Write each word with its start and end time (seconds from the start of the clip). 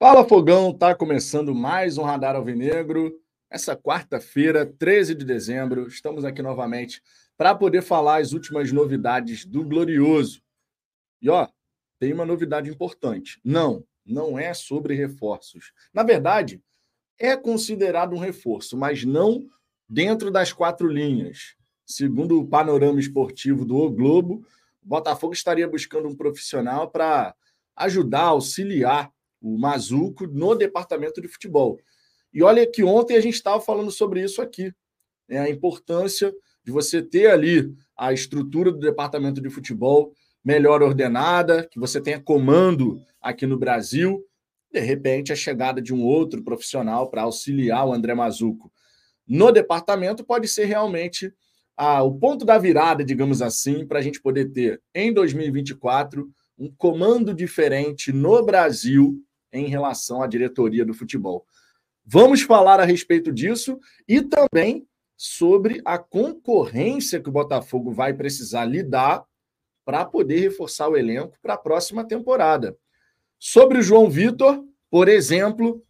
Fala 0.00 0.24
Fogão, 0.24 0.72
tá 0.72 0.94
começando 0.94 1.52
mais 1.52 1.98
um 1.98 2.04
Radar 2.04 2.36
Alvinegro. 2.36 3.20
Essa 3.50 3.74
quarta-feira, 3.74 4.64
13 4.64 5.12
de 5.12 5.24
dezembro, 5.24 5.88
estamos 5.88 6.24
aqui 6.24 6.40
novamente 6.40 7.02
para 7.36 7.52
poder 7.52 7.82
falar 7.82 8.20
as 8.20 8.32
últimas 8.32 8.70
novidades 8.70 9.44
do 9.44 9.64
Glorioso. 9.64 10.40
E 11.20 11.28
ó, 11.28 11.48
tem 11.98 12.12
uma 12.12 12.24
novidade 12.24 12.70
importante. 12.70 13.40
Não, 13.44 13.84
não 14.06 14.38
é 14.38 14.54
sobre 14.54 14.94
reforços. 14.94 15.72
Na 15.92 16.04
verdade, 16.04 16.62
é 17.18 17.36
considerado 17.36 18.14
um 18.14 18.20
reforço, 18.20 18.76
mas 18.76 19.04
não 19.04 19.48
dentro 19.88 20.30
das 20.30 20.52
quatro 20.52 20.86
linhas. 20.86 21.56
Segundo 21.84 22.38
o 22.38 22.46
panorama 22.46 23.00
esportivo 23.00 23.64
do 23.64 23.74
o 23.78 23.90
Globo, 23.90 24.46
o 24.80 24.86
Botafogo 24.86 25.32
estaria 25.32 25.66
buscando 25.66 26.06
um 26.06 26.14
profissional 26.14 26.88
para 26.88 27.34
ajudar, 27.74 28.26
auxiliar 28.26 29.12
o 29.40 29.58
Mazuco 29.58 30.26
no 30.26 30.54
departamento 30.54 31.20
de 31.20 31.28
futebol. 31.28 31.78
E 32.32 32.42
olha 32.42 32.66
que 32.66 32.82
ontem 32.82 33.16
a 33.16 33.20
gente 33.20 33.34
estava 33.34 33.60
falando 33.60 33.90
sobre 33.90 34.22
isso 34.22 34.42
aqui, 34.42 34.72
né? 35.28 35.40
a 35.40 35.50
importância 35.50 36.32
de 36.64 36.72
você 36.72 37.02
ter 37.02 37.30
ali 37.30 37.72
a 37.96 38.12
estrutura 38.12 38.70
do 38.70 38.78
departamento 38.78 39.40
de 39.40 39.48
futebol 39.48 40.12
melhor 40.44 40.82
ordenada, 40.82 41.66
que 41.70 41.78
você 41.78 42.00
tenha 42.00 42.20
comando 42.20 43.00
aqui 43.20 43.46
no 43.46 43.58
Brasil, 43.58 44.24
de 44.72 44.80
repente 44.80 45.32
a 45.32 45.36
chegada 45.36 45.80
de 45.80 45.94
um 45.94 46.04
outro 46.04 46.42
profissional 46.42 47.10
para 47.10 47.22
auxiliar 47.22 47.86
o 47.86 47.92
André 47.92 48.14
Mazuco 48.14 48.70
no 49.28 49.52
departamento 49.52 50.24
pode 50.24 50.48
ser 50.48 50.64
realmente 50.64 51.32
ah, 51.76 52.02
o 52.02 52.18
ponto 52.18 52.44
da 52.44 52.56
virada, 52.56 53.04
digamos 53.04 53.42
assim, 53.42 53.86
para 53.86 53.98
a 53.98 54.02
gente 54.02 54.20
poder 54.22 54.46
ter 54.46 54.80
em 54.94 55.12
2024 55.12 56.28
um 56.58 56.72
comando 56.76 57.34
diferente 57.34 58.10
no 58.10 58.42
Brasil 58.44 59.22
em 59.52 59.66
relação 59.66 60.22
à 60.22 60.26
diretoria 60.26 60.84
do 60.84 60.94
futebol. 60.94 61.46
Vamos 62.04 62.42
falar 62.42 62.80
a 62.80 62.84
respeito 62.84 63.32
disso 63.32 63.78
e 64.06 64.22
também 64.22 64.86
sobre 65.16 65.82
a 65.84 65.98
concorrência 65.98 67.20
que 67.20 67.28
o 67.28 67.32
Botafogo 67.32 67.92
vai 67.92 68.14
precisar 68.14 68.64
lidar 68.64 69.24
para 69.84 70.04
poder 70.04 70.38
reforçar 70.40 70.88
o 70.88 70.96
elenco 70.96 71.36
para 71.42 71.54
a 71.54 71.58
próxima 71.58 72.06
temporada. 72.06 72.76
Sobre 73.38 73.78
o 73.78 73.82
João 73.82 74.08
Vitor, 74.08 74.64
por 74.90 75.08
exemplo, 75.08 75.82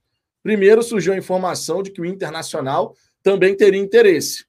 primeiro 0.42 0.82
surgiu 0.82 1.12
a 1.12 1.18
informação 1.18 1.82
de 1.82 1.90
que 1.90 2.00
o 2.00 2.04
Internacional 2.04 2.94
também 3.22 3.56
teria 3.56 3.80
interesse. 3.80 4.46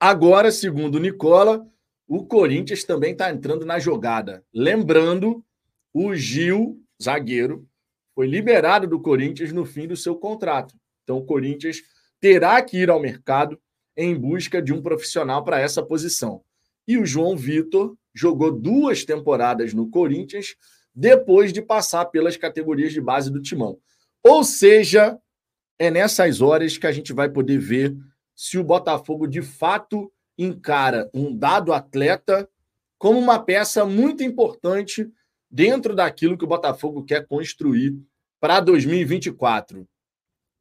Agora, 0.00 0.50
segundo 0.50 0.96
o 0.96 1.00
Nicola, 1.00 1.66
o 2.08 2.24
Corinthians 2.26 2.84
também 2.84 3.12
está 3.12 3.30
entrando 3.30 3.64
na 3.64 3.78
jogada. 3.78 4.44
Lembrando, 4.52 5.44
o 5.92 6.14
Gil, 6.14 6.80
zagueiro, 7.02 7.66
foi 8.14 8.26
liberado 8.26 8.86
do 8.86 9.00
Corinthians 9.00 9.52
no 9.52 9.64
fim 9.64 9.86
do 9.86 9.96
seu 9.96 10.16
contrato. 10.16 10.74
Então, 11.02 11.18
o 11.18 11.24
Corinthians 11.24 11.82
terá 12.20 12.60
que 12.62 12.78
ir 12.78 12.90
ao 12.90 13.00
mercado 13.00 13.58
em 13.96 14.14
busca 14.14 14.62
de 14.62 14.72
um 14.72 14.80
profissional 14.80 15.44
para 15.44 15.60
essa 15.60 15.82
posição. 15.82 16.42
E 16.86 16.96
o 16.96 17.06
João 17.06 17.36
Vitor 17.36 17.96
jogou 18.14 18.52
duas 18.52 19.04
temporadas 19.04 19.74
no 19.74 19.88
Corinthians 19.88 20.54
depois 20.94 21.52
de 21.52 21.62
passar 21.62 22.06
pelas 22.06 22.36
categorias 22.36 22.92
de 22.92 23.00
base 23.00 23.30
do 23.30 23.40
Timão. 23.40 23.78
Ou 24.22 24.44
seja, 24.44 25.18
é 25.78 25.90
nessas 25.90 26.40
horas 26.40 26.76
que 26.76 26.86
a 26.86 26.92
gente 26.92 27.12
vai 27.12 27.28
poder 27.28 27.58
ver 27.58 27.96
se 28.34 28.58
o 28.58 28.64
Botafogo 28.64 29.26
de 29.26 29.42
fato 29.42 30.12
encara 30.36 31.10
um 31.12 31.34
dado 31.36 31.72
atleta 31.72 32.48
como 32.98 33.18
uma 33.18 33.42
peça 33.42 33.84
muito 33.84 34.22
importante 34.22 35.10
dentro 35.52 35.94
daquilo 35.94 36.38
que 36.38 36.44
o 36.44 36.48
Botafogo 36.48 37.04
quer 37.04 37.26
construir 37.26 37.94
para 38.40 38.58
2024. 38.58 39.86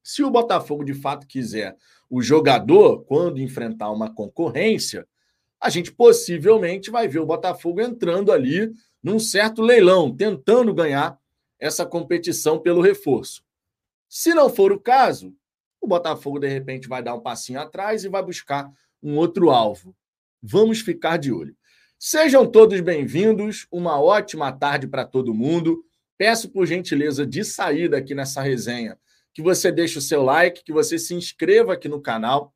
Se 0.04 0.22
o 0.22 0.30
Botafogo 0.30 0.84
de 0.84 0.94
fato 0.94 1.26
quiser 1.26 1.78
o 2.10 2.22
jogador, 2.22 3.06
quando 3.06 3.40
enfrentar 3.40 3.90
uma 3.90 4.14
concorrência, 4.14 5.08
a 5.62 5.70
gente 5.70 5.94
possivelmente 5.94 6.92
vai 6.92 7.08
ver 7.08 7.20
o 7.20 7.26
Botafogo 7.26 7.80
entrando 7.80 8.32
ali 8.34 8.70
num 9.02 9.18
certo 9.18 9.62
leilão, 9.62 10.14
tentando 10.14 10.74
ganhar 10.74 11.18
essa 11.58 11.86
competição 11.86 12.60
pelo 12.60 12.82
reforço. 12.82 13.44
Se 14.10 14.34
não 14.34 14.50
for 14.50 14.74
o 14.74 14.80
caso, 14.80 15.34
o 15.80 15.88
Botafogo 15.88 16.40
de 16.40 16.48
repente 16.48 16.90
vai 16.90 17.02
dar 17.02 17.16
um 17.16 17.22
passinho 17.22 17.62
atrás 17.62 18.04
e 18.04 18.10
vai 18.10 18.22
buscar 18.22 18.70
um 19.02 19.16
outro 19.16 19.52
alvo. 19.52 19.96
Vamos 20.42 20.82
ficar 20.82 21.18
de 21.18 21.32
olho. 21.32 21.56
Sejam 22.04 22.48
todos 22.48 22.82
bem-vindos, 22.82 23.68
uma 23.72 24.02
ótima 24.02 24.52
tarde 24.52 24.88
para 24.88 25.06
todo 25.06 25.36
mundo. 25.36 25.86
Peço 26.18 26.50
por 26.50 26.66
gentileza 26.66 27.28
de 27.28 27.44
saída 27.46 27.96
aqui 27.96 28.16
nessa 28.16 28.42
resenha 28.42 28.98
que 29.36 29.40
você 29.40 29.72
deixe 29.72 30.00
o 30.00 30.02
seu 30.02 30.24
like, 30.24 30.64
que 30.64 30.74
você 30.74 30.98
se 30.98 31.14
inscreva 31.14 31.74
aqui 31.74 31.88
no 31.88 32.02
canal. 32.02 32.56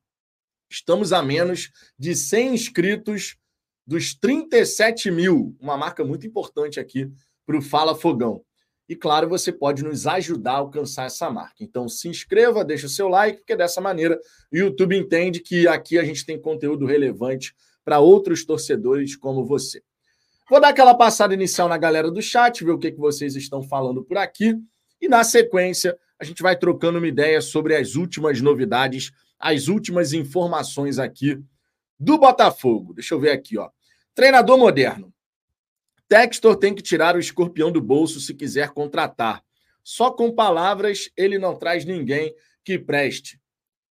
Estamos 0.67 1.13
a 1.13 1.22
menos 1.22 1.69
de 1.95 2.16
100 2.16 2.55
inscritos 2.55 3.38
dos 3.85 4.16
37 4.16 5.11
mil, 5.11 5.55
uma 5.59 5.78
marca 5.78 6.03
muito 6.03 6.25
importante 6.25 6.79
aqui 6.79 7.07
para 7.45 7.55
o 7.55 7.61
Fala 7.61 7.94
Fogão. 7.94 8.44
E 8.89 8.95
claro, 8.95 9.29
você 9.29 9.51
pode 9.51 9.84
nos 9.84 10.07
ajudar 10.07 10.53
a 10.53 10.57
alcançar 10.57 11.05
essa 11.05 11.29
marca. 11.29 11.57
Então 11.63 11.88
se 11.88 12.07
inscreva, 12.07 12.66
deixe 12.66 12.88
o 12.88 12.89
seu 12.89 13.07
like, 13.07 13.41
porque 13.41 13.55
dessa 13.55 13.79
maneira 13.79 14.19
o 14.51 14.57
YouTube 14.57 14.97
entende 14.97 15.39
que 15.39 15.67
aqui 15.67 16.00
a 16.00 16.03
gente 16.03 16.25
tem 16.25 16.41
conteúdo 16.41 16.88
relevante 16.88 17.53
para 17.85 18.00
outros 18.00 18.44
torcedores 18.44 19.16
como 19.16 19.46
você. 19.46 19.81
Vou 20.50 20.59
dar 20.59 20.69
aquela 20.69 20.96
passada 20.96 21.34
inicial 21.34 21.69
na 21.69 21.78
galera 21.78 22.12
do 22.12 22.22
chat, 22.22 22.63
ver 22.63 22.72
o 22.72 22.79
que, 22.79 22.91
que 22.91 23.00
vocês 23.00 23.35
estão 23.35 23.63
falando 23.63 24.03
por 24.03 24.18
aqui. 24.18 24.56
E 25.00 25.07
na 25.07 25.23
sequência, 25.23 25.97
a 26.19 26.23
gente 26.23 26.41
vai 26.41 26.57
trocando 26.57 26.97
uma 26.97 27.07
ideia 27.07 27.40
sobre 27.41 27.75
as 27.75 27.96
últimas 27.96 28.41
novidades, 28.41 29.12
as 29.40 29.68
últimas 29.68 30.13
informações 30.13 31.00
aqui 31.00 31.40
do 32.00 32.18
Botafogo. 32.18 32.94
Deixa 32.94 33.13
eu 33.13 33.19
ver 33.19 33.31
aqui, 33.31 33.57
ó. 33.57 33.69
Treinador 34.13 34.57
moderno. 34.57 35.13
Textor 36.07 36.56
tem 36.56 36.73
que 36.73 36.84
tirar 36.84 37.16
o 37.16 37.19
escorpião 37.19 37.72
do 37.72 37.81
bolso 37.81 38.19
se 38.19 38.34
quiser 38.34 38.69
contratar. 38.69 39.44
Só 39.84 40.12
com 40.12 40.34
palavras 40.34 41.09
ele 41.17 41.38
não 41.38 41.56
traz 41.56 41.85
ninguém 41.85 42.34
que 42.63 42.78
preste. 42.78 43.40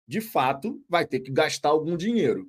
De 0.07 0.21
fato, 0.21 0.81
vai 0.87 1.05
ter 1.05 1.19
que 1.19 1.31
gastar 1.31 1.69
algum 1.69 1.97
dinheiro. 1.97 2.47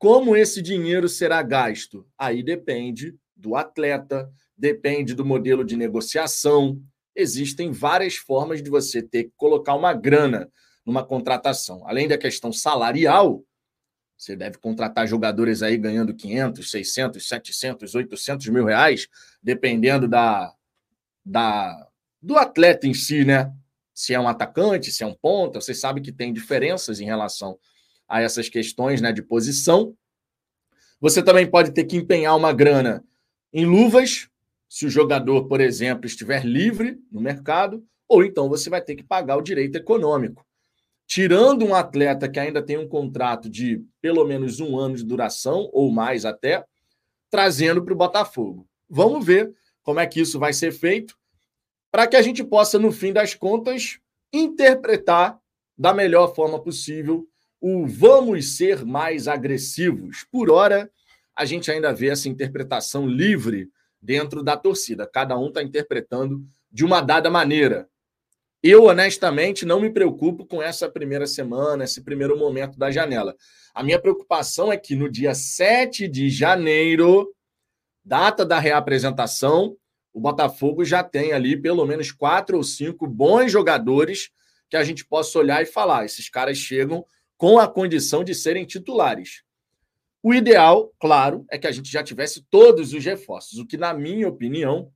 Como 0.00 0.34
esse 0.34 0.62
dinheiro 0.62 1.10
será 1.10 1.42
gasto? 1.42 2.06
Aí 2.16 2.42
depende 2.42 3.14
do 3.36 3.54
atleta, 3.54 4.32
depende 4.56 5.14
do 5.14 5.26
modelo 5.26 5.62
de 5.62 5.76
negociação. 5.76 6.82
Existem 7.14 7.70
várias 7.70 8.16
formas 8.16 8.62
de 8.62 8.70
você 8.70 9.02
ter 9.02 9.24
que 9.24 9.32
colocar 9.36 9.74
uma 9.74 9.92
grana 9.92 10.50
numa 10.86 11.04
contratação. 11.04 11.86
Além 11.86 12.08
da 12.08 12.16
questão 12.16 12.50
salarial, 12.50 13.44
você 14.16 14.34
deve 14.34 14.56
contratar 14.56 15.06
jogadores 15.06 15.62
aí 15.62 15.76
ganhando 15.76 16.14
500, 16.14 16.70
600, 16.70 17.28
700, 17.28 17.94
800 17.94 18.48
mil 18.48 18.64
reais, 18.64 19.06
dependendo 19.42 20.08
da, 20.08 20.50
da 21.22 21.86
do 22.22 22.38
atleta 22.38 22.86
em 22.86 22.94
si, 22.94 23.22
né? 23.22 23.52
Se 23.92 24.14
é 24.14 24.20
um 24.20 24.28
atacante, 24.28 24.90
se 24.92 25.02
é 25.02 25.06
um 25.06 25.14
ponta, 25.14 25.60
você 25.60 25.74
sabe 25.74 26.00
que 26.00 26.10
tem 26.10 26.32
diferenças 26.32 27.00
em 27.00 27.04
relação 27.04 27.58
a 28.10 28.20
essas 28.20 28.48
questões 28.48 29.00
né, 29.00 29.12
de 29.12 29.22
posição. 29.22 29.96
Você 31.00 31.22
também 31.22 31.48
pode 31.48 31.70
ter 31.70 31.84
que 31.84 31.96
empenhar 31.96 32.36
uma 32.36 32.52
grana 32.52 33.04
em 33.52 33.64
luvas, 33.64 34.28
se 34.68 34.84
o 34.84 34.90
jogador, 34.90 35.46
por 35.46 35.60
exemplo, 35.60 36.06
estiver 36.06 36.44
livre 36.44 36.98
no 37.10 37.20
mercado, 37.20 37.84
ou 38.08 38.24
então 38.24 38.48
você 38.48 38.68
vai 38.68 38.82
ter 38.82 38.96
que 38.96 39.04
pagar 39.04 39.36
o 39.36 39.42
direito 39.42 39.76
econômico. 39.76 40.44
Tirando 41.06 41.64
um 41.64 41.74
atleta 41.74 42.28
que 42.28 42.38
ainda 42.38 42.62
tem 42.62 42.76
um 42.76 42.88
contrato 42.88 43.48
de 43.48 43.82
pelo 44.00 44.24
menos 44.24 44.60
um 44.60 44.76
ano 44.78 44.96
de 44.96 45.04
duração, 45.04 45.70
ou 45.72 45.90
mais 45.90 46.24
até, 46.24 46.64
trazendo 47.30 47.84
para 47.84 47.94
o 47.94 47.96
Botafogo. 47.96 48.66
Vamos 48.88 49.24
ver 49.24 49.52
como 49.82 50.00
é 50.00 50.06
que 50.06 50.20
isso 50.20 50.38
vai 50.38 50.52
ser 50.52 50.72
feito, 50.72 51.16
para 51.90 52.06
que 52.06 52.16
a 52.16 52.22
gente 52.22 52.44
possa, 52.44 52.78
no 52.78 52.92
fim 52.92 53.12
das 53.12 53.34
contas, 53.34 53.98
interpretar 54.32 55.40
da 55.76 55.94
melhor 55.94 56.34
forma 56.34 56.60
possível 56.60 57.26
o 57.60 57.86
vamos 57.86 58.56
ser 58.56 58.84
mais 58.84 59.28
agressivos. 59.28 60.24
Por 60.30 60.50
hora, 60.50 60.90
a 61.36 61.44
gente 61.44 61.70
ainda 61.70 61.92
vê 61.92 62.08
essa 62.08 62.28
interpretação 62.28 63.06
livre 63.06 63.70
dentro 64.00 64.42
da 64.42 64.56
torcida. 64.56 65.06
Cada 65.06 65.38
um 65.38 65.48
está 65.48 65.62
interpretando 65.62 66.44
de 66.70 66.84
uma 66.84 67.00
dada 67.00 67.30
maneira. 67.30 67.88
Eu, 68.62 68.84
honestamente, 68.84 69.64
não 69.64 69.80
me 69.80 69.90
preocupo 69.90 70.44
com 70.44 70.62
essa 70.62 70.88
primeira 70.88 71.26
semana, 71.26 71.84
esse 71.84 72.02
primeiro 72.02 72.38
momento 72.38 72.78
da 72.78 72.90
janela. 72.90 73.34
A 73.74 73.82
minha 73.82 73.98
preocupação 73.98 74.72
é 74.72 74.76
que 74.76 74.94
no 74.94 75.10
dia 75.10 75.34
7 75.34 76.08
de 76.08 76.28
janeiro, 76.28 77.34
data 78.04 78.44
da 78.44 78.58
reapresentação, 78.58 79.76
o 80.12 80.20
Botafogo 80.20 80.84
já 80.84 81.02
tem 81.02 81.32
ali 81.32 81.56
pelo 81.56 81.86
menos 81.86 82.12
quatro 82.12 82.56
ou 82.56 82.64
cinco 82.64 83.06
bons 83.06 83.50
jogadores 83.50 84.30
que 84.68 84.76
a 84.76 84.84
gente 84.84 85.06
possa 85.06 85.38
olhar 85.38 85.62
e 85.62 85.66
falar: 85.66 86.04
esses 86.04 86.28
caras 86.28 86.58
chegam 86.58 87.04
com 87.40 87.58
a 87.58 87.66
condição 87.66 88.22
de 88.22 88.34
serem 88.34 88.66
titulares. 88.66 89.42
O 90.22 90.34
ideal, 90.34 90.92
claro, 91.00 91.46
é 91.50 91.56
que 91.56 91.66
a 91.66 91.72
gente 91.72 91.90
já 91.90 92.02
tivesse 92.02 92.42
todos 92.50 92.92
os 92.92 93.02
reforços, 93.02 93.58
o 93.58 93.66
que, 93.66 93.78
na 93.78 93.94
minha 93.94 94.28
opinião, 94.28 94.92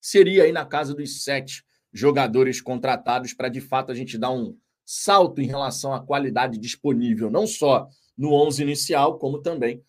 seria 0.00 0.44
aí 0.44 0.52
na 0.52 0.64
casa 0.64 0.94
dos 0.94 1.24
sete 1.24 1.64
jogadores 1.92 2.60
contratados 2.60 3.34
para 3.34 3.48
de 3.48 3.60
fato 3.60 3.90
a 3.90 3.94
gente 3.96 4.16
dar 4.16 4.30
um 4.30 4.56
salto 4.86 5.40
em 5.40 5.48
relação 5.48 5.92
à 5.92 6.00
qualidade 6.00 6.58
disponível, 6.58 7.28
não 7.28 7.44
só 7.44 7.88
no 8.16 8.32
11 8.34 8.62
inicial, 8.62 9.18
como 9.18 9.42
também 9.42 9.82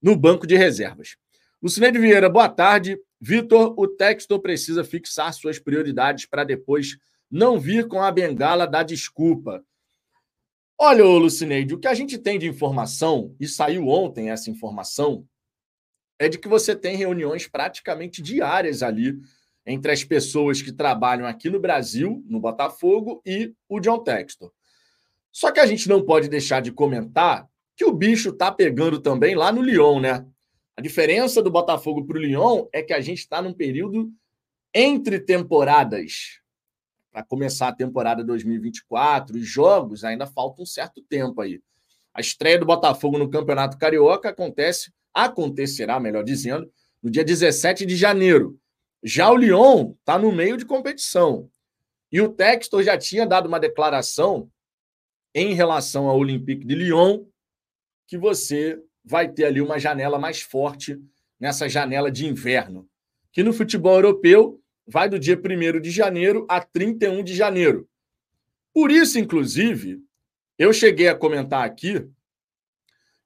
no 0.00 0.16
banco 0.16 0.46
de 0.46 0.56
reservas. 0.56 1.18
Lucineide 1.62 1.98
Vieira, 1.98 2.30
boa 2.30 2.48
tarde. 2.48 2.98
Vitor, 3.20 3.74
o 3.78 3.86
Textor 3.86 4.40
precisa 4.40 4.84
fixar 4.84 5.34
suas 5.34 5.58
prioridades 5.58 6.24
para 6.24 6.44
depois 6.44 6.96
não 7.30 7.60
vir 7.60 7.88
com 7.88 8.02
a 8.02 8.10
bengala 8.10 8.66
da 8.66 8.82
desculpa. 8.82 9.62
Olha, 10.82 11.04
Lucineide, 11.04 11.74
o 11.74 11.78
que 11.78 11.86
a 11.86 11.92
gente 11.92 12.16
tem 12.16 12.38
de 12.38 12.48
informação, 12.48 13.36
e 13.38 13.46
saiu 13.46 13.86
ontem 13.88 14.30
essa 14.30 14.48
informação, 14.48 15.28
é 16.18 16.26
de 16.26 16.38
que 16.38 16.48
você 16.48 16.74
tem 16.74 16.96
reuniões 16.96 17.46
praticamente 17.46 18.22
diárias 18.22 18.82
ali 18.82 19.20
entre 19.66 19.92
as 19.92 20.02
pessoas 20.02 20.62
que 20.62 20.72
trabalham 20.72 21.26
aqui 21.26 21.50
no 21.50 21.60
Brasil, 21.60 22.24
no 22.26 22.40
Botafogo, 22.40 23.20
e 23.26 23.52
o 23.68 23.78
John 23.78 23.98
Textor. 24.02 24.50
Só 25.30 25.52
que 25.52 25.60
a 25.60 25.66
gente 25.66 25.86
não 25.86 26.02
pode 26.02 26.30
deixar 26.30 26.62
de 26.62 26.72
comentar 26.72 27.46
que 27.76 27.84
o 27.84 27.92
bicho 27.92 28.32
tá 28.32 28.50
pegando 28.50 28.98
também 29.02 29.34
lá 29.34 29.52
no 29.52 29.60
Lyon, 29.60 30.00
né? 30.00 30.26
A 30.74 30.80
diferença 30.80 31.42
do 31.42 31.50
Botafogo 31.50 32.06
para 32.06 32.16
o 32.16 32.20
Lyon 32.22 32.68
é 32.72 32.82
que 32.82 32.94
a 32.94 33.02
gente 33.02 33.18
está 33.18 33.42
num 33.42 33.52
período 33.52 34.10
entre 34.74 35.20
temporadas. 35.20 36.39
Para 37.12 37.24
começar 37.24 37.68
a 37.68 37.74
temporada 37.74 38.22
2024, 38.22 39.36
os 39.36 39.46
jogos 39.46 40.04
ainda 40.04 40.26
falta 40.26 40.62
um 40.62 40.66
certo 40.66 41.02
tempo 41.02 41.40
aí. 41.40 41.60
A 42.14 42.20
estreia 42.20 42.58
do 42.58 42.66
Botafogo 42.66 43.18
no 43.18 43.28
Campeonato 43.28 43.78
Carioca 43.78 44.28
acontece, 44.28 44.92
acontecerá, 45.12 45.98
melhor 45.98 46.22
dizendo, 46.22 46.70
no 47.02 47.10
dia 47.10 47.24
17 47.24 47.84
de 47.84 47.96
janeiro. 47.96 48.58
Já 49.02 49.30
o 49.30 49.36
Lyon 49.36 49.94
está 49.98 50.18
no 50.18 50.30
meio 50.30 50.56
de 50.56 50.64
competição. 50.64 51.50
E 52.12 52.20
o 52.20 52.28
Textor 52.28 52.82
já 52.82 52.96
tinha 52.98 53.26
dado 53.26 53.46
uma 53.46 53.58
declaração 53.58 54.50
em 55.34 55.54
relação 55.54 56.08
ao 56.08 56.18
Olympique 56.18 56.66
de 56.66 56.74
Lyon 56.74 57.24
que 58.06 58.18
você 58.18 58.80
vai 59.04 59.28
ter 59.28 59.44
ali 59.44 59.60
uma 59.60 59.78
janela 59.78 60.18
mais 60.18 60.40
forte 60.42 61.00
nessa 61.38 61.68
janela 61.68 62.10
de 62.10 62.26
inverno, 62.26 62.88
que 63.32 63.42
no 63.42 63.52
futebol 63.52 63.94
europeu 63.94 64.60
vai 64.86 65.08
do 65.08 65.18
dia 65.18 65.36
1 65.38 65.80
de 65.80 65.90
janeiro 65.90 66.46
a 66.48 66.60
31 66.60 67.22
de 67.22 67.34
janeiro. 67.34 67.88
Por 68.72 68.90
isso, 68.90 69.18
inclusive, 69.18 70.00
eu 70.58 70.72
cheguei 70.72 71.08
a 71.08 71.14
comentar 71.14 71.64
aqui 71.64 72.08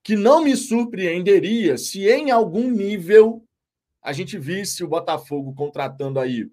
que 0.02 0.16
não 0.16 0.44
me 0.44 0.56
surpreenderia 0.56 1.78
se 1.78 2.06
em 2.06 2.30
algum 2.30 2.70
nível 2.70 3.42
a 4.02 4.12
gente 4.12 4.38
visse 4.38 4.84
o 4.84 4.88
Botafogo 4.88 5.54
contratando 5.54 6.20
aí 6.20 6.46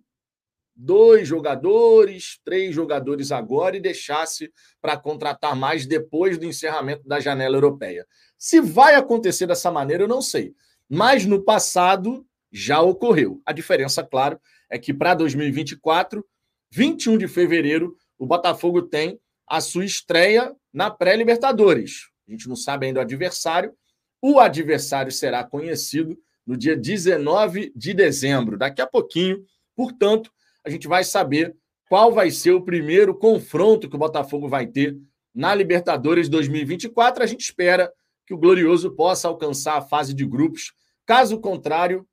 dois 0.74 1.28
jogadores, 1.28 2.40
três 2.44 2.74
jogadores 2.74 3.32
agora 3.32 3.76
e 3.76 3.82
deixasse 3.82 4.52
para 4.82 4.98
contratar 4.98 5.56
mais 5.56 5.86
depois 5.86 6.38
do 6.38 6.46
encerramento 6.46 7.08
da 7.08 7.20
janela 7.20 7.56
europeia. 7.56 8.08
Se 8.38 8.60
vai 8.60 8.96
acontecer 8.96 9.46
dessa 9.46 9.70
maneira, 9.70 10.04
eu 10.04 10.08
não 10.08 10.22
sei. 10.22 10.56
Mas 10.90 11.26
no 11.26 11.44
passado 11.44 12.26
já 12.52 12.82
ocorreu. 12.82 13.42
A 13.46 13.52
diferença, 13.52 14.04
claro, 14.04 14.40
é 14.72 14.80
que 14.80 14.94
para 14.94 15.14
2024, 15.14 16.26
21 16.72 17.18
de 17.18 17.28
fevereiro, 17.28 17.96
o 18.18 18.26
Botafogo 18.26 18.82
tem 18.82 19.20
a 19.46 19.60
sua 19.60 19.84
estreia 19.84 20.56
na 20.74 20.90
pré-Libertadores. 20.90 22.10
A 22.28 22.32
gente 22.32 22.48
não 22.48 22.56
sabe 22.56 22.88
ainda 22.88 23.00
o 23.00 23.04
adversário. 23.04 23.74
O 24.22 24.40
adversário 24.40 25.12
será 25.12 25.44
conhecido 25.44 26.18
no 26.48 26.56
dia 26.56 26.76
19 26.76 27.74
de 27.76 27.94
dezembro, 27.94 28.58
daqui 28.58 28.82
a 28.82 28.88
pouquinho. 28.88 29.44
Portanto, 29.76 30.32
a 30.64 30.70
gente 30.70 30.88
vai 30.88 31.04
saber 31.04 31.54
qual 31.90 32.14
vai 32.14 32.32
ser 32.32 32.52
o 32.52 32.64
primeiro 32.64 33.14
confronto 33.14 33.90
que 33.90 33.96
o 33.96 34.00
Botafogo 34.00 34.48
vai 34.48 34.68
ter 34.68 34.98
na 35.36 35.54
Libertadores 35.54 36.30
2024. 36.30 37.22
A 37.22 37.28
gente 37.28 37.42
espera 37.42 37.92
que 38.26 38.34
o 38.34 38.38
Glorioso 38.38 38.92
possa 38.92 39.28
alcançar 39.28 39.78
a 39.78 39.82
fase 39.82 40.14
de 40.14 40.26
grupos. 40.26 40.72
Caso 41.06 41.38
contrário, 41.42 42.08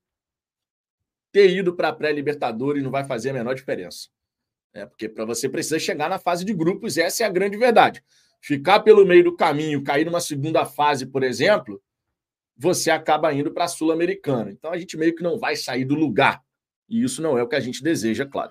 ter 1.38 1.50
ido 1.50 1.72
para 1.72 1.90
a 1.90 1.92
pré-Libertadores 1.92 2.82
não 2.82 2.90
vai 2.90 3.04
fazer 3.04 3.30
a 3.30 3.32
menor 3.32 3.54
diferença. 3.54 4.08
É, 4.74 4.84
porque 4.84 5.08
para 5.08 5.24
você 5.24 5.48
precisa 5.48 5.78
chegar 5.78 6.10
na 6.10 6.18
fase 6.18 6.44
de 6.44 6.52
grupos, 6.52 6.98
essa 6.98 7.22
é 7.22 7.26
a 7.26 7.30
grande 7.30 7.56
verdade. 7.56 8.02
Ficar 8.40 8.80
pelo 8.80 9.06
meio 9.06 9.22
do 9.22 9.36
caminho, 9.36 9.84
cair 9.84 10.04
numa 10.04 10.20
segunda 10.20 10.66
fase, 10.66 11.06
por 11.06 11.22
exemplo, 11.22 11.80
você 12.56 12.90
acaba 12.90 13.32
indo 13.32 13.52
para 13.52 13.66
a 13.66 13.68
Sul-Americana. 13.68 14.50
Então 14.50 14.72
a 14.72 14.78
gente 14.78 14.96
meio 14.96 15.14
que 15.14 15.22
não 15.22 15.38
vai 15.38 15.54
sair 15.54 15.84
do 15.84 15.94
lugar. 15.94 16.42
E 16.88 17.04
isso 17.04 17.22
não 17.22 17.38
é 17.38 17.42
o 17.44 17.46
que 17.46 17.54
a 17.54 17.60
gente 17.60 17.84
deseja, 17.84 18.26
claro. 18.26 18.50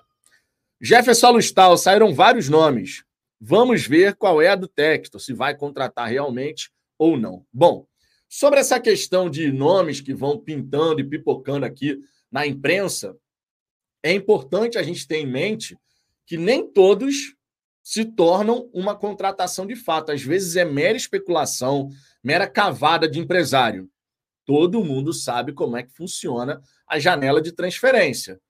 Jefferson 0.80 1.32
Lustal, 1.32 1.76
saíram 1.76 2.14
vários 2.14 2.48
nomes. 2.48 3.04
Vamos 3.38 3.86
ver 3.86 4.16
qual 4.16 4.40
é 4.40 4.48
a 4.48 4.56
do 4.56 4.66
texto, 4.66 5.20
se 5.20 5.34
vai 5.34 5.54
contratar 5.54 6.08
realmente 6.08 6.70
ou 6.96 7.18
não. 7.18 7.44
Bom, 7.52 7.86
sobre 8.26 8.60
essa 8.60 8.80
questão 8.80 9.28
de 9.28 9.52
nomes 9.52 10.00
que 10.00 10.14
vão 10.14 10.38
pintando 10.38 11.02
e 11.02 11.04
pipocando 11.04 11.66
aqui 11.66 11.98
na 12.30 12.46
imprensa, 12.46 13.16
é 14.02 14.12
importante 14.12 14.78
a 14.78 14.82
gente 14.82 15.06
ter 15.06 15.18
em 15.18 15.26
mente 15.26 15.76
que 16.26 16.36
nem 16.36 16.66
todos 16.70 17.34
se 17.82 18.04
tornam 18.04 18.68
uma 18.72 18.94
contratação 18.94 19.66
de 19.66 19.74
fato. 19.74 20.12
Às 20.12 20.22
vezes 20.22 20.56
é 20.56 20.64
mera 20.64 20.96
especulação, 20.96 21.88
mera 22.22 22.46
cavada 22.46 23.08
de 23.08 23.18
empresário. 23.18 23.90
Todo 24.44 24.84
mundo 24.84 25.12
sabe 25.12 25.52
como 25.52 25.76
é 25.76 25.82
que 25.82 25.92
funciona 25.92 26.60
a 26.86 26.98
janela 26.98 27.40
de 27.40 27.52
transferência. 27.52 28.40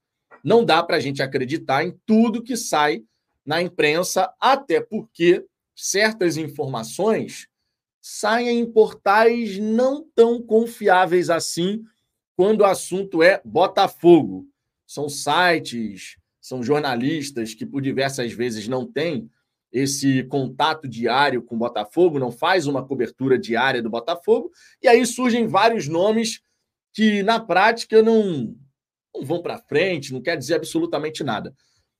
Não 0.45 0.65
dá 0.65 0.83
para 0.83 0.97
a 0.97 1.01
gente 1.01 1.23
acreditar 1.23 1.85
em 1.85 1.97
tudo 2.05 2.43
que 2.43 2.57
sai 2.57 3.05
na 3.45 3.63
imprensa, 3.63 4.33
até 4.41 4.81
porque 4.81 5.45
certas 5.75 6.37
informações 6.37 7.49
saem 8.01 8.61
em 8.61 8.67
portais 8.67 9.59
não 9.59 10.05
tão 10.15 10.43
confiáveis 10.43 11.31
assim 11.31 11.85
quando 12.39 12.61
o 12.61 12.65
assunto 12.65 13.21
é 13.21 13.43
Botafogo. 13.45 14.47
São 14.87 15.09
sites, 15.09 16.17
são 16.41 16.63
jornalistas 16.63 17.53
que 17.53 17.67
por 17.67 17.83
diversas 17.83 18.33
vezes 18.33 18.69
não 18.69 18.87
têm 18.87 19.29
esse 19.73 20.23
contato 20.23 20.87
diário 20.87 21.43
com 21.43 21.57
o 21.57 21.59
Botafogo, 21.59 22.17
não 22.17 22.31
faz 22.31 22.69
uma 22.69 22.87
cobertura 22.87 23.37
diária 23.37 23.83
do 23.83 23.91
Botafogo, 23.91 24.53
e 24.81 24.87
aí 24.87 25.05
surgem 25.05 25.49
vários 25.49 25.89
nomes 25.89 26.41
que 26.93 27.25
na 27.25 27.41
prática 27.41 28.01
não, 28.05 28.55
não 29.13 29.25
vão 29.25 29.43
para 29.43 29.59
frente, 29.59 30.13
não 30.13 30.23
quer 30.23 30.37
dizer 30.37 30.55
absolutamente 30.55 31.25
nada. 31.25 31.53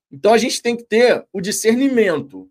Então 0.09 0.33
a 0.33 0.39
gente 0.39 0.63
tem 0.63 0.77
que 0.77 0.85
ter 0.85 1.27
o 1.33 1.41
discernimento. 1.41 2.49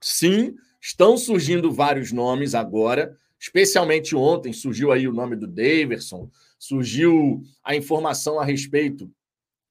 Sim, 0.00 0.56
Estão 0.80 1.16
surgindo 1.16 1.70
vários 1.70 2.10
nomes 2.10 2.56
agora, 2.56 3.16
especialmente 3.38 4.16
ontem 4.16 4.52
surgiu 4.52 4.90
aí 4.90 5.06
o 5.06 5.12
nome 5.12 5.36
do 5.36 5.46
Daverson, 5.46 6.28
surgiu 6.62 7.42
a 7.64 7.74
informação 7.74 8.38
a 8.38 8.44
respeito 8.44 9.10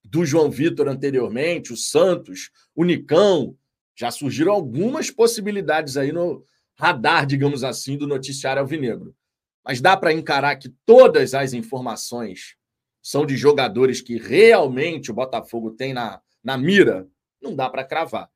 do 0.03 0.25
João 0.25 0.51
Vitor 0.51 0.89
anteriormente, 0.89 1.71
o 1.71 1.77
Santos, 1.77 2.51
o 2.75 2.83
Nicão. 2.83 3.55
Já 3.95 4.11
surgiram 4.11 4.51
algumas 4.51 5.09
possibilidades 5.09 5.95
aí 5.95 6.11
no 6.11 6.45
radar, 6.77 7.25
digamos 7.25 7.63
assim, 7.63 7.97
do 7.97 8.05
noticiário 8.05 8.61
alvinegro. 8.61 9.15
Mas 9.63 9.79
dá 9.79 9.95
para 9.95 10.11
encarar 10.11 10.57
que 10.57 10.67
todas 10.85 11.33
as 11.33 11.53
informações 11.53 12.57
são 13.01 13.25
de 13.25 13.37
jogadores 13.37 14.01
que 14.01 14.17
realmente 14.17 15.11
o 15.11 15.13
Botafogo 15.13 15.71
tem 15.71 15.93
na, 15.93 16.21
na 16.43 16.57
mira? 16.57 17.07
Não 17.41 17.55
dá 17.55 17.69
para 17.69 17.85
cravar. 17.85 18.29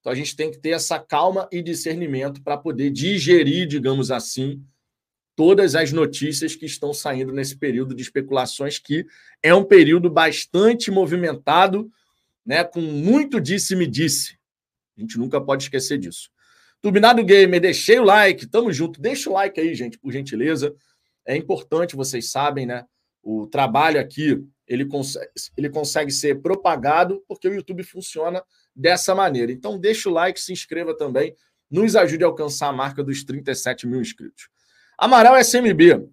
Então 0.00 0.10
a 0.10 0.16
gente 0.16 0.34
tem 0.34 0.50
que 0.50 0.58
ter 0.58 0.70
essa 0.70 0.98
calma 0.98 1.48
e 1.52 1.62
discernimento 1.62 2.42
para 2.42 2.58
poder 2.58 2.90
digerir, 2.90 3.68
digamos 3.68 4.10
assim, 4.10 4.60
todas 5.34 5.74
as 5.74 5.92
notícias 5.92 6.54
que 6.54 6.66
estão 6.66 6.92
saindo 6.92 7.32
nesse 7.32 7.56
período 7.56 7.94
de 7.94 8.02
especulações, 8.02 8.78
que 8.78 9.06
é 9.42 9.54
um 9.54 9.64
período 9.64 10.10
bastante 10.10 10.90
movimentado, 10.90 11.90
né, 12.44 12.64
com 12.64 12.80
muito 12.80 13.40
disse-me-disse. 13.40 14.38
A 14.96 15.00
gente 15.00 15.18
nunca 15.18 15.40
pode 15.40 15.64
esquecer 15.64 15.98
disso. 15.98 16.30
Turbinado 16.80 17.24
Gamer, 17.24 17.60
deixei 17.60 17.98
o 17.98 18.04
like, 18.04 18.46
tamo 18.46 18.72
junto. 18.72 19.00
Deixa 19.00 19.30
o 19.30 19.32
like 19.32 19.58
aí, 19.58 19.74
gente, 19.74 19.98
por 19.98 20.12
gentileza. 20.12 20.74
É 21.24 21.36
importante, 21.36 21.94
vocês 21.94 22.30
sabem, 22.30 22.66
né? 22.66 22.84
O 23.22 23.46
trabalho 23.46 24.00
aqui, 24.00 24.44
ele 24.66 24.84
consegue, 24.84 25.30
ele 25.56 25.70
consegue 25.70 26.10
ser 26.10 26.42
propagado 26.42 27.22
porque 27.28 27.46
o 27.46 27.54
YouTube 27.54 27.84
funciona 27.84 28.42
dessa 28.74 29.14
maneira. 29.14 29.52
Então, 29.52 29.78
deixa 29.78 30.08
o 30.08 30.12
like, 30.12 30.40
se 30.40 30.52
inscreva 30.52 30.96
também, 30.96 31.36
nos 31.70 31.94
ajude 31.94 32.24
a 32.24 32.26
alcançar 32.26 32.68
a 32.68 32.72
marca 32.72 33.02
dos 33.02 33.22
37 33.24 33.86
mil 33.86 34.00
inscritos. 34.00 34.48
Amaral 35.04 35.36
SMB, 35.36 36.08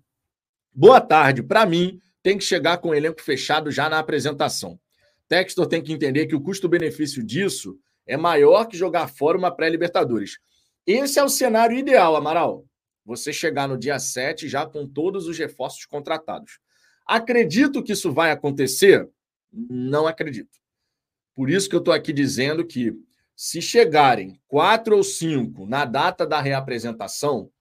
boa 0.73 0.99
tarde. 0.99 1.43
Para 1.43 1.63
mim, 1.63 2.01
tem 2.23 2.39
que 2.39 2.43
chegar 2.43 2.79
com 2.79 2.89
o 2.89 2.95
elenco 2.95 3.21
fechado 3.21 3.69
já 3.69 3.87
na 3.87 3.99
apresentação. 3.99 4.79
Textor 5.27 5.67
tem 5.67 5.79
que 5.79 5.93
entender 5.93 6.25
que 6.25 6.33
o 6.33 6.41
custo-benefício 6.41 7.23
disso 7.23 7.77
é 8.07 8.17
maior 8.17 8.65
que 8.65 8.75
jogar 8.75 9.07
fora 9.07 9.37
uma 9.37 9.55
pré-Libertadores. 9.55 10.39
Esse 10.87 11.19
é 11.19 11.23
o 11.23 11.29
cenário 11.29 11.77
ideal, 11.77 12.15
Amaral. 12.15 12.65
Você 13.05 13.31
chegar 13.31 13.67
no 13.67 13.77
dia 13.77 13.99
7 13.99 14.49
já 14.49 14.65
com 14.65 14.87
todos 14.87 15.27
os 15.27 15.37
reforços 15.37 15.85
contratados. 15.85 16.57
Acredito 17.05 17.83
que 17.83 17.93
isso 17.93 18.11
vai 18.11 18.31
acontecer? 18.31 19.07
Não 19.53 20.07
acredito. 20.07 20.57
Por 21.35 21.47
isso 21.47 21.69
que 21.69 21.75
eu 21.75 21.79
estou 21.79 21.93
aqui 21.93 22.11
dizendo 22.11 22.65
que 22.65 22.91
se 23.35 23.61
chegarem 23.61 24.41
quatro 24.47 24.97
ou 24.97 25.03
cinco 25.03 25.67
na 25.67 25.85
data 25.85 26.25
da 26.25 26.41
reapresentação 26.41 27.51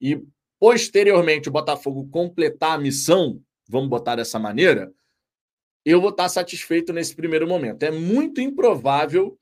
e 0.00 0.26
posteriormente 0.62 1.48
o 1.48 1.52
Botafogo 1.52 2.06
completar 2.08 2.76
a 2.76 2.80
missão, 2.80 3.42
vamos 3.68 3.90
botar 3.90 4.14
dessa 4.14 4.38
maneira, 4.38 4.92
eu 5.84 6.00
vou 6.00 6.10
estar 6.10 6.28
satisfeito 6.28 6.92
nesse 6.92 7.16
primeiro 7.16 7.48
momento. 7.48 7.82
É 7.82 7.90
muito 7.90 8.40
improvável 8.40 9.36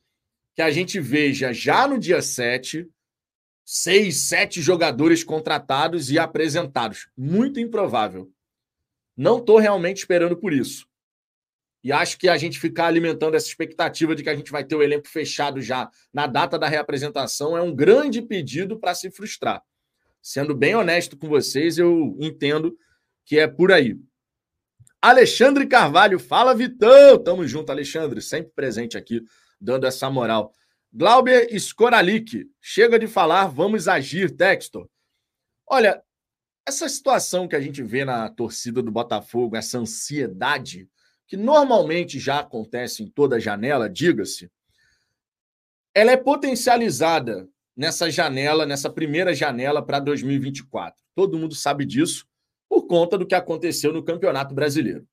que 0.56 0.62
a 0.62 0.70
gente 0.70 0.98
veja 0.98 1.52
já 1.52 1.86
no 1.86 1.98
dia 1.98 2.22
7 2.22 2.88
seis, 3.62 4.22
sete 4.22 4.62
jogadores 4.62 5.22
contratados 5.22 6.10
e 6.10 6.18
apresentados. 6.18 7.10
Muito 7.14 7.60
improvável. 7.60 8.32
Não 9.14 9.36
estou 9.36 9.58
realmente 9.58 9.98
esperando 9.98 10.38
por 10.38 10.54
isso. 10.54 10.88
E 11.84 11.92
acho 11.92 12.18
que 12.18 12.30
a 12.30 12.38
gente 12.38 12.58
ficar 12.58 12.86
alimentando 12.86 13.36
essa 13.36 13.46
expectativa 13.46 14.16
de 14.16 14.22
que 14.22 14.30
a 14.30 14.34
gente 14.34 14.50
vai 14.50 14.64
ter 14.64 14.74
o 14.74 14.82
elenco 14.82 15.06
fechado 15.06 15.60
já 15.60 15.90
na 16.14 16.26
data 16.26 16.58
da 16.58 16.66
reapresentação 16.66 17.58
é 17.58 17.60
um 17.60 17.74
grande 17.74 18.22
pedido 18.22 18.80
para 18.80 18.94
se 18.94 19.10
frustrar. 19.10 19.62
Sendo 20.22 20.54
bem 20.54 20.74
honesto 20.74 21.16
com 21.16 21.28
vocês, 21.28 21.78
eu 21.78 22.16
entendo 22.20 22.76
que 23.24 23.38
é 23.38 23.46
por 23.46 23.72
aí. 23.72 23.98
Alexandre 25.00 25.66
Carvalho, 25.66 26.18
fala 26.18 26.54
Vitão! 26.54 27.18
Tamo 27.22 27.46
junto, 27.46 27.70
Alexandre, 27.70 28.20
sempre 28.20 28.52
presente 28.54 28.98
aqui, 28.98 29.22
dando 29.60 29.86
essa 29.86 30.10
moral. 30.10 30.52
Glauber 30.92 31.48
Skoralik, 31.54 32.50
chega 32.60 32.98
de 32.98 33.06
falar, 33.06 33.46
vamos 33.46 33.88
agir, 33.88 34.36
Textor. 34.36 34.88
Olha, 35.66 36.02
essa 36.66 36.88
situação 36.88 37.48
que 37.48 37.56
a 37.56 37.60
gente 37.60 37.82
vê 37.82 38.04
na 38.04 38.28
torcida 38.28 38.82
do 38.82 38.90
Botafogo, 38.90 39.56
essa 39.56 39.78
ansiedade, 39.78 40.88
que 41.26 41.36
normalmente 41.36 42.18
já 42.18 42.40
acontece 42.40 43.02
em 43.02 43.08
toda 43.08 43.40
janela, 43.40 43.88
diga-se, 43.88 44.50
ela 45.94 46.10
é 46.10 46.16
potencializada 46.16 47.48
nessa 47.80 48.10
janela, 48.10 48.66
nessa 48.66 48.90
primeira 48.90 49.34
janela 49.34 49.80
para 49.80 49.98
2024. 50.00 51.02
Todo 51.14 51.38
mundo 51.38 51.54
sabe 51.54 51.86
disso 51.86 52.26
por 52.68 52.86
conta 52.86 53.16
do 53.16 53.26
que 53.26 53.34
aconteceu 53.34 53.90
no 53.90 54.04
Campeonato 54.04 54.54
Brasileiro. 54.54 55.08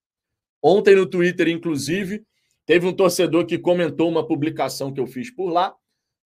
Ontem 0.62 0.93
no 0.93 1.05
Twitter, 1.05 1.47
inclusive, 1.47 2.25
teve 2.65 2.86
um 2.86 2.91
torcedor 2.91 3.45
que 3.45 3.57
comentou 3.57 4.09
uma 4.09 4.27
publicação 4.27 4.91
que 4.91 5.00
eu 5.00 5.07
fiz 5.07 5.33
por 5.33 5.50
lá, 5.50 5.74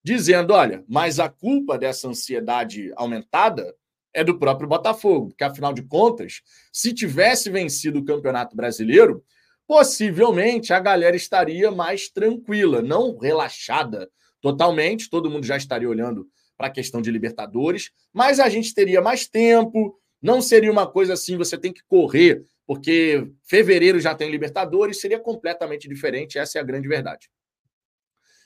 dizendo: 0.02 0.52
olha, 0.52 0.84
mas 0.88 1.20
a 1.20 1.28
culpa 1.28 1.78
dessa 1.78 2.08
ansiedade 2.08 2.90
aumentada 2.96 3.72
é 4.12 4.24
do 4.24 4.36
próprio 4.36 4.68
Botafogo, 4.68 5.28
porque 5.28 5.44
afinal 5.44 5.72
de 5.72 5.84
contas, 5.84 6.42
se 6.72 6.92
tivesse 6.92 7.50
vencido 7.50 8.00
o 8.00 8.04
Campeonato 8.04 8.56
Brasileiro, 8.56 9.24
possivelmente 9.64 10.72
a 10.72 10.80
galera 10.80 11.14
estaria 11.14 11.70
mais 11.70 12.08
tranquila, 12.08 12.82
não 12.82 13.16
relaxada 13.16 14.10
totalmente, 14.42 15.08
todo 15.08 15.30
mundo 15.30 15.46
já 15.46 15.56
estaria 15.56 15.88
olhando 15.88 16.28
para 16.58 16.66
a 16.66 16.70
questão 16.70 17.00
de 17.00 17.10
Libertadores, 17.10 17.90
mas 18.12 18.38
a 18.38 18.48
gente 18.50 18.74
teria 18.74 19.00
mais 19.00 19.26
tempo, 19.26 19.98
não 20.20 20.42
seria 20.42 20.70
uma 20.70 20.86
coisa 20.86 21.14
assim, 21.14 21.38
você 21.38 21.56
tem 21.56 21.72
que 21.72 21.82
correr, 21.84 22.44
porque 22.66 23.26
fevereiro 23.42 24.00
já 24.00 24.14
tem 24.14 24.30
Libertadores, 24.30 25.00
seria 25.00 25.18
completamente 25.18 25.88
diferente, 25.88 26.38
essa 26.38 26.58
é 26.58 26.60
a 26.60 26.64
grande 26.64 26.88
verdade. 26.88 27.30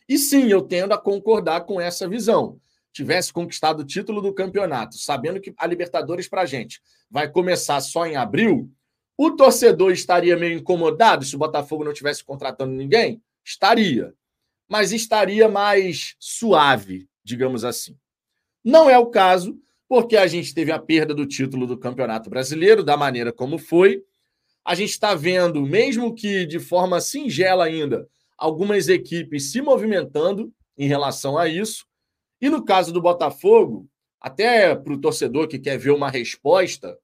E 0.09 0.17
sim, 0.19 0.49
eu 0.49 0.63
tendo 0.63 0.93
a 0.93 0.99
concordar 0.99 1.63
com 1.63 1.81
essa 1.81 2.09
visão. 2.09 2.61
Tivesse 2.93 3.33
conquistado 3.33 3.81
o 3.81 3.85
título 3.85 4.23
do 4.23 4.33
campeonato, 4.33 4.97
sabendo 4.97 5.41
que 5.41 5.53
a 5.59 5.67
Libertadores 5.67 6.29
para 6.29 6.43
a 6.43 6.47
gente 6.47 6.81
vai 7.11 7.29
começar 7.29 7.81
só 7.81 8.07
em 8.07 8.17
abril, 8.17 8.71
o 9.19 9.31
torcedor 9.31 9.93
estaria 9.93 10.37
meio 10.37 10.59
incomodado 10.59 11.25
se 11.25 11.35
o 11.35 11.39
Botafogo 11.39 11.85
não 11.85 11.93
tivesse 11.93 12.25
contratando 12.25 12.73
ninguém? 12.73 13.23
Estaria. 13.45 14.15
Mas 14.69 14.93
estaria 14.93 15.49
mais 15.49 16.17
suave, 16.19 17.09
digamos 17.23 17.65
assim. 17.65 17.97
Não 18.65 18.91
é 18.91 18.99
o 18.99 19.07
caso, 19.07 19.61
porque 19.89 20.17
a 20.17 20.27
gente 20.27 20.53
teve 20.53 20.73
a 20.73 20.79
perda 20.79 21.15
do 21.15 21.27
título 21.27 21.67
do 21.67 21.79
Campeonato 21.79 22.29
Brasileiro, 22.29 22.83
da 22.83 22.97
maneira 22.97 23.33
como 23.33 23.59
foi. 23.59 24.03
A 24.65 24.75
gente 24.75 24.91
está 24.91 25.15
vendo, 25.15 25.63
mesmo 25.63 26.15
que 26.15 26.45
de 26.45 26.59
forma 26.59 27.01
singela 27.01 27.65
ainda, 27.65 28.09
algumas 28.37 28.89
equipes 28.89 29.53
se 29.53 29.63
movimentando 29.63 30.53
em 30.77 30.89
relação 30.89 31.39
a 31.39 31.49
isso. 31.49 31.87
E 32.41 32.51
no 32.51 32.65
caso 32.65 32.93
do 32.93 33.01
Botafogo, 33.01 33.89
até 34.21 34.75
para 34.75 34.93
o 34.93 35.01
torcedor 35.01 35.47
que 35.47 35.59
quer 35.59 35.79
ver 35.79 35.93
uma 35.93 36.11
resposta, 36.11 36.99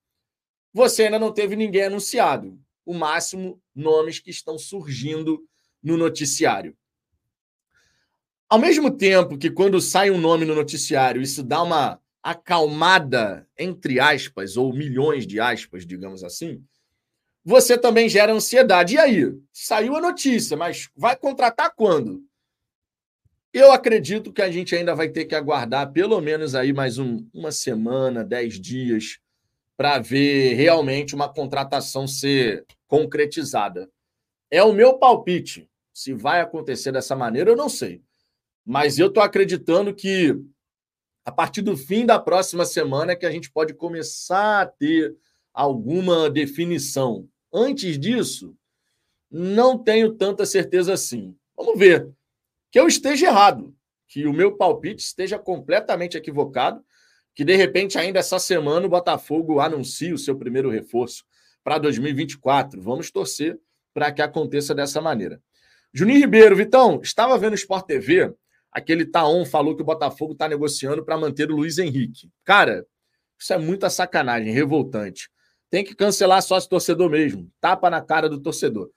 você 0.73 1.05
ainda 1.05 1.19
não 1.19 1.33
teve 1.33 1.55
ninguém 1.55 1.85
anunciado. 1.85 2.59
O 2.85 2.93
máximo, 2.93 3.63
nomes 3.75 4.19
que 4.19 4.31
estão 4.31 4.59
surgindo 4.59 5.41
no 5.83 5.97
noticiário. 5.97 6.77
Ao 8.53 8.59
mesmo 8.59 8.91
tempo 8.91 9.39
que 9.39 9.51
quando 9.51 9.81
sai 9.81 10.11
um 10.11 10.19
nome 10.19 10.45
no 10.45 10.55
noticiário, 10.55 11.23
isso 11.23 11.43
dá 11.43 11.63
uma 11.63 11.99
acalmada, 12.23 13.49
entre 13.59 13.99
aspas, 13.99 14.59
ou 14.59 14.75
milhões 14.75 15.27
de 15.27 15.41
aspas, 15.41 15.87
digamos 15.87 16.23
assim, 16.23 16.63
você 17.43 17.79
também 17.79 18.11
gera 18.11 18.31
ansiedade. 18.31 18.97
E 18.97 18.99
aí? 18.99 19.35
Saiu 19.51 19.97
a 19.97 20.03
notícia, 20.03 20.55
mas 20.55 20.91
vai 20.95 21.17
contratar 21.17 21.73
quando? 21.75 22.23
Eu 23.55 23.73
acredito 23.73 24.31
que 24.31 24.43
a 24.43 24.51
gente 24.51 24.77
ainda 24.77 24.95
vai 24.95 25.09
ter 25.09 25.25
que 25.25 25.35
aguardar 25.35 25.91
pelo 25.91 26.21
menos 26.21 26.55
aí 26.55 26.75
mais 26.75 26.99
um, 26.99 27.27
uma 27.33 27.53
semana, 27.53 28.23
dez 28.23 28.61
dias, 28.61 29.19
para 29.79 29.99
ver 29.99 30.53
realmente 30.57 31.15
uma 31.15 31.33
contratação 31.33 32.07
ser 32.07 32.67
concretizada. 32.87 33.89
É 34.51 34.63
o 34.63 34.75
meu 34.75 34.99
palpite. 34.99 35.71
Se 35.91 36.13
vai 36.13 36.43
acontecer 36.43 36.93
dessa 36.93 37.17
maneira, 37.17 37.51
eu 37.51 37.57
não 37.57 37.71
sei. 37.71 38.03
Mas 38.65 38.99
eu 38.99 39.09
estou 39.09 39.23
acreditando 39.23 39.95
que 39.95 40.37
a 41.25 41.31
partir 41.31 41.63
do 41.63 41.77
fim 41.77 42.05
da 42.05 42.19
próxima 42.19 42.65
semana 42.65 43.13
é 43.13 43.17
que 43.17 43.27
a 43.27 43.31
gente 43.31 43.51
pode 43.51 43.75
começar 43.75 44.63
a 44.63 44.67
ter 44.67 45.17
alguma 45.53 46.29
definição. 46.29 47.29
Antes 47.53 47.99
disso, 47.99 48.57
não 49.31 49.79
tenho 49.79 50.13
tanta 50.15 50.45
certeza 50.45 50.93
assim. 50.93 51.37
Vamos 51.57 51.79
ver. 51.79 52.09
Que 52.71 52.81
eu 52.81 52.89
esteja 52.89 53.27
errado, 53.27 53.75
que 54.09 54.27
o 54.27 54.33
meu 54.33 54.57
palpite 54.57 55.03
esteja 55.03 55.39
completamente 55.39 56.17
equivocado, 56.17 56.85
que 57.35 57.45
de 57.45 57.55
repente 57.55 57.99
ainda 57.99 58.19
essa 58.19 58.39
semana 58.39 58.87
o 58.87 58.91
Botafogo 58.91 59.61
anuncie 59.61 60.13
o 60.13 60.19
seu 60.19 60.37
primeiro 60.37 60.71
reforço 60.71 61.25
para 61.63 61.79
2024. 61.79 62.81
Vamos 62.81 63.11
torcer 63.11 63.59
para 63.95 64.11
que 64.11 64.23
aconteça 64.23 64.75
dessa 64.75 65.01
maneira. 65.01 65.41
Juninho 65.95 66.21
Ribeiro, 66.21 66.57
Vitão, 66.57 67.01
estava 67.03 67.39
vendo 67.39 67.55
Sport 67.55 67.87
TV 67.87 68.35
aquele 68.73 69.05
Taon 69.05 69.45
falou 69.45 69.77
que 69.77 69.83
o 69.83 69.85
Botafogo 69.85 70.33
está 70.33 70.49
negociando 70.49 71.05
para 71.05 71.19
manter 71.19 71.51
o 71.51 71.57
Luiz 71.57 71.79
Henrique. 71.79 72.31
Cara, 72.43 72.87
isso 73.39 73.53
é 73.53 73.59
muita 73.59 73.91
sacanagem, 73.91 74.53
revoltante. 74.53 75.31
Tem 75.69 75.85
que 75.85 75.95
cancelar 75.95 76.43
sócio 76.43 76.71
torcedor 76.71 77.11
mesmo. 77.11 77.51
Tapa 77.61 77.91
na 77.91 78.01
cara 78.01 78.29
do 78.29 78.41
torcedor. 78.41 78.91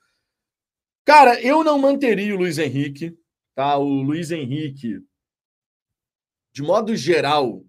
Cara, 1.04 1.40
eu 1.42 1.64
não 1.64 1.78
manteria 1.78 2.34
o 2.34 2.38
Luiz 2.38 2.58
Henrique, 2.58 3.18
tá? 3.54 3.78
O 3.78 4.02
Luiz 4.02 4.32
Henrique, 4.32 5.00
de 6.54 6.62
modo 6.62 6.96
geral, 6.96 7.64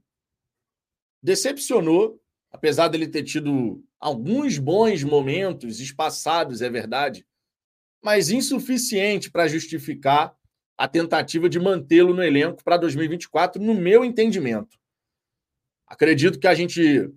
decepcionou, 1.23 2.21
apesar 2.51 2.89
dele 2.89 3.09
ter 3.09 3.25
tido 3.25 3.85
alguns 3.99 4.59
bons 4.59 5.03
momentos 5.03 5.81
espaçados, 5.81 6.63
é 6.63 6.71
verdade, 6.71 7.27
mas 8.03 8.31
insuficiente 8.31 9.31
para 9.31 9.49
justificar 9.49 10.36
a 10.77 10.87
tentativa 10.87 11.49
de 11.49 11.59
mantê-lo 11.59 12.13
no 12.13 12.23
elenco 12.23 12.63
para 12.63 12.77
2024, 12.77 13.63
no 13.63 13.75
meu 13.75 14.05
entendimento. 14.05 14.77
Acredito 15.87 16.39
que 16.39 16.47
a 16.47 16.55
gente 16.55 17.11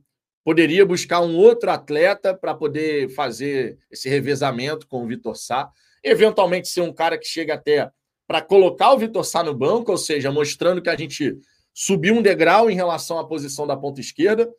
poderia 0.43 0.85
buscar 0.85 1.21
um 1.21 1.35
outro 1.35 1.69
atleta 1.69 2.33
para 2.33 2.55
poder 2.55 3.09
fazer 3.09 3.77
esse 3.91 4.07
revezamento 4.07 4.87
com 4.87 5.03
o 5.03 5.07
Vitor 5.07 5.35
Sá, 5.35 5.69
eventualmente 6.03 6.67
ser 6.69 6.81
um 6.81 6.93
cara 6.93 7.17
que 7.17 7.27
chega 7.27 7.55
até 7.55 7.91
para 8.25 8.41
colocar 8.41 8.93
o 8.93 8.97
Vitor 8.97 9.23
Sá 9.25 9.43
no 9.43 9.53
banco, 9.53 9.91
ou 9.91 9.97
seja, 9.97 10.31
mostrando 10.31 10.81
que 10.81 10.89
a 10.89 10.95
gente 10.95 11.37
subiu 11.73 12.15
um 12.15 12.21
degrau 12.21 12.69
em 12.69 12.75
relação 12.75 13.19
à 13.19 13.27
posição 13.27 13.67
da 13.67 13.75
ponta 13.75 13.99
esquerda. 13.99 14.49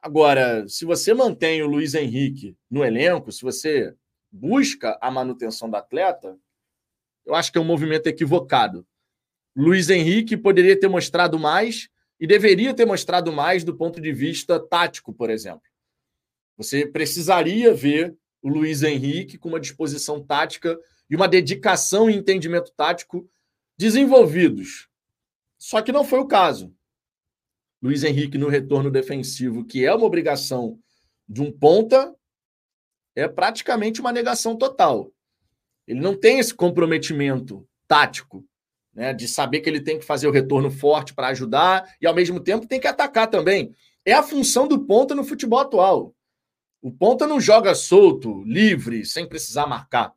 Agora, 0.00 0.66
se 0.68 0.84
você 0.84 1.12
mantém 1.12 1.62
o 1.62 1.66
Luiz 1.66 1.94
Henrique 1.94 2.56
no 2.70 2.84
elenco, 2.84 3.32
se 3.32 3.42
você 3.42 3.92
busca 4.30 4.96
a 5.00 5.10
manutenção 5.10 5.68
do 5.68 5.76
atleta, 5.76 6.38
eu 7.26 7.34
acho 7.34 7.50
que 7.50 7.58
é 7.58 7.60
um 7.60 7.64
movimento 7.64 8.06
equivocado. 8.06 8.86
Luiz 9.54 9.90
Henrique 9.90 10.36
poderia 10.36 10.78
ter 10.78 10.88
mostrado 10.88 11.38
mais 11.38 11.88
e 12.20 12.26
deveria 12.26 12.72
ter 12.72 12.86
mostrado 12.86 13.32
mais 13.32 13.64
do 13.64 13.76
ponto 13.76 14.00
de 14.00 14.12
vista 14.12 14.60
tático, 14.60 15.12
por 15.12 15.28
exemplo. 15.28 15.68
Você 16.56 16.86
precisaria 16.86 17.74
ver 17.74 18.16
o 18.40 18.48
Luiz 18.48 18.82
Henrique 18.82 19.36
com 19.36 19.48
uma 19.48 19.60
disposição 19.60 20.24
tática 20.24 20.78
e 21.10 21.16
uma 21.16 21.28
dedicação 21.28 22.08
e 22.08 22.14
entendimento 22.14 22.72
tático 22.76 23.28
desenvolvidos. 23.76 24.88
Só 25.58 25.82
que 25.82 25.92
não 25.92 26.04
foi 26.04 26.20
o 26.20 26.26
caso. 26.26 26.72
Luiz 27.82 28.04
Henrique 28.04 28.38
no 28.38 28.48
retorno 28.48 28.90
defensivo, 28.90 29.64
que 29.64 29.84
é 29.84 29.94
uma 29.94 30.06
obrigação 30.06 30.78
de 31.28 31.42
um 31.42 31.50
ponta, 31.50 32.14
é 33.14 33.26
praticamente 33.26 34.00
uma 34.00 34.12
negação 34.12 34.56
total. 34.56 35.12
Ele 35.86 36.00
não 36.00 36.16
tem 36.16 36.38
esse 36.38 36.54
comprometimento 36.54 37.66
tático, 37.86 38.44
né, 38.92 39.12
de 39.12 39.28
saber 39.28 39.60
que 39.60 39.68
ele 39.68 39.80
tem 39.80 39.98
que 39.98 40.04
fazer 40.04 40.26
o 40.26 40.32
retorno 40.32 40.70
forte 40.70 41.14
para 41.14 41.28
ajudar 41.28 41.94
e 42.00 42.06
ao 42.06 42.14
mesmo 42.14 42.40
tempo 42.40 42.66
tem 42.66 42.80
que 42.80 42.88
atacar 42.88 43.28
também. 43.28 43.74
É 44.04 44.12
a 44.12 44.22
função 44.22 44.66
do 44.66 44.86
ponta 44.86 45.14
no 45.14 45.22
futebol 45.22 45.60
atual. 45.60 46.14
O 46.80 46.90
ponta 46.90 47.26
não 47.26 47.40
joga 47.40 47.74
solto, 47.74 48.42
livre, 48.44 49.04
sem 49.04 49.28
precisar 49.28 49.66
marcar. 49.66 50.12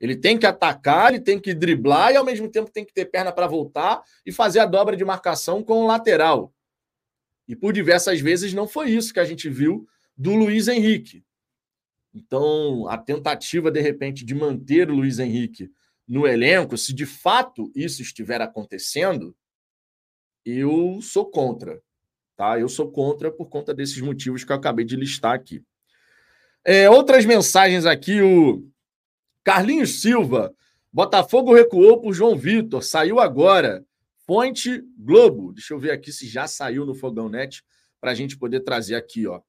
Ele 0.00 0.16
tem 0.16 0.38
que 0.38 0.46
atacar, 0.46 1.12
ele 1.12 1.22
tem 1.22 1.38
que 1.38 1.52
driblar 1.52 2.12
e 2.12 2.16
ao 2.16 2.24
mesmo 2.24 2.48
tempo 2.48 2.70
tem 2.70 2.84
que 2.84 2.92
ter 2.92 3.04
perna 3.04 3.32
para 3.32 3.46
voltar 3.46 4.02
e 4.24 4.32
fazer 4.32 4.60
a 4.60 4.66
dobra 4.66 4.96
de 4.96 5.04
marcação 5.04 5.62
com 5.62 5.82
o 5.82 5.86
lateral. 5.86 6.52
E 7.46 7.54
por 7.54 7.72
diversas 7.72 8.20
vezes 8.20 8.54
não 8.54 8.66
foi 8.66 8.90
isso 8.90 9.12
que 9.12 9.20
a 9.20 9.24
gente 9.24 9.48
viu 9.48 9.86
do 10.16 10.34
Luiz 10.34 10.68
Henrique. 10.68 11.24
Então, 12.12 12.88
a 12.88 12.98
tentativa, 12.98 13.70
de 13.70 13.80
repente, 13.80 14.24
de 14.24 14.34
manter 14.34 14.90
o 14.90 14.94
Luiz 14.94 15.18
Henrique 15.18 15.70
no 16.06 16.26
elenco, 16.26 16.76
se 16.76 16.92
de 16.92 17.06
fato 17.06 17.70
isso 17.74 18.02
estiver 18.02 18.40
acontecendo, 18.40 19.36
eu 20.44 21.00
sou 21.00 21.30
contra. 21.30 21.80
Tá? 22.36 22.58
Eu 22.58 22.68
sou 22.68 22.90
contra 22.90 23.30
por 23.30 23.48
conta 23.48 23.72
desses 23.72 24.00
motivos 24.00 24.42
que 24.42 24.50
eu 24.50 24.56
acabei 24.56 24.84
de 24.84 24.96
listar 24.96 25.34
aqui. 25.34 25.62
É, 26.64 26.90
outras 26.90 27.24
mensagens 27.24 27.86
aqui, 27.86 28.20
o 28.20 28.68
Carlinhos 29.44 30.00
Silva. 30.00 30.54
Botafogo 30.92 31.54
recuou 31.54 32.00
por 32.00 32.12
João 32.12 32.36
Vitor, 32.36 32.82
saiu 32.82 33.20
agora. 33.20 33.84
Fonte 34.26 34.82
Globo. 34.98 35.52
Deixa 35.52 35.74
eu 35.74 35.78
ver 35.78 35.92
aqui 35.92 36.12
se 36.12 36.28
já 36.28 36.46
saiu 36.46 36.84
no 36.84 36.94
Fogão 36.94 37.28
Net 37.28 37.64
para 38.00 38.10
a 38.10 38.14
gente 38.14 38.36
poder 38.36 38.60
trazer 38.60 38.94
aqui, 38.94 39.26
ó. 39.26 39.40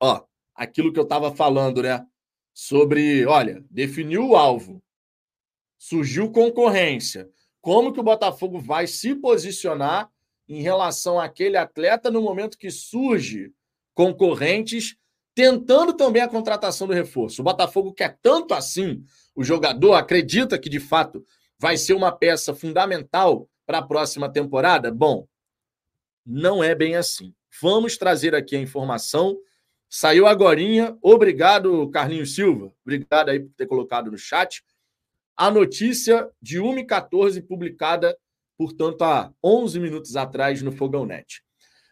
Ó, 0.00 0.24
aquilo 0.54 0.92
que 0.92 0.98
eu 0.98 1.04
estava 1.04 1.34
falando, 1.34 1.82
né? 1.82 2.04
Sobre, 2.54 3.24
olha, 3.26 3.64
definiu 3.70 4.28
o 4.28 4.36
alvo, 4.36 4.82
surgiu 5.78 6.30
concorrência. 6.30 7.30
Como 7.60 7.92
que 7.92 8.00
o 8.00 8.04
Botafogo 8.04 8.58
vai 8.58 8.86
se 8.86 9.14
posicionar 9.14 10.10
em 10.48 10.60
relação 10.60 11.18
àquele 11.18 11.56
atleta 11.56 12.10
no 12.10 12.20
momento 12.20 12.58
que 12.58 12.70
surge 12.70 13.52
concorrentes 13.94 14.96
tentando 15.34 15.94
também 15.94 16.22
a 16.22 16.28
contratação 16.28 16.86
do 16.86 16.92
reforço. 16.92 17.40
O 17.40 17.44
Botafogo 17.44 17.92
quer 17.92 18.18
tanto 18.20 18.52
assim 18.52 19.02
o 19.34 19.42
jogador, 19.42 19.94
acredita 19.94 20.58
que 20.58 20.68
de 20.68 20.78
fato 20.78 21.24
vai 21.58 21.76
ser 21.76 21.94
uma 21.94 22.12
peça 22.12 22.54
fundamental 22.54 23.48
para 23.64 23.78
a 23.78 23.82
próxima 23.86 24.30
temporada? 24.30 24.90
Bom, 24.90 25.26
não 26.24 26.62
é 26.62 26.74
bem 26.74 26.96
assim. 26.96 27.34
Vamos 27.60 27.96
trazer 27.96 28.34
aqui 28.34 28.56
a 28.56 28.60
informação 28.60 29.38
Saiu 29.94 30.26
agorinha. 30.26 30.96
Obrigado, 31.02 31.86
Carlinhos 31.90 32.34
Silva. 32.34 32.72
Obrigado 32.82 33.28
aí 33.28 33.40
por 33.40 33.50
ter 33.54 33.66
colocado 33.66 34.10
no 34.10 34.16
chat. 34.16 34.64
A 35.36 35.50
notícia 35.50 36.30
de 36.40 36.58
1h14, 36.58 37.46
publicada, 37.46 38.16
portanto, 38.56 39.02
há 39.02 39.30
11 39.44 39.78
minutos 39.78 40.16
atrás 40.16 40.62
no 40.62 40.72
Fogão 40.72 41.04
Net. 41.04 41.44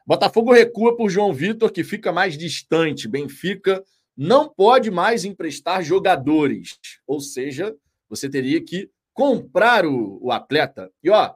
Botafogo 0.07 0.51
recua 0.51 0.97
por 0.97 1.11
João 1.11 1.31
Vitor, 1.31 1.71
que 1.71 1.85
fica 1.85 2.11
mais 2.11 2.39
distante. 2.39 3.07
Benfica 3.07 3.85
não 4.17 4.49
pode 4.49 4.91
mais 4.91 5.27
emprestar 5.27 5.83
jogadores. 5.83 6.79
Ou 7.07 7.21
seja, 7.21 7.77
você 8.09 8.31
teria 8.31 8.65
que 8.65 8.91
comprar 9.13 9.85
o, 9.85 10.19
o 10.23 10.33
atleta. 10.33 10.91
E, 11.05 11.11
ó, 11.11 11.35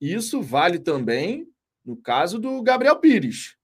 isso 0.00 0.40
vale 0.40 0.78
também 0.78 1.48
no 1.84 1.96
caso 1.96 2.38
do 2.38 2.62
Gabriel 2.62 3.00
Pires. 3.00 3.56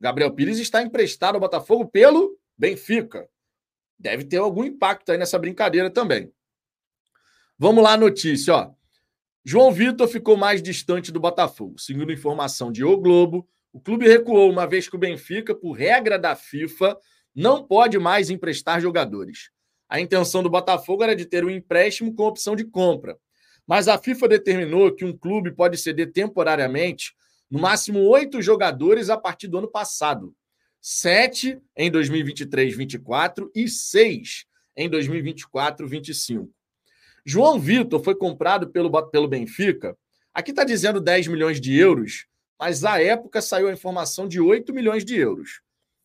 Gabriel 0.00 0.32
Pires 0.32 0.58
está 0.58 0.82
emprestado 0.82 1.36
ao 1.36 1.40
Botafogo 1.40 1.86
pelo 1.86 2.38
Benfica. 2.56 3.28
Deve 3.98 4.24
ter 4.24 4.36
algum 4.38 4.64
impacto 4.64 5.10
aí 5.10 5.18
nessa 5.18 5.38
brincadeira 5.38 5.90
também. 5.90 6.30
Vamos 7.58 7.82
lá, 7.82 7.96
notícia, 7.96 8.54
ó. 8.54 8.70
João 9.44 9.72
Vitor 9.72 10.08
ficou 10.08 10.36
mais 10.36 10.60
distante 10.60 11.10
do 11.10 11.20
Botafogo. 11.20 11.78
Segundo 11.78 12.12
informação 12.12 12.70
de 12.70 12.84
O 12.84 12.96
Globo, 12.96 13.48
o 13.72 13.80
clube 13.80 14.06
recuou 14.06 14.50
uma 14.50 14.66
vez 14.66 14.88
que 14.88 14.96
o 14.96 14.98
Benfica, 14.98 15.54
por 15.54 15.72
regra 15.72 16.18
da 16.18 16.34
FIFA, 16.34 16.98
não 17.34 17.66
pode 17.66 17.98
mais 17.98 18.28
emprestar 18.28 18.80
jogadores. 18.80 19.50
A 19.88 20.00
intenção 20.00 20.42
do 20.42 20.50
Botafogo 20.50 21.04
era 21.04 21.14
de 21.14 21.24
ter 21.24 21.44
um 21.44 21.50
empréstimo 21.50 22.14
com 22.14 22.24
opção 22.24 22.56
de 22.56 22.64
compra. 22.64 23.16
Mas 23.66 23.88
a 23.88 23.98
FIFA 23.98 24.28
determinou 24.28 24.94
que 24.94 25.04
um 25.04 25.16
clube 25.16 25.52
pode 25.52 25.76
ceder 25.76 26.12
temporariamente 26.12 27.14
no 27.50 27.58
máximo 27.58 28.00
oito 28.00 28.42
jogadores 28.42 29.10
a 29.10 29.16
partir 29.16 29.48
do 29.48 29.58
ano 29.58 29.68
passado. 29.68 30.34
Sete 30.80 31.60
em 31.76 31.90
2023-24 31.90 33.50
e 33.54 33.68
seis 33.68 34.46
em 34.76 34.90
2024-25. 34.90 36.48
João 37.24 37.58
Vitor 37.58 38.02
foi 38.02 38.14
comprado 38.14 38.70
pelo, 38.70 38.90
pelo 39.10 39.26
Benfica. 39.26 39.96
Aqui 40.32 40.50
está 40.50 40.62
dizendo 40.62 41.00
10 41.00 41.26
milhões 41.28 41.60
de 41.60 41.76
euros, 41.76 42.26
mas 42.58 42.84
à 42.84 43.02
época 43.02 43.42
saiu 43.42 43.68
a 43.68 43.72
informação 43.72 44.28
de 44.28 44.40
8 44.40 44.72
milhões 44.72 45.04
de 45.04 45.16
euros. 45.16 45.60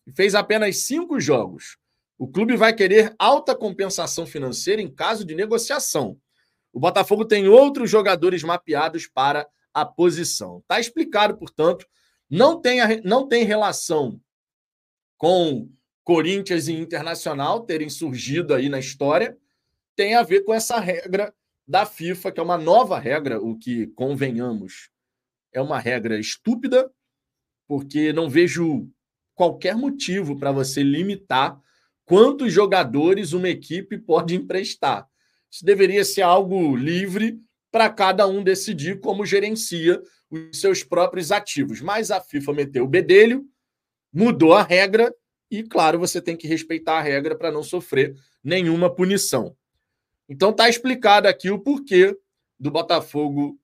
E 0.08 0.12
fez 0.12 0.34
apenas 0.34 0.78
cinco 0.78 1.20
jogos. 1.20 1.78
O 2.18 2.28
clube 2.28 2.56
vai 2.56 2.74
querer 2.74 3.14
alta 3.20 3.56
compensação 3.56 4.26
financeira 4.26 4.82
em 4.82 4.90
caso 4.90 5.26
de 5.26 5.36
negociação. 5.36 6.18
O 6.74 6.80
Botafogo 6.80 7.26
tem 7.26 7.48
outros 7.48 7.90
jogadores 7.90 8.44
mapeados 8.44 9.08
para 9.08 9.48
a 9.74 9.86
posição. 9.86 10.60
Está 10.60 10.80
explicado, 10.80 11.38
portanto, 11.38 11.86
não 12.30 12.62
tem, 12.62 12.82
a, 12.82 12.88
não 13.04 13.28
tem 13.28 13.44
relação 13.44 14.20
com 15.18 15.70
Corinthians 16.04 16.68
e 16.68 16.74
Internacional 16.74 17.62
terem 17.62 17.90
surgido 17.90 18.54
aí 18.54 18.70
na 18.70 18.80
história, 18.80 19.38
tem 19.96 20.16
a 20.16 20.24
ver 20.24 20.42
com 20.42 20.54
essa 20.54 20.80
regra 20.80 21.34
da 21.68 21.86
FIFA, 21.86 22.32
que 22.32 22.40
é 22.40 22.44
uma 22.44 22.58
nova 22.58 22.98
regra, 22.98 23.40
o 23.40 23.58
que 23.58 23.88
convenhamos 23.88 24.90
é 25.54 25.62
uma 25.62 25.80
regra 25.80 26.20
estúpida, 26.20 26.92
porque 27.68 28.12
não 28.14 28.30
vejo 28.30 28.90
qualquer 29.36 29.76
motivo 29.76 30.38
para 30.38 30.52
você 30.52 30.82
limitar 30.84 31.60
quantos 32.06 32.52
jogadores 32.52 33.34
uma 33.34 33.50
equipe 33.50 33.98
pode 33.98 34.36
emprestar. 34.36 35.08
Isso 35.50 35.66
deveria 35.66 36.04
ser 36.04 36.22
algo 36.22 36.76
livre 36.76 37.40
para 37.72 37.90
cada 37.90 38.28
um 38.28 38.44
decidir 38.44 39.00
como 39.00 39.26
gerencia 39.26 40.02
os 40.30 40.60
seus 40.60 40.84
próprios 40.84 41.32
ativos. 41.32 41.82
Mas 41.82 42.12
a 42.12 42.20
FIFA 42.20 42.54
meteu 42.54 42.84
o 42.84 42.88
bedelho, 42.88 43.46
mudou 44.14 44.54
a 44.54 44.62
regra 44.62 45.14
e, 45.50 45.64
claro, 45.64 45.98
você 45.98 46.22
tem 46.22 46.36
que 46.36 46.48
respeitar 46.48 47.00
a 47.00 47.02
regra 47.02 47.36
para 47.36 47.52
não 47.52 47.64
sofrer 47.64 48.16
nenhuma 48.44 48.94
punição. 48.94 49.56
Então 50.28 50.52
está 50.52 50.70
explicado 50.70 51.28
aqui 51.28 51.50
o 51.50 51.60
porquê 51.60 52.18
do 52.60 52.72
Botafogo 52.72 53.60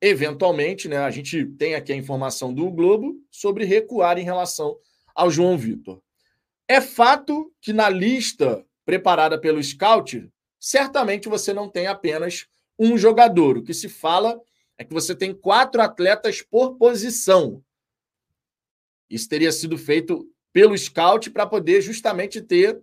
eventualmente, 0.00 0.88
né? 0.88 0.98
A 0.98 1.10
gente 1.10 1.44
tem 1.44 1.74
aqui 1.74 1.92
a 1.92 1.96
informação 1.96 2.54
do 2.54 2.70
Globo 2.70 3.16
sobre 3.30 3.64
recuar 3.64 4.18
em 4.18 4.24
relação 4.24 4.76
ao 5.14 5.30
João 5.30 5.58
Vitor. 5.58 6.00
É 6.66 6.80
fato 6.80 7.52
que 7.60 7.72
na 7.72 7.88
lista 7.88 8.64
preparada 8.84 9.38
pelo 9.38 9.62
Scout, 9.62 10.28
certamente 10.58 11.28
você 11.28 11.52
não 11.52 11.68
tem 11.68 11.86
apenas 11.86 12.46
um 12.80 12.96
jogador. 12.96 13.58
O 13.58 13.62
que 13.62 13.74
se 13.74 13.90
fala 13.90 14.40
é 14.78 14.84
que 14.84 14.94
você 14.94 15.14
tem 15.14 15.34
quatro 15.34 15.82
atletas 15.82 16.40
por 16.40 16.76
posição. 16.76 17.62
Isso 19.10 19.28
teria 19.28 19.52
sido 19.52 19.76
feito 19.76 20.26
pelo 20.50 20.76
scout 20.76 21.30
para 21.30 21.46
poder 21.46 21.82
justamente 21.82 22.40
ter 22.40 22.82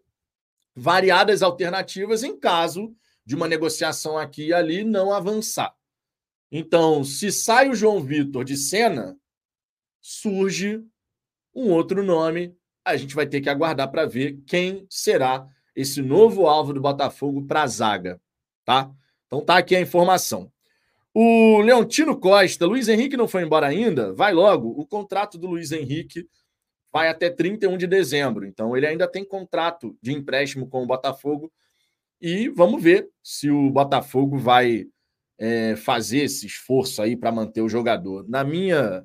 variadas 0.76 1.42
alternativas 1.42 2.22
em 2.22 2.38
caso 2.38 2.96
de 3.26 3.36
uma 3.36 3.48
negociação 3.48 4.18
aqui 4.18 4.48
e 4.50 4.54
ali 4.54 4.84
não 4.84 5.12
avançar. 5.12 5.76
Então, 6.52 7.04
se 7.04 7.32
sai 7.32 7.70
o 7.70 7.76
João 7.76 8.00
Vitor 8.02 8.46
de 8.46 8.56
cena, 8.56 9.18
surge 10.00 10.82
um 11.54 11.72
outro 11.72 12.04
nome. 12.04 12.56
A 12.86 12.96
gente 12.96 13.16
vai 13.16 13.26
ter 13.26 13.42
que 13.42 13.50
aguardar 13.50 13.90
para 13.90 14.06
ver 14.06 14.40
quem 14.46 14.86
será 14.90 15.50
esse 15.76 16.02
novo 16.02 16.48
alvo 16.48 16.72
do 16.72 16.80
Botafogo 16.80 17.46
para 17.46 17.64
a 17.64 17.68
zaga, 17.68 18.22
tá? 18.64 18.90
Então 19.28 19.42
tá 19.42 19.58
aqui 19.58 19.76
a 19.76 19.82
informação. 19.82 20.52
O 21.14 21.62
Leontino 21.62 22.18
Costa, 22.20 22.66
Luiz 22.66 22.88
Henrique 22.88 23.18
não 23.18 23.28
foi 23.28 23.44
embora 23.44 23.68
ainda? 23.68 24.14
Vai 24.14 24.34
logo. 24.34 24.70
O 24.70 24.86
contrato 24.86 25.38
do 25.38 25.48
Luiz 25.48 25.72
Henrique 25.72 26.28
vai 26.92 27.10
até 27.10 27.30
31 27.30 27.78
de 27.78 27.88
dezembro. 27.88 28.46
Então 28.46 28.76
ele 28.76 28.88
ainda 28.88 29.08
tem 29.08 29.26
contrato 29.26 29.98
de 30.02 30.14
empréstimo 30.14 30.68
com 30.68 30.84
o 30.84 30.88
Botafogo. 30.88 31.52
E 32.22 32.50
vamos 32.50 32.82
ver 32.82 33.10
se 33.24 33.50
o 33.50 33.70
Botafogo 33.70 34.38
vai 34.38 34.88
é, 35.38 35.76
fazer 35.76 36.20
esse 36.20 36.46
esforço 36.46 37.02
aí 37.02 37.16
para 37.16 37.32
manter 37.32 37.62
o 37.62 37.70
jogador. 37.70 38.28
Na 38.28 38.44
minha 38.44 39.04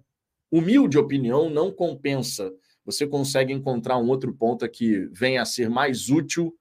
humilde 0.50 0.98
opinião, 0.98 1.50
não 1.50 1.72
compensa. 1.72 2.52
Você 2.84 3.06
consegue 3.06 3.52
encontrar 3.52 3.98
um 3.98 4.08
outro 4.08 4.34
ponto 4.34 4.68
que 4.68 5.08
venha 5.12 5.42
a 5.42 5.46
ser 5.46 5.68
mais 5.68 6.08
útil 6.08 6.54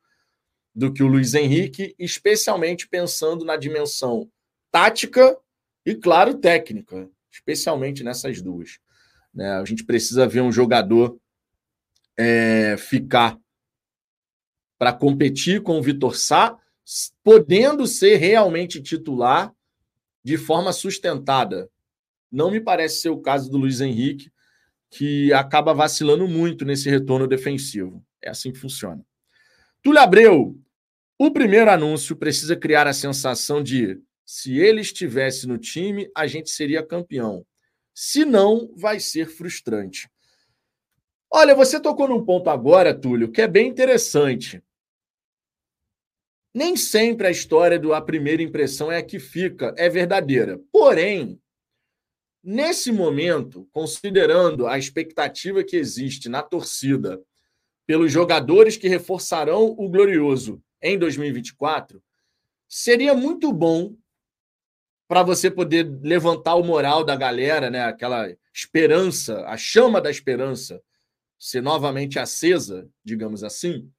do 0.73 0.91
que 0.91 1.03
o 1.03 1.07
Luiz 1.07 1.33
Henrique, 1.33 1.95
especialmente 1.99 2.87
pensando 2.87 3.43
na 3.43 3.57
dimensão 3.57 4.29
tática 4.71 5.37
e, 5.85 5.95
claro, 5.95 6.35
técnica, 6.35 7.09
especialmente 7.31 8.03
nessas 8.03 8.41
duas. 8.41 8.79
Né? 9.33 9.51
A 9.51 9.65
gente 9.65 9.83
precisa 9.83 10.27
ver 10.27 10.41
um 10.41 10.51
jogador 10.51 11.19
é, 12.17 12.75
ficar 12.77 13.37
para 14.77 14.93
competir 14.93 15.61
com 15.61 15.77
o 15.77 15.83
Vitor 15.83 16.15
Sá 16.15 16.57
podendo 17.23 17.85
ser 17.85 18.17
realmente 18.17 18.81
titular 18.81 19.53
de 20.23 20.37
forma 20.37 20.73
sustentada. 20.73 21.69
Não 22.31 22.49
me 22.49 22.59
parece 22.59 23.01
ser 23.01 23.09
o 23.09 23.21
caso 23.21 23.49
do 23.49 23.57
Luiz 23.57 23.81
Henrique, 23.81 24.31
que 24.89 25.31
acaba 25.33 25.73
vacilando 25.73 26.27
muito 26.27 26.65
nesse 26.65 26.89
retorno 26.89 27.27
defensivo. 27.27 28.03
É 28.21 28.29
assim 28.29 28.51
que 28.51 28.59
funciona. 28.59 29.03
Túlio 29.83 29.99
Abreu, 29.99 30.59
o 31.17 31.31
primeiro 31.31 31.71
anúncio 31.71 32.15
precisa 32.15 32.55
criar 32.55 32.85
a 32.85 32.93
sensação 32.93 33.63
de 33.63 33.99
se 34.23 34.59
ele 34.59 34.79
estivesse 34.79 35.47
no 35.47 35.57
time, 35.57 36.09
a 36.15 36.27
gente 36.27 36.51
seria 36.51 36.85
campeão. 36.85 37.45
Se 37.93 38.23
não, 38.23 38.71
vai 38.77 38.99
ser 38.99 39.27
frustrante. 39.27 40.09
Olha, 41.29 41.55
você 41.55 41.79
tocou 41.79 42.07
num 42.07 42.23
ponto 42.23 42.49
agora, 42.49 42.93
Túlio, 42.93 43.31
que 43.31 43.41
é 43.41 43.47
bem 43.47 43.67
interessante. 43.67 44.63
Nem 46.53 46.77
sempre 46.77 47.27
a 47.27 47.31
história 47.31 47.79
do 47.79 47.93
a 47.93 48.01
primeira 48.01 48.43
impressão 48.43 48.91
é 48.91 48.97
a 48.97 49.03
que 49.03 49.19
fica, 49.19 49.73
é 49.77 49.89
verdadeira. 49.89 50.59
Porém, 50.71 51.41
nesse 52.43 52.91
momento, 52.91 53.67
considerando 53.71 54.67
a 54.67 54.77
expectativa 54.77 55.63
que 55.63 55.75
existe 55.75 56.29
na 56.29 56.43
torcida 56.43 57.19
pelos 57.91 58.09
jogadores 58.09 58.77
que 58.77 58.87
reforçarão 58.87 59.75
o 59.77 59.89
Glorioso 59.89 60.63
em 60.81 60.97
2024, 60.97 62.01
seria 62.65 63.13
muito 63.13 63.51
bom 63.51 63.93
para 65.09 65.23
você 65.23 65.51
poder 65.51 65.99
levantar 66.01 66.55
o 66.55 66.63
moral 66.63 67.03
da 67.03 67.17
galera, 67.17 67.69
né? 67.69 67.83
Aquela 67.83 68.33
esperança, 68.53 69.45
a 69.45 69.57
chama 69.57 69.99
da 69.99 70.09
esperança 70.09 70.81
ser 71.37 71.59
novamente 71.59 72.17
acesa, 72.17 72.89
digamos 73.03 73.43
assim 73.43 73.91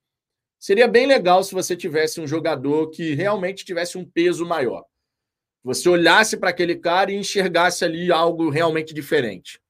Seria 0.59 0.89
bem 0.89 1.07
legal 1.07 1.45
se 1.45 1.53
você 1.53 1.77
tivesse 1.77 2.19
um 2.19 2.27
jogador 2.27 2.89
que 2.89 3.13
realmente 3.13 3.63
tivesse 3.63 3.99
um 3.99 4.09
peso 4.09 4.47
maior. 4.47 4.87
Você 5.63 5.87
olhasse 5.87 6.39
para 6.39 6.49
aquele 6.49 6.77
cara 6.77 7.13
e 7.13 7.17
enxergasse 7.17 7.85
ali 7.85 8.11
algo 8.11 8.49
realmente 8.49 8.95
diferente. 8.95 9.61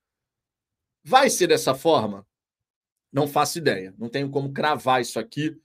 Vai 1.02 1.28
ser 1.28 1.48
dessa 1.48 1.74
forma? 1.74 2.24
Não 3.12 3.26
faço 3.26 3.58
ideia. 3.58 3.94
Não 3.98 4.08
tenho 4.08 4.30
como 4.30 4.52
cravar 4.52 5.00
isso 5.00 5.18
aqui, 5.18 5.56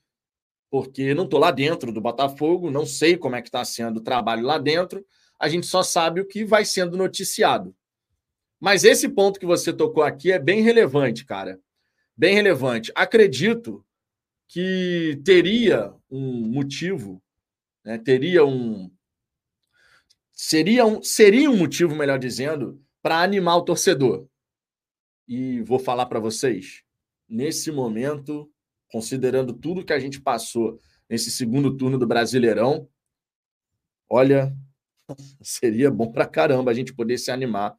porque 0.69 1.13
não 1.13 1.23
estou 1.23 1.39
lá 1.39 1.51
dentro 1.51 1.91
do 1.91 2.01
Botafogo, 2.01 2.69
não 2.69 2.85
sei 2.85 3.15
como 3.15 3.35
é 3.35 3.41
que 3.41 3.47
está 3.47 3.63
sendo 3.63 3.97
o 3.97 4.03
trabalho 4.03 4.43
lá 4.43 4.57
dentro. 4.57 5.05
A 5.39 5.47
gente 5.47 5.65
só 5.65 5.81
sabe 5.81 6.19
o 6.19 6.27
que 6.27 6.43
vai 6.43 6.65
sendo 6.65 6.97
noticiado. 6.97 7.75
Mas 8.59 8.83
esse 8.83 9.07
ponto 9.07 9.39
que 9.39 9.45
você 9.45 9.71
tocou 9.71 10.03
aqui 10.03 10.31
é 10.31 10.39
bem 10.39 10.61
relevante, 10.61 11.25
cara. 11.25 11.59
Bem 12.15 12.33
relevante. 12.33 12.91
Acredito 12.95 13.85
que 14.47 15.21
teria 15.23 15.93
um 16.09 16.47
motivo, 16.47 17.21
né, 17.83 17.97
teria 17.97 18.45
um. 18.45 18.89
Seria 20.31 20.85
um, 20.85 21.01
seria 21.01 21.49
um 21.49 21.57
motivo, 21.57 21.95
melhor 21.95 22.19
dizendo, 22.19 22.81
para 23.01 23.21
animar 23.21 23.57
o 23.57 23.63
torcedor. 23.63 24.27
E 25.27 25.61
vou 25.61 25.79
falar 25.79 26.05
para 26.05 26.19
vocês, 26.19 26.83
nesse 27.27 27.71
momento, 27.71 28.49
considerando 28.91 29.53
tudo 29.53 29.83
que 29.83 29.93
a 29.93 29.99
gente 29.99 30.21
passou 30.21 30.79
nesse 31.09 31.31
segundo 31.31 31.75
turno 31.75 31.97
do 31.97 32.07
Brasileirão, 32.07 32.87
olha, 34.09 34.55
seria 35.41 35.89
bom 35.91 36.11
para 36.11 36.25
caramba 36.25 36.71
a 36.71 36.73
gente 36.73 36.93
poder 36.93 37.17
se 37.17 37.31
animar 37.31 37.75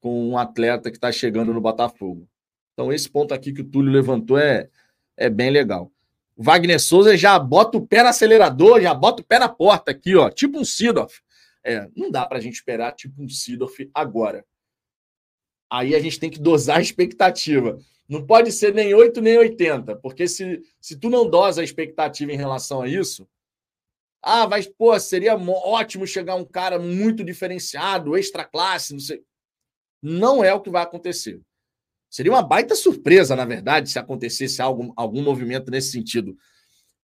com 0.00 0.30
um 0.30 0.38
atleta 0.38 0.90
que 0.90 0.96
está 0.96 1.12
chegando 1.12 1.52
no 1.52 1.60
Botafogo. 1.60 2.28
Então, 2.72 2.92
esse 2.92 3.08
ponto 3.08 3.34
aqui 3.34 3.52
que 3.52 3.60
o 3.60 3.68
Túlio 3.68 3.92
levantou 3.92 4.38
é, 4.38 4.68
é 5.16 5.28
bem 5.28 5.50
legal. 5.50 5.92
Wagner 6.36 6.80
Souza 6.80 7.16
já 7.18 7.38
bota 7.38 7.76
o 7.76 7.86
pé 7.86 8.02
no 8.02 8.08
acelerador, 8.08 8.80
já 8.80 8.94
bota 8.94 9.20
o 9.20 9.24
pé 9.24 9.38
na 9.38 9.48
porta 9.48 9.90
aqui, 9.90 10.16
ó, 10.16 10.30
tipo 10.30 10.58
um 10.58 10.64
Sidoff. 10.64 11.20
É, 11.62 11.86
não 11.94 12.10
dá 12.10 12.24
para 12.24 12.38
a 12.38 12.40
gente 12.40 12.54
esperar 12.54 12.92
tipo 12.92 13.22
um 13.22 13.28
Sidoff 13.28 13.90
agora. 13.92 14.44
Aí 15.70 15.94
a 15.94 16.00
gente 16.00 16.18
tem 16.18 16.30
que 16.30 16.40
dosar 16.40 16.78
a 16.78 16.80
expectativa. 16.80 17.78
Não 18.10 18.26
pode 18.26 18.50
ser 18.50 18.74
nem 18.74 18.92
8 18.92 19.20
nem 19.20 19.38
80, 19.38 19.94
porque 19.94 20.26
se, 20.26 20.60
se 20.80 20.98
tu 20.98 21.08
não 21.08 21.30
dosa 21.30 21.60
a 21.60 21.64
expectativa 21.64 22.32
em 22.32 22.36
relação 22.36 22.82
a 22.82 22.88
isso, 22.88 23.24
ah, 24.20 24.46
vai, 24.46 24.64
pô, 24.64 24.98
seria 24.98 25.36
ótimo 25.36 26.04
chegar 26.04 26.34
um 26.34 26.44
cara 26.44 26.76
muito 26.76 27.22
diferenciado, 27.22 28.16
extra 28.16 28.44
classe, 28.44 28.92
não 28.92 28.98
sei. 28.98 29.22
Não 30.02 30.42
é 30.42 30.52
o 30.52 30.60
que 30.60 30.68
vai 30.68 30.82
acontecer. 30.82 31.40
Seria 32.10 32.32
uma 32.32 32.42
baita 32.42 32.74
surpresa, 32.74 33.36
na 33.36 33.44
verdade, 33.44 33.88
se 33.88 33.98
acontecesse 33.98 34.60
algum, 34.60 34.92
algum 34.96 35.22
movimento 35.22 35.70
nesse 35.70 35.92
sentido. 35.92 36.36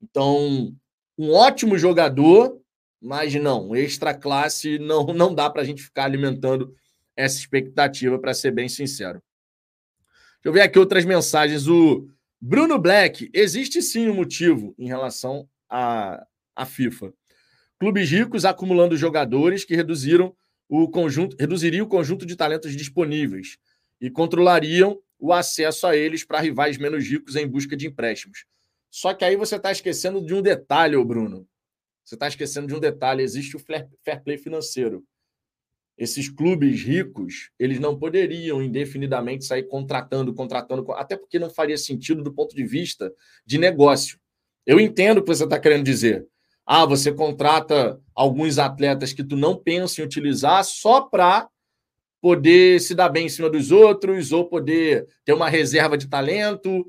Então, 0.02 0.74
um 1.16 1.30
ótimo 1.30 1.78
jogador, 1.78 2.60
mas 3.00 3.32
não, 3.36 3.76
extra 3.76 4.12
classe 4.12 4.76
não, 4.80 5.06
não 5.06 5.32
dá 5.32 5.48
para 5.48 5.62
a 5.62 5.64
gente 5.64 5.84
ficar 5.84 6.04
alimentando 6.04 6.74
essa 7.14 7.38
expectativa, 7.38 8.18
para 8.18 8.34
ser 8.34 8.50
bem 8.50 8.68
sincero. 8.68 9.22
Eu 10.46 10.52
ver 10.52 10.60
aqui 10.60 10.78
outras 10.78 11.04
mensagens. 11.04 11.66
O 11.66 12.08
Bruno 12.40 12.78
Black, 12.78 13.28
existe 13.34 13.82
sim 13.82 14.08
um 14.08 14.14
motivo 14.14 14.76
em 14.78 14.86
relação 14.86 15.48
à, 15.68 16.24
à 16.54 16.64
FIFA. 16.64 17.12
Clubes 17.80 18.08
ricos 18.08 18.44
acumulando 18.44 18.96
jogadores 18.96 19.64
que 19.64 19.74
reduziram 19.74 20.36
o 20.68 20.88
conjunto, 20.88 21.36
reduziriam 21.36 21.84
o 21.84 21.88
conjunto 21.88 22.24
de 22.24 22.36
talentos 22.36 22.76
disponíveis 22.76 23.58
e 24.00 24.08
controlariam 24.08 25.02
o 25.18 25.32
acesso 25.32 25.84
a 25.84 25.96
eles 25.96 26.22
para 26.22 26.38
rivais 26.38 26.78
menos 26.78 27.04
ricos 27.04 27.34
em 27.34 27.44
busca 27.44 27.76
de 27.76 27.88
empréstimos. 27.88 28.44
Só 28.88 29.14
que 29.14 29.24
aí 29.24 29.34
você 29.34 29.56
está 29.56 29.72
esquecendo 29.72 30.24
de 30.24 30.32
um 30.32 30.40
detalhe, 30.40 30.96
Bruno. 31.04 31.44
Você 32.04 32.14
está 32.14 32.28
esquecendo 32.28 32.68
de 32.68 32.74
um 32.76 32.78
detalhe: 32.78 33.20
existe 33.20 33.56
o 33.56 33.58
fair 33.58 34.22
play 34.22 34.38
financeiro. 34.38 35.04
Esses 35.96 36.28
clubes 36.28 36.82
ricos, 36.82 37.50
eles 37.58 37.80
não 37.80 37.98
poderiam 37.98 38.62
indefinidamente 38.62 39.44
sair 39.44 39.62
contratando, 39.62 40.34
contratando, 40.34 40.92
até 40.92 41.16
porque 41.16 41.38
não 41.38 41.48
faria 41.48 41.78
sentido 41.78 42.22
do 42.22 42.32
ponto 42.32 42.54
de 42.54 42.64
vista 42.64 43.12
de 43.46 43.56
negócio. 43.56 44.18
Eu 44.66 44.78
entendo 44.78 45.18
o 45.18 45.22
que 45.22 45.28
você 45.28 45.44
está 45.44 45.58
querendo 45.58 45.84
dizer. 45.84 46.26
Ah, 46.66 46.84
você 46.84 47.12
contrata 47.12 48.00
alguns 48.14 48.58
atletas 48.58 49.12
que 49.12 49.24
tu 49.24 49.36
não 49.36 49.56
pensa 49.56 50.00
em 50.00 50.04
utilizar 50.04 50.64
só 50.64 51.00
para 51.00 51.48
poder 52.20 52.80
se 52.80 52.94
dar 52.94 53.08
bem 53.08 53.26
em 53.26 53.28
cima 53.28 53.48
dos 53.48 53.70
outros, 53.70 54.32
ou 54.32 54.48
poder 54.48 55.06
ter 55.24 55.32
uma 55.32 55.48
reserva 55.48 55.96
de 55.96 56.08
talento, 56.08 56.84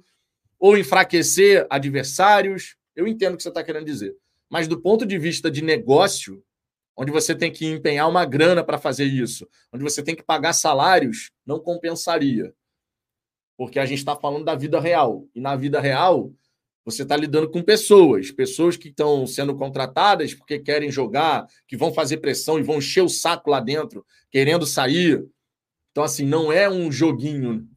ou 0.60 0.76
enfraquecer 0.76 1.68
adversários. 1.70 2.76
Eu 2.96 3.08
entendo 3.08 3.36
o 3.36 3.38
que 3.38 3.44
você 3.44 3.50
está 3.50 3.64
querendo 3.64 3.86
dizer. 3.86 4.16
Mas 4.50 4.68
do 4.68 4.82
ponto 4.82 5.06
de 5.06 5.20
vista 5.20 5.52
de 5.52 5.62
negócio, 5.62 6.44
onde 6.98 7.12
você 7.12 7.36
tem 7.36 7.52
que 7.52 7.66
empenhar 7.68 8.10
uma 8.10 8.26
grana 8.26 8.64
para 8.64 8.80
fazer 8.80 9.06
isso, 9.06 9.48
onde 9.72 9.84
você 9.84 10.02
tem 10.02 10.16
que 10.16 10.24
pagar 10.24 10.54
salários, 10.54 11.30
não 11.46 11.60
compensaria. 11.60 12.54
Porque 13.56 13.78
a 13.78 13.86
gente 13.86 14.00
está 14.00 14.16
falando 14.16 14.44
da 14.44 14.56
vida 14.56 14.80
real. 14.80 15.28
E 15.34 15.40
na 15.40 15.56
vida 15.56 15.80
real, 15.80 16.34
você 16.84 17.04
está 17.04 17.16
lidando 17.16 17.50
com 17.50 17.62
pessoas, 17.62 18.32
pessoas 18.32 18.78
que 18.78 18.90
estão 18.90 19.28
sendo 19.28 19.56
contratadas 19.56 20.34
porque 20.34 20.58
querem 20.60 20.92
jogar, 20.92 21.46
que 21.68 21.78
vão 21.78 21.94
fazer 21.94 22.18
pressão 22.18 22.58
e 22.58 22.64
vão 22.64 22.78
encher 22.78 23.02
o 23.02 23.10
saco 23.10 23.50
lá 23.50 23.60
dentro, 23.60 24.06
querendo 24.32 24.66
sair. 24.66 25.24
Então, 25.92 26.04
assim, 26.04 26.26
não 26.26 26.52
é 26.52 26.70
um 26.70 26.92
joguinho. 26.92 27.68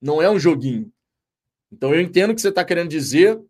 Não 0.00 0.22
é 0.22 0.30
um 0.30 0.38
joguinho. 0.38 0.92
Então, 1.72 1.94
eu 1.94 2.00
entendo 2.00 2.30
o 2.30 2.34
que 2.34 2.40
você 2.40 2.48
está 2.48 2.64
querendo 2.64 2.88
dizer, 2.88 3.40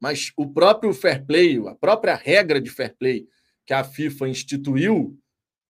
mas 0.00 0.32
o 0.36 0.52
próprio 0.52 0.92
fair 0.92 1.24
play, 1.24 1.58
a 1.66 1.74
própria 1.74 2.14
regra 2.14 2.60
de 2.60 2.70
fair 2.70 2.94
play 2.98 3.26
que 3.66 3.74
a 3.74 3.82
FIFA 3.82 4.28
instituiu, 4.28 5.18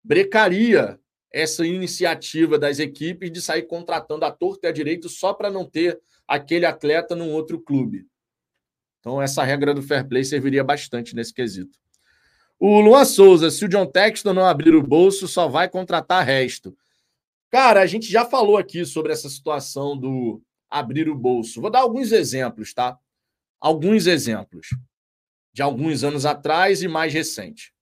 brecaria 0.03 0.99
essa 1.31 1.65
iniciativa 1.65 2.57
das 2.57 2.79
equipes 2.79 3.31
de 3.31 3.41
sair 3.41 3.63
contratando 3.63 4.25
a 4.25 4.31
torta 4.31 4.67
e 4.67 4.69
a 4.69 4.73
direito 4.73 5.09
só 5.09 5.33
para 5.33 5.49
não 5.49 5.65
ter 5.65 5.99
aquele 6.27 6.65
atleta 6.65 7.15
num 7.15 7.29
outro 7.31 7.59
clube. 7.59 8.07
Então, 8.99 9.21
essa 9.21 9.43
regra 9.43 9.73
do 9.73 9.81
fair 9.81 10.07
play 10.07 10.23
serviria 10.23 10.63
bastante 10.63 11.15
nesse 11.15 11.33
quesito. 11.33 11.77
O 12.59 12.79
Luan 12.79 13.05
Souza, 13.05 13.49
se 13.49 13.65
o 13.65 13.67
John 13.67 13.87
Texton 13.87 14.33
não 14.33 14.45
abrir 14.45 14.75
o 14.75 14.83
bolso, 14.83 15.27
só 15.27 15.47
vai 15.47 15.67
contratar 15.67 16.25
resto. 16.25 16.77
Cara, 17.49 17.81
a 17.81 17.85
gente 17.85 18.09
já 18.09 18.23
falou 18.23 18.57
aqui 18.57 18.85
sobre 18.85 19.11
essa 19.11 19.27
situação 19.27 19.97
do 19.97 20.41
abrir 20.69 21.09
o 21.09 21.15
bolso. 21.15 21.59
Vou 21.59 21.71
dar 21.71 21.79
alguns 21.79 22.11
exemplos, 22.11 22.73
tá? 22.73 22.97
Alguns 23.59 24.05
exemplos 24.05 24.67
de 25.53 25.61
alguns 25.61 26.03
anos 26.03 26.25
atrás 26.25 26.81
e 26.81 26.87
mais 26.87 27.13
recente. 27.13 27.73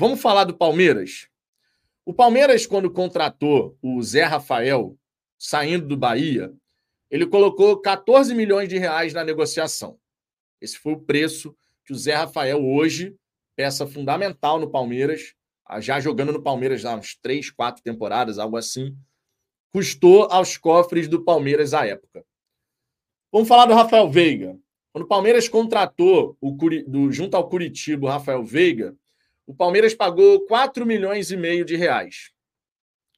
Vamos 0.00 0.22
falar 0.22 0.44
do 0.44 0.56
Palmeiras? 0.56 1.26
O 2.06 2.14
Palmeiras, 2.14 2.64
quando 2.64 2.88
contratou 2.88 3.76
o 3.82 4.00
Zé 4.00 4.22
Rafael, 4.22 4.96
saindo 5.36 5.88
do 5.88 5.96
Bahia, 5.96 6.54
ele 7.10 7.26
colocou 7.26 7.76
14 7.80 8.32
milhões 8.32 8.68
de 8.68 8.78
reais 8.78 9.12
na 9.12 9.24
negociação. 9.24 9.98
Esse 10.60 10.78
foi 10.78 10.92
o 10.92 11.00
preço 11.00 11.52
que 11.84 11.92
o 11.92 11.96
Zé 11.96 12.14
Rafael 12.14 12.64
hoje, 12.64 13.16
peça 13.56 13.88
fundamental 13.88 14.60
no 14.60 14.70
Palmeiras, 14.70 15.34
já 15.80 15.98
jogando 15.98 16.32
no 16.32 16.44
Palmeiras 16.44 16.84
há 16.84 16.94
uns 16.94 17.16
três, 17.16 17.50
quatro 17.50 17.82
temporadas, 17.82 18.38
algo 18.38 18.56
assim, 18.56 18.96
custou 19.72 20.28
aos 20.30 20.56
cofres 20.56 21.08
do 21.08 21.24
Palmeiras 21.24 21.74
à 21.74 21.84
época. 21.84 22.24
Vamos 23.32 23.48
falar 23.48 23.66
do 23.66 23.74
Rafael 23.74 24.08
Veiga. 24.08 24.56
Quando 24.92 25.06
o 25.06 25.08
Palmeiras 25.08 25.48
contratou 25.48 26.36
o 26.40 26.56
do, 26.86 27.10
junto 27.10 27.36
ao 27.36 27.48
Curitiba 27.48 28.06
o 28.06 28.10
Rafael 28.10 28.44
Veiga, 28.44 28.96
o 29.48 29.54
Palmeiras 29.54 29.94
pagou 29.94 30.44
4 30.44 30.84
milhões 30.84 31.30
e 31.30 31.36
meio 31.36 31.64
de 31.64 31.74
reais. 31.74 32.30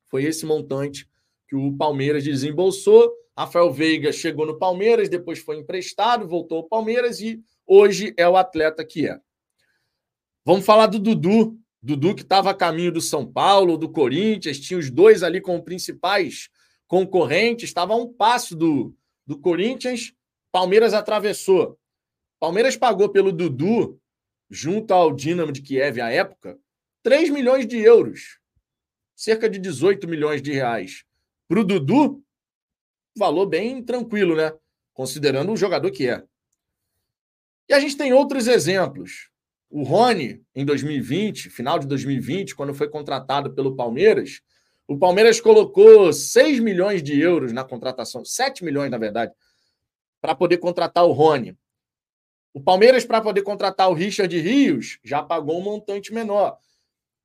Foi 0.09 0.23
esse 0.23 0.47
montante 0.47 1.11
que 1.49 1.57
o 1.57 1.77
Palmeiras 1.77 2.23
desembolsou. 2.23 3.13
Rafael 3.37 3.73
Veiga 3.73 4.13
chegou 4.13 4.47
no 4.47 4.57
Palmeiras, 4.57 5.09
depois 5.09 5.41
foi 5.41 5.57
emprestado, 5.57 6.29
voltou 6.29 6.59
ao 6.59 6.69
Palmeiras 6.69 7.21
e 7.21 7.43
hoje 7.67 8.15
é 8.17 8.29
o 8.29 8.37
atleta 8.37 8.85
que 8.85 9.09
é. 9.09 9.19
Vamos 10.45 10.65
falar 10.65 10.87
do 10.87 11.01
Dudu. 11.01 11.59
Dudu 11.83 12.15
que 12.15 12.23
estava 12.23 12.51
a 12.51 12.55
caminho 12.55 12.93
do 12.93 13.01
São 13.01 13.27
Paulo, 13.27 13.77
do 13.77 13.91
Corinthians, 13.91 14.61
tinha 14.61 14.79
os 14.79 14.89
dois 14.89 15.25
ali 15.25 15.41
como 15.41 15.65
principais 15.65 16.49
concorrentes, 16.87 17.69
estava 17.69 17.93
a 17.93 17.97
um 17.97 18.07
passo 18.07 18.55
do, 18.55 18.95
do 19.27 19.37
Corinthians, 19.37 20.13
Palmeiras 20.53 20.95
atravessou. 20.95 21.77
Palmeiras 22.39 22.77
pagou 22.77 23.09
pelo 23.09 23.33
Dudu, 23.33 24.00
junto 24.51 24.93
ao 24.93 25.15
Dinamo 25.15 25.53
de 25.53 25.63
Kiev 25.63 26.01
à 26.01 26.11
época, 26.11 26.59
3 27.03 27.31
milhões 27.31 27.67
de 27.67 27.79
euros 27.79 28.41
cerca 29.21 29.51
de 29.51 29.59
18 29.59 30.09
milhões 30.09 30.41
de 30.41 30.51
reais. 30.51 31.05
Para 31.47 31.61
o 31.61 31.65
Dudu, 31.65 32.25
valor 33.15 33.45
bem 33.45 33.83
tranquilo, 33.83 34.35
né? 34.35 34.51
Considerando 34.95 35.53
o 35.53 35.57
jogador 35.59 35.91
que 35.91 36.09
é. 36.09 36.25
E 37.69 37.75
a 37.75 37.79
gente 37.79 37.99
tem 37.99 38.15
outros 38.15 38.49
exemplos. 38.49 39.29
O 39.69 39.83
Rony, 39.83 40.43
em 40.55 40.65
2020, 40.65 41.51
final 41.51 41.79
de 41.79 41.87
2020, 41.87 42.57
quando 42.57 42.73
foi 42.73 42.89
contratado 42.89 43.53
pelo 43.55 43.77
Palmeiras, 43.77 44.41
o 44.89 44.99
Palmeiras 44.99 45.39
colocou 45.39 46.11
6 46.15 46.59
milhões 46.59 47.03
de 47.03 47.21
euros 47.21 47.53
na 47.53 47.63
contratação, 47.63 48.25
7 48.25 48.65
milhões, 48.65 48.91
na 48.91 48.97
verdade, 48.97 49.33
para 50.19 50.35
poder 50.35 50.57
contratar 50.57 51.05
o 51.05 51.13
Rony. 51.13 51.55
O 52.53 52.61
Palmeiras, 52.61 53.05
para 53.05 53.21
poder 53.21 53.43
contratar 53.43 53.89
o 53.89 53.95
Richard 53.95 54.37
Rios, 54.39 54.99
já 55.05 55.23
pagou 55.23 55.59
um 55.59 55.63
montante 55.63 56.13
menor. 56.13 56.59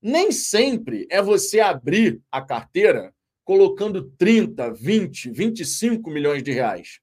Nem 0.02 0.32
sempre 0.32 1.08
é 1.10 1.22
você 1.22 1.60
abrir 1.60 2.22
a 2.32 2.42
carteira 2.42 3.14
colocando 3.44 4.12
30, 4.18 4.72
20, 4.72 5.32
25 5.32 6.10
milhões 6.10 6.44
de 6.44 6.52
reais. 6.52 7.00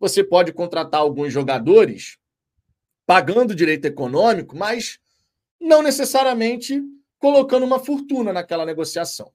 Você 0.00 0.24
pode 0.24 0.52
contratar 0.52 1.00
alguns 1.00 1.32
jogadores 1.32 2.18
pagando 3.06 3.54
direito 3.54 3.84
econômico, 3.84 4.56
mas 4.56 4.98
não 5.60 5.82
necessariamente 5.82 6.82
colocando 7.18 7.64
uma 7.64 7.78
fortuna 7.78 8.32
naquela 8.32 8.66
negociação. 8.66 9.32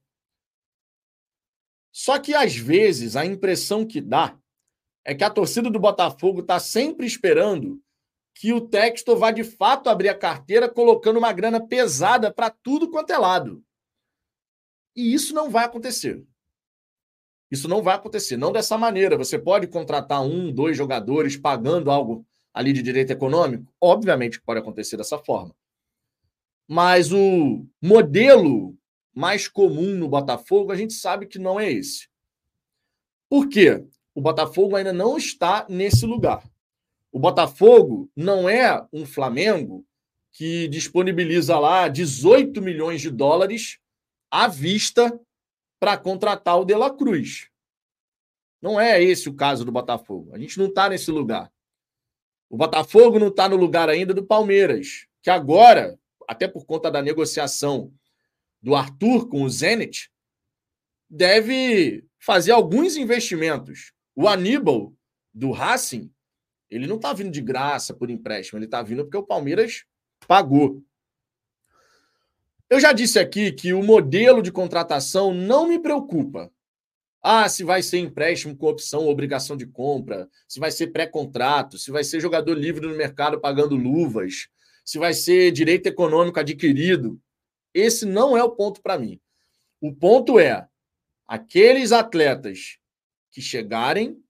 Só 1.91 2.19
que 2.19 2.33
às 2.33 2.55
vezes 2.55 3.15
a 3.15 3.25
impressão 3.25 3.85
que 3.85 4.01
dá 4.01 4.37
é 5.05 5.15
que 5.15 5.23
a 5.23 5.29
torcida 5.29 5.69
do 5.69 5.79
Botafogo 5.79 6.41
está 6.41 6.59
sempre 6.59 7.05
esperando 7.05 7.81
que 8.39 8.53
o 8.53 8.61
Textor 8.61 9.17
vá 9.17 9.31
de 9.31 9.43
fato 9.43 9.89
abrir 9.89 10.07
a 10.07 10.17
carteira 10.17 10.69
colocando 10.69 11.17
uma 11.17 11.33
grana 11.33 11.59
pesada 11.59 12.33
para 12.33 12.49
tudo 12.49 12.89
quanto 12.89 13.11
é 13.11 13.17
lado. 13.17 13.61
E 14.95 15.13
isso 15.13 15.33
não 15.33 15.49
vai 15.49 15.65
acontecer. 15.65 16.25
Isso 17.51 17.67
não 17.67 17.83
vai 17.83 17.95
acontecer, 17.95 18.37
não 18.37 18.53
dessa 18.53 18.77
maneira. 18.77 19.17
Você 19.17 19.37
pode 19.37 19.67
contratar 19.67 20.21
um, 20.21 20.53
dois 20.53 20.77
jogadores 20.77 21.35
pagando 21.35 21.91
algo 21.91 22.25
ali 22.53 22.71
de 22.71 22.81
direito 22.81 23.11
econômico? 23.11 23.73
Obviamente 23.81 24.41
pode 24.41 24.61
acontecer 24.61 24.95
dessa 24.95 25.17
forma. 25.17 25.53
Mas 26.65 27.11
o 27.11 27.65
modelo 27.81 28.73
mais 29.13 29.49
comum 29.49 29.95
no 29.95 30.07
Botafogo, 30.07 30.71
a 30.71 30.77
gente 30.77 30.93
sabe 30.93 31.25
que 31.25 31.37
não 31.37 31.59
é 31.59 31.69
esse. 31.69 32.07
Por 33.29 33.49
quê? 33.49 33.85
O 34.15 34.21
Botafogo 34.21 34.77
ainda 34.77 34.93
não 34.93 35.17
está 35.17 35.65
nesse 35.67 36.05
lugar. 36.05 36.41
O 37.11 37.19
Botafogo 37.19 38.09
não 38.15 38.47
é 38.47 38.85
um 38.93 39.05
Flamengo 39.05 39.85
que 40.31 40.67
disponibiliza 40.67 41.57
lá 41.57 41.87
18 41.87 42.61
milhões 42.61 43.01
de 43.01 43.09
dólares 43.09 43.79
à 44.29 44.47
vista 44.47 45.19
para 45.79 45.97
contratar 45.97 46.59
o 46.59 46.65
De 46.65 46.75
La 46.75 46.95
Cruz. 46.95 47.49
Não 48.61 48.79
é 48.79 49.01
esse 49.01 49.29
o 49.29 49.33
caso 49.33 49.65
do 49.65 49.71
Botafogo. 49.71 50.33
A 50.33 50.39
gente 50.39 50.59
não 50.59 50.67
está 50.67 50.89
nesse 50.89 51.09
lugar. 51.09 51.51
O 52.49 52.57
Botafogo 52.57 53.17
não 53.17 53.29
está 53.29 53.47
no 53.47 53.55
lugar 53.55 53.89
ainda 53.89 54.13
do 54.13 54.25
Palmeiras, 54.25 55.07
que 55.21 55.29
agora, 55.29 55.97
até 56.27 56.47
por 56.47 56.65
conta 56.65 56.91
da 56.91 57.01
negociação 57.01 57.93
do 58.61 58.75
Arthur 58.75 59.29
com 59.29 59.43
o 59.43 59.49
Zenit, 59.49 60.11
deve 61.09 62.05
fazer 62.19 62.51
alguns 62.51 62.97
investimentos. 62.97 63.93
O 64.15 64.27
Aníbal 64.27 64.93
do 65.33 65.51
Racing 65.51 66.11
ele 66.69 66.87
não 66.87 66.97
está 66.97 67.13
vindo 67.13 67.31
de 67.31 67.41
graça 67.41 67.93
por 67.93 68.09
empréstimo, 68.09 68.59
ele 68.59 68.65
está 68.65 68.81
vindo 68.81 69.03
porque 69.03 69.17
o 69.17 69.25
Palmeiras 69.25 69.85
pagou. 70.27 70.83
Eu 72.69 72.79
já 72.79 72.93
disse 72.93 73.17
aqui 73.17 73.51
que 73.51 73.73
o 73.73 73.81
modelo 73.81 74.43
de 74.43 74.51
contratação 74.51 75.33
não 75.33 75.67
me 75.67 75.79
preocupa. 75.79 76.51
Ah, 77.21 77.49
se 77.49 77.63
vai 77.63 77.81
ser 77.81 77.97
empréstimo 77.97 78.55
com 78.55 78.67
opção 78.67 79.07
obrigação 79.07 79.57
de 79.57 79.65
compra, 79.65 80.29
se 80.47 80.59
vai 80.59 80.71
ser 80.71 80.87
pré-contrato, 80.87 81.77
se 81.77 81.91
vai 81.91 82.03
ser 82.03 82.21
jogador 82.21 82.53
livre 82.53 82.87
no 82.87 82.95
mercado 82.95 83.41
pagando 83.41 83.75
luvas, 83.75 84.47
se 84.85 84.97
vai 84.97 85.13
ser 85.13 85.51
direito 85.51 85.87
econômico 85.87 86.39
adquirido. 86.39 87.19
Esse 87.73 88.05
não 88.05 88.37
é 88.37 88.43
o 88.43 88.51
ponto 88.51 88.81
para 88.81 88.97
mim. 88.97 89.19
O 89.81 89.93
ponto 89.93 90.39
é 90.39 90.67
aqueles 91.27 91.91
atletas 91.91 92.77
que 93.31 93.41
chegarem 93.41 94.21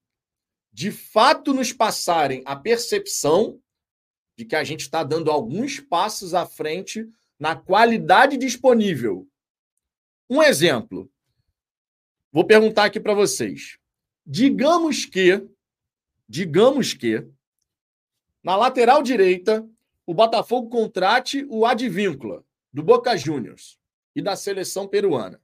de 0.80 0.94
fato 0.94 1.54
nos 1.54 1.74
passarem 1.74 2.42
a 2.46 2.56
percepção 2.56 3.62
de 4.38 4.46
que 4.46 4.56
a 4.56 4.64
gente 4.64 4.80
está 4.80 5.04
dando 5.04 5.30
alguns 5.30 5.78
passos 5.78 6.34
à 6.34 6.46
frente 6.46 7.06
na 7.38 7.54
qualidade 7.54 8.38
disponível. 8.38 9.28
Um 10.30 10.42
exemplo. 10.42 11.12
Vou 12.32 12.46
perguntar 12.46 12.86
aqui 12.86 12.98
para 12.98 13.14
vocês. 13.14 13.78
Digamos 14.26 15.04
que, 15.04 15.46
digamos 16.30 16.94
que, 16.94 17.28
na 18.42 18.56
lateral 18.56 19.04
direita, 19.04 19.68
o 20.06 20.14
Botafogo 20.14 20.70
contrate 20.70 21.46
o 21.50 21.66
Advíncula, 21.66 22.42
do 22.72 22.82
Boca 22.82 23.18
Juniors 23.18 23.78
e 24.16 24.22
da 24.22 24.38
seleção 24.38 24.88
peruana. 24.88 25.42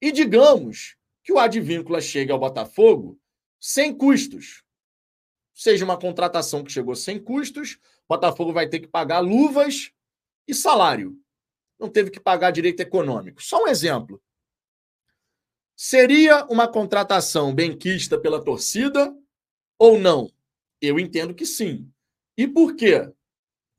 E 0.00 0.10
digamos 0.10 0.96
que 1.22 1.30
o 1.30 1.38
Advíncula 1.38 2.00
chegue 2.00 2.32
ao 2.32 2.38
Botafogo 2.38 3.20
sem 3.60 3.94
custos. 3.96 4.62
Seja 5.54 5.84
uma 5.84 5.98
contratação 5.98 6.62
que 6.62 6.70
chegou 6.70 6.94
sem 6.94 7.18
custos, 7.18 7.78
Botafogo 8.08 8.52
vai 8.52 8.68
ter 8.68 8.80
que 8.80 8.86
pagar 8.86 9.18
luvas 9.18 9.92
e 10.46 10.54
salário. 10.54 11.18
Não 11.78 11.88
teve 11.88 12.10
que 12.10 12.18
pagar 12.18 12.50
direito 12.50 12.80
econômico. 12.80 13.42
Só 13.42 13.64
um 13.64 13.68
exemplo. 13.68 14.20
Seria 15.76 16.44
uma 16.46 16.66
contratação 16.66 17.54
benquista 17.54 18.18
pela 18.18 18.42
torcida 18.42 19.14
ou 19.78 19.98
não? 19.98 20.32
Eu 20.80 20.98
entendo 20.98 21.34
que 21.34 21.46
sim. 21.46 21.88
E 22.36 22.48
por 22.48 22.74
quê? 22.74 23.08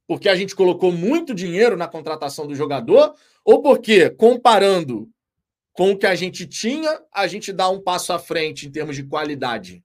Porque 0.07 0.29
a 0.29 0.35
gente 0.35 0.55
colocou 0.55 0.91
muito 0.91 1.33
dinheiro 1.33 1.75
na 1.75 1.87
contratação 1.87 2.47
do 2.47 2.55
jogador 2.55 3.15
ou 3.43 3.61
porque, 3.61 4.09
comparando 4.11 5.09
com 5.73 5.91
o 5.91 5.97
que 5.97 6.05
a 6.05 6.15
gente 6.15 6.45
tinha, 6.45 7.01
a 7.11 7.27
gente 7.27 7.53
dá 7.53 7.69
um 7.69 7.81
passo 7.81 8.11
à 8.11 8.19
frente 8.19 8.67
em 8.67 8.71
termos 8.71 8.95
de 8.95 9.03
qualidade. 9.03 9.83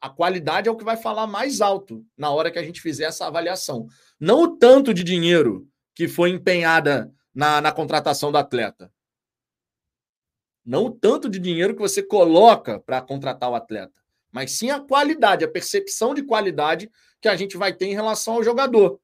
A 0.00 0.08
qualidade 0.08 0.68
é 0.68 0.72
o 0.72 0.76
que 0.76 0.84
vai 0.84 0.96
falar 0.96 1.26
mais 1.26 1.60
alto 1.60 2.04
na 2.16 2.30
hora 2.30 2.50
que 2.50 2.58
a 2.58 2.62
gente 2.62 2.80
fizer 2.80 3.04
essa 3.04 3.26
avaliação. 3.26 3.86
Não 4.18 4.42
o 4.42 4.56
tanto 4.56 4.94
de 4.94 5.02
dinheiro 5.02 5.68
que 5.94 6.06
foi 6.06 6.30
empenhada 6.30 7.12
na, 7.34 7.60
na 7.60 7.72
contratação 7.72 8.30
do 8.30 8.38
atleta. 8.38 8.92
Não 10.64 10.86
o 10.86 10.90
tanto 10.90 11.28
de 11.28 11.38
dinheiro 11.38 11.74
que 11.74 11.80
você 11.80 12.02
coloca 12.02 12.78
para 12.78 13.00
contratar 13.00 13.50
o 13.50 13.54
atleta, 13.54 14.00
mas 14.30 14.52
sim 14.52 14.70
a 14.70 14.78
qualidade, 14.78 15.44
a 15.44 15.50
percepção 15.50 16.14
de 16.14 16.22
qualidade 16.22 16.90
que 17.20 17.28
a 17.28 17.34
gente 17.34 17.56
vai 17.56 17.72
ter 17.72 17.86
em 17.86 17.94
relação 17.94 18.34
ao 18.34 18.44
jogador. 18.44 19.00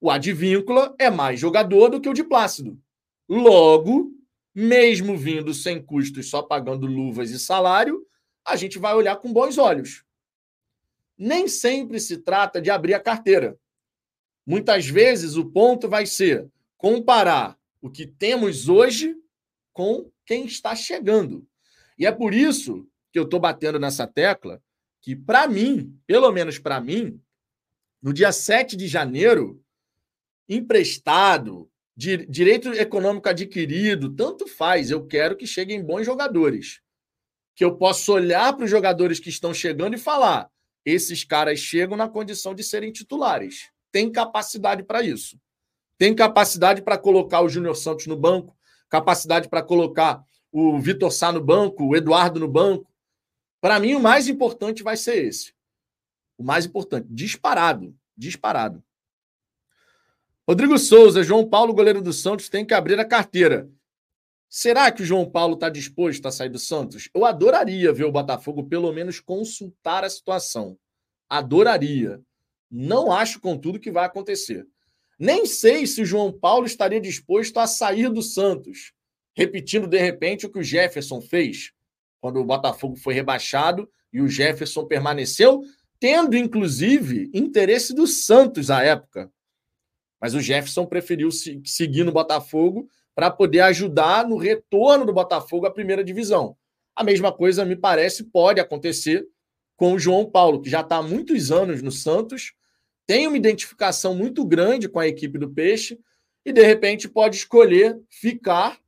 O 0.00 0.10
Advíncula 0.10 0.94
é 0.98 1.10
mais 1.10 1.38
jogador 1.38 1.88
do 1.88 2.00
que 2.00 2.08
o 2.08 2.14
de 2.14 2.24
Plácido. 2.24 2.78
Logo, 3.28 4.10
mesmo 4.54 5.16
vindo 5.16 5.52
sem 5.52 5.82
custos, 5.82 6.30
só 6.30 6.42
pagando 6.42 6.86
luvas 6.86 7.30
e 7.30 7.38
salário, 7.38 8.06
a 8.44 8.56
gente 8.56 8.78
vai 8.78 8.94
olhar 8.94 9.16
com 9.16 9.32
bons 9.32 9.58
olhos. 9.58 10.04
Nem 11.16 11.48
sempre 11.48 11.98
se 11.98 12.18
trata 12.18 12.60
de 12.60 12.70
abrir 12.70 12.94
a 12.94 13.00
carteira. 13.00 13.58
Muitas 14.46 14.86
vezes 14.86 15.36
o 15.36 15.46
ponto 15.46 15.88
vai 15.88 16.06
ser 16.06 16.48
comparar 16.76 17.58
o 17.80 17.90
que 17.90 18.06
temos 18.06 18.68
hoje 18.68 19.16
com 19.72 20.10
quem 20.24 20.44
está 20.44 20.76
chegando. 20.76 21.46
E 21.98 22.06
é 22.06 22.12
por 22.12 22.34
isso 22.34 22.86
que 23.12 23.18
eu 23.18 23.24
estou 23.24 23.40
batendo 23.40 23.78
nessa 23.78 24.06
tecla 24.06 24.62
que, 25.00 25.14
para 25.14 25.46
mim, 25.46 25.98
pelo 26.06 26.30
menos 26.32 26.58
para 26.58 26.80
mim, 26.80 27.20
no 28.02 28.12
dia 28.12 28.32
7 28.32 28.76
de 28.76 28.86
janeiro, 28.86 29.62
emprestado, 30.48 31.70
direito 31.96 32.72
econômico 32.72 33.28
adquirido, 33.28 34.14
tanto 34.14 34.46
faz. 34.46 34.90
Eu 34.90 35.06
quero 35.06 35.36
que 35.36 35.46
cheguem 35.46 35.84
bons 35.84 36.04
jogadores. 36.04 36.80
Que 37.54 37.64
eu 37.64 37.76
possa 37.76 38.12
olhar 38.12 38.52
para 38.52 38.64
os 38.64 38.70
jogadores 38.70 39.20
que 39.20 39.28
estão 39.28 39.54
chegando 39.54 39.94
e 39.94 39.98
falar: 39.98 40.50
esses 40.84 41.24
caras 41.24 41.58
chegam 41.58 41.96
na 41.96 42.08
condição 42.08 42.54
de 42.54 42.62
serem 42.62 42.92
titulares. 42.92 43.70
Tem 43.92 44.10
capacidade 44.10 44.82
para 44.82 45.02
isso. 45.02 45.38
Tem 45.96 46.14
capacidade 46.14 46.82
para 46.82 46.98
colocar 46.98 47.40
o 47.40 47.48
Júnior 47.48 47.76
Santos 47.76 48.06
no 48.06 48.16
banco, 48.16 48.56
capacidade 48.88 49.48
para 49.48 49.62
colocar 49.62 50.22
o 50.50 50.78
Vitor 50.78 51.10
Sá 51.12 51.32
no 51.32 51.40
banco, 51.40 51.84
o 51.84 51.96
Eduardo 51.96 52.40
no 52.40 52.48
banco. 52.48 52.92
Para 53.60 53.78
mim, 53.78 53.94
o 53.94 54.00
mais 54.00 54.28
importante 54.28 54.82
vai 54.82 54.96
ser 54.96 55.24
esse. 55.24 55.54
O 56.36 56.42
mais 56.42 56.66
importante, 56.66 57.06
disparado, 57.08 57.96
disparado. 58.16 58.82
Rodrigo 60.46 60.78
Souza, 60.78 61.22
João 61.22 61.48
Paulo, 61.48 61.72
goleiro 61.72 62.02
do 62.02 62.12
Santos, 62.12 62.50
tem 62.50 62.66
que 62.66 62.74
abrir 62.74 63.00
a 63.00 63.04
carteira. 63.04 63.66
Será 64.46 64.92
que 64.92 65.02
o 65.02 65.04
João 65.06 65.28
Paulo 65.28 65.54
está 65.54 65.70
disposto 65.70 66.26
a 66.26 66.30
sair 66.30 66.50
do 66.50 66.58
Santos? 66.58 67.08
Eu 67.14 67.24
adoraria 67.24 67.94
ver 67.94 68.04
o 68.04 68.12
Botafogo 68.12 68.62
pelo 68.64 68.92
menos 68.92 69.20
consultar 69.20 70.04
a 70.04 70.10
situação. 70.10 70.76
Adoraria. 71.30 72.20
Não 72.70 73.10
acho, 73.10 73.40
contudo, 73.40 73.80
que 73.80 73.90
vai 73.90 74.04
acontecer. 74.04 74.66
Nem 75.18 75.46
sei 75.46 75.86
se 75.86 76.02
o 76.02 76.06
João 76.06 76.30
Paulo 76.30 76.66
estaria 76.66 77.00
disposto 77.00 77.58
a 77.58 77.66
sair 77.66 78.10
do 78.10 78.20
Santos, 78.20 78.92
repetindo 79.34 79.86
de 79.86 79.98
repente 79.98 80.44
o 80.44 80.50
que 80.50 80.58
o 80.58 80.62
Jefferson 80.62 81.22
fez 81.22 81.72
quando 82.20 82.38
o 82.38 82.44
Botafogo 82.44 82.96
foi 82.96 83.14
rebaixado 83.14 83.88
e 84.12 84.20
o 84.20 84.28
Jefferson 84.28 84.84
permaneceu, 84.84 85.62
tendo 85.98 86.36
inclusive 86.36 87.30
interesse 87.32 87.94
do 87.94 88.06
Santos 88.06 88.70
à 88.70 88.82
época. 88.82 89.32
Mas 90.24 90.32
o 90.32 90.40
Jefferson 90.40 90.86
preferiu 90.86 91.28
seguir 91.30 92.02
no 92.02 92.10
Botafogo 92.10 92.88
para 93.14 93.30
poder 93.30 93.60
ajudar 93.60 94.26
no 94.26 94.38
retorno 94.38 95.04
do 95.04 95.12
Botafogo 95.12 95.66
à 95.66 95.70
primeira 95.70 96.02
divisão. 96.02 96.56
A 96.96 97.04
mesma 97.04 97.30
coisa, 97.30 97.62
me 97.62 97.76
parece, 97.76 98.24
pode 98.24 98.58
acontecer 98.58 99.28
com 99.76 99.92
o 99.92 99.98
João 99.98 100.24
Paulo, 100.24 100.62
que 100.62 100.70
já 100.70 100.80
está 100.80 100.96
há 100.96 101.02
muitos 101.02 101.52
anos 101.52 101.82
no 101.82 101.92
Santos, 101.92 102.54
tem 103.06 103.26
uma 103.26 103.36
identificação 103.36 104.14
muito 104.14 104.46
grande 104.46 104.88
com 104.88 104.98
a 104.98 105.06
equipe 105.06 105.36
do 105.36 105.50
Peixe 105.50 106.00
e, 106.42 106.54
de 106.54 106.62
repente, 106.62 107.06
pode 107.06 107.36
escolher 107.36 108.00
ficar 108.08 108.78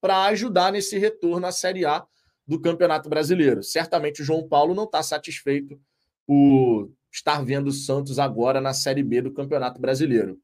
para 0.00 0.24
ajudar 0.28 0.72
nesse 0.72 0.96
retorno 0.96 1.46
à 1.46 1.52
Série 1.52 1.84
A 1.84 2.02
do 2.46 2.58
Campeonato 2.58 3.10
Brasileiro. 3.10 3.62
Certamente 3.62 4.22
o 4.22 4.24
João 4.24 4.48
Paulo 4.48 4.74
não 4.74 4.84
está 4.84 5.02
satisfeito 5.02 5.78
por 6.26 6.90
estar 7.12 7.44
vendo 7.44 7.66
o 7.66 7.72
Santos 7.72 8.18
agora 8.18 8.58
na 8.58 8.72
Série 8.72 9.02
B 9.02 9.20
do 9.20 9.34
Campeonato 9.34 9.78
Brasileiro. 9.78 10.40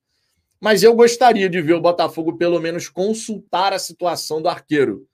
Mas 0.64 0.82
eu 0.82 0.94
gostaria 0.94 1.46
de 1.46 1.60
ver 1.60 1.74
o 1.74 1.80
Botafogo 1.82 2.38
pelo 2.38 2.58
menos 2.58 2.88
consultar 2.88 3.74
a 3.74 3.78
situação 3.78 4.40
do 4.40 4.48
arqueiro. 4.48 5.06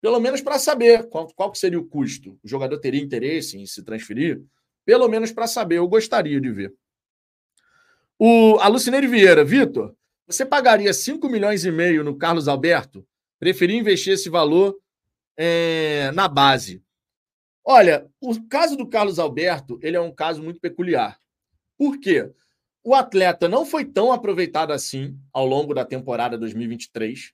Pelo 0.00 0.18
menos 0.18 0.40
para 0.40 0.58
saber 0.58 1.06
qual, 1.10 1.28
qual 1.34 1.54
seria 1.54 1.78
o 1.78 1.84
custo. 1.84 2.38
O 2.42 2.48
jogador 2.48 2.78
teria 2.78 3.02
interesse 3.02 3.58
em 3.58 3.66
se 3.66 3.82
transferir? 3.82 4.40
Pelo 4.86 5.06
menos 5.06 5.32
para 5.32 5.46
saber, 5.46 5.76
eu 5.76 5.86
gostaria 5.86 6.40
de 6.40 6.50
ver. 6.50 6.74
O 8.18 8.56
Alucineiro 8.58 9.06
Vieira, 9.06 9.44
Vitor, 9.44 9.94
você 10.26 10.46
pagaria 10.46 10.94
5 10.94 11.28
milhões 11.28 11.66
e 11.66 11.70
meio 11.70 12.02
no 12.02 12.16
Carlos 12.16 12.48
Alberto? 12.48 13.06
Preferia 13.38 13.76
investir 13.76 14.14
esse 14.14 14.30
valor 14.30 14.80
é, 15.36 16.10
na 16.14 16.26
base. 16.26 16.82
Olha, 17.62 18.08
o 18.18 18.48
caso 18.48 18.78
do 18.78 18.88
Carlos 18.88 19.18
Alberto, 19.18 19.78
ele 19.82 19.98
é 19.98 20.00
um 20.00 20.10
caso 20.10 20.42
muito 20.42 20.58
peculiar. 20.58 21.20
Por 21.76 22.00
quê? 22.00 22.32
O 22.82 22.94
atleta 22.94 23.48
não 23.48 23.66
foi 23.66 23.84
tão 23.84 24.10
aproveitado 24.10 24.72
assim 24.72 25.18
ao 25.32 25.46
longo 25.46 25.74
da 25.74 25.84
temporada 25.84 26.38
2023. 26.38 27.32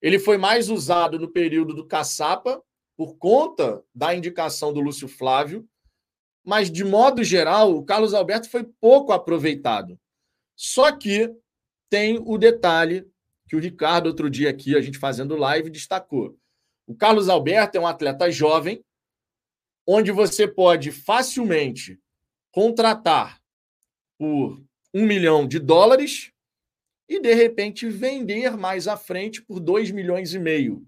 Ele 0.00 0.18
foi 0.18 0.38
mais 0.38 0.68
usado 0.68 1.18
no 1.18 1.28
período 1.28 1.74
do 1.74 1.86
caçapa, 1.86 2.62
por 2.96 3.16
conta 3.16 3.82
da 3.92 4.14
indicação 4.14 4.72
do 4.72 4.80
Lúcio 4.80 5.08
Flávio, 5.08 5.68
mas 6.44 6.70
de 6.70 6.84
modo 6.84 7.24
geral, 7.24 7.74
o 7.74 7.84
Carlos 7.84 8.14
Alberto 8.14 8.48
foi 8.48 8.64
pouco 8.80 9.12
aproveitado. 9.12 9.98
Só 10.54 10.92
que 10.92 11.34
tem 11.90 12.22
o 12.24 12.38
detalhe 12.38 13.08
que 13.48 13.56
o 13.56 13.58
Ricardo, 13.58 14.06
outro 14.06 14.30
dia 14.30 14.50
aqui, 14.50 14.76
a 14.76 14.80
gente 14.80 14.98
fazendo 14.98 15.36
live, 15.36 15.70
destacou. 15.70 16.38
O 16.86 16.94
Carlos 16.94 17.28
Alberto 17.28 17.78
é 17.78 17.80
um 17.80 17.86
atleta 17.86 18.30
jovem, 18.30 18.84
onde 19.86 20.12
você 20.12 20.46
pode 20.46 20.92
facilmente 20.92 21.98
contratar 22.52 23.40
por 24.18 24.62
um 24.94 25.04
milhão 25.04 25.46
de 25.46 25.58
dólares 25.58 26.30
e, 27.08 27.20
de 27.20 27.34
repente, 27.34 27.88
vender 27.88 28.56
mais 28.56 28.86
à 28.86 28.96
frente 28.96 29.42
por 29.42 29.58
dois 29.58 29.90
milhões 29.90 30.32
e 30.32 30.38
meio. 30.38 30.86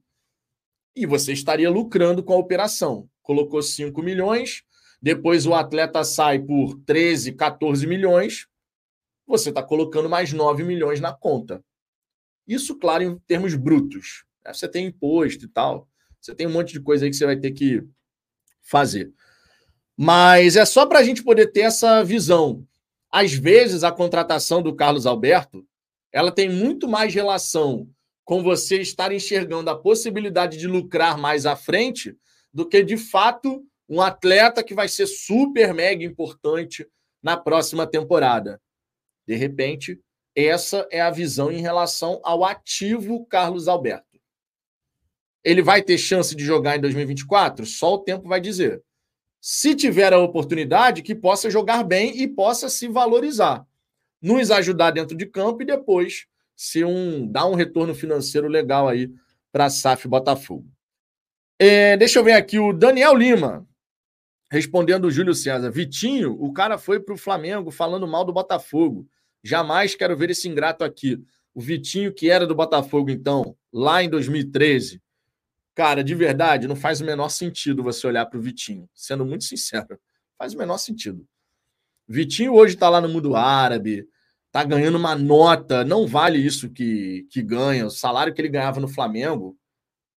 E 0.94 1.04
você 1.04 1.32
estaria 1.32 1.68
lucrando 1.68 2.22
com 2.22 2.32
a 2.32 2.38
operação. 2.38 3.10
Colocou 3.20 3.60
5 3.60 4.00
milhões, 4.02 4.62
depois 5.02 5.44
o 5.44 5.52
atleta 5.52 6.04
sai 6.04 6.38
por 6.38 6.78
13, 6.86 7.32
14 7.32 7.86
milhões, 7.86 8.46
você 9.26 9.48
está 9.48 9.62
colocando 9.62 10.08
mais 10.08 10.32
9 10.32 10.62
milhões 10.62 11.00
na 11.00 11.12
conta. 11.12 11.62
Isso, 12.46 12.78
claro, 12.78 13.02
em 13.02 13.18
termos 13.26 13.56
brutos. 13.56 14.24
Você 14.46 14.68
tem 14.68 14.86
imposto 14.86 15.44
e 15.44 15.48
tal. 15.48 15.88
Você 16.20 16.32
tem 16.34 16.46
um 16.46 16.52
monte 16.52 16.72
de 16.72 16.80
coisa 16.80 17.04
aí 17.04 17.10
que 17.10 17.16
você 17.16 17.26
vai 17.26 17.36
ter 17.36 17.50
que 17.50 17.82
fazer. 18.62 19.12
Mas 19.96 20.54
é 20.56 20.64
só 20.64 20.86
para 20.86 21.00
a 21.00 21.02
gente 21.02 21.24
poder 21.24 21.48
ter 21.48 21.62
essa 21.62 22.04
visão. 22.04 22.64
Às 23.10 23.32
vezes, 23.32 23.84
a 23.84 23.92
contratação 23.92 24.62
do 24.62 24.74
Carlos 24.74 25.06
Alberto 25.06 25.66
ela 26.12 26.32
tem 26.32 26.48
muito 26.48 26.88
mais 26.88 27.14
relação 27.14 27.86
com 28.24 28.42
você 28.42 28.80
estar 28.80 29.12
enxergando 29.12 29.68
a 29.68 29.78
possibilidade 29.78 30.56
de 30.56 30.66
lucrar 30.66 31.18
mais 31.18 31.44
à 31.44 31.54
frente 31.54 32.16
do 32.52 32.66
que, 32.66 32.82
de 32.82 32.96
fato, 32.96 33.62
um 33.88 34.00
atleta 34.00 34.64
que 34.64 34.74
vai 34.74 34.88
ser 34.88 35.06
super 35.06 35.74
mega 35.74 36.02
importante 36.02 36.88
na 37.22 37.36
próxima 37.36 37.86
temporada. 37.86 38.60
De 39.26 39.36
repente, 39.36 40.00
essa 40.34 40.88
é 40.90 41.00
a 41.00 41.10
visão 41.10 41.52
em 41.52 41.60
relação 41.60 42.18
ao 42.24 42.44
ativo 42.44 43.26
Carlos 43.26 43.68
Alberto. 43.68 44.18
Ele 45.44 45.62
vai 45.62 45.82
ter 45.82 45.98
chance 45.98 46.34
de 46.34 46.44
jogar 46.44 46.76
em 46.76 46.80
2024? 46.80 47.66
Só 47.66 47.94
o 47.94 47.98
tempo 47.98 48.26
vai 48.26 48.40
dizer 48.40 48.82
se 49.48 49.76
tiver 49.76 50.12
a 50.12 50.18
oportunidade, 50.18 51.02
que 51.02 51.14
possa 51.14 51.48
jogar 51.48 51.84
bem 51.84 52.20
e 52.20 52.26
possa 52.26 52.68
se 52.68 52.88
valorizar. 52.88 53.64
Nos 54.20 54.50
ajudar 54.50 54.90
dentro 54.90 55.16
de 55.16 55.24
campo 55.24 55.62
e 55.62 55.64
depois 55.64 56.26
ser 56.56 56.84
um, 56.84 57.24
dar 57.24 57.46
um 57.46 57.54
retorno 57.54 57.94
financeiro 57.94 58.48
legal 58.48 58.88
aí 58.88 59.08
para 59.52 59.70
SAF 59.70 60.08
Botafogo. 60.08 60.68
É, 61.60 61.96
deixa 61.96 62.18
eu 62.18 62.24
ver 62.24 62.32
aqui 62.32 62.58
o 62.58 62.72
Daniel 62.72 63.14
Lima, 63.14 63.64
respondendo 64.50 65.04
o 65.04 65.12
Júlio 65.12 65.32
César. 65.32 65.70
Vitinho, 65.70 66.36
o 66.42 66.52
cara 66.52 66.76
foi 66.76 66.98
para 66.98 67.14
o 67.14 67.18
Flamengo 67.18 67.70
falando 67.70 68.04
mal 68.04 68.24
do 68.24 68.32
Botafogo. 68.32 69.06
Jamais 69.44 69.94
quero 69.94 70.16
ver 70.16 70.30
esse 70.30 70.48
ingrato 70.48 70.82
aqui. 70.82 71.22
O 71.54 71.60
Vitinho, 71.60 72.12
que 72.12 72.28
era 72.28 72.48
do 72.48 72.54
Botafogo, 72.56 73.10
então, 73.10 73.56
lá 73.72 74.02
em 74.02 74.10
2013, 74.10 75.00
Cara, 75.76 76.02
de 76.02 76.14
verdade, 76.14 76.66
não 76.66 76.74
faz 76.74 77.02
o 77.02 77.04
menor 77.04 77.28
sentido 77.28 77.82
você 77.82 78.06
olhar 78.06 78.24
para 78.24 78.38
o 78.38 78.40
Vitinho, 78.40 78.88
sendo 78.94 79.26
muito 79.26 79.44
sincero. 79.44 80.00
Faz 80.38 80.54
o 80.54 80.58
menor 80.58 80.78
sentido. 80.78 81.28
Vitinho 82.08 82.54
hoje 82.54 82.72
está 82.72 82.88
lá 82.88 82.98
no 82.98 83.10
mundo 83.10 83.36
árabe, 83.36 84.08
está 84.46 84.64
ganhando 84.64 84.96
uma 84.96 85.14
nota, 85.14 85.84
não 85.84 86.06
vale 86.06 86.38
isso 86.38 86.70
que, 86.70 87.26
que 87.30 87.42
ganha. 87.42 87.84
O 87.84 87.90
salário 87.90 88.32
que 88.32 88.40
ele 88.40 88.48
ganhava 88.48 88.80
no 88.80 88.88
Flamengo 88.88 89.54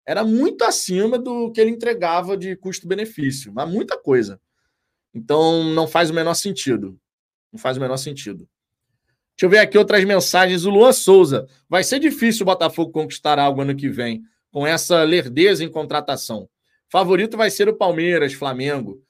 era 0.06 0.24
muito 0.24 0.64
acima 0.64 1.18
do 1.18 1.52
que 1.52 1.60
ele 1.60 1.72
entregava 1.72 2.38
de 2.38 2.56
custo-benefício, 2.56 3.52
mas 3.52 3.68
muita 3.68 3.98
coisa. 3.98 4.40
Então 5.12 5.64
não 5.64 5.88
faz 5.88 6.12
o 6.12 6.14
menor 6.14 6.36
sentido. 6.36 7.00
Não 7.52 7.60
faz 7.60 7.78
o 7.78 7.82
menor 7.82 7.98
sentido. 7.98 8.48
Deixa 9.36 9.46
eu 9.46 9.50
ver 9.50 9.58
aqui 9.58 9.76
outras 9.76 10.06
mensagens. 10.06 10.66
O 10.66 10.70
Luan 10.70 10.94
Souza. 10.94 11.48
Vai 11.68 11.84
ser 11.84 11.98
difícil 11.98 12.44
o 12.44 12.46
Botafogo 12.46 12.92
conquistar 12.92 13.40
algo 13.40 13.62
ano 13.62 13.76
que 13.76 13.90
vem 13.90 14.24
com 14.52 14.66
essa 14.66 15.04
lerdeza 15.04 15.64
em 15.64 15.72
contratação. 15.72 16.50
Favorito 16.90 17.36
vai 17.36 17.52
ser 17.52 17.68
o 17.68 17.76
Palmeiras, 17.76 18.34
Flamengo. 18.34 19.04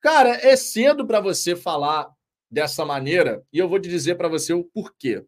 Cara, 0.00 0.30
é 0.46 0.56
cedo 0.56 1.06
para 1.06 1.20
você 1.20 1.56
falar 1.56 2.10
dessa 2.50 2.84
maneira 2.84 3.42
e 3.52 3.58
eu 3.58 3.68
vou 3.68 3.80
te 3.80 3.88
dizer 3.88 4.16
para 4.16 4.28
você 4.28 4.52
o 4.52 4.64
porquê. 4.64 5.24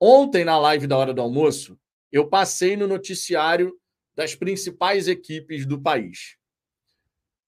Ontem, 0.00 0.44
na 0.44 0.58
live 0.58 0.86
da 0.86 0.96
hora 0.96 1.12
do 1.12 1.20
almoço, 1.20 1.78
eu 2.10 2.26
passei 2.26 2.76
no 2.76 2.86
noticiário 2.86 3.78
das 4.14 4.34
principais 4.34 5.08
equipes 5.08 5.66
do 5.66 5.80
país. 5.80 6.36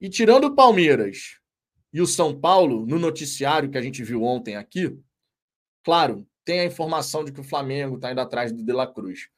E 0.00 0.08
tirando 0.08 0.44
o 0.44 0.54
Palmeiras 0.54 1.38
e 1.92 2.00
o 2.00 2.06
São 2.06 2.38
Paulo, 2.38 2.86
no 2.86 2.98
noticiário 2.98 3.70
que 3.70 3.78
a 3.78 3.82
gente 3.82 4.04
viu 4.04 4.22
ontem 4.22 4.56
aqui, 4.56 4.98
claro, 5.82 6.26
tem 6.44 6.60
a 6.60 6.64
informação 6.64 7.24
de 7.24 7.32
que 7.32 7.40
o 7.40 7.44
Flamengo 7.44 7.96
está 7.96 8.12
indo 8.12 8.20
atrás 8.20 8.52
do 8.52 8.62
De 8.62 8.72
La 8.72 8.86
Cruz. 8.86 9.28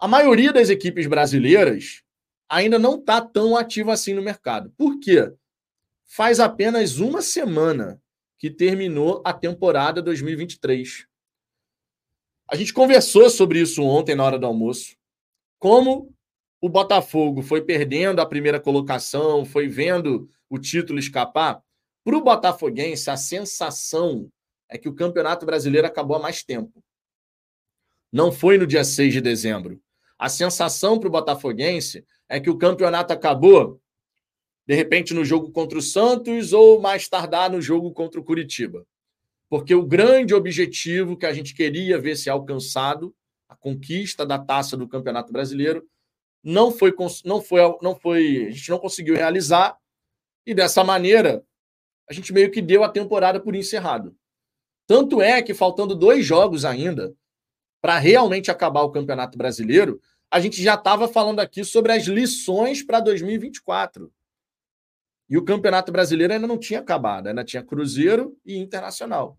A 0.00 0.06
maioria 0.06 0.52
das 0.52 0.70
equipes 0.70 1.08
brasileiras 1.08 2.04
ainda 2.48 2.78
não 2.78 2.96
está 2.96 3.20
tão 3.20 3.56
ativa 3.56 3.92
assim 3.92 4.14
no 4.14 4.22
mercado. 4.22 4.72
Por 4.76 5.00
quê? 5.00 5.32
Faz 6.06 6.38
apenas 6.38 6.98
uma 6.98 7.20
semana 7.20 8.00
que 8.38 8.48
terminou 8.48 9.20
a 9.24 9.32
temporada 9.32 10.00
2023. 10.00 11.08
A 12.48 12.54
gente 12.54 12.72
conversou 12.72 13.28
sobre 13.28 13.60
isso 13.60 13.82
ontem 13.82 14.14
na 14.14 14.24
hora 14.24 14.38
do 14.38 14.46
almoço. 14.46 14.96
Como 15.58 16.14
o 16.60 16.68
Botafogo 16.68 17.42
foi 17.42 17.62
perdendo 17.62 18.20
a 18.20 18.26
primeira 18.26 18.60
colocação, 18.60 19.44
foi 19.44 19.68
vendo 19.68 20.30
o 20.48 20.58
título 20.58 21.00
escapar. 21.00 21.60
Para 22.04 22.16
o 22.16 22.22
Botafoguense, 22.22 23.10
a 23.10 23.16
sensação 23.16 24.30
é 24.68 24.78
que 24.78 24.88
o 24.88 24.94
Campeonato 24.94 25.44
Brasileiro 25.44 25.88
acabou 25.88 26.16
há 26.16 26.20
mais 26.20 26.44
tempo. 26.44 26.82
Não 28.12 28.30
foi 28.30 28.56
no 28.56 28.66
dia 28.66 28.84
6 28.84 29.12
de 29.12 29.20
dezembro. 29.20 29.82
A 30.18 30.28
sensação 30.28 30.98
para 30.98 31.08
o 31.08 31.12
Botafoguense 31.12 32.04
é 32.28 32.40
que 32.40 32.50
o 32.50 32.58
campeonato 32.58 33.12
acabou, 33.12 33.80
de 34.66 34.74
repente, 34.74 35.14
no 35.14 35.24
jogo 35.24 35.52
contra 35.52 35.78
o 35.78 35.82
Santos 35.82 36.52
ou 36.52 36.80
mais 36.80 37.08
tardar 37.08 37.50
no 37.50 37.62
jogo 37.62 37.92
contra 37.92 38.20
o 38.20 38.24
Curitiba. 38.24 38.84
Porque 39.48 39.74
o 39.74 39.86
grande 39.86 40.34
objetivo 40.34 41.16
que 41.16 41.24
a 41.24 41.32
gente 41.32 41.54
queria 41.54 41.98
ver 41.98 42.16
se 42.16 42.28
alcançado, 42.28 43.14
a 43.48 43.56
conquista 43.56 44.26
da 44.26 44.38
taça 44.38 44.76
do 44.76 44.88
Campeonato 44.88 45.32
Brasileiro, 45.32 45.86
não 46.42 46.70
foi, 46.70 46.94
não 47.24 47.40
foi, 47.40 47.60
não 47.80 47.94
foi, 47.94 48.46
a 48.48 48.50
gente 48.50 48.70
não 48.70 48.78
conseguiu 48.78 49.14
realizar, 49.14 49.78
e 50.44 50.54
dessa 50.54 50.82
maneira 50.82 51.44
a 52.08 52.12
gente 52.12 52.32
meio 52.32 52.50
que 52.50 52.60
deu 52.60 52.82
a 52.82 52.88
temporada 52.88 53.38
por 53.38 53.54
encerrado. 53.54 54.16
Tanto 54.86 55.20
é 55.20 55.42
que 55.42 55.54
faltando 55.54 55.94
dois 55.94 56.24
jogos 56.24 56.64
ainda 56.64 57.14
para 57.80 57.98
realmente 57.98 58.50
acabar 58.50 58.82
o 58.82 58.90
Campeonato 58.90 59.36
Brasileiro, 59.38 60.00
a 60.30 60.40
gente 60.40 60.62
já 60.62 60.74
estava 60.74 61.08
falando 61.08 61.40
aqui 61.40 61.64
sobre 61.64 61.92
as 61.92 62.04
lições 62.04 62.82
para 62.82 63.00
2024. 63.00 64.12
E 65.28 65.36
o 65.36 65.44
Campeonato 65.44 65.92
Brasileiro 65.92 66.32
ainda 66.32 66.46
não 66.46 66.58
tinha 66.58 66.80
acabado, 66.80 67.28
ainda 67.28 67.44
tinha 67.44 67.62
Cruzeiro 67.62 68.36
e 68.44 68.56
Internacional. 68.56 69.38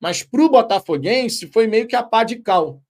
Mas 0.00 0.22
para 0.22 0.42
o 0.42 0.48
Botafoguense 0.48 1.50
foi 1.52 1.66
meio 1.66 1.86
que 1.86 1.96
a 1.96 2.02
pá 2.02 2.24
de 2.24 2.36
cal. 2.36 2.82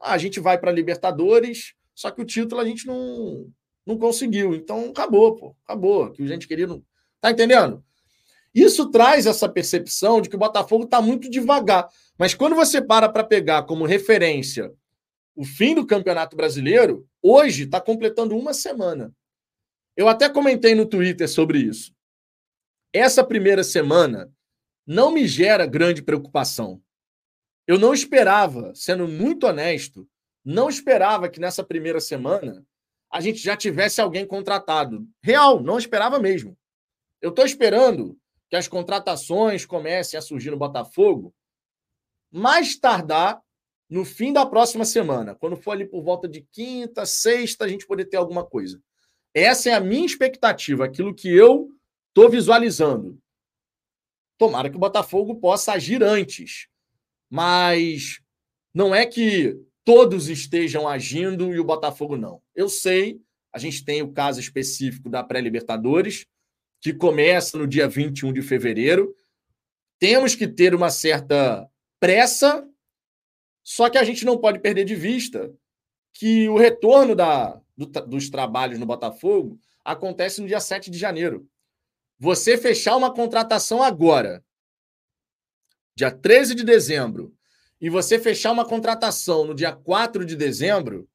Ah, 0.00 0.12
a 0.12 0.18
gente 0.18 0.40
vai 0.40 0.58
para 0.58 0.70
a 0.70 0.74
Libertadores, 0.74 1.74
só 1.94 2.10
que 2.10 2.20
o 2.20 2.26
título 2.26 2.60
a 2.60 2.64
gente 2.64 2.86
não, 2.86 3.50
não 3.86 3.96
conseguiu. 3.96 4.54
Então 4.54 4.90
acabou, 4.90 5.36
pô. 5.36 5.56
Acabou. 5.64 6.10
Que 6.10 6.22
a 6.22 6.26
gente 6.26 6.48
queria. 6.48 6.66
Não... 6.66 6.84
Tá 7.20 7.30
entendendo? 7.30 7.84
Isso 8.54 8.90
traz 8.90 9.26
essa 9.26 9.48
percepção 9.48 10.20
de 10.20 10.28
que 10.28 10.36
o 10.36 10.38
Botafogo 10.38 10.84
está 10.84 11.00
muito 11.00 11.30
devagar. 11.30 11.88
Mas 12.18 12.34
quando 12.34 12.54
você 12.54 12.82
para 12.82 13.08
para 13.08 13.24
pegar 13.24 13.62
como 13.62 13.86
referência 13.86 14.72
o 15.34 15.44
fim 15.44 15.74
do 15.74 15.86
Campeonato 15.86 16.36
Brasileiro, 16.36 17.08
hoje 17.22 17.64
está 17.64 17.80
completando 17.80 18.36
uma 18.36 18.52
semana. 18.52 19.12
Eu 19.96 20.08
até 20.08 20.28
comentei 20.28 20.74
no 20.74 20.86
Twitter 20.86 21.28
sobre 21.28 21.58
isso. 21.58 21.94
Essa 22.92 23.24
primeira 23.24 23.64
semana 23.64 24.30
não 24.86 25.10
me 25.10 25.26
gera 25.26 25.66
grande 25.66 26.02
preocupação. 26.02 26.82
Eu 27.66 27.78
não 27.78 27.94
esperava, 27.94 28.74
sendo 28.74 29.08
muito 29.08 29.46
honesto, 29.46 30.06
não 30.44 30.68
esperava 30.68 31.28
que 31.28 31.40
nessa 31.40 31.62
primeira 31.62 32.00
semana 32.00 32.66
a 33.10 33.20
gente 33.20 33.38
já 33.38 33.56
tivesse 33.56 34.00
alguém 34.00 34.26
contratado. 34.26 35.06
Real, 35.22 35.62
não 35.62 35.78
esperava 35.78 36.18
mesmo. 36.18 36.56
Eu 37.20 37.30
estou 37.30 37.44
esperando 37.44 38.18
que 38.52 38.56
as 38.56 38.68
contratações 38.68 39.64
comecem 39.64 40.18
a 40.18 40.20
surgir 40.20 40.50
no 40.50 40.58
Botafogo 40.58 41.34
mais 42.30 42.76
tardar 42.76 43.40
no 43.88 44.04
fim 44.04 44.30
da 44.30 44.44
próxima 44.44 44.84
semana, 44.84 45.34
quando 45.34 45.56
for 45.56 45.70
ali 45.70 45.86
por 45.86 46.02
volta 46.02 46.28
de 46.28 46.42
quinta, 46.52 47.06
sexta, 47.06 47.64
a 47.64 47.68
gente 47.68 47.86
poder 47.86 48.04
ter 48.04 48.18
alguma 48.18 48.44
coisa. 48.44 48.78
Essa 49.32 49.70
é 49.70 49.72
a 49.72 49.80
minha 49.80 50.04
expectativa, 50.04 50.84
aquilo 50.84 51.14
que 51.14 51.34
eu 51.34 51.70
estou 52.08 52.28
visualizando. 52.28 53.18
Tomara 54.36 54.68
que 54.68 54.76
o 54.76 54.80
Botafogo 54.80 55.36
possa 55.36 55.72
agir 55.72 56.02
antes. 56.02 56.68
Mas 57.30 58.20
não 58.74 58.94
é 58.94 59.06
que 59.06 59.58
todos 59.82 60.28
estejam 60.28 60.86
agindo 60.86 61.54
e 61.54 61.58
o 61.58 61.64
Botafogo 61.64 62.18
não. 62.18 62.42
Eu 62.54 62.68
sei, 62.68 63.18
a 63.50 63.58
gente 63.58 63.82
tem 63.82 64.02
o 64.02 64.12
caso 64.12 64.40
específico 64.40 65.08
da 65.08 65.24
pré-Libertadores, 65.24 66.26
que 66.82 66.92
começa 66.92 67.56
no 67.56 67.66
dia 67.66 67.88
21 67.88 68.32
de 68.32 68.42
fevereiro. 68.42 69.16
Temos 70.00 70.34
que 70.34 70.48
ter 70.48 70.74
uma 70.74 70.90
certa 70.90 71.70
pressa, 72.00 72.68
só 73.62 73.88
que 73.88 73.96
a 73.96 74.02
gente 74.02 74.24
não 74.24 74.36
pode 74.36 74.58
perder 74.58 74.84
de 74.84 74.96
vista 74.96 75.54
que 76.12 76.48
o 76.48 76.58
retorno 76.58 77.14
da, 77.14 77.60
do, 77.76 77.86
dos 77.86 78.28
trabalhos 78.28 78.80
no 78.80 78.84
Botafogo 78.84 79.60
acontece 79.84 80.40
no 80.40 80.48
dia 80.48 80.58
7 80.58 80.90
de 80.90 80.98
janeiro. 80.98 81.48
Você 82.18 82.58
fechar 82.58 82.96
uma 82.96 83.14
contratação 83.14 83.80
agora, 83.80 84.44
dia 85.94 86.10
13 86.10 86.56
de 86.56 86.64
dezembro, 86.64 87.32
e 87.80 87.88
você 87.88 88.18
fechar 88.18 88.50
uma 88.50 88.66
contratação 88.66 89.44
no 89.44 89.54
dia 89.54 89.72
4 89.72 90.24
de 90.24 90.34
dezembro, 90.34 91.08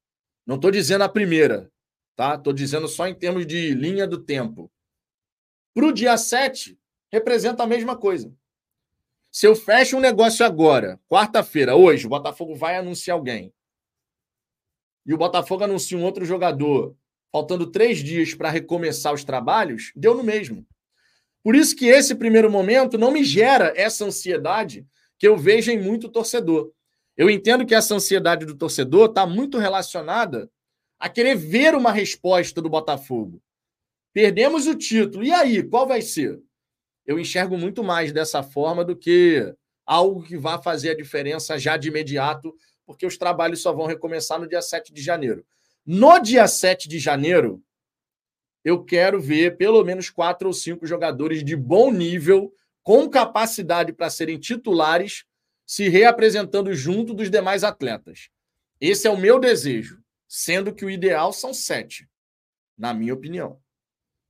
não 0.45 0.55
estou 0.55 0.72
dizendo 0.72 1.03
a 1.03 1.09
primeira, 1.09 1.70
tá? 2.15 2.36
Estou 2.36 2.53
dizendo 2.53 2.88
só 2.88 3.05
em 3.05 3.15
termos 3.15 3.45
de 3.45 3.74
linha 3.74 4.07
do 4.07 4.18
tempo. 4.18 4.72
Para 5.78 5.86
o 5.86 5.93
dia 5.93 6.17
7, 6.17 6.75
representa 7.11 7.61
a 7.61 7.67
mesma 7.67 7.95
coisa. 7.95 8.34
Se 9.32 9.45
eu 9.45 9.55
fecho 9.55 9.95
um 9.95 9.99
negócio 9.99 10.43
agora, 10.43 10.99
quarta-feira, 11.07 11.75
hoje, 11.75 12.07
o 12.07 12.09
Botafogo 12.09 12.55
vai 12.55 12.78
anunciar 12.78 13.15
alguém 13.15 13.53
e 15.05 15.13
o 15.13 15.17
Botafogo 15.19 15.65
anuncia 15.65 15.95
um 15.95 16.03
outro 16.03 16.25
jogador, 16.25 16.95
faltando 17.32 17.69
três 17.69 17.99
dias 17.99 18.34
para 18.34 18.49
recomeçar 18.49 19.13
os 19.13 19.23
trabalhos, 19.23 19.91
deu 19.95 20.15
no 20.15 20.23
mesmo. 20.23 20.65
Por 21.43 21.55
isso 21.55 21.75
que 21.75 21.86
esse 21.86 22.15
primeiro 22.15 22.49
momento 22.49 22.97
não 22.97 23.11
me 23.11 23.23
gera 23.23 23.71
essa 23.75 24.03
ansiedade 24.03 24.84
que 25.15 25.28
eu 25.28 25.38
vejo 25.38 25.69
em 25.69 25.80
muito 25.80 26.09
torcedor. 26.09 26.71
Eu 27.15 27.30
entendo 27.30 27.67
que 27.67 27.75
essa 27.75 27.93
ansiedade 27.93 28.47
do 28.47 28.55
torcedor 28.55 29.09
está 29.09 29.28
muito 29.28 29.59
relacionada 29.59 30.49
a 30.97 31.07
querer 31.07 31.36
ver 31.36 31.75
uma 31.75 31.91
resposta 31.91 32.63
do 32.63 32.67
Botafogo. 32.67 33.39
Perdemos 34.18 34.65
o 34.65 34.74
título. 34.74 35.24
E 35.24 35.32
aí, 35.32 35.61
qual 35.61 35.88
vai 35.88 36.01
ser? 36.01 36.41
Eu 37.05 37.20
enxergo 37.20 37.55
muito 37.55 37.84
mais 37.84 38.11
dessa 38.11 38.41
forma 38.41 38.84
do 38.84 38.95
que 38.95 39.53
algo 39.86 40.24
que 40.24 40.36
vá 40.36 40.59
fazer 40.59 40.89
a 40.89 40.95
diferença 40.95 41.55
já 41.59 41.78
de 41.78 41.89
imediato 41.89 42.51
porque 42.84 43.05
os 43.05 43.15
trabalhos 43.15 43.61
só 43.61 43.72
vão 43.72 43.86
recomeçar 43.86 44.39
no 44.39 44.49
dia 44.49 44.59
7 44.59 44.91
de 44.91 45.03
janeiro. 45.03 45.45
No 45.86 46.18
dia 46.18 46.47
7 46.47 46.89
de 46.89 46.97
janeiro, 46.97 47.63
eu 48.65 48.84
quero 48.84 49.22
ver 49.22 49.55
pelo 49.55 49.84
menos 49.84 50.09
quatro 50.09 50.47
ou 50.47 50.53
cinco 50.53 50.88
jogadores 50.88 51.43
de 51.43 51.55
bom 51.55 51.91
nível, 51.91 52.51
com 52.82 53.07
capacidade 53.07 53.93
para 53.93 54.09
serem 54.09 54.39
titulares, 54.39 55.26
se 55.63 55.89
reapresentando 55.89 56.74
junto 56.74 57.13
dos 57.13 57.30
demais 57.30 57.63
atletas. 57.63 58.32
Esse 58.82 59.05
é 59.05 59.11
o 59.11 59.15
meu 59.15 59.39
desejo, 59.39 60.01
sendo 60.28 60.74
que 60.74 60.84
o 60.84 60.89
ideal 60.89 61.32
são 61.32 61.53
sete, 61.53 62.09
na 62.76 62.95
minha 62.95 63.13
opinião. 63.13 63.61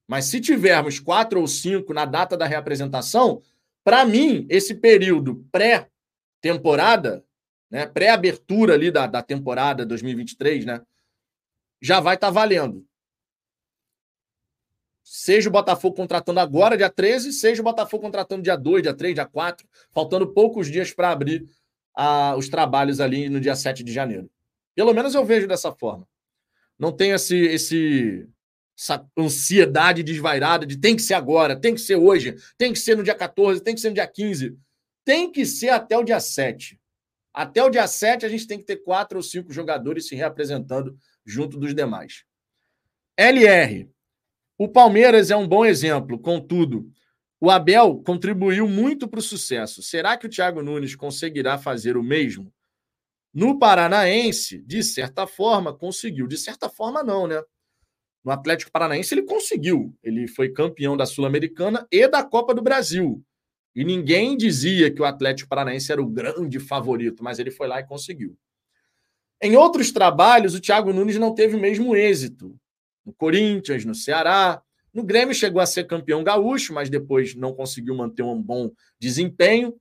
Mas 0.08 0.26
se 0.26 0.40
tivermos 0.40 1.00
quatro 1.00 1.42
ou 1.42 1.48
cinco 1.48 1.94
na 1.94 2.06
data 2.06 2.38
da 2.38 2.46
reapresentação, 2.46 3.42
para 3.84 4.06
mim, 4.06 4.46
esse 4.50 4.76
período 4.76 5.46
pré-temporada 5.52 7.24
né, 7.70 7.86
pré-abertura 7.86 8.74
ali 8.74 8.90
da, 8.90 9.08
da 9.08 9.22
temporada 9.22 9.86
2023, 9.86 10.66
né, 10.66 10.82
já 11.82 12.00
vai 12.00 12.16
estar 12.16 12.28
tá 12.28 12.32
valendo. 12.32 12.86
Seja 15.04 15.48
o 15.48 15.52
Botafogo 15.52 15.96
contratando 15.96 16.40
agora, 16.40 16.78
dia 16.78 16.90
13, 16.90 17.32
seja 17.32 17.62
o 17.62 17.66
Botafogo 17.66 18.04
contratando 18.04 18.44
dia 18.44 18.58
2, 18.58 18.84
dia 18.84 18.94
3, 18.94 19.16
dia 19.16 19.26
4, 19.26 19.68
faltando 19.92 20.34
poucos 20.34 20.70
dias 20.70 20.94
para 20.94 21.12
abrir 21.12 21.48
a, 21.96 22.36
os 22.36 22.50
trabalhos 22.50 23.00
ali 23.00 23.30
no 23.30 23.40
dia 23.40 23.56
7 23.56 23.84
de 23.84 23.94
janeiro. 23.94 24.30
Pelo 24.76 24.94
menos 24.94 25.16
eu 25.16 25.24
vejo 25.24 25.48
dessa 25.48 25.72
forma. 25.72 26.08
Não 26.78 26.92
tem 26.92 27.12
esse, 27.12 27.38
esse, 27.38 28.28
essa 28.78 29.04
ansiedade 29.18 30.04
desvairada 30.04 30.66
de 30.66 30.78
tem 30.78 30.96
que 30.96 31.02
ser 31.02 31.16
agora, 31.16 31.60
tem 31.60 31.74
que 31.74 31.82
ser 31.82 31.96
hoje, 31.96 32.36
tem 32.58 32.72
que 32.72 32.78
ser 32.78 32.96
no 32.96 33.04
dia 33.04 33.16
14, 33.16 33.64
tem 33.64 33.74
que 33.74 33.82
ser 33.82 33.90
no 33.90 33.96
dia 33.96 34.08
15. 34.08 34.56
Tem 35.04 35.32
que 35.32 35.46
ser 35.46 35.70
até 35.70 35.98
o 35.98 36.04
dia 36.04 36.20
7. 36.20 36.80
Até 37.34 37.64
o 37.64 37.70
dia 37.70 37.88
7, 37.88 38.26
a 38.26 38.30
gente 38.30 38.46
tem 38.46 38.60
que 38.60 38.66
ter 38.66 38.78
quatro 38.78 39.18
ou 39.18 39.24
cinco 39.24 39.52
jogadores 39.52 40.08
se 40.08 40.16
reapresentando 40.16 40.96
junto 41.26 41.58
dos 41.58 41.74
demais. 41.74 42.24
LR. 43.18 43.90
O 44.58 44.68
Palmeiras 44.68 45.32
é 45.32 45.36
um 45.36 45.48
bom 45.48 45.66
exemplo, 45.66 46.20
contudo, 46.20 46.92
o 47.40 47.52
Abel 47.52 48.02
contribuiu 48.04 48.68
muito 48.68 49.08
para 49.08 49.20
o 49.20 49.24
sucesso. 49.24 49.84
Será 49.84 50.18
que 50.18 50.26
o 50.26 50.30
Thiago 50.30 50.64
Nunes 50.64 50.96
conseguirá 50.96 51.58
fazer 51.58 51.96
o 51.96 52.04
mesmo? 52.04 52.52
No 53.32 53.60
Paranaense, 53.60 54.60
de 54.64 54.82
certa 54.82 55.28
forma, 55.28 55.72
conseguiu. 55.72 56.28
De 56.28 56.38
certa 56.38 56.70
forma, 56.70 57.04
não, 57.04 57.28
né? 57.28 57.40
No 58.24 58.32
Atlético 58.32 58.72
Paranaense, 58.72 59.14
ele 59.14 59.24
conseguiu. 59.24 59.96
Ele 60.04 60.28
foi 60.28 60.50
campeão 60.50 60.98
da 60.98 61.06
Sul-Americana 61.06 61.88
e 61.92 62.08
da 62.08 62.24
Copa 62.24 62.54
do 62.54 62.62
Brasil. 62.62 63.24
E 63.76 63.84
ninguém 63.84 64.36
dizia 64.36 64.92
que 64.92 65.02
o 65.02 65.06
Atlético 65.06 65.50
Paranaense 65.50 65.92
era 65.92 66.02
o 66.02 66.10
grande 66.10 66.60
favorito, 66.60 67.24
mas 67.24 67.40
ele 67.40 67.52
foi 67.52 67.68
lá 67.68 67.80
e 67.80 67.86
conseguiu. 67.86 68.36
Em 69.42 69.56
outros 69.56 69.92
trabalhos, 69.92 70.56
o 70.56 70.60
Thiago 70.60 70.92
Nunes 70.92 71.18
não 71.18 71.34
teve 71.34 71.56
o 71.56 71.60
mesmo 71.60 71.96
êxito. 71.96 72.56
No 73.06 73.14
Corinthians, 73.14 73.86
no 73.86 73.94
Ceará. 73.94 74.62
No 74.92 75.04
Grêmio 75.04 75.36
chegou 75.36 75.62
a 75.62 75.66
ser 75.66 75.86
campeão 75.86 76.24
gaúcho, 76.24 76.74
mas 76.74 76.90
depois 76.90 77.36
não 77.36 77.54
conseguiu 77.54 77.96
manter 77.96 78.24
um 78.24 78.42
bom 78.42 78.72
desempenho. 79.00 79.76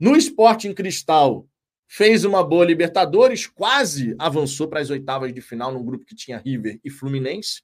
No 0.00 0.16
Esporte 0.16 0.66
em 0.66 0.74
Cristal, 0.74 1.48
fez 1.86 2.24
uma 2.24 2.42
boa 2.42 2.64
Libertadores, 2.64 3.46
quase 3.46 4.14
avançou 4.18 4.68
para 4.68 4.80
as 4.80 4.90
oitavas 4.90 5.32
de 5.32 5.40
final 5.40 5.72
num 5.72 5.84
grupo 5.84 6.04
que 6.04 6.14
tinha 6.14 6.38
River 6.38 6.78
e 6.84 6.90
Fluminense. 6.90 7.62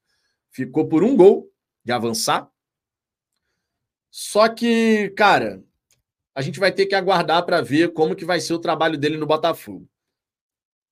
Ficou 0.54 0.88
por 0.88 1.02
um 1.02 1.16
gol 1.16 1.50
de 1.84 1.90
avançar. 1.92 2.48
Só 4.08 4.48
que, 4.48 5.10
cara, 5.16 5.60
a 6.32 6.40
gente 6.40 6.60
vai 6.60 6.70
ter 6.70 6.86
que 6.86 6.94
aguardar 6.94 7.44
para 7.44 7.60
ver 7.60 7.92
como 7.92 8.14
que 8.14 8.24
vai 8.24 8.40
ser 8.40 8.54
o 8.54 8.60
trabalho 8.60 8.96
dele 8.96 9.16
no 9.16 9.26
Botafogo. 9.26 9.88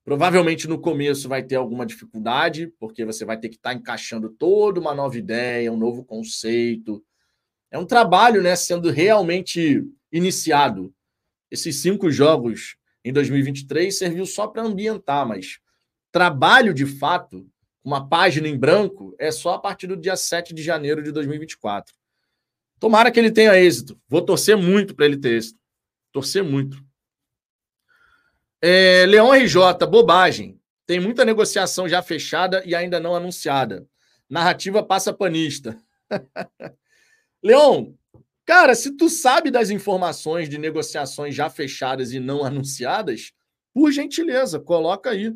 Provavelmente 0.05 0.67
no 0.67 0.81
começo 0.81 1.29
vai 1.29 1.45
ter 1.45 1.55
alguma 1.55 1.87
dificuldade, 1.87 2.67
porque 2.81 3.05
você 3.05 3.25
vai 3.25 3.39
ter 3.39 3.49
que 3.49 3.55
estar 3.55 3.71
tá 3.71 3.77
encaixando 3.77 4.31
toda 4.31 4.81
uma 4.81 4.93
nova 4.93 5.17
ideia, 5.17 5.73
um 5.73 5.77
novo 5.77 6.05
conceito. 6.05 7.05
É 7.71 7.79
um 7.79 7.87
trabalho, 7.87 8.43
né, 8.43 8.57
sendo 8.57 8.91
realmente 8.91 9.89
iniciado. 10.11 10.93
Esses 11.49 11.81
cinco 11.81 12.11
jogos 12.11 12.77
em 13.05 13.13
2023 13.13 13.97
serviu 13.97 14.27
só 14.27 14.49
para 14.49 14.63
ambientar, 14.63 15.25
mas 15.25 15.61
trabalho 16.11 16.75
de 16.75 16.87
fato, 16.87 17.49
uma 17.85 18.09
página 18.09 18.49
em 18.49 18.57
branco, 18.57 19.15
é 19.19 19.31
só 19.31 19.55
a 19.55 19.59
partir 19.59 19.87
do 19.87 19.97
dia 19.97 20.17
7 20.17 20.55
de 20.55 20.63
janeiro 20.63 21.03
de 21.03 21.11
2024. 21.13 21.95
Tomara 22.79 23.11
que 23.11 23.19
ele 23.19 23.31
tenha 23.31 23.59
êxito. 23.59 24.01
Vou 24.09 24.23
torcer 24.23 24.57
muito 24.57 24.95
para 24.95 25.07
ele 25.07 25.17
ter 25.17 25.37
êxito. 25.37 25.59
Torcer 26.13 26.45
muito. 26.45 26.83
É, 28.61 29.05
Leão 29.07 29.33
RJ, 29.33 29.87
bobagem. 29.89 30.61
Tem 30.87 31.01
muita 31.01 31.25
negociação 31.25 31.89
já 31.89 32.03
fechada 32.03 32.63
e 32.65 32.75
ainda 32.75 33.01
não 33.01 33.15
anunciada. 33.15 33.87
Narrativa 34.29 34.83
passa 34.83 35.13
panista. 35.13 35.77
Leão, 37.43 37.97
Cara, 38.45 38.75
se 38.75 38.97
tu 38.97 39.09
sabe 39.09 39.51
das 39.51 39.71
informações 39.71 40.49
de 40.49 40.59
negociações 40.59 41.35
já 41.35 41.49
fechadas 41.49 42.13
e 42.13 42.19
não 42.19 42.45
anunciadas, 42.45 43.33
por 43.73 43.93
gentileza, 43.93 44.59
coloca 44.59 45.11
aí. 45.11 45.33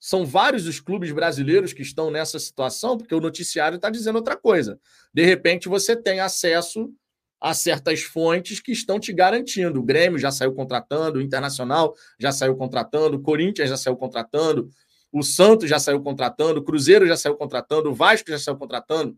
São 0.00 0.24
vários 0.24 0.66
os 0.66 0.80
clubes 0.80 1.10
brasileiros 1.10 1.72
que 1.72 1.82
estão 1.82 2.10
nessa 2.10 2.38
situação, 2.38 2.96
porque 2.96 3.14
o 3.14 3.20
noticiário 3.20 3.76
está 3.76 3.90
dizendo 3.90 4.16
outra 4.16 4.36
coisa. 4.36 4.78
De 5.12 5.24
repente, 5.24 5.68
você 5.68 5.96
tem 5.96 6.20
acesso 6.20 6.92
a 7.40 7.54
certas 7.54 8.02
fontes 8.02 8.60
que 8.60 8.72
estão 8.72 8.98
te 8.98 9.12
garantindo. 9.12 9.80
O 9.80 9.82
Grêmio 9.82 10.18
já 10.18 10.30
saiu 10.30 10.54
contratando, 10.54 11.18
o 11.18 11.22
Internacional 11.22 11.94
já 12.18 12.32
saiu 12.32 12.56
contratando, 12.56 13.16
o 13.16 13.22
Corinthians 13.22 13.68
já 13.68 13.76
saiu 13.76 13.96
contratando, 13.96 14.68
o 15.12 15.22
Santos 15.22 15.68
já 15.68 15.78
saiu 15.78 16.02
contratando, 16.02 16.60
o 16.60 16.64
Cruzeiro 16.64 17.06
já 17.06 17.16
saiu 17.16 17.36
contratando, 17.36 17.90
o 17.90 17.94
Vasco 17.94 18.30
já 18.30 18.38
saiu 18.38 18.56
contratando. 18.56 19.16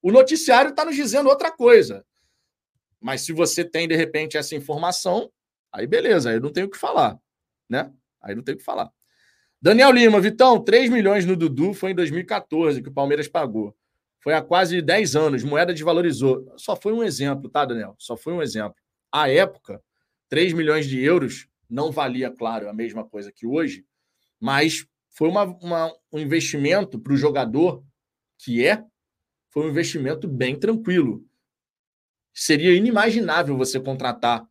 O 0.00 0.12
noticiário 0.12 0.70
está 0.70 0.84
nos 0.84 0.94
dizendo 0.94 1.28
outra 1.28 1.50
coisa. 1.50 2.04
Mas 3.00 3.22
se 3.22 3.32
você 3.32 3.64
tem, 3.64 3.86
de 3.86 3.96
repente, 3.96 4.36
essa 4.36 4.54
informação, 4.54 5.30
aí 5.72 5.86
beleza, 5.86 6.30
aí 6.30 6.40
não 6.40 6.52
tem 6.52 6.64
o 6.64 6.70
que 6.70 6.78
falar, 6.78 7.18
né? 7.68 7.92
Aí 8.20 8.34
não 8.34 8.42
tem 8.42 8.54
o 8.54 8.58
que 8.58 8.64
falar. 8.64 8.90
Daniel 9.64 9.92
Lima, 9.92 10.20
Vitão, 10.20 10.62
3 10.62 10.90
milhões 10.90 11.24
no 11.24 11.34
Dudu 11.34 11.72
foi 11.72 11.92
em 11.92 11.94
2014 11.94 12.82
que 12.82 12.90
o 12.90 12.92
Palmeiras 12.92 13.26
pagou. 13.26 13.74
Foi 14.20 14.34
há 14.34 14.42
quase 14.42 14.82
10 14.82 15.16
anos, 15.16 15.42
moeda 15.42 15.72
desvalorizou. 15.72 16.52
Só 16.58 16.76
foi 16.76 16.92
um 16.92 17.02
exemplo, 17.02 17.48
tá, 17.48 17.64
Daniel? 17.64 17.94
Só 17.98 18.14
foi 18.14 18.34
um 18.34 18.42
exemplo. 18.42 18.76
À 19.10 19.30
época, 19.30 19.82
3 20.28 20.52
milhões 20.52 20.86
de 20.86 21.02
euros 21.02 21.48
não 21.66 21.90
valia, 21.90 22.30
claro, 22.30 22.68
a 22.68 22.74
mesma 22.74 23.06
coisa 23.06 23.32
que 23.32 23.46
hoje, 23.46 23.86
mas 24.38 24.86
foi 25.08 25.30
uma, 25.30 25.44
uma 25.44 25.90
um 26.12 26.18
investimento 26.18 26.98
para 26.98 27.14
o 27.14 27.16
jogador 27.16 27.82
que 28.36 28.66
é, 28.66 28.84
foi 29.48 29.64
um 29.64 29.70
investimento 29.70 30.28
bem 30.28 30.58
tranquilo 30.58 31.24
seria 32.34 32.74
inimaginável 32.74 33.56
você 33.56 33.80
contratar 33.80 34.44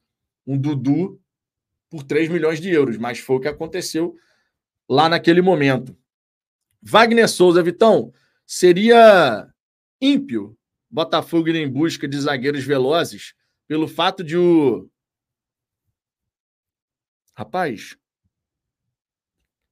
um 0.47 0.57
Dudu 0.57 1.21
por 1.89 2.01
3 2.01 2.29
milhões 2.29 2.59
de 2.59 2.69
euros, 2.69 2.97
mas 2.97 3.19
foi 3.19 3.35
o 3.35 3.39
que 3.39 3.47
aconteceu 3.47 4.15
lá 4.89 5.09
naquele 5.09 5.41
momento. 5.41 5.97
Wagner 6.81 7.29
Souza, 7.29 7.63
Vitão, 7.63 8.13
seria 8.45 9.47
ímpio 10.01 10.57
Botafogo 10.93 11.49
ir 11.49 11.55
em 11.55 11.67
busca 11.67 12.07
de 12.07 12.19
zagueiros 12.19 12.63
velozes 12.63 13.33
pelo 13.67 13.87
fato 13.87 14.23
de 14.23 14.37
o. 14.37 14.87
Rapaz, 17.35 17.97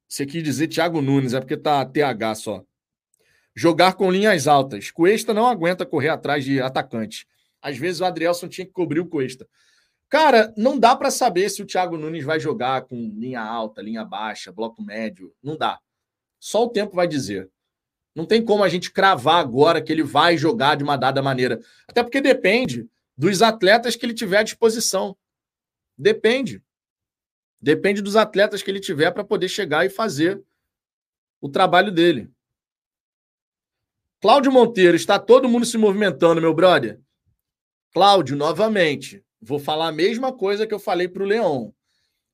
você 0.08 0.26
quis 0.26 0.42
dizer 0.42 0.68
Thiago 0.68 1.00
Nunes, 1.00 1.36
é 1.36 1.40
porque 1.40 1.56
tá 1.56 1.86
TH 1.86 2.36
só. 2.36 2.66
Jogar 3.56 3.94
com 3.94 4.12
linhas 4.12 4.48
altas. 4.48 4.90
Cuesta 4.90 5.32
não 5.32 5.46
aguenta 5.46 5.86
correr 5.86 6.10
atrás 6.10 6.44
de 6.44 6.60
atacante. 6.60 7.28
Às 7.62 7.78
vezes 7.78 8.02
o 8.02 8.06
Adrielson 8.06 8.48
tinha 8.48 8.66
que 8.66 8.74
cobrir 8.74 9.00
o 9.00 9.08
Cuesta. 9.08 9.48
Cara, 10.12 10.54
não 10.58 10.78
dá 10.78 10.94
para 10.94 11.10
saber 11.10 11.50
se 11.50 11.64
o 11.64 11.66
Thiago 11.66 11.96
Nunes 11.96 12.26
vai 12.26 12.38
jogar 12.38 12.82
com 12.82 12.98
linha 13.16 13.40
alta, 13.40 13.82
linha 13.82 14.04
baixa, 14.04 14.52
bloco 14.52 14.84
médio. 14.84 15.34
Não 15.42 15.56
dá. 15.56 15.80
Só 16.38 16.66
o 16.66 16.70
tempo 16.70 16.94
vai 16.94 17.08
dizer. 17.08 17.50
Não 18.14 18.26
tem 18.26 18.44
como 18.44 18.62
a 18.62 18.68
gente 18.68 18.92
cravar 18.92 19.40
agora 19.40 19.82
que 19.82 19.90
ele 19.90 20.04
vai 20.04 20.38
jogar 20.38 20.76
de 20.76 20.84
uma 20.84 20.98
dada 20.98 21.22
maneira. 21.22 21.62
Até 21.88 22.04
porque 22.04 22.20
depende 22.20 22.90
dos 23.16 23.42
atletas 23.42 23.96
que 23.96 24.06
ele 24.06 24.14
tiver 24.14 24.40
à 24.40 24.44
disposição. 24.44 25.16
Depende. 25.98 26.62
Depende 27.62 28.02
dos 28.02 28.18
atletas 28.18 28.62
que 28.62 28.70
ele 28.70 28.82
tiver 28.82 29.12
para 29.12 29.24
poder 29.24 29.48
chegar 29.48 29.86
e 29.86 29.90
fazer 29.90 30.44
o 31.40 31.48
trabalho 31.48 31.90
dele. 31.90 32.30
Cláudio 34.20 34.52
Monteiro, 34.52 34.98
está 34.98 35.18
todo 35.18 35.48
mundo 35.48 35.66
se 35.66 35.78
movimentando, 35.78 36.42
meu 36.42 36.54
brother. 36.54 37.00
Cláudio, 37.94 38.36
novamente, 38.36 39.24
vou 39.42 39.60
falar 39.60 39.88
a 39.88 39.92
mesma 39.92 40.32
coisa 40.32 40.68
que 40.68 40.74
eu 40.74 40.80
falei 40.80 41.08
para 41.08 41.24
o 41.24 41.26
Leão. 41.26 41.74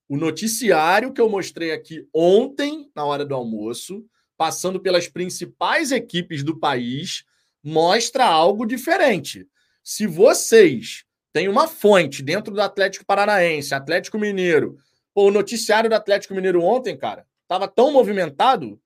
O 0.09 0.17
noticiário 0.17 1.13
que 1.13 1.21
eu 1.21 1.29
mostrei 1.29 1.71
aqui 1.71 2.07
ontem, 2.13 2.89
na 2.95 3.05
hora 3.05 3.25
do 3.25 3.33
almoço, 3.33 4.05
passando 4.37 4.79
pelas 4.79 5.07
principais 5.07 5.91
equipes 5.91 6.43
do 6.43 6.59
país, 6.59 7.23
mostra 7.63 8.25
algo 8.25 8.65
diferente. 8.65 9.47
Se 9.83 10.05
vocês 10.05 11.03
têm 11.33 11.47
uma 11.47 11.67
fonte 11.67 12.21
dentro 12.21 12.53
do 12.53 12.61
Atlético 12.61 13.05
Paranaense, 13.05 13.73
Atlético 13.73 14.19
Mineiro, 14.19 14.77
pô, 15.13 15.27
o 15.27 15.31
noticiário 15.31 15.89
do 15.89 15.95
Atlético 15.95 16.33
Mineiro 16.33 16.61
ontem, 16.61 16.97
cara, 16.97 17.25
estava 17.43 17.67
tão 17.67 17.91
movimentado 17.91 18.79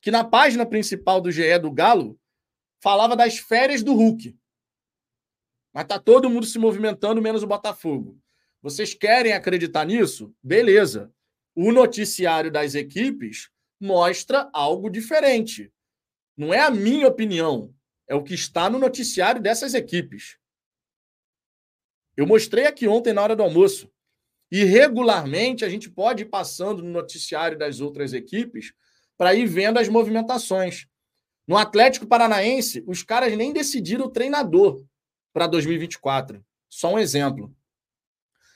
que 0.00 0.10
na 0.10 0.22
página 0.22 0.66
principal 0.66 1.20
do 1.20 1.32
GE 1.32 1.58
do 1.58 1.72
Galo 1.72 2.18
falava 2.80 3.16
das 3.16 3.38
férias 3.38 3.82
do 3.82 3.94
Hulk. 3.94 4.36
Mas 5.74 5.86
tá 5.86 5.98
todo 5.98 6.30
mundo 6.30 6.46
se 6.46 6.56
movimentando, 6.56 7.20
menos 7.20 7.42
o 7.42 7.48
Botafogo. 7.48 8.16
Vocês 8.62 8.94
querem 8.94 9.32
acreditar 9.32 9.84
nisso? 9.84 10.32
Beleza. 10.40 11.12
O 11.52 11.72
noticiário 11.72 12.50
das 12.50 12.76
equipes 12.76 13.50
mostra 13.80 14.48
algo 14.52 14.88
diferente. 14.88 15.72
Não 16.36 16.54
é 16.54 16.60
a 16.60 16.70
minha 16.70 17.08
opinião, 17.08 17.74
é 18.08 18.14
o 18.14 18.22
que 18.22 18.34
está 18.34 18.70
no 18.70 18.78
noticiário 18.78 19.42
dessas 19.42 19.74
equipes. 19.74 20.38
Eu 22.16 22.26
mostrei 22.26 22.66
aqui 22.66 22.86
ontem 22.86 23.12
na 23.12 23.22
hora 23.22 23.34
do 23.34 23.42
almoço. 23.42 23.90
E 24.52 24.62
regularmente 24.62 25.64
a 25.64 25.68
gente 25.68 25.90
pode 25.90 26.22
ir 26.22 26.26
passando 26.26 26.82
no 26.82 26.90
noticiário 26.90 27.58
das 27.58 27.80
outras 27.80 28.12
equipes 28.12 28.72
para 29.16 29.34
ir 29.34 29.46
vendo 29.46 29.78
as 29.78 29.88
movimentações. 29.88 30.86
No 31.46 31.56
Atlético 31.56 32.06
Paranaense, 32.06 32.84
os 32.86 33.02
caras 33.02 33.36
nem 33.36 33.52
decidiram 33.52 34.06
o 34.06 34.10
treinador 34.10 34.84
para 35.34 35.48
2024. 35.48 36.42
Só 36.70 36.94
um 36.94 36.98
exemplo. 36.98 37.54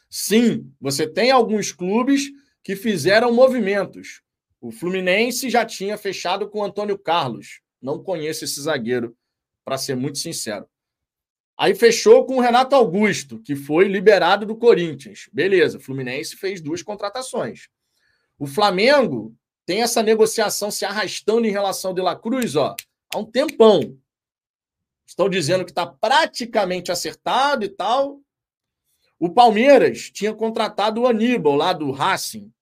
Sim, 0.09 0.73
você 0.81 1.07
tem 1.07 1.31
alguns 1.31 1.73
clubes 1.73 2.31
que 2.63 2.77
fizeram 2.77 3.35
movimentos. 3.35 4.23
O 4.61 4.71
Fluminense 4.71 5.51
já 5.51 5.67
tinha 5.67 5.99
fechado 5.99 6.49
com 6.49 6.61
o 6.61 6.65
Antônio 6.65 6.99
Carlos. 6.99 7.61
Não 7.83 8.03
conheço 8.03 8.45
esse 8.45 8.61
zagueiro, 8.61 9.17
para 9.65 9.77
ser 9.77 9.95
muito 9.95 10.19
sincero. 10.19 10.67
Aí 11.57 11.75
fechou 11.75 12.25
com 12.25 12.37
o 12.37 12.41
Renato 12.41 12.75
Augusto, 12.75 13.41
que 13.41 13.57
foi 13.57 13.89
liberado 13.89 14.47
do 14.47 14.57
Corinthians. 14.57 15.29
Beleza, 15.33 15.79
o 15.79 15.81
Fluminense 15.81 16.37
fez 16.37 16.61
duas 16.61 16.83
contratações. 16.83 17.69
O 18.39 18.47
Flamengo 18.47 19.35
tem 19.67 19.83
essa 19.83 20.03
negociação 20.03 20.71
se 20.71 20.85
arrastando 20.85 21.47
em 21.47 21.51
relação 21.51 21.91
ao 21.91 21.95
De 21.95 22.01
La 22.01 22.17
Cruz, 22.17 22.55
ó, 22.57 22.75
há 23.13 23.19
um 23.19 23.25
tempão. 23.25 23.99
Estão 25.09 25.27
dizendo 25.27 25.65
que 25.65 25.71
está 25.71 25.87
praticamente 25.87 26.93
acertado 26.93 27.65
e 27.65 27.69
tal. 27.71 28.21
O 29.19 29.31
Palmeiras 29.31 30.11
tinha 30.11 30.35
contratado 30.35 31.01
o 31.01 31.07
Aníbal 31.07 31.57
lá 31.57 31.73
do 31.73 31.91
Racing. 31.91 32.53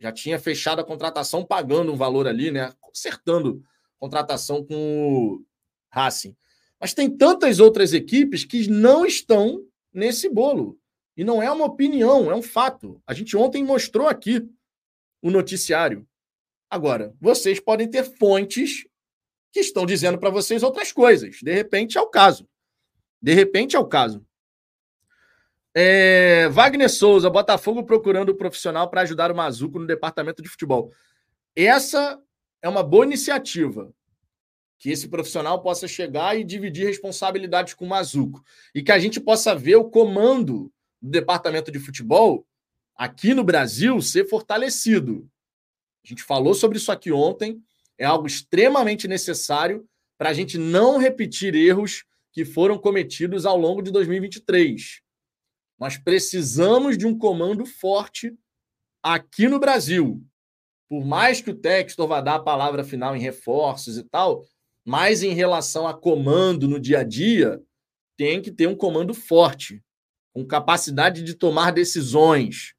Já 0.00 0.10
tinha 0.10 0.36
fechado 0.36 0.80
a 0.80 0.84
contratação, 0.84 1.46
pagando 1.46 1.92
um 1.92 1.96
valor 1.96 2.26
ali, 2.26 2.50
né? 2.50 2.72
Consertando 2.80 3.62
a 3.96 4.00
contratação 4.00 4.64
com 4.64 4.74
o 4.74 5.44
Racing. 5.90 6.36
Mas 6.80 6.92
tem 6.92 7.08
tantas 7.08 7.60
outras 7.60 7.92
equipes 7.92 8.44
que 8.44 8.68
não 8.68 9.06
estão 9.06 9.64
nesse 9.94 10.28
bolo. 10.28 10.76
E 11.16 11.22
não 11.22 11.40
é 11.40 11.48
uma 11.52 11.66
opinião, 11.66 12.32
é 12.32 12.34
um 12.34 12.42
fato. 12.42 13.00
A 13.06 13.14
gente 13.14 13.36
ontem 13.36 13.62
mostrou 13.62 14.08
aqui 14.08 14.44
o 15.22 15.30
noticiário. 15.30 16.04
Agora, 16.68 17.14
vocês 17.20 17.60
podem 17.60 17.88
ter 17.88 18.02
fontes 18.18 18.84
que 19.52 19.60
estão 19.60 19.84
dizendo 19.84 20.18
para 20.18 20.30
vocês 20.30 20.62
outras 20.62 20.90
coisas. 20.90 21.36
De 21.42 21.52
repente 21.52 21.98
é 21.98 22.00
o 22.00 22.08
caso. 22.08 22.48
De 23.20 23.34
repente 23.34 23.76
é 23.76 23.78
o 23.78 23.86
caso. 23.86 24.26
É, 25.74 26.48
Wagner 26.48 26.90
Souza, 26.90 27.30
Botafogo 27.30 27.84
procurando 27.84 28.34
profissional 28.34 28.90
para 28.90 29.02
ajudar 29.02 29.30
o 29.30 29.34
Mazuco 29.34 29.78
no 29.78 29.86
departamento 29.86 30.42
de 30.42 30.48
futebol. 30.48 30.92
Essa 31.54 32.20
é 32.60 32.68
uma 32.68 32.82
boa 32.82 33.04
iniciativa 33.04 33.92
que 34.78 34.90
esse 34.90 35.08
profissional 35.08 35.62
possa 35.62 35.86
chegar 35.86 36.36
e 36.36 36.42
dividir 36.42 36.86
responsabilidades 36.86 37.72
com 37.72 37.84
o 37.84 37.88
Mazuco. 37.88 38.42
E 38.74 38.82
que 38.82 38.90
a 38.90 38.98
gente 38.98 39.20
possa 39.20 39.54
ver 39.54 39.76
o 39.76 39.88
comando 39.88 40.72
do 41.00 41.10
departamento 41.10 41.70
de 41.70 41.78
futebol 41.78 42.44
aqui 42.96 43.32
no 43.32 43.44
Brasil 43.44 44.00
ser 44.02 44.28
fortalecido. 44.28 45.28
A 46.04 46.08
gente 46.08 46.22
falou 46.22 46.52
sobre 46.52 46.78
isso 46.78 46.90
aqui 46.90 47.12
ontem. 47.12 47.62
É 47.98 48.04
algo 48.04 48.26
extremamente 48.26 49.06
necessário 49.06 49.86
para 50.18 50.30
a 50.30 50.32
gente 50.32 50.58
não 50.58 50.98
repetir 50.98 51.54
erros 51.54 52.04
que 52.32 52.44
foram 52.44 52.78
cometidos 52.78 53.44
ao 53.44 53.56
longo 53.56 53.82
de 53.82 53.90
2023. 53.90 55.00
Nós 55.78 55.98
precisamos 55.98 56.96
de 56.96 57.06
um 57.06 57.16
comando 57.16 57.66
forte 57.66 58.36
aqui 59.02 59.48
no 59.48 59.58
Brasil. 59.58 60.24
Por 60.88 61.04
mais 61.04 61.40
que 61.40 61.50
o 61.50 61.54
Textor 61.54 62.06
vá 62.06 62.20
dar 62.20 62.36
a 62.36 62.42
palavra 62.42 62.84
final 62.84 63.16
em 63.16 63.20
reforços 63.20 63.96
e 63.96 64.04
tal, 64.04 64.44
mas 64.84 65.22
em 65.22 65.32
relação 65.32 65.86
a 65.86 65.98
comando 65.98 66.68
no 66.68 66.78
dia 66.78 67.00
a 67.00 67.04
dia, 67.04 67.60
tem 68.16 68.40
que 68.40 68.52
ter 68.52 68.66
um 68.66 68.76
comando 68.76 69.14
forte, 69.14 69.82
com 70.32 70.46
capacidade 70.46 71.22
de 71.22 71.34
tomar 71.34 71.72
decisões, 71.72 72.74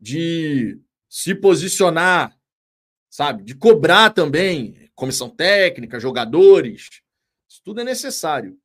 de 0.00 0.80
se 1.08 1.34
posicionar, 1.34 2.37
sabe? 3.10 3.42
De 3.42 3.54
cobrar 3.54 4.10
também, 4.10 4.90
comissão 4.94 5.28
técnica, 5.28 6.00
jogadores. 6.00 7.02
Isso 7.48 7.60
tudo 7.64 7.80
é 7.80 7.84
necessário. 7.84 8.58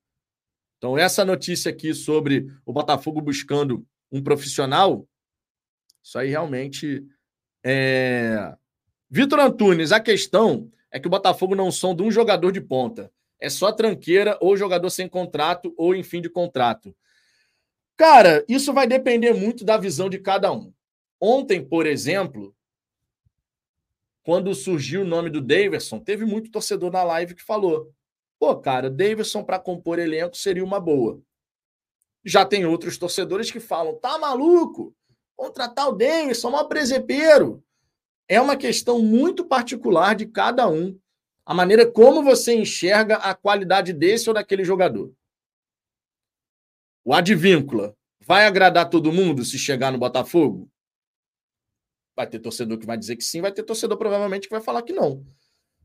Então, 0.78 0.98
essa 0.98 1.24
notícia 1.24 1.72
aqui 1.72 1.94
sobre 1.94 2.48
o 2.66 2.74
Botafogo 2.74 3.22
buscando 3.22 3.86
um 4.12 4.22
profissional, 4.22 5.08
isso 6.04 6.20
aí 6.20 6.30
realmente 6.30 7.06
é. 7.64 8.54
Vitor 9.10 9.40
Antunes, 9.40 9.92
a 9.92 10.00
questão 10.00 10.70
é 10.92 11.00
que 11.00 11.08
o 11.08 11.10
Botafogo 11.10 11.56
não 11.56 11.72
são 11.72 11.96
de 11.96 12.04
um 12.04 12.12
jogador 12.12 12.52
de 12.52 12.60
ponta. 12.60 13.12
É 13.40 13.50
só 13.50 13.72
tranqueira 13.72 14.38
ou 14.42 14.58
jogador 14.58 14.90
sem 14.90 15.08
contrato 15.08 15.74
ou 15.78 15.96
em 15.96 16.04
fim 16.04 16.22
de 16.22 16.30
contrato. 16.30 16.96
Cara, 17.96 18.44
isso 18.48 18.74
vai 18.74 18.88
depender 18.88 19.34
muito 19.34 19.64
da 19.64 19.78
visão 19.78 20.10
de 20.10 20.20
cada 20.20 20.52
um. 20.52 20.74
Ontem, 21.22 21.64
por 21.64 21.86
exemplo, 21.86 22.56
quando 24.24 24.56
surgiu 24.56 25.02
o 25.02 25.06
nome 25.06 25.30
do 25.30 25.42
Daverson, 25.42 26.00
teve 26.00 26.26
muito 26.26 26.50
torcedor 26.50 26.92
na 26.92 27.04
live 27.04 27.36
que 27.36 27.44
falou: 27.44 27.94
pô, 28.40 28.56
cara, 28.56 28.90
Daverson 28.90 29.44
para 29.44 29.60
compor 29.60 30.00
elenco 30.00 30.36
seria 30.36 30.64
uma 30.64 30.80
boa. 30.80 31.22
Já 32.26 32.46
tem 32.46 32.66
outros 32.66 32.98
torcedores 32.98 33.52
que 33.52 33.60
falam: 33.60 34.00
tá 34.00 34.18
maluco? 34.18 34.96
Contratar 35.36 35.90
o 35.90 35.94
Daverson, 35.94 36.52
maior 36.52 36.66
presepeiro 36.66 37.64
é 38.28 38.40
uma 38.40 38.56
questão 38.56 39.00
muito 39.00 39.46
particular 39.46 40.16
de 40.16 40.26
cada 40.26 40.68
um, 40.70 40.98
a 41.46 41.54
maneira 41.54 41.90
como 41.90 42.24
você 42.24 42.56
enxerga 42.56 43.18
a 43.18 43.36
qualidade 43.36 43.92
desse 43.92 44.30
ou 44.30 44.34
daquele 44.34 44.64
jogador. 44.64 45.14
O 47.04 47.14
Advíncula 47.14 47.96
vai 48.22 48.46
agradar 48.46 48.90
todo 48.90 49.12
mundo 49.12 49.44
se 49.44 49.60
chegar 49.60 49.92
no 49.92 49.98
Botafogo? 49.98 50.72
Vai 52.16 52.28
ter 52.28 52.40
torcedor 52.40 52.78
que 52.78 52.86
vai 52.86 52.98
dizer 52.98 53.16
que 53.16 53.24
sim, 53.24 53.42
vai 53.42 53.52
ter 53.52 53.64
torcedor 53.64 53.98
provavelmente 53.98 54.48
que 54.48 54.54
vai 54.54 54.62
falar 54.62 54.82
que 54.84 54.94
não. 54.94 55.26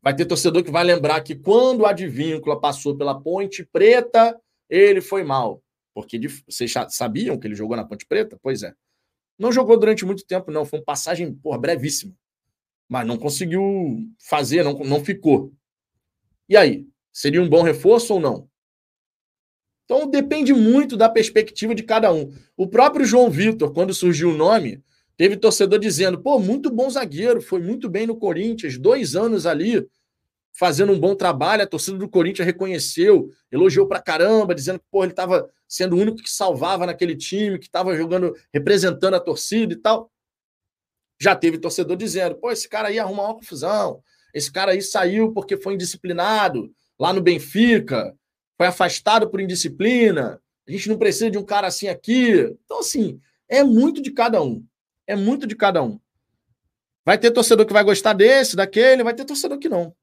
Vai 0.03 0.15
ter 0.15 0.27
torcedor 0.27 0.63
que 0.63 0.71
vai 0.71 0.85
lembrar 0.85 1.21
que 1.23 1.35
quando 1.35 1.81
o 1.81 1.87
Advíncula 1.87 2.61
passou 2.61 2.97
pela 2.97 3.21
Ponte 3.21 3.65
Preta, 3.65 4.39
ele 4.69 5.01
foi 5.01 5.25
mal. 5.25 5.63
Porque 5.95 6.21
vocês 6.47 6.73
sabiam 6.91 7.39
que 7.39 7.47
ele 7.47 7.55
jogou 7.55 7.77
na 7.77 7.85
Ponte 7.85 8.07
Preta? 8.07 8.39
Pois 8.43 8.63
é. 8.63 8.73
Não 9.39 9.51
jogou 9.51 9.79
durante 9.79 10.05
muito 10.05 10.25
tempo, 10.25 10.51
não. 10.51 10.65
Foi 10.65 10.79
uma 10.79 10.85
passagem 10.85 11.33
porra, 11.35 11.59
brevíssima 11.59 12.15
mas 12.89 13.07
não 13.07 13.19
conseguiu 13.19 14.09
fazer, 14.19 14.65
não, 14.65 14.73
não 14.79 15.05
ficou. 15.05 15.53
E 16.49 16.57
aí? 16.57 16.87
Seria 17.13 17.43
um 17.43 17.49
bom 17.49 17.63
reforço 17.63 18.15
ou 18.15 18.21
não? 18.21 18.49
Então 19.85 20.09
depende 20.09 20.55
muito 20.55 20.97
da 20.97 21.09
perspectiva 21.09 21.75
de 21.75 21.83
cada 21.83 22.13
um. 22.13 22.33
O 22.57 22.67
próprio 22.67 23.05
João 23.05 23.31
Vitor, 23.31 23.73
quando 23.73 23.93
surgiu 23.93 24.31
o 24.31 24.37
nome, 24.37 24.83
teve 25.19 25.37
torcedor 25.37 25.79
dizendo: 25.79 26.23
pô, 26.23 26.39
muito 26.39 26.71
bom 26.71 26.89
zagueiro, 26.89 27.43
foi 27.43 27.61
muito 27.61 27.91
bem 27.91 28.07
no 28.07 28.17
Corinthians, 28.17 28.79
dois 28.79 29.15
anos 29.15 29.45
ali, 29.45 29.87
fazendo 30.59 30.93
um 30.93 30.99
bom 30.99 31.15
trabalho. 31.15 31.63
A 31.63 31.67
torcida 31.67 31.99
do 31.99 32.09
Corinthians 32.09 32.47
reconheceu, 32.47 33.31
elogiou 33.53 33.87
pra 33.87 34.01
caramba, 34.01 34.55
dizendo 34.55 34.79
que 34.79 34.87
pô, 34.91 35.03
ele 35.03 35.13
estava 35.13 35.51
sendo 35.69 35.97
o 35.97 35.99
único 35.99 36.23
que 36.23 36.31
salvava 36.31 36.87
naquele 36.87 37.15
time, 37.15 37.59
que 37.59 37.67
estava 37.67 37.95
jogando, 37.95 38.35
representando 38.55 39.15
a 39.15 39.21
torcida 39.21 39.75
e 39.75 39.77
tal. 39.77 40.11
Já 41.21 41.35
teve 41.37 41.59
torcedor 41.59 41.97
dizendo: 41.97 42.37
pô, 42.37 42.51
esse 42.51 42.69
cara 42.69 42.89
aí 42.89 42.99
arrumou 42.99 43.27
uma 43.27 43.35
confusão. 43.35 44.01
Esse 44.33 44.53
cara 44.53 44.73
aí 44.73 44.81
saiu 44.81 45.33
porque 45.33 45.57
foi 45.57 45.75
indisciplinado 45.75 46.73
lá 46.99 47.13
no 47.13 47.21
Benfica, 47.21 48.15
foi 48.57 48.67
afastado 48.69 49.29
por 49.29 49.41
indisciplina. 49.41 50.41
A 50.67 50.71
gente 50.71 50.89
não 50.89 50.99
precisa 50.99 51.31
de 51.31 51.39
um 51.39 51.45
cara 51.45 51.67
assim 51.67 51.89
aqui. 51.89 52.57
Então, 52.65 52.81
assim, 52.81 53.21
é 53.49 53.65
muito 53.65 54.03
de 54.03 54.13
cada 54.13 54.43
um. 54.43 54.65
É 55.09 55.17
muito 55.17 55.47
de 55.47 55.57
cada 55.57 55.83
um. 55.83 55.99
Vai 57.03 57.17
ter 57.17 57.31
torcedor 57.31 57.65
que 57.65 57.73
vai 57.73 57.83
gostar 57.83 58.13
desse, 58.13 58.55
daquele, 58.55 59.03
vai 59.03 59.15
ter 59.15 59.25
torcedor 59.25 59.59
que 59.59 59.69
não. 59.69 59.97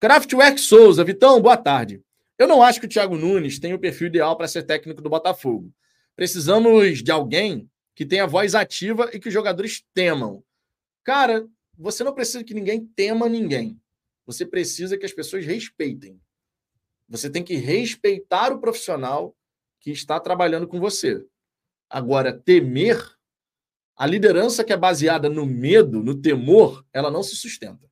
Kraftwerk 0.00 0.60
Souza, 0.60 1.04
Vitão, 1.04 1.40
boa 1.40 1.56
tarde. 1.56 2.02
Eu 2.36 2.48
não 2.48 2.60
acho 2.60 2.80
que 2.80 2.86
o 2.86 2.88
Thiago 2.88 3.16
Nunes 3.16 3.60
tem 3.60 3.72
o 3.72 3.78
perfil 3.78 4.08
ideal 4.08 4.36
para 4.36 4.48
ser 4.48 4.64
técnico 4.64 5.00
do 5.00 5.08
Botafogo. 5.08 5.72
Precisamos 6.16 7.00
de 7.00 7.12
alguém 7.12 7.70
que 7.94 8.04
tenha 8.04 8.26
voz 8.26 8.56
ativa 8.56 9.08
e 9.12 9.20
que 9.20 9.28
os 9.28 9.34
jogadores 9.34 9.84
temam. 9.94 10.42
Cara, 11.04 11.46
você 11.76 12.02
não 12.02 12.12
precisa 12.12 12.42
que 12.42 12.54
ninguém 12.54 12.84
tema 12.84 13.28
ninguém. 13.28 13.80
Você 14.26 14.44
precisa 14.44 14.98
que 14.98 15.06
as 15.06 15.12
pessoas 15.12 15.46
respeitem. 15.46 16.20
Você 17.08 17.30
tem 17.30 17.44
que 17.44 17.54
respeitar 17.54 18.52
o 18.52 18.58
profissional 18.58 19.36
que 19.80 19.92
está 19.92 20.18
trabalhando 20.18 20.66
com 20.66 20.80
você. 20.80 21.24
Agora, 21.88 22.32
temer, 22.32 23.17
a 23.98 24.06
liderança 24.06 24.62
que 24.62 24.72
é 24.72 24.76
baseada 24.76 25.28
no 25.28 25.44
medo, 25.44 26.00
no 26.00 26.14
temor, 26.14 26.86
ela 26.92 27.10
não 27.10 27.20
se 27.20 27.34
sustenta. 27.34 27.90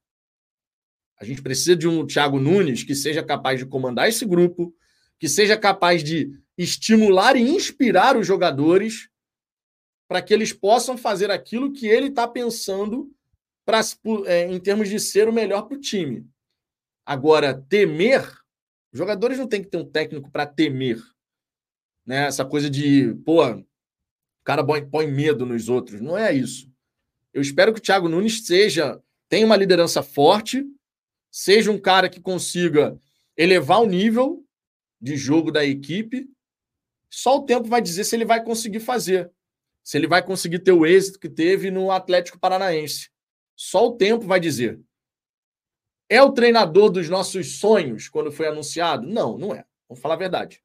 A 1.19 1.25
gente 1.25 1.43
precisa 1.43 1.75
de 1.75 1.89
um 1.89 2.07
Thiago 2.07 2.39
Nunes 2.39 2.85
que 2.85 2.95
seja 2.95 3.25
capaz 3.25 3.59
de 3.59 3.67
comandar 3.67 4.09
esse 4.09 4.25
grupo, 4.25 4.73
que 5.19 5.29
seja 5.29 5.57
capaz 5.57 6.05
de 6.05 6.31
estimular 6.57 7.35
e 7.35 7.41
inspirar 7.41 8.17
os 8.17 8.25
jogadores 8.25 9.09
para 10.09 10.23
que 10.23 10.33
eles 10.33 10.53
possam 10.53 10.97
fazer 10.97 11.29
aquilo 11.29 11.73
que 11.73 11.89
ele 11.89 12.07
está 12.07 12.29
pensando 12.29 13.13
pra, 13.65 13.81
é, 14.27 14.47
em 14.47 14.61
termos 14.61 14.89
de 14.89 15.01
ser 15.01 15.29
o 15.29 15.33
melhor 15.33 15.63
para 15.63 15.77
o 15.77 15.81
time. 15.81 16.25
Agora, 17.05 17.53
temer, 17.69 18.23
os 18.93 18.99
jogadores 18.99 19.39
não 19.39 19.49
tem 19.49 19.61
que 19.61 19.71
ter 19.71 19.79
um 19.79 19.91
técnico 19.91 20.31
para 20.31 20.47
temer. 20.47 21.03
Né? 22.07 22.27
Essa 22.27 22.45
coisa 22.45 22.71
de, 22.71 23.13
pô, 23.25 23.43
cara 24.47 24.65
põe 24.65 25.07
medo 25.07 25.45
nos 25.45 25.69
outros. 25.69 26.01
Não 26.01 26.17
é 26.17 26.33
isso. 26.33 26.71
Eu 27.35 27.43
espero 27.43 27.75
que 27.75 27.81
o 27.81 27.83
Thiago 27.83 28.09
Nunes 28.09 28.47
seja, 28.47 28.99
tenha 29.29 29.45
uma 29.45 29.57
liderança 29.57 30.03
forte, 30.03 30.65
seja 31.31 31.71
um 31.71 31.79
cara 31.79 32.09
que 32.09 32.21
consiga 32.21 32.99
elevar 33.37 33.83
o 33.83 33.87
nível 33.87 34.43
de 34.99 35.17
jogo 35.17 35.53
da 35.53 35.65
equipe. 35.65 36.27
Só 37.11 37.37
o 37.37 37.45
tempo 37.45 37.69
vai 37.69 37.83
dizer 37.83 38.05
se 38.05 38.17
ele 38.17 38.25
vai 38.25 38.43
conseguir 38.43 38.81
fazer 38.81 39.31
se 39.87 39.97
ele 39.97 40.09
vai 40.09 40.21
conseguir 40.21 40.59
ter 40.59 40.73
o 40.73 40.85
êxito 40.85 41.21
que 41.21 41.29
teve 41.29 41.71
no 41.71 41.93
Atlético 41.93 42.41
Paranaense. 42.41 43.09
Só 43.55 43.87
o 43.87 43.97
tempo 43.97 44.27
vai 44.27 44.41
dizer. 44.41 44.81
É 46.11 46.21
o 46.21 46.33
treinador 46.33 46.91
dos 46.91 47.09
nossos 47.09 47.61
sonhos 47.61 48.09
quando 48.09 48.33
foi 48.33 48.49
anunciado? 48.49 49.07
Não, 49.07 49.39
não 49.39 49.55
é. 49.55 49.65
Vamos 49.89 50.03
falar 50.03 50.15
a 50.15 50.19
verdade. 50.19 50.61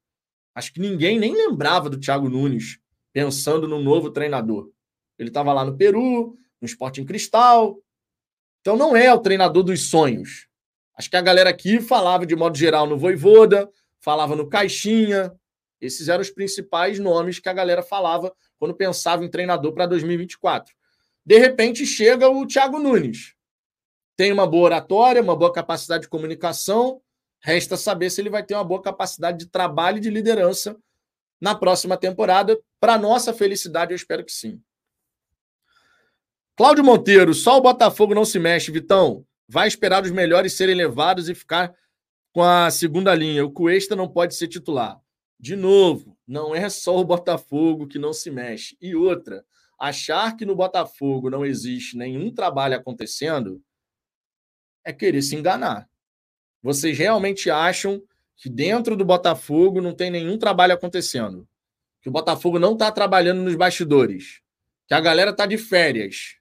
Acho 0.52 0.72
que 0.72 0.80
ninguém 0.80 1.20
nem 1.20 1.36
lembrava 1.36 1.88
do 1.88 2.00
Thiago 2.00 2.28
Nunes 2.28 2.80
pensando 3.12 3.68
no 3.68 3.80
novo 3.80 4.10
treinador. 4.10 4.70
Ele 5.18 5.28
estava 5.28 5.52
lá 5.52 5.64
no 5.64 5.76
Peru, 5.76 6.36
no 6.60 6.66
Sporting 6.66 7.04
Cristal. 7.04 7.78
Então 8.60 8.76
não 8.76 8.96
é 8.96 9.12
o 9.12 9.18
treinador 9.18 9.62
dos 9.62 9.88
sonhos. 9.88 10.48
Acho 10.96 11.10
que 11.10 11.16
a 11.16 11.22
galera 11.22 11.50
aqui 11.50 11.80
falava 11.80 12.26
de 12.26 12.36
modo 12.36 12.56
geral 12.56 12.86
no 12.86 12.98
Voivoda, 12.98 13.68
falava 14.00 14.36
no 14.36 14.48
Caixinha, 14.48 15.32
esses 15.82 16.08
eram 16.08 16.22
os 16.22 16.30
principais 16.30 17.00
nomes 17.00 17.40
que 17.40 17.48
a 17.48 17.52
galera 17.52 17.82
falava 17.82 18.32
quando 18.56 18.72
pensava 18.72 19.24
em 19.24 19.28
treinador 19.28 19.72
para 19.72 19.86
2024. 19.86 20.72
De 21.26 21.38
repente 21.38 21.84
chega 21.84 22.28
o 22.28 22.46
Thiago 22.46 22.78
Nunes. 22.78 23.34
Tem 24.16 24.30
uma 24.30 24.46
boa 24.46 24.66
oratória, 24.66 25.20
uma 25.20 25.34
boa 25.34 25.52
capacidade 25.52 26.04
de 26.04 26.08
comunicação. 26.08 27.02
Resta 27.40 27.76
saber 27.76 28.10
se 28.10 28.20
ele 28.20 28.30
vai 28.30 28.44
ter 28.44 28.54
uma 28.54 28.62
boa 28.62 28.80
capacidade 28.80 29.38
de 29.38 29.46
trabalho 29.46 29.98
e 29.98 30.00
de 30.00 30.10
liderança 30.10 30.76
na 31.42 31.56
próxima 31.56 31.96
temporada. 31.96 32.56
Para 32.78 32.96
nossa 32.96 33.34
felicidade, 33.34 33.90
eu 33.90 33.96
espero 33.96 34.24
que 34.24 34.30
sim. 34.30 34.62
Cláudio 36.56 36.84
Monteiro, 36.84 37.34
só 37.34 37.58
o 37.58 37.60
Botafogo 37.60 38.14
não 38.14 38.24
se 38.24 38.38
mexe, 38.38 38.70
Vitão. 38.70 39.26
Vai 39.48 39.66
esperar 39.66 40.04
os 40.04 40.12
melhores 40.12 40.52
serem 40.52 40.76
levados 40.76 41.28
e 41.28 41.34
ficar 41.34 41.74
com 42.30 42.44
a 42.44 42.70
segunda 42.70 43.12
linha. 43.12 43.44
O 43.44 43.50
Cuesta 43.50 43.96
não 43.96 44.08
pode 44.08 44.36
ser 44.36 44.46
titular. 44.46 45.00
De 45.38 45.56
novo, 45.56 46.16
não 46.24 46.54
é 46.54 46.68
só 46.68 46.96
o 46.96 47.04
Botafogo 47.04 47.88
que 47.88 47.98
não 47.98 48.12
se 48.12 48.30
mexe. 48.30 48.76
E 48.80 48.94
outra, 48.94 49.44
achar 49.76 50.36
que 50.36 50.46
no 50.46 50.54
Botafogo 50.54 51.28
não 51.28 51.44
existe 51.44 51.96
nenhum 51.96 52.32
trabalho 52.32 52.76
acontecendo 52.76 53.60
é 54.84 54.92
querer 54.92 55.22
se 55.22 55.34
enganar. 55.34 55.88
Vocês 56.62 56.96
realmente 56.96 57.50
acham 57.50 58.00
que 58.36 58.48
dentro 58.48 58.96
do 58.96 59.04
Botafogo 59.04 59.80
não 59.80 59.94
tem 59.94 60.10
nenhum 60.10 60.38
trabalho 60.38 60.74
acontecendo? 60.74 61.46
Que 62.00 62.08
o 62.08 62.12
Botafogo 62.12 62.58
não 62.58 62.72
está 62.72 62.90
trabalhando 62.90 63.42
nos 63.42 63.54
bastidores? 63.54 64.40
Que 64.86 64.94
a 64.94 65.00
galera 65.00 65.30
está 65.30 65.46
de 65.46 65.56
férias? 65.56 66.36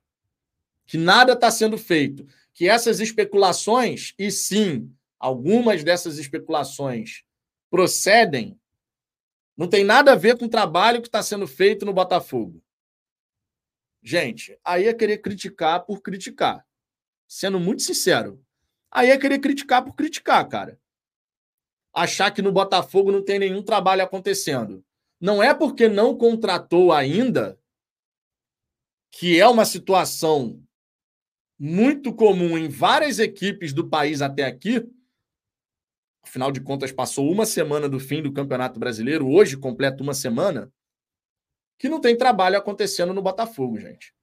Que 0.85 0.97
nada 0.97 1.33
está 1.33 1.51
sendo 1.51 1.77
feito? 1.77 2.27
Que 2.53 2.67
essas 2.67 2.99
especulações, 2.99 4.13
e 4.17 4.31
sim, 4.31 4.91
algumas 5.19 5.83
dessas 5.83 6.17
especulações 6.17 7.23
procedem, 7.69 8.59
não 9.55 9.67
tem 9.67 9.83
nada 9.83 10.13
a 10.13 10.15
ver 10.15 10.37
com 10.37 10.45
o 10.45 10.49
trabalho 10.49 11.01
que 11.01 11.07
está 11.07 11.21
sendo 11.21 11.47
feito 11.47 11.85
no 11.85 11.93
Botafogo. 11.93 12.61
Gente, 14.01 14.57
aí 14.65 14.87
é 14.87 14.93
querer 14.93 15.19
criticar 15.19 15.85
por 15.85 16.01
criticar. 16.01 16.65
Sendo 17.27 17.59
muito 17.59 17.83
sincero. 17.83 18.43
Aí 18.89 19.11
é 19.11 19.17
querer 19.17 19.37
criticar 19.39 19.83
por 19.85 19.93
criticar, 19.93 20.47
cara. 20.49 20.80
Achar 21.93 22.31
que 22.31 22.41
no 22.41 22.51
Botafogo 22.51 23.11
não 23.11 23.23
tem 23.23 23.39
nenhum 23.39 23.61
trabalho 23.61 24.03
acontecendo. 24.03 24.83
Não 25.19 25.41
é 25.41 25.53
porque 25.53 25.87
não 25.87 26.17
contratou 26.17 26.91
ainda, 26.91 27.59
que 29.11 29.39
é 29.39 29.47
uma 29.47 29.65
situação 29.65 30.61
muito 31.59 32.13
comum 32.13 32.57
em 32.57 32.67
várias 32.67 33.19
equipes 33.19 33.71
do 33.71 33.87
país 33.87 34.21
até 34.21 34.45
aqui. 34.45 34.83
Afinal 36.23 36.51
de 36.51 36.61
contas, 36.61 36.91
passou 36.91 37.31
uma 37.31 37.45
semana 37.45 37.87
do 37.87 37.99
fim 37.99 38.21
do 38.21 38.31
Campeonato 38.31 38.79
Brasileiro, 38.79 39.29
hoje 39.29 39.57
completa 39.57 40.01
uma 40.01 40.13
semana 40.13 40.71
que 41.77 41.89
não 41.89 41.99
tem 41.99 42.15
trabalho 42.15 42.57
acontecendo 42.57 43.13
no 43.13 43.21
Botafogo, 43.21 43.79
gente. 43.79 44.13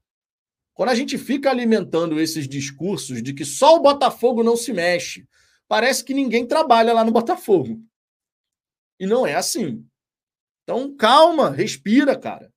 Quando 0.75 0.91
a 0.91 0.95
gente 0.95 1.19
fica 1.19 1.51
alimentando 1.51 2.21
esses 2.21 2.49
discursos 2.49 3.21
de 3.21 3.33
que 3.33 3.45
só 3.45 3.77
o 3.77 3.83
Botafogo 3.83 4.45
não 4.45 4.57
se 4.57 4.73
mexe, 4.73 5.27
parece 5.69 6.03
que 6.03 6.14
ninguém 6.14 6.47
trabalha 6.47 6.93
lá 6.93 7.05
no 7.05 7.12
Botafogo. 7.12 7.81
E 8.99 9.07
não 9.07 9.27
é 9.27 9.35
assim. 9.35 9.87
Então, 10.64 10.97
calma, 10.97 11.51
respira, 11.51 12.19
cara. 12.19 12.53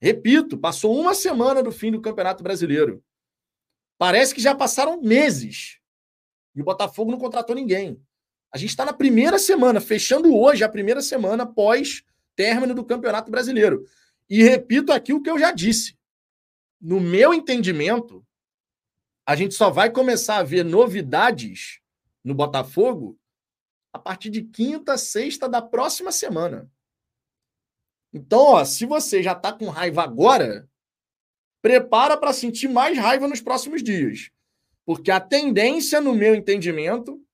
Repito, 0.00 0.58
passou 0.58 0.94
uma 0.98 1.14
semana 1.14 1.62
do 1.62 1.72
fim 1.72 1.90
do 1.90 2.00
Campeonato 2.00 2.42
Brasileiro. 2.42 3.02
Parece 3.98 4.34
que 4.34 4.40
já 4.40 4.54
passaram 4.54 5.00
meses. 5.00 5.80
E 6.54 6.60
o 6.60 6.64
Botafogo 6.64 7.10
não 7.10 7.18
contratou 7.18 7.56
ninguém. 7.56 8.00
A 8.52 8.58
gente 8.58 8.70
está 8.70 8.84
na 8.84 8.92
primeira 8.92 9.38
semana, 9.38 9.80
fechando 9.80 10.36
hoje 10.36 10.62
a 10.62 10.68
primeira 10.68 11.02
semana 11.02 11.44
pós 11.44 12.04
término 12.36 12.74
do 12.74 12.84
Campeonato 12.84 13.30
Brasileiro. 13.30 13.84
E 14.28 14.42
repito 14.42 14.92
aqui 14.92 15.12
o 15.12 15.22
que 15.22 15.30
eu 15.30 15.38
já 15.38 15.50
disse. 15.50 15.98
No 16.80 17.00
meu 17.00 17.32
entendimento, 17.32 18.24
a 19.26 19.34
gente 19.34 19.54
só 19.54 19.70
vai 19.70 19.90
começar 19.90 20.36
a 20.36 20.42
ver 20.42 20.64
novidades 20.64 21.80
no 22.24 22.34
Botafogo 22.34 23.18
a 23.92 23.98
partir 23.98 24.30
de 24.30 24.42
quinta, 24.42 24.98
sexta 24.98 25.48
da 25.48 25.62
próxima 25.62 26.10
semana. 26.10 26.68
Então, 28.12 28.40
ó, 28.40 28.64
se 28.64 28.86
você 28.86 29.22
já 29.22 29.32
está 29.32 29.52
com 29.52 29.68
raiva 29.68 30.02
agora, 30.02 30.68
prepara 31.62 32.16
para 32.16 32.32
sentir 32.32 32.68
mais 32.68 32.98
raiva 32.98 33.28
nos 33.28 33.40
próximos 33.40 33.82
dias. 33.82 34.30
Porque 34.84 35.10
a 35.10 35.20
tendência, 35.20 36.00
no 36.00 36.14
meu 36.14 36.34
entendimento, 36.34 37.24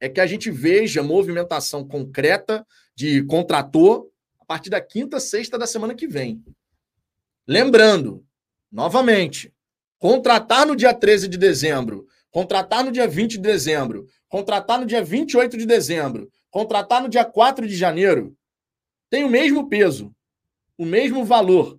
é 0.00 0.08
que 0.08 0.20
a 0.20 0.26
gente 0.26 0.50
veja 0.50 1.02
movimentação 1.02 1.86
concreta 1.86 2.66
de 2.94 3.22
contrator 3.24 4.10
a 4.38 4.44
partir 4.44 4.70
da 4.70 4.80
quinta, 4.80 5.20
sexta 5.20 5.58
da 5.58 5.66
semana 5.66 5.94
que 5.94 6.06
vem. 6.06 6.44
Lembrando, 7.46 8.26
novamente, 8.70 9.54
contratar 9.98 10.66
no 10.66 10.76
dia 10.76 10.92
13 10.92 11.28
de 11.28 11.38
dezembro, 11.38 12.06
contratar 12.34 12.82
no 12.84 12.90
dia 12.90 13.06
20 13.06 13.34
de 13.34 13.38
dezembro, 13.38 14.08
contratar 14.28 14.80
no 14.80 14.86
dia 14.86 15.04
28 15.04 15.56
de 15.56 15.64
dezembro, 15.64 16.28
contratar 16.50 17.00
no 17.00 17.08
dia 17.08 17.24
4 17.24 17.64
de 17.64 17.76
janeiro, 17.76 18.36
tem 19.08 19.22
o 19.22 19.28
mesmo 19.28 19.68
peso, 19.68 20.12
o 20.76 20.84
mesmo 20.84 21.24
valor. 21.24 21.78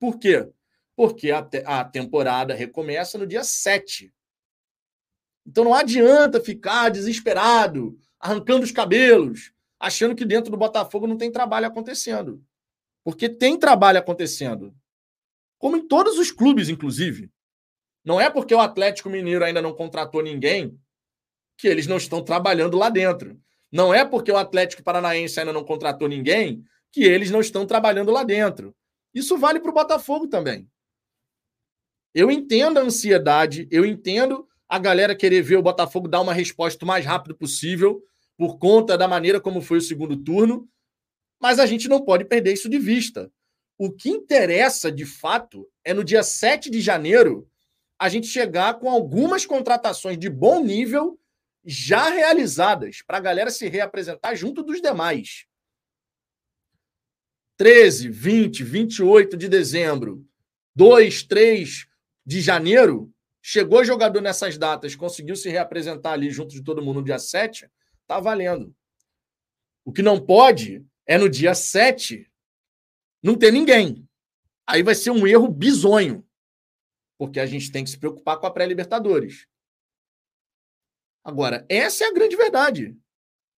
Por 0.00 0.18
quê? 0.18 0.50
Porque 0.96 1.30
a, 1.30 1.40
te 1.40 1.62
a 1.64 1.84
temporada 1.84 2.52
recomeça 2.52 3.16
no 3.16 3.28
dia 3.28 3.44
7. 3.44 4.12
Então 5.46 5.62
não 5.62 5.72
adianta 5.72 6.40
ficar 6.40 6.88
desesperado, 6.88 7.96
arrancando 8.18 8.64
os 8.64 8.72
cabelos, 8.72 9.52
achando 9.78 10.16
que 10.16 10.24
dentro 10.24 10.50
do 10.50 10.56
Botafogo 10.56 11.06
não 11.06 11.16
tem 11.16 11.30
trabalho 11.30 11.68
acontecendo. 11.68 12.44
Porque 13.04 13.28
tem 13.28 13.56
trabalho 13.56 14.00
acontecendo. 14.00 14.74
Como 15.58 15.76
em 15.76 15.86
todos 15.86 16.18
os 16.18 16.32
clubes, 16.32 16.68
inclusive. 16.68 17.30
Não 18.04 18.20
é 18.20 18.28
porque 18.28 18.54
o 18.54 18.60
Atlético 18.60 19.08
Mineiro 19.08 19.44
ainda 19.44 19.62
não 19.62 19.74
contratou 19.74 20.22
ninguém 20.22 20.78
que 21.56 21.68
eles 21.68 21.86
não 21.86 21.96
estão 21.96 22.22
trabalhando 22.22 22.76
lá 22.76 22.88
dentro. 22.88 23.40
Não 23.70 23.94
é 23.94 24.04
porque 24.04 24.30
o 24.30 24.36
Atlético 24.36 24.82
Paranaense 24.82 25.38
ainda 25.38 25.52
não 25.52 25.64
contratou 25.64 26.08
ninguém 26.08 26.64
que 26.90 27.04
eles 27.04 27.30
não 27.30 27.40
estão 27.40 27.64
trabalhando 27.64 28.10
lá 28.10 28.22
dentro. 28.22 28.74
Isso 29.14 29.38
vale 29.38 29.60
para 29.60 29.70
o 29.70 29.74
Botafogo 29.74 30.26
também. 30.26 30.68
Eu 32.14 32.30
entendo 32.30 32.78
a 32.78 32.82
ansiedade, 32.82 33.66
eu 33.70 33.86
entendo 33.86 34.46
a 34.68 34.78
galera 34.78 35.14
querer 35.14 35.42
ver 35.42 35.56
o 35.56 35.62
Botafogo 35.62 36.08
dar 36.08 36.20
uma 36.20 36.34
resposta 36.34 36.84
o 36.84 36.88
mais 36.88 37.04
rápido 37.04 37.34
possível, 37.34 38.02
por 38.36 38.58
conta 38.58 38.98
da 38.98 39.06
maneira 39.06 39.40
como 39.40 39.62
foi 39.62 39.78
o 39.78 39.82
segundo 39.82 40.16
turno, 40.16 40.68
mas 41.40 41.58
a 41.58 41.66
gente 41.66 41.88
não 41.88 42.04
pode 42.04 42.24
perder 42.24 42.52
isso 42.52 42.68
de 42.68 42.78
vista. 42.78 43.30
O 43.78 43.90
que 43.90 44.10
interessa, 44.10 44.90
de 44.92 45.06
fato, 45.06 45.68
é 45.84 45.94
no 45.94 46.04
dia 46.04 46.22
7 46.22 46.70
de 46.70 46.80
janeiro 46.80 47.48
a 48.02 48.08
gente 48.08 48.26
chegar 48.26 48.80
com 48.80 48.90
algumas 48.90 49.46
contratações 49.46 50.18
de 50.18 50.28
bom 50.28 50.60
nível 50.60 51.16
já 51.64 52.08
realizadas, 52.08 53.00
para 53.00 53.18
a 53.18 53.20
galera 53.20 53.48
se 53.48 53.68
reapresentar 53.68 54.34
junto 54.34 54.60
dos 54.64 54.82
demais. 54.82 55.46
13, 57.56 58.08
20, 58.08 58.64
28 58.64 59.36
de 59.36 59.48
dezembro, 59.48 60.26
2, 60.74 61.22
3 61.22 61.86
de 62.26 62.40
janeiro, 62.40 63.14
chegou 63.40 63.84
jogador 63.84 64.20
nessas 64.20 64.58
datas, 64.58 64.96
conseguiu 64.96 65.36
se 65.36 65.48
reapresentar 65.48 66.14
ali 66.14 66.28
junto 66.28 66.50
de 66.50 66.62
todo 66.64 66.82
mundo 66.82 66.96
no 66.96 67.04
dia 67.04 67.20
7, 67.20 67.70
Tá 68.04 68.18
valendo. 68.18 68.74
O 69.84 69.92
que 69.92 70.02
não 70.02 70.20
pode 70.20 70.84
é 71.06 71.16
no 71.16 71.28
dia 71.28 71.54
7 71.54 72.28
não 73.22 73.36
ter 73.36 73.52
ninguém. 73.52 74.08
Aí 74.66 74.82
vai 74.82 74.96
ser 74.96 75.12
um 75.12 75.24
erro 75.24 75.46
bizonho. 75.46 76.26
Porque 77.18 77.38
a 77.40 77.46
gente 77.46 77.70
tem 77.70 77.84
que 77.84 77.90
se 77.90 77.98
preocupar 77.98 78.38
com 78.38 78.46
a 78.46 78.50
pré-Libertadores. 78.50 79.46
Agora, 81.24 81.64
essa 81.68 82.04
é 82.04 82.08
a 82.08 82.12
grande 82.12 82.36
verdade. 82.36 82.96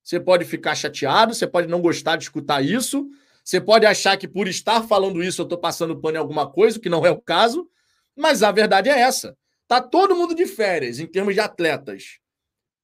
Você 0.02 0.20
pode 0.20 0.44
ficar 0.44 0.74
chateado, 0.74 1.34
você 1.34 1.46
pode 1.46 1.66
não 1.66 1.80
gostar 1.80 2.16
de 2.16 2.24
escutar 2.24 2.62
isso, 2.62 3.08
você 3.42 3.60
pode 3.60 3.86
achar 3.86 4.16
que 4.18 4.28
por 4.28 4.46
estar 4.46 4.82
falando 4.82 5.22
isso 5.22 5.40
eu 5.40 5.44
estou 5.44 5.58
passando 5.58 5.98
pano 5.98 6.16
em 6.16 6.20
alguma 6.20 6.50
coisa, 6.50 6.78
que 6.78 6.90
não 6.90 7.06
é 7.06 7.10
o 7.10 7.20
caso, 7.20 7.68
mas 8.14 8.42
a 8.42 8.52
verdade 8.52 8.90
é 8.90 9.00
essa. 9.00 9.36
Tá 9.66 9.80
todo 9.80 10.14
mundo 10.14 10.34
de 10.34 10.46
férias 10.46 10.98
em 10.98 11.06
termos 11.06 11.34
de 11.34 11.40
atletas. 11.40 12.18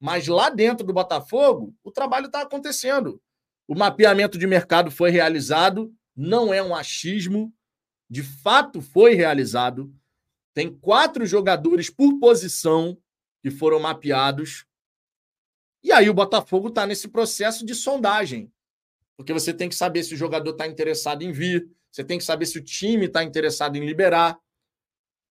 Mas 0.00 0.26
lá 0.26 0.48
dentro 0.48 0.86
do 0.86 0.94
Botafogo, 0.94 1.74
o 1.84 1.90
trabalho 1.90 2.26
está 2.26 2.40
acontecendo. 2.40 3.20
O 3.68 3.74
mapeamento 3.74 4.38
de 4.38 4.46
mercado 4.46 4.90
foi 4.90 5.10
realizado, 5.10 5.94
não 6.16 6.52
é 6.52 6.62
um 6.62 6.74
achismo, 6.74 7.52
de 8.08 8.22
fato 8.22 8.80
foi 8.80 9.14
realizado. 9.14 9.94
Tem 10.52 10.72
quatro 10.72 11.24
jogadores 11.24 11.88
por 11.88 12.18
posição 12.18 12.96
que 13.42 13.50
foram 13.50 13.80
mapeados. 13.80 14.66
E 15.82 15.92
aí 15.92 16.10
o 16.10 16.14
Botafogo 16.14 16.68
está 16.68 16.86
nesse 16.86 17.08
processo 17.08 17.64
de 17.64 17.74
sondagem. 17.74 18.52
Porque 19.16 19.32
você 19.32 19.52
tem 19.52 19.68
que 19.68 19.74
saber 19.74 20.02
se 20.02 20.14
o 20.14 20.16
jogador 20.16 20.50
está 20.50 20.66
interessado 20.66 21.22
em 21.22 21.32
vir, 21.32 21.70
você 21.90 22.04
tem 22.04 22.18
que 22.18 22.24
saber 22.24 22.46
se 22.46 22.58
o 22.58 22.64
time 22.64 23.06
está 23.06 23.22
interessado 23.24 23.76
em 23.76 23.84
liberar. 23.84 24.38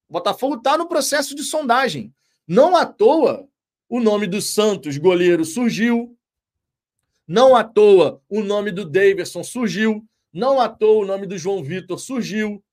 O 0.07 0.13
Botafogo 0.13 0.55
está 0.55 0.77
no 0.77 0.87
processo 0.87 1.35
de 1.35 1.43
sondagem. 1.43 2.13
Não 2.47 2.75
à 2.75 2.85
toa, 2.85 3.47
o 3.87 3.99
nome 3.99 4.27
do 4.27 4.41
Santos, 4.41 4.97
goleiro, 4.97 5.45
surgiu. 5.45 6.17
Não 7.27 7.55
à 7.55 7.63
toa 7.63 8.21
o 8.27 8.41
nome 8.41 8.71
do 8.71 8.85
Daverson 8.85 9.43
surgiu. 9.43 10.03
Não 10.33 10.59
à 10.59 10.67
toa 10.67 11.03
o 11.03 11.05
nome 11.05 11.27
do 11.27 11.37
João 11.37 11.63
Vitor 11.63 11.99
surgiu. 11.99 12.63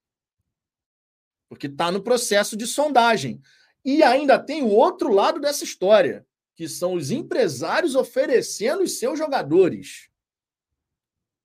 Porque 1.48 1.66
está 1.66 1.90
no 1.90 2.02
processo 2.02 2.56
de 2.56 2.66
sondagem. 2.66 3.40
E 3.84 4.02
ainda 4.02 4.38
tem 4.38 4.62
o 4.62 4.68
outro 4.68 5.12
lado 5.12 5.40
dessa 5.40 5.64
história, 5.64 6.26
que 6.56 6.68
são 6.68 6.94
os 6.94 7.10
empresários 7.10 7.94
oferecendo 7.94 8.82
os 8.82 8.98
seus 8.98 9.18
jogadores. 9.18 10.08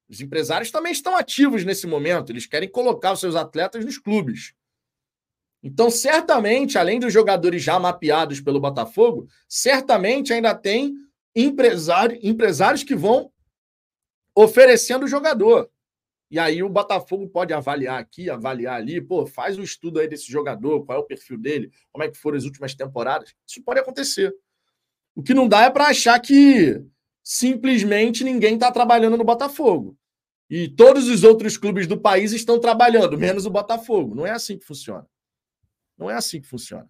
Os 0.09 0.19
empresários 0.19 0.71
também 0.71 0.91
estão 0.91 1.15
ativos 1.15 1.63
nesse 1.63 1.87
momento, 1.87 2.31
eles 2.31 2.45
querem 2.45 2.69
colocar 2.69 3.13
os 3.13 3.19
seus 3.19 3.35
atletas 3.35 3.85
nos 3.85 3.97
clubes. 3.97 4.53
Então, 5.63 5.89
certamente, 5.91 6.77
além 6.77 6.99
dos 6.99 7.13
jogadores 7.13 7.61
já 7.61 7.79
mapeados 7.79 8.41
pelo 8.41 8.59
Botafogo, 8.59 9.27
certamente 9.47 10.33
ainda 10.33 10.55
tem 10.55 10.95
empresário, 11.35 12.19
empresários 12.23 12.83
que 12.83 12.95
vão 12.95 13.31
oferecendo 14.35 15.05
o 15.05 15.07
jogador. 15.07 15.69
E 16.31 16.39
aí 16.39 16.63
o 16.63 16.69
Botafogo 16.69 17.27
pode 17.27 17.53
avaliar 17.53 17.99
aqui, 17.99 18.29
avaliar 18.29 18.75
ali, 18.75 19.01
pô, 19.01 19.27
faz 19.27 19.59
um 19.59 19.63
estudo 19.63 19.99
aí 19.99 20.07
desse 20.07 20.31
jogador, 20.31 20.85
qual 20.85 20.97
é 20.97 21.01
o 21.01 21.05
perfil 21.05 21.37
dele, 21.37 21.69
como 21.91 22.05
é 22.05 22.09
que 22.09 22.17
foram 22.17 22.37
as 22.37 22.45
últimas 22.45 22.73
temporadas. 22.73 23.35
Isso 23.45 23.61
pode 23.61 23.81
acontecer. 23.81 24.33
O 25.13 25.21
que 25.21 25.33
não 25.33 25.45
dá 25.45 25.63
é 25.63 25.69
para 25.69 25.87
achar 25.87 26.17
que 26.21 26.81
simplesmente 27.21 28.23
ninguém 28.23 28.53
está 28.53 28.71
trabalhando 28.71 29.17
no 29.17 29.25
Botafogo. 29.25 29.97
E 30.49 30.69
todos 30.69 31.09
os 31.09 31.25
outros 31.25 31.57
clubes 31.57 31.85
do 31.85 31.99
país 31.99 32.31
estão 32.31 32.59
trabalhando, 32.59 33.17
menos 33.17 33.45
o 33.45 33.49
Botafogo. 33.49 34.15
Não 34.15 34.25
é 34.25 34.31
assim 34.31 34.57
que 34.57 34.65
funciona. 34.65 35.05
Não 35.97 36.09
é 36.09 36.13
assim 36.13 36.39
que 36.39 36.47
funciona. 36.47 36.89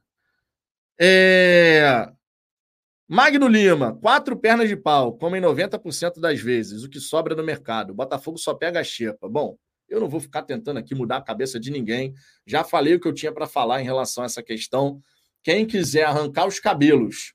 É... 0.99 2.11
Magno 3.13 3.45
Lima, 3.45 3.93
quatro 3.95 4.37
pernas 4.37 4.69
de 4.69 4.77
pau, 4.77 5.11
comem 5.11 5.41
90% 5.41 6.21
das 6.21 6.39
vezes, 6.39 6.85
o 6.85 6.89
que 6.89 6.97
sobra 6.97 7.35
no 7.35 7.43
mercado. 7.43 7.89
O 7.89 7.93
Botafogo 7.93 8.37
só 8.37 8.53
pega 8.53 8.79
a 8.79 8.85
xepa. 8.85 9.27
Bom, 9.27 9.57
eu 9.89 9.99
não 9.99 10.07
vou 10.07 10.21
ficar 10.21 10.43
tentando 10.43 10.77
aqui 10.77 10.95
mudar 10.95 11.17
a 11.17 11.21
cabeça 11.21 11.59
de 11.59 11.71
ninguém. 11.71 12.13
Já 12.47 12.63
falei 12.63 12.95
o 12.95 13.01
que 13.01 13.09
eu 13.09 13.13
tinha 13.13 13.33
para 13.33 13.45
falar 13.45 13.81
em 13.81 13.83
relação 13.83 14.23
a 14.23 14.27
essa 14.27 14.41
questão. 14.41 15.01
Quem 15.43 15.65
quiser 15.65 16.05
arrancar 16.05 16.47
os 16.47 16.57
cabelos 16.57 17.33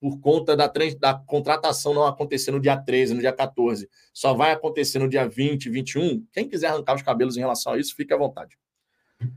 por 0.00 0.18
conta 0.18 0.56
da, 0.56 0.66
da 0.98 1.14
contratação 1.14 1.94
não 1.94 2.04
acontecer 2.04 2.50
no 2.50 2.58
dia 2.58 2.76
13, 2.76 3.14
no 3.14 3.20
dia 3.20 3.32
14, 3.32 3.88
só 4.12 4.34
vai 4.34 4.50
acontecer 4.50 4.98
no 4.98 5.08
dia 5.08 5.28
20, 5.28 5.70
21. 5.70 6.26
Quem 6.32 6.48
quiser 6.48 6.66
arrancar 6.66 6.96
os 6.96 7.02
cabelos 7.02 7.36
em 7.36 7.40
relação 7.40 7.74
a 7.74 7.78
isso, 7.78 7.94
fique 7.94 8.12
à 8.12 8.16
vontade. 8.16 8.58
Deixa 9.20 9.36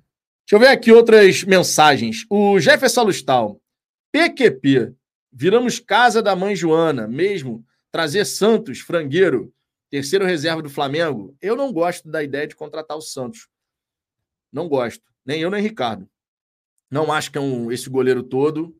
eu 0.53 0.59
ver 0.59 0.69
aqui 0.69 0.91
outras 0.91 1.43
mensagens. 1.43 2.25
O 2.27 2.59
Jefferson 2.59 3.03
Lustal. 3.03 3.61
PQP. 4.11 4.95
Viramos 5.37 5.81
casa 5.81 6.21
da 6.21 6.33
mãe 6.33 6.55
Joana, 6.55 7.09
mesmo. 7.09 7.65
Trazer 7.91 8.23
Santos, 8.23 8.79
frangueiro, 8.79 9.53
terceiro 9.89 10.23
reserva 10.23 10.61
do 10.61 10.69
Flamengo. 10.69 11.35
Eu 11.41 11.57
não 11.57 11.73
gosto 11.73 12.09
da 12.09 12.23
ideia 12.23 12.47
de 12.47 12.55
contratar 12.55 12.95
o 12.95 13.01
Santos. 13.01 13.49
Não 14.49 14.69
gosto. 14.69 15.03
Nem 15.25 15.41
eu, 15.41 15.51
nem 15.51 15.61
Ricardo. 15.61 16.09
Não 16.89 17.11
acho 17.11 17.33
que 17.33 17.37
é 17.37 17.41
um, 17.41 17.69
esse 17.69 17.89
goleiro 17.89 18.23
todo. 18.23 18.79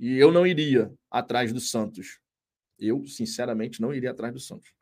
E 0.00 0.18
eu 0.18 0.32
não 0.32 0.44
iria 0.44 0.92
atrás 1.08 1.52
do 1.52 1.60
Santos. 1.60 2.18
Eu, 2.76 3.06
sinceramente, 3.06 3.80
não 3.80 3.94
iria 3.94 4.10
atrás 4.10 4.32
do 4.32 4.40
Santos. 4.40 4.74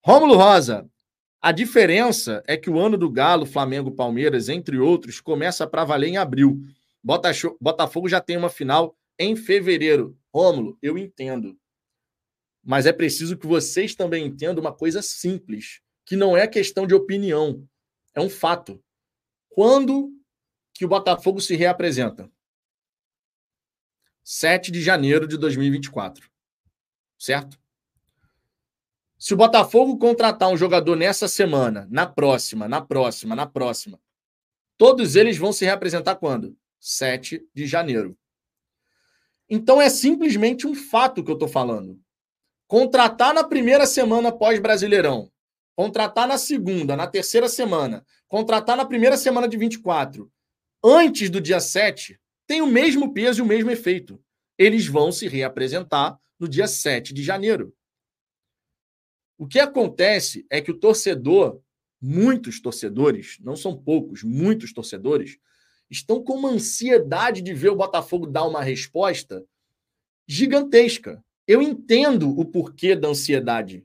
Rômulo 0.00 0.36
Rosa. 0.36 0.88
A 1.42 1.50
diferença 1.50 2.40
é 2.46 2.56
que 2.56 2.70
o 2.70 2.78
ano 2.78 2.96
do 2.96 3.10
Galo, 3.10 3.44
Flamengo, 3.44 3.90
Palmeiras, 3.90 4.48
entre 4.48 4.78
outros, 4.78 5.20
começa 5.20 5.66
para 5.66 5.84
valer 5.84 6.06
em 6.06 6.18
abril. 6.18 6.60
Botafogo 7.60 8.08
já 8.08 8.20
tem 8.20 8.36
uma 8.36 8.48
final 8.48 8.96
em 9.18 9.36
fevereiro. 9.36 10.18
Rômulo, 10.32 10.78
eu 10.82 10.98
entendo. 10.98 11.58
Mas 12.62 12.84
é 12.84 12.92
preciso 12.92 13.36
que 13.36 13.46
vocês 13.46 13.94
também 13.94 14.26
entendam 14.26 14.62
uma 14.62 14.72
coisa 14.72 15.00
simples, 15.00 15.80
que 16.04 16.16
não 16.16 16.36
é 16.36 16.46
questão 16.46 16.86
de 16.86 16.94
opinião, 16.94 17.66
é 18.14 18.20
um 18.20 18.28
fato. 18.28 18.82
Quando 19.48 20.12
que 20.74 20.84
o 20.84 20.88
Botafogo 20.88 21.40
se 21.40 21.54
reapresenta? 21.54 22.30
7 24.24 24.72
de 24.72 24.82
janeiro 24.82 25.26
de 25.26 25.38
2024. 25.38 26.28
Certo? 27.18 27.58
Se 29.18 29.32
o 29.32 29.36
Botafogo 29.36 29.96
contratar 29.98 30.50
um 30.50 30.56
jogador 30.56 30.96
nessa 30.96 31.28
semana, 31.28 31.86
na 31.90 32.06
próxima, 32.06 32.68
na 32.68 32.82
próxima, 32.82 33.34
na 33.34 33.46
próxima, 33.46 33.98
todos 34.76 35.16
eles 35.16 35.38
vão 35.38 35.52
se 35.52 35.64
reapresentar 35.64 36.16
quando? 36.16 36.56
7 36.78 37.46
de 37.54 37.66
janeiro. 37.66 38.18
Então 39.48 39.80
é 39.80 39.88
simplesmente 39.88 40.66
um 40.66 40.74
fato 40.74 41.22
que 41.22 41.30
eu 41.30 41.34
estou 41.34 41.48
falando. 41.48 42.00
Contratar 42.66 43.32
na 43.32 43.44
primeira 43.44 43.86
semana 43.86 44.32
pós-Brasileirão, 44.32 45.30
contratar 45.76 46.26
na 46.26 46.36
segunda, 46.36 46.96
na 46.96 47.06
terceira 47.06 47.48
semana, 47.48 48.04
contratar 48.26 48.76
na 48.76 48.84
primeira 48.84 49.16
semana 49.16 49.46
de 49.46 49.56
24, 49.56 50.30
antes 50.82 51.30
do 51.30 51.40
dia 51.40 51.60
7, 51.60 52.20
tem 52.46 52.60
o 52.60 52.66
mesmo 52.66 53.12
peso 53.12 53.40
e 53.40 53.42
o 53.42 53.46
mesmo 53.46 53.70
efeito. 53.70 54.20
Eles 54.58 54.86
vão 54.86 55.12
se 55.12 55.28
reapresentar 55.28 56.18
no 56.38 56.48
dia 56.48 56.66
7 56.66 57.14
de 57.14 57.22
janeiro. 57.22 57.74
O 59.38 59.46
que 59.46 59.60
acontece 59.60 60.46
é 60.50 60.60
que 60.60 60.70
o 60.70 60.78
torcedor, 60.78 61.60
muitos 62.00 62.60
torcedores, 62.60 63.38
não 63.40 63.54
são 63.54 63.76
poucos, 63.76 64.22
muitos 64.22 64.72
torcedores, 64.72 65.38
estão 65.90 66.22
com 66.22 66.34
uma 66.34 66.50
ansiedade 66.50 67.40
de 67.42 67.54
ver 67.54 67.70
o 67.70 67.76
Botafogo 67.76 68.26
dar 68.26 68.44
uma 68.44 68.62
resposta 68.62 69.44
gigantesca. 70.26 71.22
Eu 71.46 71.62
entendo 71.62 72.28
o 72.38 72.44
porquê 72.44 72.96
da 72.96 73.08
ansiedade. 73.08 73.84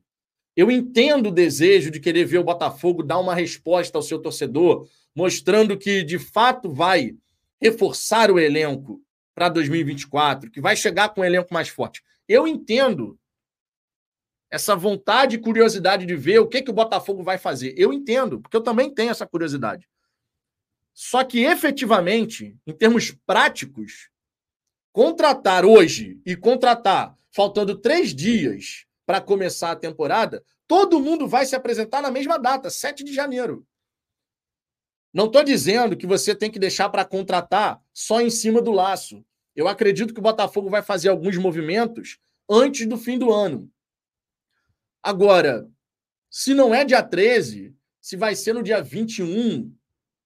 Eu 0.55 0.69
entendo 0.69 1.29
o 1.29 1.31
desejo 1.31 1.91
de 1.91 1.99
querer 1.99 2.25
ver 2.25 2.39
o 2.39 2.43
Botafogo 2.43 3.03
dar 3.03 3.19
uma 3.19 3.35
resposta 3.35 3.97
ao 3.97 4.01
seu 4.01 4.19
torcedor, 4.19 4.87
mostrando 5.15 5.77
que 5.77 6.03
de 6.03 6.19
fato 6.19 6.71
vai 6.71 7.15
reforçar 7.61 8.31
o 8.31 8.39
elenco 8.39 9.01
para 9.35 9.47
2024, 9.49 10.51
que 10.51 10.59
vai 10.59 10.75
chegar 10.75 11.09
com 11.09 11.21
um 11.21 11.25
elenco 11.25 11.53
mais 11.53 11.69
forte. 11.69 12.03
Eu 12.27 12.47
entendo 12.47 13.17
essa 14.49 14.75
vontade 14.75 15.35
e 15.35 15.39
curiosidade 15.39 16.05
de 16.05 16.15
ver 16.15 16.39
o 16.39 16.47
que, 16.47 16.61
que 16.61 16.69
o 16.69 16.73
Botafogo 16.73 17.23
vai 17.23 17.37
fazer. 17.37 17.73
Eu 17.77 17.93
entendo, 17.93 18.41
porque 18.41 18.57
eu 18.57 18.61
também 18.61 18.93
tenho 18.93 19.11
essa 19.11 19.25
curiosidade. 19.25 19.87
Só 21.03 21.23
que 21.23 21.39
efetivamente, 21.39 22.55
em 22.63 22.71
termos 22.71 23.09
práticos, 23.25 24.11
contratar 24.93 25.65
hoje 25.65 26.21
e 26.23 26.35
contratar 26.35 27.17
faltando 27.31 27.75
três 27.75 28.13
dias 28.13 28.85
para 29.03 29.19
começar 29.19 29.71
a 29.71 29.75
temporada, 29.75 30.45
todo 30.67 30.99
mundo 30.99 31.27
vai 31.27 31.43
se 31.47 31.55
apresentar 31.55 32.03
na 32.03 32.11
mesma 32.11 32.37
data, 32.37 32.69
7 32.69 33.03
de 33.03 33.11
janeiro. 33.15 33.65
Não 35.11 35.25
estou 35.25 35.43
dizendo 35.43 35.97
que 35.97 36.05
você 36.05 36.35
tem 36.35 36.51
que 36.51 36.59
deixar 36.59 36.87
para 36.87 37.03
contratar 37.03 37.81
só 37.91 38.21
em 38.21 38.29
cima 38.29 38.61
do 38.61 38.69
laço. 38.69 39.25
Eu 39.55 39.67
acredito 39.67 40.13
que 40.13 40.19
o 40.19 40.23
Botafogo 40.23 40.69
vai 40.69 40.83
fazer 40.83 41.09
alguns 41.09 41.35
movimentos 41.35 42.19
antes 42.47 42.87
do 42.87 42.95
fim 42.95 43.17
do 43.17 43.33
ano. 43.33 43.67
Agora, 45.01 45.67
se 46.29 46.53
não 46.53 46.75
é 46.75 46.85
dia 46.85 47.01
13, 47.01 47.75
se 47.99 48.15
vai 48.15 48.35
ser 48.35 48.53
no 48.53 48.61
dia 48.61 48.83
21, 48.83 49.75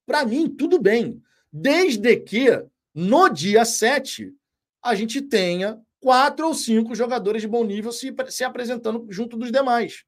para 0.05 0.25
mim, 0.25 0.49
tudo 0.49 0.79
bem. 0.79 1.21
Desde 1.51 2.15
que 2.17 2.47
no 2.93 3.29
dia 3.29 3.65
7 3.65 4.33
a 4.81 4.93
gente 4.93 5.21
tenha 5.21 5.81
quatro 5.99 6.47
ou 6.47 6.53
cinco 6.53 6.93
jogadores 6.93 7.41
de 7.41 7.47
bom 7.47 7.63
nível 7.63 7.91
se, 7.91 8.13
se 8.29 8.43
apresentando 8.43 9.07
junto 9.09 9.35
dos 9.35 9.51
demais. 9.51 10.05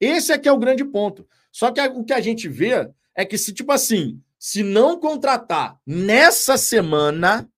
Esse 0.00 0.32
é 0.32 0.38
que 0.38 0.48
é 0.48 0.52
o 0.52 0.58
grande 0.58 0.84
ponto. 0.84 1.28
Só 1.52 1.70
que 1.70 1.80
o 1.80 2.04
que 2.04 2.12
a 2.12 2.20
gente 2.20 2.48
vê 2.48 2.90
é 3.14 3.24
que 3.24 3.38
se, 3.38 3.52
tipo 3.52 3.70
assim, 3.70 4.20
se 4.38 4.62
não 4.62 4.98
contratar 4.98 5.80
nessa 5.86 6.56
semana, 6.56 7.48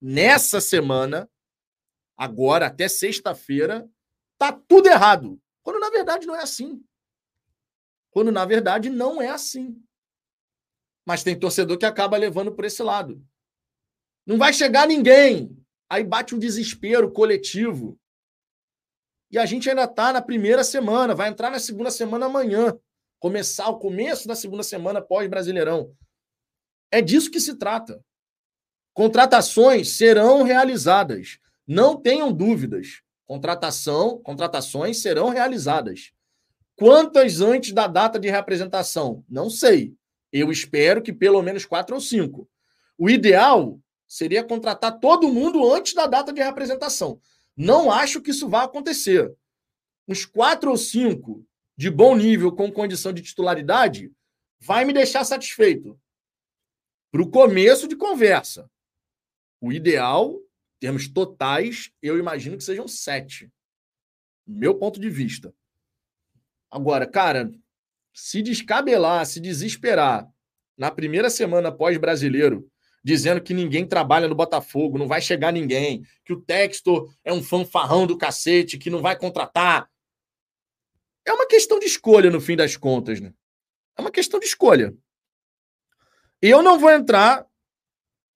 nessa 0.00 0.60
semana, 0.60 1.30
agora 2.16 2.66
até 2.66 2.88
sexta-feira, 2.88 3.88
tá 4.36 4.52
tudo 4.52 4.88
errado. 4.88 5.40
Quando 5.62 5.78
na 5.78 5.90
verdade 5.90 6.26
não 6.26 6.34
é 6.34 6.42
assim. 6.42 6.84
Quando 8.10 8.32
na 8.32 8.44
verdade 8.44 8.90
não 8.90 9.22
é 9.22 9.28
assim. 9.28 9.80
Mas 11.08 11.22
tem 11.22 11.38
torcedor 11.38 11.78
que 11.78 11.86
acaba 11.86 12.18
levando 12.18 12.52
por 12.52 12.66
esse 12.66 12.82
lado. 12.82 13.18
Não 14.26 14.36
vai 14.36 14.52
chegar 14.52 14.86
ninguém. 14.86 15.56
Aí 15.88 16.04
bate 16.04 16.34
um 16.34 16.38
desespero 16.38 17.10
coletivo. 17.10 17.98
E 19.30 19.38
a 19.38 19.46
gente 19.46 19.70
ainda 19.70 19.84
está 19.84 20.12
na 20.12 20.20
primeira 20.20 20.62
semana, 20.62 21.14
vai 21.14 21.30
entrar 21.30 21.50
na 21.50 21.58
segunda 21.58 21.90
semana 21.90 22.26
amanhã 22.26 22.78
começar 23.18 23.70
o 23.70 23.78
começo 23.78 24.28
da 24.28 24.34
segunda 24.34 24.62
semana 24.62 25.00
pós-Brasileirão. 25.00 25.96
É 26.92 27.00
disso 27.00 27.30
que 27.30 27.40
se 27.40 27.56
trata. 27.56 28.04
Contratações 28.92 29.96
serão 29.96 30.42
realizadas. 30.42 31.38
Não 31.66 31.96
tenham 31.96 32.30
dúvidas. 32.30 33.00
Contratação, 33.24 34.18
contratações 34.18 35.00
serão 35.00 35.30
realizadas. 35.30 36.12
Quantas 36.76 37.40
antes 37.40 37.72
da 37.72 37.86
data 37.86 38.20
de 38.20 38.28
representação? 38.28 39.24
Não 39.26 39.48
sei. 39.48 39.96
Eu 40.32 40.50
espero 40.50 41.02
que 41.02 41.12
pelo 41.12 41.42
menos 41.42 41.64
quatro 41.64 41.94
ou 41.94 42.00
cinco. 42.00 42.48
O 42.96 43.08
ideal 43.08 43.80
seria 44.06 44.44
contratar 44.44 44.98
todo 44.98 45.32
mundo 45.32 45.72
antes 45.72 45.94
da 45.94 46.06
data 46.06 46.32
de 46.32 46.42
representação. 46.42 47.20
Não 47.56 47.90
acho 47.90 48.20
que 48.20 48.30
isso 48.30 48.48
vá 48.48 48.64
acontecer. 48.64 49.34
Uns 50.06 50.24
quatro 50.24 50.70
ou 50.70 50.76
cinco 50.76 51.46
de 51.78 51.88
bom 51.90 52.16
nível 52.16 52.50
com 52.50 52.72
condição 52.72 53.12
de 53.12 53.22
titularidade, 53.22 54.12
vai 54.58 54.84
me 54.84 54.92
deixar 54.92 55.24
satisfeito. 55.24 55.96
Para 57.12 57.22
o 57.22 57.30
começo 57.30 57.86
de 57.86 57.94
conversa. 57.94 58.68
O 59.60 59.72
ideal, 59.72 60.40
termos 60.80 61.06
totais, 61.08 61.92
eu 62.02 62.18
imagino 62.18 62.56
que 62.56 62.64
sejam 62.64 62.88
sete. 62.88 63.48
Meu 64.44 64.74
ponto 64.74 64.98
de 64.98 65.08
vista. 65.08 65.54
Agora, 66.68 67.06
cara, 67.06 67.52
se 68.18 68.42
descabelar, 68.42 69.24
se 69.26 69.38
desesperar 69.38 70.28
na 70.76 70.90
primeira 70.90 71.30
semana 71.30 71.70
pós-brasileiro, 71.70 72.68
dizendo 73.02 73.40
que 73.40 73.54
ninguém 73.54 73.86
trabalha 73.86 74.26
no 74.26 74.34
Botafogo, 74.34 74.98
não 74.98 75.06
vai 75.06 75.22
chegar 75.22 75.52
ninguém, 75.52 76.02
que 76.24 76.32
o 76.32 76.40
Textor 76.40 77.08
é 77.24 77.32
um 77.32 77.42
fanfarrão 77.42 78.08
do 78.08 78.18
cacete, 78.18 78.76
que 78.76 78.90
não 78.90 79.00
vai 79.00 79.16
contratar. 79.16 79.88
É 81.24 81.32
uma 81.32 81.46
questão 81.46 81.78
de 81.78 81.86
escolha, 81.86 82.28
no 82.28 82.40
fim 82.40 82.56
das 82.56 82.76
contas, 82.76 83.20
né? 83.20 83.32
É 83.96 84.00
uma 84.00 84.10
questão 84.10 84.40
de 84.40 84.46
escolha. 84.46 84.92
Eu 86.42 86.60
não 86.60 86.76
vou 86.76 86.90
entrar, 86.90 87.46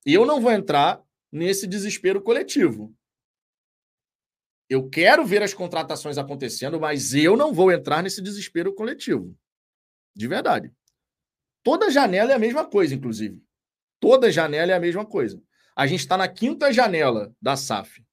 eu 0.06 0.24
não 0.24 0.40
vou 0.40 0.52
entrar 0.52 1.02
nesse 1.30 1.66
desespero 1.66 2.22
coletivo. 2.22 2.94
Eu 4.70 4.88
quero 4.88 5.26
ver 5.26 5.42
as 5.42 5.52
contratações 5.52 6.18
acontecendo, 6.18 6.78
mas 6.78 7.14
eu 7.14 7.36
não 7.36 7.52
vou 7.52 7.72
entrar 7.72 8.00
nesse 8.00 8.22
desespero 8.22 8.72
coletivo. 8.74 9.36
De 10.14 10.28
verdade. 10.28 10.72
Toda 11.62 11.90
janela 11.90 12.32
é 12.32 12.34
a 12.34 12.38
mesma 12.38 12.64
coisa, 12.64 12.94
inclusive. 12.94 13.42
Toda 14.00 14.30
janela 14.30 14.72
é 14.72 14.74
a 14.74 14.80
mesma 14.80 15.06
coisa. 15.06 15.42
A 15.76 15.86
gente 15.86 16.00
está 16.00 16.16
na 16.16 16.28
quinta 16.28 16.72
janela 16.72 17.34
da 17.40 17.56
SAF. 17.56 18.04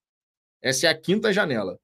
Essa 0.61 0.87
é 0.87 0.89
a 0.89 0.97
quinta 0.97 1.33
janela. 1.33 1.79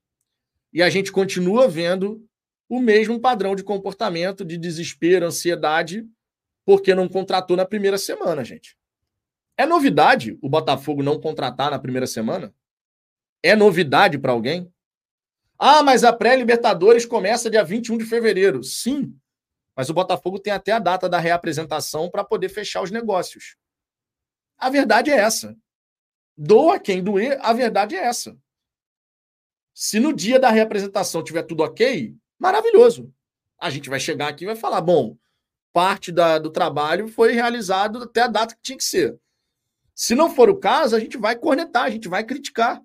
E 0.71 0.81
a 0.83 0.89
gente 0.89 1.11
continua 1.11 1.67
vendo 1.67 2.25
o 2.69 2.79
mesmo 2.79 3.19
padrão 3.19 3.55
de 3.55 3.63
comportamento, 3.63 4.43
de 4.43 4.57
desespero, 4.57 5.25
ansiedade, 5.25 6.05
porque 6.65 6.95
não 6.95 7.07
contratou 7.07 7.55
na 7.55 7.65
primeira 7.65 7.97
semana, 7.97 8.43
gente. 8.43 8.77
É 9.57 9.65
novidade 9.65 10.37
o 10.41 10.49
Botafogo 10.49 11.01
não 11.01 11.19
contratar 11.19 11.71
na 11.71 11.79
primeira 11.79 12.07
semana? 12.07 12.53
É 13.41 13.55
novidade 13.55 14.17
para 14.17 14.33
alguém? 14.33 14.71
Ah, 15.57 15.81
mas 15.81 16.03
a 16.03 16.11
pré-Libertadores 16.11 17.05
começa 17.05 17.49
dia 17.49 17.63
21 17.63 17.97
de 17.97 18.05
fevereiro. 18.05 18.63
Sim, 18.63 19.15
mas 19.75 19.89
o 19.89 19.93
Botafogo 19.93 20.39
tem 20.39 20.53
até 20.53 20.71
a 20.71 20.79
data 20.79 21.09
da 21.09 21.19
reapresentação 21.19 22.09
para 22.09 22.23
poder 22.23 22.49
fechar 22.49 22.81
os 22.81 22.91
negócios. 22.91 23.57
A 24.57 24.69
verdade 24.69 25.11
é 25.11 25.17
essa. 25.17 25.55
Doa 26.37 26.79
quem 26.79 27.03
doer, 27.03 27.37
a 27.41 27.53
verdade 27.53 27.95
é 27.95 28.03
essa. 28.03 28.37
Se 29.73 29.99
no 29.99 30.13
dia 30.13 30.39
da 30.39 30.49
reapresentação 30.49 31.23
tiver 31.23 31.43
tudo 31.43 31.63
ok, 31.63 32.15
maravilhoso. 32.39 33.13
A 33.59 33.69
gente 33.69 33.89
vai 33.89 33.99
chegar 33.99 34.29
aqui 34.29 34.45
e 34.45 34.47
vai 34.47 34.55
falar: 34.55 34.79
bom, 34.81 35.17
parte 35.73 36.11
da, 36.11 36.39
do 36.39 36.49
trabalho 36.49 37.07
foi 37.09 37.33
realizado 37.33 38.03
até 38.03 38.21
a 38.21 38.27
data 38.27 38.55
que 38.55 38.61
tinha 38.61 38.77
que 38.77 38.83
ser. 38.83 39.19
Se 39.93 40.15
não 40.15 40.33
for 40.33 40.49
o 40.49 40.57
caso, 40.57 40.95
a 40.95 40.99
gente 40.99 41.17
vai 41.17 41.37
cornetar, 41.37 41.83
a 41.83 41.89
gente 41.89 42.07
vai 42.07 42.23
criticar. 42.23 42.81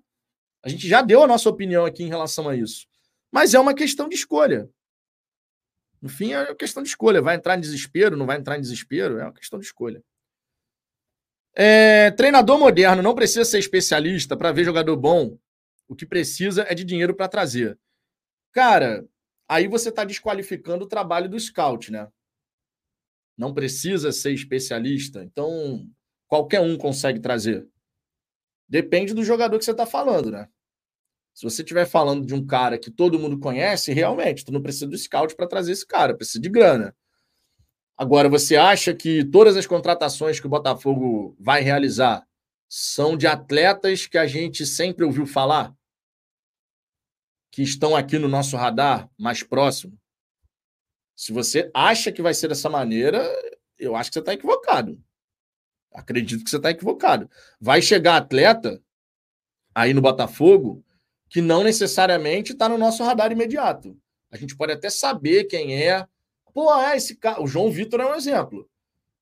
A 0.62 0.68
gente 0.68 0.88
já 0.88 1.00
deu 1.02 1.22
a 1.22 1.26
nossa 1.26 1.48
opinião 1.48 1.84
aqui 1.84 2.02
em 2.02 2.08
relação 2.08 2.48
a 2.48 2.56
isso. 2.56 2.86
Mas 3.32 3.54
é 3.54 3.60
uma 3.60 3.74
questão 3.74 4.08
de 4.08 4.16
escolha. 4.16 4.68
No 6.00 6.08
fim, 6.08 6.32
é 6.32 6.40
uma 6.40 6.54
questão 6.54 6.82
de 6.82 6.88
escolha. 6.88 7.20
Vai 7.20 7.36
entrar 7.36 7.56
em 7.56 7.60
desespero, 7.60 8.16
não 8.16 8.26
vai 8.26 8.38
entrar 8.38 8.56
em 8.56 8.60
desespero? 8.60 9.18
É 9.18 9.24
uma 9.24 9.34
questão 9.34 9.58
de 9.58 9.66
escolha. 9.66 10.02
É, 11.54 12.10
treinador 12.12 12.58
moderno 12.58 13.02
não 13.02 13.14
precisa 13.14 13.44
ser 13.44 13.58
especialista 13.58 14.36
para 14.36 14.52
ver 14.52 14.64
jogador 14.64 14.96
bom. 14.96 15.36
O 15.88 15.94
que 15.94 16.06
precisa 16.06 16.64
é 16.68 16.74
de 16.74 16.84
dinheiro 16.84 17.14
para 17.14 17.28
trazer. 17.28 17.78
Cara, 18.52 19.04
aí 19.48 19.68
você 19.68 19.88
está 19.88 20.04
desqualificando 20.04 20.84
o 20.84 20.88
trabalho 20.88 21.28
do 21.28 21.38
scout, 21.38 21.90
né? 21.90 22.08
Não 23.36 23.52
precisa 23.52 24.12
ser 24.12 24.32
especialista. 24.32 25.22
Então, 25.24 25.86
qualquer 26.28 26.60
um 26.60 26.76
consegue 26.78 27.20
trazer. 27.20 27.66
Depende 28.68 29.12
do 29.12 29.24
jogador 29.24 29.58
que 29.58 29.64
você 29.64 29.72
está 29.72 29.84
falando, 29.84 30.30
né? 30.30 30.48
Se 31.32 31.44
você 31.44 31.62
estiver 31.62 31.86
falando 31.86 32.26
de 32.26 32.34
um 32.34 32.44
cara 32.44 32.78
que 32.78 32.90
todo 32.90 33.18
mundo 33.18 33.38
conhece, 33.38 33.92
realmente, 33.92 34.44
tu 34.44 34.52
não 34.52 34.62
precisa 34.62 34.86
do 34.86 34.98
scout 34.98 35.34
para 35.34 35.46
trazer 35.46 35.72
esse 35.72 35.86
cara, 35.86 36.16
precisa 36.16 36.40
de 36.40 36.48
grana. 36.48 36.94
Agora, 37.96 38.28
você 38.28 38.56
acha 38.56 38.94
que 38.94 39.24
todas 39.24 39.56
as 39.56 39.66
contratações 39.66 40.40
que 40.40 40.46
o 40.46 40.50
Botafogo 40.50 41.36
vai 41.38 41.60
realizar 41.60 42.26
são 42.68 43.16
de 43.16 43.26
atletas 43.26 44.06
que 44.06 44.16
a 44.16 44.26
gente 44.26 44.64
sempre 44.64 45.04
ouviu 45.04 45.26
falar? 45.26 45.74
Que 47.50 47.62
estão 47.62 47.94
aqui 47.94 48.18
no 48.18 48.28
nosso 48.28 48.56
radar 48.56 49.10
mais 49.18 49.42
próximo? 49.42 49.98
Se 51.14 51.32
você 51.32 51.70
acha 51.74 52.10
que 52.10 52.22
vai 52.22 52.32
ser 52.32 52.48
dessa 52.48 52.70
maneira, 52.70 53.22
eu 53.78 53.94
acho 53.94 54.08
que 54.08 54.14
você 54.14 54.20
está 54.20 54.32
equivocado. 54.32 54.98
Acredito 55.92 56.42
que 56.42 56.48
você 56.48 56.56
está 56.56 56.70
equivocado. 56.70 57.28
Vai 57.60 57.82
chegar 57.82 58.16
atleta 58.16 58.80
aí 59.74 59.92
no 59.92 60.00
Botafogo 60.00 60.82
que 61.30 61.40
não 61.40 61.62
necessariamente 61.62 62.52
está 62.52 62.68
no 62.68 62.76
nosso 62.76 63.02
radar 63.04 63.30
imediato. 63.30 63.96
A 64.30 64.36
gente 64.36 64.56
pode 64.56 64.72
até 64.72 64.90
saber 64.90 65.44
quem 65.44 65.80
é. 65.80 66.04
Pô, 66.52 66.74
é 66.74 66.96
esse 66.96 67.16
cara. 67.16 67.40
O 67.40 67.46
João 67.46 67.70
Vitor 67.70 68.00
é 68.00 68.06
um 68.06 68.16
exemplo. 68.16 68.68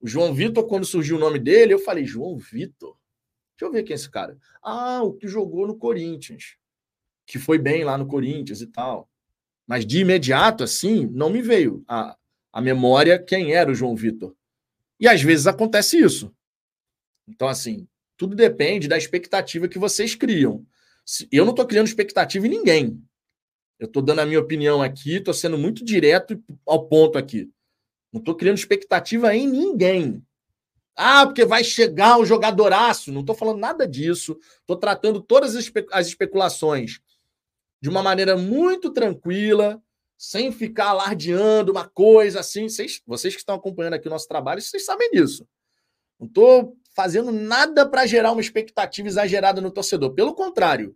O 0.01 0.07
João 0.07 0.33
Vitor, 0.33 0.67
quando 0.67 0.85
surgiu 0.85 1.17
o 1.17 1.19
nome 1.19 1.39
dele, 1.39 1.73
eu 1.73 1.79
falei: 1.79 2.05
João 2.05 2.37
Vitor? 2.37 2.97
Deixa 3.55 3.69
eu 3.69 3.71
ver 3.71 3.83
quem 3.83 3.93
é 3.93 3.95
esse 3.95 4.09
cara. 4.09 4.37
Ah, 4.61 5.03
o 5.03 5.13
que 5.13 5.27
jogou 5.27 5.67
no 5.67 5.77
Corinthians. 5.77 6.57
Que 7.27 7.37
foi 7.37 7.59
bem 7.59 7.83
lá 7.83 7.97
no 7.97 8.07
Corinthians 8.07 8.61
e 8.61 8.67
tal. 8.67 9.07
Mas 9.67 9.85
de 9.85 9.99
imediato, 9.99 10.63
assim, 10.63 11.05
não 11.11 11.29
me 11.29 11.43
veio 11.43 11.83
a, 11.87 12.17
a 12.51 12.59
memória 12.59 13.19
quem 13.19 13.53
era 13.53 13.69
o 13.69 13.75
João 13.75 13.95
Vitor. 13.95 14.35
E 14.99 15.07
às 15.07 15.21
vezes 15.21 15.45
acontece 15.45 15.99
isso. 15.99 16.33
Então, 17.27 17.47
assim, 17.47 17.87
tudo 18.17 18.35
depende 18.35 18.87
da 18.87 18.97
expectativa 18.97 19.67
que 19.67 19.77
vocês 19.77 20.15
criam. 20.15 20.65
Eu 21.31 21.45
não 21.45 21.51
estou 21.51 21.65
criando 21.65 21.87
expectativa 21.87 22.45
em 22.45 22.49
ninguém. 22.49 23.03
Eu 23.79 23.87
estou 23.87 24.01
dando 24.01 24.19
a 24.19 24.25
minha 24.25 24.39
opinião 24.39 24.81
aqui, 24.81 25.15
estou 25.15 25.33
sendo 25.33 25.57
muito 25.57 25.83
direto 25.83 26.41
ao 26.65 26.87
ponto 26.87 27.17
aqui. 27.17 27.49
Não 28.11 28.19
estou 28.19 28.35
criando 28.35 28.57
expectativa 28.57 29.33
em 29.35 29.47
ninguém. 29.47 30.23
Ah, 30.95 31.25
porque 31.25 31.45
vai 31.45 31.63
chegar 31.63 32.17
o 32.19 32.25
jogadoraço. 32.25 33.11
Não 33.11 33.21
estou 33.21 33.35
falando 33.35 33.59
nada 33.59 33.87
disso. 33.87 34.37
Estou 34.59 34.75
tratando 34.75 35.21
todas 35.21 35.55
as 35.91 36.07
especulações 36.07 36.99
de 37.81 37.87
uma 37.87 38.03
maneira 38.03 38.35
muito 38.35 38.91
tranquila, 38.91 39.81
sem 40.17 40.51
ficar 40.51 40.89
alardeando 40.89 41.71
uma 41.71 41.87
coisa 41.87 42.41
assim. 42.41 42.67
Vocês, 42.67 43.01
vocês 43.07 43.33
que 43.33 43.39
estão 43.39 43.55
acompanhando 43.55 43.93
aqui 43.93 44.07
o 44.07 44.11
nosso 44.11 44.27
trabalho, 44.27 44.61
vocês 44.61 44.83
sabem 44.83 45.09
disso. 45.11 45.47
Não 46.19 46.27
estou 46.27 46.77
fazendo 46.99 47.31
nada 47.31 47.87
para 47.87 48.05
gerar 48.05 48.33
uma 48.33 48.41
expectativa 48.41 49.07
exagerada 49.07 49.61
no 49.61 49.71
torcedor. 49.71 50.13
Pelo 50.13 50.35
contrário, 50.35 50.93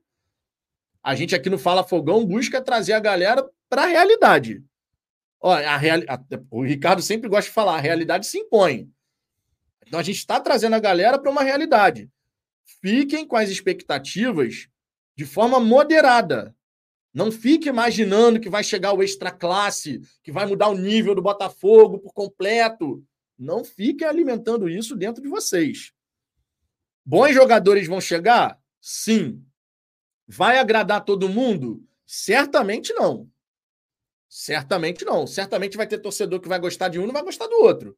a 1.02 1.16
gente 1.16 1.34
aqui 1.34 1.50
no 1.50 1.58
Fala 1.58 1.82
Fogão 1.82 2.26
busca 2.26 2.62
trazer 2.62 2.92
a 2.92 3.00
galera 3.00 3.50
para 3.70 3.84
a 3.84 3.88
realidade. 3.88 4.62
Ó, 5.40 5.54
a 5.54 5.78
real... 5.78 6.02
O 6.52 6.62
Ricardo 6.62 7.02
sempre 7.02 7.30
gosta 7.30 7.50
de 7.50 7.54
falar, 7.54 7.78
a 7.78 7.80
realidade 7.80 8.28
se 8.28 8.38
impõe. 8.38 8.92
Então 9.88 9.98
a 9.98 10.04
gente 10.04 10.18
está 10.18 10.42
trazendo 10.42 10.76
a 10.76 10.80
galera 10.80 11.18
para 11.18 11.32
uma 11.32 11.42
realidade. 11.42 12.10
Fiquem 12.82 13.26
com 13.26 13.38
as 13.38 13.50
expectativas 13.50 14.68
de 15.16 15.26
forma 15.26 15.58
moderada. 15.58 16.54
Não 17.14 17.32
fique 17.32 17.70
imaginando 17.70 18.42
que 18.42 18.50
vai 18.50 18.62
chegar 18.62 18.92
o 18.92 19.02
extra 19.02 19.32
classe, 19.32 20.02
que 20.22 20.34
vai 20.34 20.46
mudar 20.46 20.68
o 20.68 20.78
nível 20.78 21.16
do 21.16 21.22
Botafogo 21.22 21.98
por 21.98 22.12
completo. 22.12 23.02
Não 23.44 23.64
fiquem 23.64 24.08
alimentando 24.08 24.70
isso 24.70 24.96
dentro 24.96 25.22
de 25.22 25.28
vocês. 25.28 25.92
Bons 27.06 27.34
jogadores 27.34 27.88
vão 27.88 28.00
chegar? 28.00 28.58
Sim. 28.80 29.46
Vai 30.26 30.58
agradar 30.58 31.04
todo 31.04 31.28
mundo? 31.28 31.86
Certamente 32.06 32.94
não. 32.94 33.30
Certamente 34.30 35.04
não. 35.04 35.28
Certamente 35.28 35.76
vai 35.76 35.86
ter 35.86 36.00
torcedor 36.00 36.40
que 36.40 36.48
vai 36.48 36.58
gostar 36.58 36.88
de 36.88 36.98
um 36.98 37.04
e 37.04 37.06
não 37.06 37.14
vai 37.14 37.22
gostar 37.22 37.48
do 37.48 37.56
outro. 37.56 37.98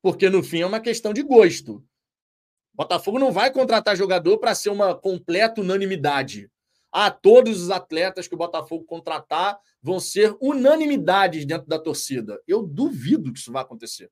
Porque 0.00 0.30
no 0.30 0.44
fim 0.44 0.60
é 0.60 0.66
uma 0.66 0.80
questão 0.80 1.12
de 1.12 1.22
gosto. 1.22 1.84
Botafogo 2.72 3.18
não 3.18 3.32
vai 3.32 3.52
contratar 3.52 3.96
jogador 3.96 4.38
para 4.38 4.54
ser 4.54 4.70
uma 4.70 4.94
completa 4.94 5.60
unanimidade. 5.60 6.48
Ah, 6.92 7.10
todos 7.10 7.60
os 7.60 7.70
atletas 7.70 8.28
que 8.28 8.34
o 8.34 8.38
Botafogo 8.38 8.84
contratar 8.84 9.58
vão 9.82 9.98
ser 9.98 10.36
unanimidades 10.40 11.44
dentro 11.44 11.66
da 11.66 11.80
torcida. 11.80 12.40
Eu 12.46 12.62
duvido 12.62 13.32
que 13.32 13.40
isso 13.40 13.50
vai 13.50 13.62
acontecer. 13.62 14.08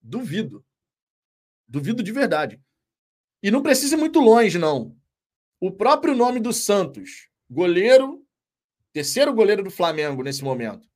Duvido. 0.00 0.64
Duvido 1.66 2.02
de 2.02 2.12
verdade. 2.12 2.60
E 3.42 3.50
não 3.50 3.62
precisa 3.62 3.94
ir 3.94 3.98
muito 3.98 4.20
longe, 4.20 4.58
não. 4.58 4.96
O 5.60 5.70
próprio 5.70 6.14
nome 6.14 6.40
do 6.40 6.52
Santos, 6.52 7.28
goleiro, 7.50 8.24
terceiro 8.92 9.32
goleiro 9.32 9.62
do 9.62 9.70
Flamengo 9.70 10.22
nesse 10.22 10.42
momento. 10.42 10.88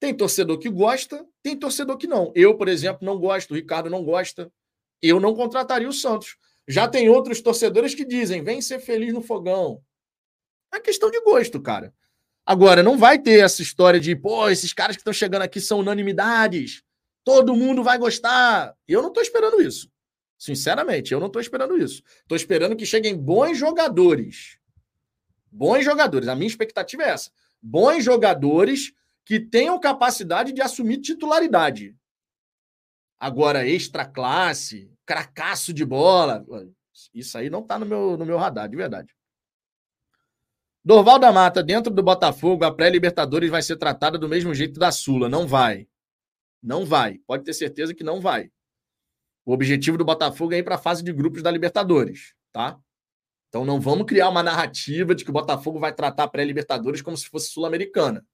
Tem 0.00 0.14
torcedor 0.14 0.58
que 0.58 0.68
gosta, 0.68 1.24
tem 1.42 1.56
torcedor 1.56 1.96
que 1.96 2.06
não. 2.06 2.32
Eu, 2.34 2.56
por 2.56 2.68
exemplo, 2.68 3.06
não 3.06 3.18
gosto, 3.18 3.52
o 3.52 3.54
Ricardo 3.54 3.88
não 3.88 4.04
gosta. 4.04 4.52
Eu 5.00 5.20
não 5.20 5.34
contrataria 5.34 5.88
o 5.88 5.92
Santos. 5.92 6.36
Já 6.66 6.88
tem 6.88 7.08
outros 7.08 7.40
torcedores 7.40 7.94
que 7.94 8.04
dizem: 8.04 8.42
vem 8.42 8.60
ser 8.60 8.80
feliz 8.80 9.12
no 9.12 9.22
fogão. 9.22 9.82
É 10.72 10.80
questão 10.80 11.10
de 11.10 11.20
gosto, 11.20 11.60
cara. 11.60 11.94
Agora, 12.44 12.82
não 12.82 12.98
vai 12.98 13.18
ter 13.18 13.44
essa 13.44 13.62
história 13.62 14.00
de, 14.00 14.16
pô, 14.16 14.48
esses 14.48 14.72
caras 14.72 14.96
que 14.96 15.00
estão 15.00 15.12
chegando 15.12 15.42
aqui 15.42 15.60
são 15.60 15.78
unanimidades. 15.78 16.82
Todo 17.24 17.54
mundo 17.54 17.82
vai 17.82 17.98
gostar. 17.98 18.76
Eu 18.86 19.00
não 19.00 19.08
estou 19.08 19.22
esperando 19.22 19.60
isso. 19.60 19.90
Sinceramente, 20.38 21.12
eu 21.12 21.20
não 21.20 21.28
estou 21.28 21.40
esperando 21.40 21.76
isso. 21.76 22.02
Estou 22.22 22.36
esperando 22.36 22.74
que 22.74 22.84
cheguem 22.84 23.16
bons 23.16 23.56
jogadores. 23.56 24.58
Bons 25.50 25.84
jogadores. 25.84 26.26
A 26.26 26.34
minha 26.34 26.48
expectativa 26.48 27.04
é 27.04 27.10
essa. 27.10 27.30
Bons 27.60 28.02
jogadores 28.02 28.92
que 29.24 29.38
tenham 29.38 29.78
capacidade 29.78 30.52
de 30.52 30.60
assumir 30.60 30.98
titularidade. 30.98 31.94
Agora, 33.20 33.64
extra 33.64 34.04
classe, 34.04 34.90
cracaço 35.06 35.72
de 35.72 35.84
bola. 35.84 36.44
Isso 37.14 37.38
aí 37.38 37.48
não 37.48 37.60
está 37.60 37.78
no 37.78 37.86
meu, 37.86 38.16
no 38.16 38.26
meu 38.26 38.36
radar, 38.36 38.68
de 38.68 38.76
verdade. 38.76 39.14
Dorval 40.84 41.20
da 41.20 41.30
Mata, 41.30 41.62
dentro 41.62 41.92
do 41.92 42.02
Botafogo, 42.02 42.64
a 42.64 42.74
pré-Libertadores 42.74 43.48
vai 43.48 43.62
ser 43.62 43.76
tratada 43.76 44.18
do 44.18 44.28
mesmo 44.28 44.52
jeito 44.52 44.80
da 44.80 44.90
Sula. 44.90 45.28
Não 45.28 45.46
vai. 45.46 45.86
Não 46.62 46.86
vai. 46.86 47.18
Pode 47.26 47.44
ter 47.44 47.52
certeza 47.52 47.94
que 47.94 48.04
não 48.04 48.20
vai. 48.20 48.50
O 49.44 49.52
objetivo 49.52 49.98
do 49.98 50.04
Botafogo 50.04 50.54
é 50.54 50.58
ir 50.58 50.62
para 50.62 50.76
a 50.76 50.78
fase 50.78 51.02
de 51.02 51.12
grupos 51.12 51.42
da 51.42 51.50
Libertadores, 51.50 52.34
tá? 52.52 52.78
Então 53.48 53.64
não 53.64 53.80
vamos 53.80 54.06
criar 54.06 54.28
uma 54.28 54.42
narrativa 54.42 55.14
de 55.14 55.24
que 55.24 55.30
o 55.30 55.32
Botafogo 55.32 55.78
vai 55.78 55.92
tratar 55.92 56.24
a 56.24 56.28
pré-Libertadores 56.28 57.02
como 57.02 57.16
se 57.16 57.26
fosse 57.26 57.50
sul-americana. 57.50 58.24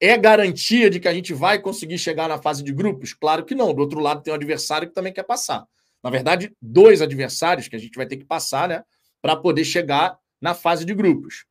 É 0.00 0.16
garantia 0.16 0.88
de 0.88 1.00
que 1.00 1.08
a 1.08 1.14
gente 1.14 1.32
vai 1.32 1.58
conseguir 1.58 1.98
chegar 1.98 2.28
na 2.28 2.38
fase 2.38 2.62
de 2.62 2.72
grupos? 2.72 3.12
Claro 3.14 3.44
que 3.44 3.54
não. 3.54 3.74
Do 3.74 3.80
outro 3.80 3.98
lado 3.98 4.22
tem 4.22 4.32
um 4.32 4.36
adversário 4.36 4.86
que 4.86 4.94
também 4.94 5.12
quer 5.12 5.24
passar. 5.24 5.66
Na 6.02 6.10
verdade, 6.10 6.54
dois 6.62 7.02
adversários 7.02 7.66
que 7.66 7.74
a 7.74 7.78
gente 7.78 7.96
vai 7.96 8.06
ter 8.06 8.16
que 8.16 8.24
passar, 8.24 8.68
né, 8.68 8.84
para 9.20 9.34
poder 9.34 9.64
chegar 9.64 10.16
na 10.40 10.54
fase 10.54 10.84
de 10.84 10.94
grupos. 10.94 11.46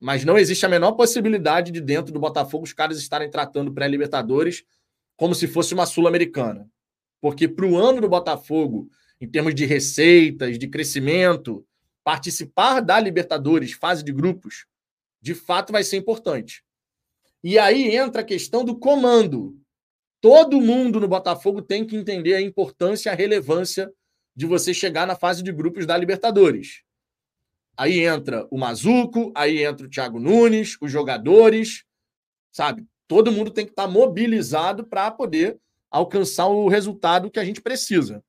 Mas 0.00 0.24
não 0.24 0.36
existe 0.36 0.66
a 0.66 0.68
menor 0.68 0.92
possibilidade 0.92 1.70
de 1.70 1.80
dentro 1.80 2.12
do 2.12 2.18
Botafogo 2.18 2.64
os 2.64 2.72
caras 2.72 2.98
estarem 2.98 3.30
tratando 3.30 3.72
pré-Libertadores 3.72 4.64
como 5.18 5.34
se 5.34 5.48
fosse 5.48 5.74
uma 5.74 5.84
sul-americana. 5.84 6.70
Porque 7.20 7.48
para 7.48 7.66
o 7.66 7.76
ano 7.76 8.00
do 8.00 8.08
Botafogo, 8.08 8.88
em 9.20 9.28
termos 9.28 9.52
de 9.52 9.66
receitas, 9.66 10.56
de 10.56 10.68
crescimento, 10.68 11.66
participar 12.04 12.80
da 12.80 12.98
Libertadores, 13.00 13.72
fase 13.72 14.04
de 14.04 14.12
grupos, 14.12 14.64
de 15.20 15.34
fato 15.34 15.72
vai 15.72 15.82
ser 15.82 15.96
importante. 15.96 16.64
E 17.42 17.58
aí 17.58 17.96
entra 17.96 18.22
a 18.22 18.24
questão 18.24 18.64
do 18.64 18.78
comando. 18.78 19.60
Todo 20.20 20.60
mundo 20.60 21.00
no 21.00 21.08
Botafogo 21.08 21.62
tem 21.62 21.84
que 21.84 21.96
entender 21.96 22.34
a 22.34 22.40
importância 22.40 23.10
a 23.10 23.14
relevância 23.14 23.92
de 24.36 24.46
você 24.46 24.72
chegar 24.72 25.04
na 25.04 25.16
fase 25.16 25.42
de 25.42 25.52
grupos 25.52 25.84
da 25.84 25.96
Libertadores. 25.96 26.84
Aí 27.76 28.00
entra 28.00 28.46
o 28.52 28.56
Mazuco, 28.58 29.32
aí 29.34 29.64
entra 29.64 29.84
o 29.84 29.90
Thiago 29.90 30.20
Nunes, 30.20 30.76
os 30.80 30.92
jogadores, 30.92 31.84
sabe? 32.52 32.86
Todo 33.08 33.32
mundo 33.32 33.50
tem 33.50 33.64
que 33.64 33.72
estar 33.72 33.88
mobilizado 33.88 34.84
para 34.84 35.10
poder 35.10 35.58
alcançar 35.90 36.46
o 36.46 36.68
resultado 36.68 37.30
que 37.30 37.40
a 37.40 37.44
gente 37.44 37.62
precisa. 37.62 38.22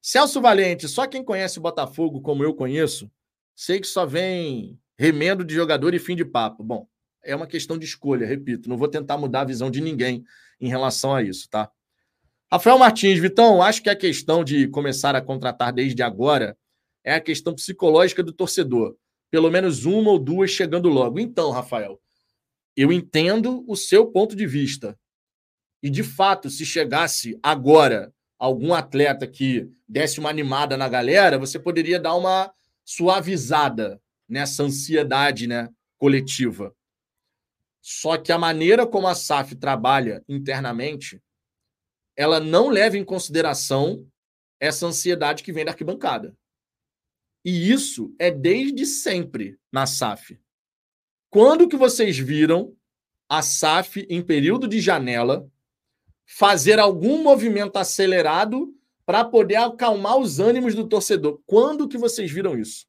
Celso 0.00 0.40
Valente, 0.40 0.88
só 0.88 1.06
quem 1.06 1.22
conhece 1.22 1.58
o 1.58 1.62
Botafogo 1.62 2.20
como 2.22 2.42
eu 2.42 2.54
conheço, 2.54 3.10
sei 3.54 3.78
que 3.78 3.86
só 3.86 4.06
vem 4.06 4.76
remendo 4.98 5.44
de 5.44 5.54
jogador 5.54 5.94
e 5.94 5.98
fim 5.98 6.16
de 6.16 6.24
papo. 6.24 6.64
Bom, 6.64 6.88
é 7.22 7.36
uma 7.36 7.46
questão 7.46 7.78
de 7.78 7.84
escolha, 7.84 8.26
repito, 8.26 8.68
não 8.68 8.76
vou 8.76 8.88
tentar 8.88 9.18
mudar 9.18 9.42
a 9.42 9.44
visão 9.44 9.70
de 9.70 9.80
ninguém 9.80 10.24
em 10.60 10.68
relação 10.68 11.14
a 11.14 11.22
isso, 11.22 11.48
tá? 11.48 11.70
Rafael 12.50 12.78
Martins, 12.78 13.18
Vitão, 13.18 13.62
acho 13.62 13.82
que 13.82 13.90
a 13.90 13.96
questão 13.96 14.42
de 14.42 14.66
começar 14.68 15.14
a 15.14 15.22
contratar 15.22 15.72
desde 15.72 16.02
agora 16.02 16.56
é 17.04 17.14
a 17.14 17.20
questão 17.20 17.54
psicológica 17.54 18.22
do 18.22 18.32
torcedor. 18.32 18.96
Pelo 19.30 19.50
menos 19.50 19.84
uma 19.84 20.10
ou 20.10 20.18
duas 20.18 20.50
chegando 20.50 20.88
logo. 20.88 21.18
Então, 21.18 21.50
Rafael, 21.50 21.98
eu 22.76 22.92
entendo 22.92 23.64
o 23.68 23.76
seu 23.76 24.06
ponto 24.06 24.34
de 24.34 24.46
vista. 24.46 24.98
E, 25.82 25.90
de 25.90 26.02
fato, 26.02 26.48
se 26.48 26.64
chegasse 26.64 27.38
agora 27.42 28.12
algum 28.38 28.72
atleta 28.74 29.26
que 29.26 29.70
desse 29.86 30.18
uma 30.18 30.30
animada 30.30 30.76
na 30.76 30.88
galera, 30.88 31.38
você 31.38 31.58
poderia 31.58 32.00
dar 32.00 32.14
uma 32.14 32.52
suavizada 32.84 34.00
nessa 34.28 34.62
ansiedade 34.62 35.46
né, 35.46 35.68
coletiva. 35.98 36.74
Só 37.80 38.16
que 38.16 38.32
a 38.32 38.38
maneira 38.38 38.86
como 38.86 39.08
a 39.08 39.14
SAF 39.14 39.56
trabalha 39.56 40.24
internamente, 40.28 41.20
ela 42.16 42.40
não 42.40 42.68
leva 42.68 42.96
em 42.96 43.04
consideração 43.04 44.08
essa 44.60 44.86
ansiedade 44.86 45.42
que 45.42 45.52
vem 45.52 45.64
da 45.64 45.72
arquibancada. 45.72 46.36
E 47.44 47.72
isso 47.72 48.14
é 48.18 48.30
desde 48.30 48.86
sempre 48.86 49.58
na 49.72 49.86
SAF. 49.86 50.38
Quando 51.32 51.66
que 51.66 51.78
vocês 51.78 52.18
viram 52.18 52.76
a 53.26 53.40
SAF 53.40 54.06
em 54.10 54.20
período 54.20 54.68
de 54.68 54.82
janela 54.82 55.50
fazer 56.26 56.78
algum 56.78 57.22
movimento 57.22 57.78
acelerado 57.78 58.70
para 59.06 59.24
poder 59.24 59.56
acalmar 59.56 60.18
os 60.18 60.38
ânimos 60.38 60.74
do 60.74 60.86
torcedor. 60.86 61.40
Quando 61.46 61.88
que 61.88 61.96
vocês 61.96 62.30
viram 62.30 62.58
isso? 62.58 62.86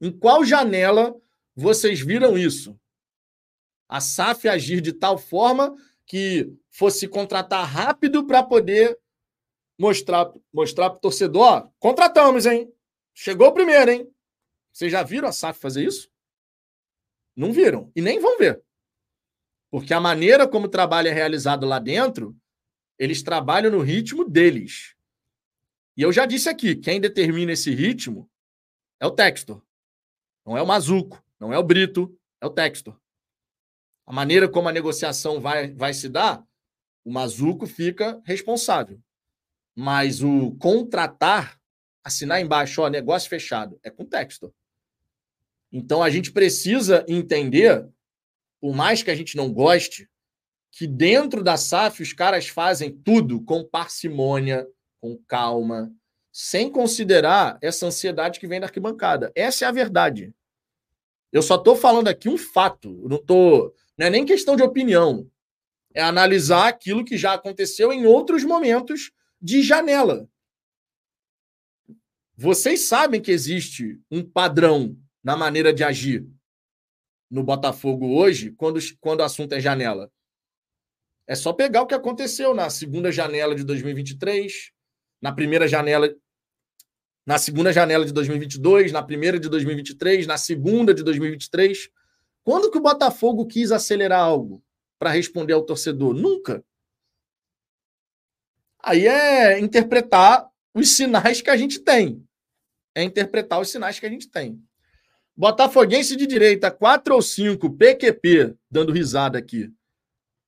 Em 0.00 0.10
qual 0.10 0.42
janela 0.42 1.14
vocês 1.54 2.00
viram 2.00 2.38
isso? 2.38 2.80
A 3.86 4.00
SAF 4.00 4.48
agir 4.48 4.80
de 4.80 4.94
tal 4.94 5.18
forma 5.18 5.76
que 6.06 6.50
fosse 6.70 7.06
contratar 7.06 7.66
rápido 7.66 8.26
para 8.26 8.42
poder 8.42 8.98
mostrar 9.78 10.32
mostrar 10.50 10.88
para 10.88 10.96
o 10.96 11.00
torcedor, 11.00 11.42
ó, 11.42 11.68
contratamos, 11.78 12.46
hein? 12.46 12.72
Chegou 13.12 13.48
o 13.48 13.52
primeiro, 13.52 13.90
hein? 13.90 14.10
Vocês 14.72 14.90
já 14.90 15.02
viram 15.02 15.28
a 15.28 15.32
SAF 15.32 15.60
fazer 15.60 15.84
isso? 15.84 16.10
Não 17.38 17.52
viram 17.52 17.92
e 17.94 18.02
nem 18.02 18.18
vão 18.18 18.36
ver. 18.36 18.60
Porque 19.70 19.94
a 19.94 20.00
maneira 20.00 20.48
como 20.48 20.66
o 20.66 20.70
trabalho 20.70 21.06
é 21.06 21.12
realizado 21.12 21.64
lá 21.64 21.78
dentro, 21.78 22.36
eles 22.98 23.22
trabalham 23.22 23.70
no 23.70 23.80
ritmo 23.80 24.28
deles. 24.28 24.96
E 25.96 26.02
eu 26.02 26.12
já 26.12 26.26
disse 26.26 26.48
aqui, 26.48 26.74
quem 26.74 27.00
determina 27.00 27.52
esse 27.52 27.72
ritmo 27.72 28.28
é 28.98 29.06
o 29.06 29.12
Textor. 29.12 29.62
Não 30.44 30.58
é 30.58 30.62
o 30.62 30.66
Mazuco, 30.66 31.24
não 31.38 31.52
é 31.52 31.58
o 31.58 31.62
Brito, 31.62 32.18
é 32.40 32.46
o 32.46 32.50
Textor. 32.50 32.98
A 34.04 34.12
maneira 34.12 34.48
como 34.48 34.68
a 34.68 34.72
negociação 34.72 35.40
vai, 35.40 35.70
vai 35.70 35.94
se 35.94 36.08
dar, 36.08 36.44
o 37.04 37.12
Mazuco 37.12 37.68
fica 37.68 38.20
responsável. 38.24 39.00
Mas 39.76 40.24
o 40.24 40.56
contratar, 40.56 41.56
assinar 42.02 42.40
embaixo, 42.40 42.82
ó, 42.82 42.88
negócio 42.88 43.30
fechado, 43.30 43.78
é 43.84 43.90
com 43.90 44.04
o. 44.04 44.52
Então 45.72 46.02
a 46.02 46.10
gente 46.10 46.32
precisa 46.32 47.04
entender 47.08 47.86
por 48.60 48.74
mais 48.74 49.02
que 49.02 49.10
a 49.10 49.14
gente 49.14 49.36
não 49.36 49.52
goste, 49.52 50.08
que 50.72 50.86
dentro 50.86 51.42
da 51.42 51.56
SAF 51.56 52.02
os 52.02 52.12
caras 52.12 52.48
fazem 52.48 52.92
tudo 52.92 53.42
com 53.42 53.64
parcimônia, 53.64 54.66
com 55.00 55.16
calma, 55.26 55.92
sem 56.32 56.70
considerar 56.70 57.58
essa 57.62 57.86
ansiedade 57.86 58.38
que 58.38 58.46
vem 58.46 58.60
da 58.60 58.66
arquibancada. 58.66 59.32
Essa 59.34 59.64
é 59.64 59.68
a 59.68 59.72
verdade. 59.72 60.34
Eu 61.32 61.42
só 61.42 61.56
estou 61.56 61.76
falando 61.76 62.08
aqui 62.08 62.28
um 62.28 62.38
fato. 62.38 62.90
Não 63.08 63.18
tô, 63.18 63.74
não 63.96 64.06
é 64.06 64.10
nem 64.10 64.24
questão 64.24 64.56
de 64.56 64.62
opinião. 64.62 65.30
É 65.94 66.02
analisar 66.02 66.68
aquilo 66.68 67.04
que 67.04 67.16
já 67.16 67.34
aconteceu 67.34 67.92
em 67.92 68.06
outros 68.06 68.44
momentos 68.44 69.10
de 69.40 69.62
janela. 69.62 70.28
Vocês 72.36 72.88
sabem 72.88 73.20
que 73.20 73.32
existe 73.32 74.00
um 74.10 74.22
padrão 74.22 74.96
na 75.22 75.36
maneira 75.36 75.72
de 75.72 75.84
agir 75.84 76.26
no 77.30 77.42
Botafogo 77.42 78.16
hoje, 78.16 78.52
quando, 78.52 78.78
quando 79.00 79.20
o 79.20 79.24
assunto 79.24 79.52
é 79.52 79.60
janela? 79.60 80.10
É 81.26 81.34
só 81.34 81.52
pegar 81.52 81.82
o 81.82 81.86
que 81.86 81.94
aconteceu 81.94 82.54
na 82.54 82.70
segunda 82.70 83.12
janela 83.12 83.54
de 83.54 83.62
2023, 83.62 84.72
na 85.20 85.30
primeira 85.30 85.68
janela, 85.68 86.08
na 87.26 87.36
segunda 87.36 87.70
janela 87.70 88.06
de 88.06 88.12
2022, 88.12 88.92
na 88.92 89.02
primeira 89.02 89.38
de 89.38 89.48
2023, 89.48 90.26
na 90.26 90.38
segunda 90.38 90.94
de 90.94 91.02
2023. 91.02 91.90
Quando 92.42 92.70
que 92.70 92.78
o 92.78 92.82
Botafogo 92.82 93.46
quis 93.46 93.70
acelerar 93.70 94.20
algo 94.20 94.64
para 94.98 95.10
responder 95.10 95.52
ao 95.52 95.62
torcedor? 95.62 96.14
Nunca. 96.14 96.64
Aí 98.82 99.06
é 99.06 99.58
interpretar 99.58 100.48
os 100.72 100.96
sinais 100.96 101.42
que 101.42 101.50
a 101.50 101.56
gente 101.58 101.80
tem. 101.80 102.26
É 102.94 103.02
interpretar 103.02 103.60
os 103.60 103.68
sinais 103.68 104.00
que 104.00 104.06
a 104.06 104.08
gente 104.08 104.30
tem. 104.30 104.66
Botafoguense 105.38 106.16
de 106.16 106.26
direita, 106.26 106.68
4 106.68 107.14
ou 107.14 107.22
5, 107.22 107.70
PQP, 107.76 108.56
dando 108.68 108.92
risada 108.92 109.38
aqui. 109.38 109.72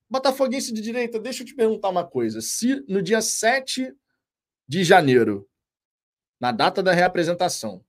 Botafoguense 0.09 0.73
de 0.73 0.81
direita, 0.81 1.17
deixa 1.17 1.43
eu 1.43 1.47
te 1.47 1.55
perguntar 1.55 1.87
uma 1.87 2.05
coisa. 2.05 2.41
Se 2.41 2.83
no 2.89 3.01
dia 3.01 3.21
7 3.21 3.95
de 4.67 4.83
janeiro, 4.83 5.49
na 6.41 6.51
data 6.51 6.83
da 6.83 6.91
reapresentação, 6.91 7.81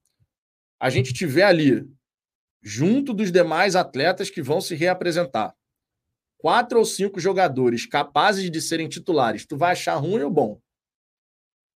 a 0.79 0.89
gente 0.89 1.11
tiver 1.11 1.43
ali, 1.43 1.85
junto 2.61 3.13
dos 3.13 3.33
demais 3.33 3.75
atletas 3.75 4.29
que 4.29 4.41
vão 4.41 4.61
se 4.61 4.73
reapresentar, 4.73 5.53
quatro 6.37 6.79
ou 6.79 6.85
cinco 6.85 7.19
jogadores 7.19 7.85
capazes 7.85 8.49
de 8.49 8.61
serem 8.61 8.87
titulares, 8.87 9.45
tu 9.45 9.57
vai 9.57 9.73
achar 9.73 9.95
ruim 9.95 10.21
ou 10.21 10.31
bom? 10.31 10.61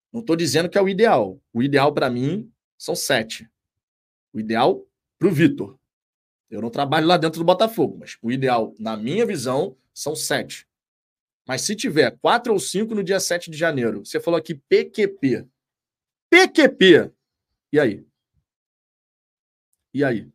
Não 0.10 0.22
estou 0.22 0.38
dizendo 0.38 0.70
que 0.70 0.78
é 0.78 0.82
o 0.82 0.88
ideal. 0.88 1.38
O 1.52 1.62
ideal 1.62 1.94
para 1.94 2.10
mim 2.10 2.50
são 2.78 2.96
sete. 2.96 3.46
O 4.32 4.40
ideal 4.40 4.87
para 5.18 5.28
o 5.28 5.32
Vitor. 5.32 5.78
Eu 6.50 6.62
não 6.62 6.70
trabalho 6.70 7.08
lá 7.08 7.18
dentro 7.18 7.40
do 7.40 7.46
Botafogo, 7.46 7.98
mas 8.00 8.18
o 8.22 8.32
ideal, 8.32 8.74
na 8.80 8.96
minha 8.96 9.26
visão, 9.26 9.76
são 9.94 10.16
sete. 10.16 10.68
Mas 11.48 11.62
se 11.62 11.76
tiver 11.76 12.18
quatro 12.20 12.52
ou 12.52 12.60
cinco 12.60 12.94
no 12.94 13.04
dia 13.04 13.20
7 13.20 13.50
de 13.50 13.58
janeiro, 13.58 14.06
você 14.06 14.20
falou 14.20 14.38
aqui 14.38 14.54
PQP. 14.54 15.48
PQP. 16.30 17.12
E 17.72 17.80
aí? 17.80 18.06
E 19.94 20.04
aí? 20.04 20.30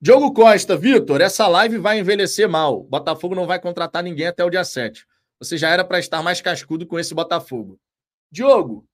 Diogo 0.00 0.32
Costa, 0.32 0.74
Vitor, 0.74 1.20
essa 1.20 1.46
live 1.46 1.76
vai 1.76 1.98
envelhecer 1.98 2.48
mal. 2.48 2.82
Botafogo 2.84 3.34
não 3.34 3.46
vai 3.46 3.60
contratar 3.60 4.02
ninguém 4.02 4.26
até 4.26 4.42
o 4.42 4.48
dia 4.48 4.64
7. 4.64 5.06
Você 5.38 5.58
já 5.58 5.68
era 5.68 5.84
para 5.84 5.98
estar 5.98 6.22
mais 6.22 6.40
cascudo 6.40 6.86
com 6.86 6.98
esse 6.98 7.14
Botafogo. 7.14 7.78
Diogo, 8.32 8.88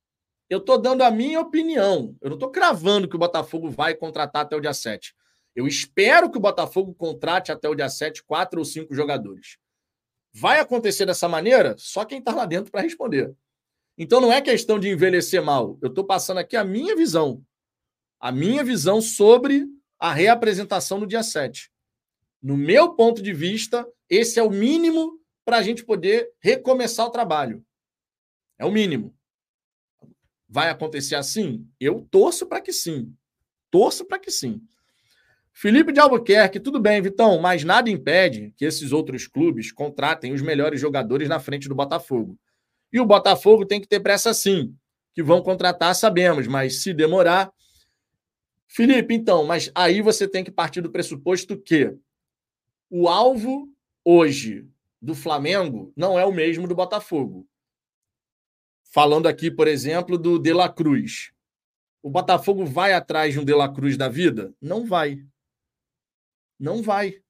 eu 0.48 0.58
estou 0.58 0.78
dando 0.78 1.02
a 1.02 1.10
minha 1.10 1.40
opinião. 1.40 2.16
Eu 2.20 2.30
não 2.30 2.36
estou 2.36 2.50
cravando 2.50 3.08
que 3.08 3.16
o 3.16 3.18
Botafogo 3.18 3.70
vai 3.70 3.94
contratar 3.94 4.42
até 4.42 4.56
o 4.56 4.60
dia 4.60 4.72
7. 4.72 5.14
Eu 5.54 5.66
espero 5.66 6.30
que 6.30 6.38
o 6.38 6.40
Botafogo 6.40 6.94
contrate 6.94 7.50
até 7.50 7.68
o 7.68 7.74
dia 7.74 7.88
7 7.88 8.22
quatro 8.24 8.58
ou 8.58 8.64
cinco 8.64 8.94
jogadores. 8.94 9.58
Vai 10.32 10.60
acontecer 10.60 11.06
dessa 11.06 11.28
maneira? 11.28 11.74
Só 11.78 12.04
quem 12.04 12.18
está 12.18 12.34
lá 12.34 12.44
dentro 12.44 12.70
para 12.70 12.82
responder. 12.82 13.34
Então 13.96 14.20
não 14.20 14.30
é 14.30 14.42
questão 14.42 14.78
de 14.78 14.90
envelhecer 14.90 15.42
mal. 15.42 15.78
Eu 15.80 15.88
estou 15.88 16.04
passando 16.04 16.38
aqui 16.38 16.56
a 16.56 16.64
minha 16.64 16.94
visão. 16.94 17.42
A 18.20 18.30
minha 18.30 18.62
visão 18.62 19.00
sobre 19.00 19.66
a 19.98 20.12
reapresentação 20.12 21.00
no 21.00 21.06
dia 21.06 21.22
7. 21.22 21.70
No 22.42 22.56
meu 22.56 22.94
ponto 22.94 23.22
de 23.22 23.32
vista, 23.32 23.88
esse 24.10 24.38
é 24.38 24.42
o 24.42 24.50
mínimo 24.50 25.18
para 25.42 25.56
a 25.56 25.62
gente 25.62 25.84
poder 25.84 26.30
recomeçar 26.38 27.06
o 27.06 27.10
trabalho. 27.10 27.64
É 28.58 28.66
o 28.66 28.70
mínimo. 28.70 29.15
Vai 30.48 30.70
acontecer 30.70 31.16
assim? 31.16 31.66
Eu 31.80 32.06
torço 32.10 32.46
para 32.46 32.60
que 32.60 32.72
sim. 32.72 33.12
Torço 33.70 34.04
para 34.04 34.18
que 34.18 34.30
sim. 34.30 34.60
Felipe 35.52 35.90
de 35.90 35.98
Albuquerque, 35.98 36.60
tudo 36.60 36.78
bem, 36.78 37.00
Vitão, 37.00 37.40
mas 37.40 37.64
nada 37.64 37.88
impede 37.88 38.52
que 38.58 38.64
esses 38.66 38.92
outros 38.92 39.26
clubes 39.26 39.72
contratem 39.72 40.34
os 40.34 40.42
melhores 40.42 40.78
jogadores 40.78 41.30
na 41.30 41.40
frente 41.40 41.66
do 41.66 41.74
Botafogo. 41.74 42.38
E 42.92 43.00
o 43.00 43.06
Botafogo 43.06 43.64
tem 43.64 43.80
que 43.80 43.88
ter 43.88 44.00
pressa 44.00 44.34
sim, 44.34 44.76
que 45.14 45.22
vão 45.22 45.40
contratar, 45.40 45.94
sabemos, 45.94 46.46
mas 46.46 46.82
se 46.82 46.92
demorar. 46.92 47.50
Felipe, 48.68 49.14
então, 49.14 49.44
mas 49.44 49.70
aí 49.74 50.02
você 50.02 50.28
tem 50.28 50.44
que 50.44 50.50
partir 50.50 50.82
do 50.82 50.90
pressuposto 50.90 51.56
que 51.56 51.96
o 52.90 53.08
alvo 53.08 53.66
hoje 54.04 54.68
do 55.00 55.14
Flamengo 55.14 55.90
não 55.96 56.18
é 56.18 56.24
o 56.26 56.32
mesmo 56.32 56.68
do 56.68 56.74
Botafogo. 56.74 57.46
Falando 58.90 59.26
aqui, 59.26 59.50
por 59.50 59.68
exemplo, 59.68 60.16
do 60.16 60.38
De 60.38 60.52
La 60.52 60.68
Cruz. 60.68 61.32
O 62.02 62.10
Botafogo 62.10 62.64
vai 62.64 62.92
atrás 62.92 63.32
de 63.32 63.40
um 63.40 63.44
De 63.44 63.54
La 63.54 63.72
Cruz 63.72 63.96
da 63.96 64.08
vida? 64.08 64.54
Não 64.60 64.86
vai. 64.86 65.26
Não 66.58 66.82
vai. 66.82 67.22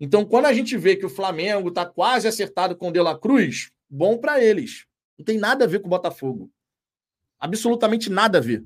Então, 0.00 0.24
quando 0.24 0.46
a 0.46 0.52
gente 0.52 0.76
vê 0.76 0.94
que 0.94 1.06
o 1.06 1.10
Flamengo 1.10 1.68
está 1.68 1.84
quase 1.84 2.28
acertado 2.28 2.76
com 2.76 2.88
o 2.88 2.92
De 2.92 3.00
La 3.00 3.18
Cruz, 3.18 3.72
bom 3.88 4.18
para 4.18 4.42
eles. 4.42 4.86
Não 5.18 5.24
tem 5.24 5.38
nada 5.38 5.64
a 5.64 5.68
ver 5.68 5.80
com 5.80 5.86
o 5.86 5.90
Botafogo. 5.90 6.52
Absolutamente 7.38 8.08
nada 8.08 8.38
a 8.38 8.40
ver. 8.40 8.64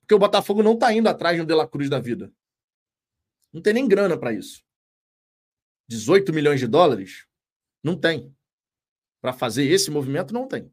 Porque 0.00 0.14
o 0.14 0.18
Botafogo 0.18 0.62
não 0.62 0.74
está 0.74 0.92
indo 0.92 1.08
atrás 1.08 1.36
de 1.36 1.42
um 1.42 1.46
De 1.46 1.54
La 1.54 1.66
Cruz 1.66 1.88
da 1.88 1.98
vida. 1.98 2.30
Não 3.52 3.62
tem 3.62 3.72
nem 3.72 3.88
grana 3.88 4.18
para 4.18 4.32
isso. 4.32 4.62
18 5.88 6.32
milhões 6.32 6.60
de 6.60 6.66
dólares? 6.66 7.26
Não 7.82 7.98
tem. 7.98 8.34
Para 9.20 9.32
fazer 9.32 9.64
esse 9.64 9.90
movimento, 9.90 10.34
não 10.34 10.48
tem. 10.48 10.70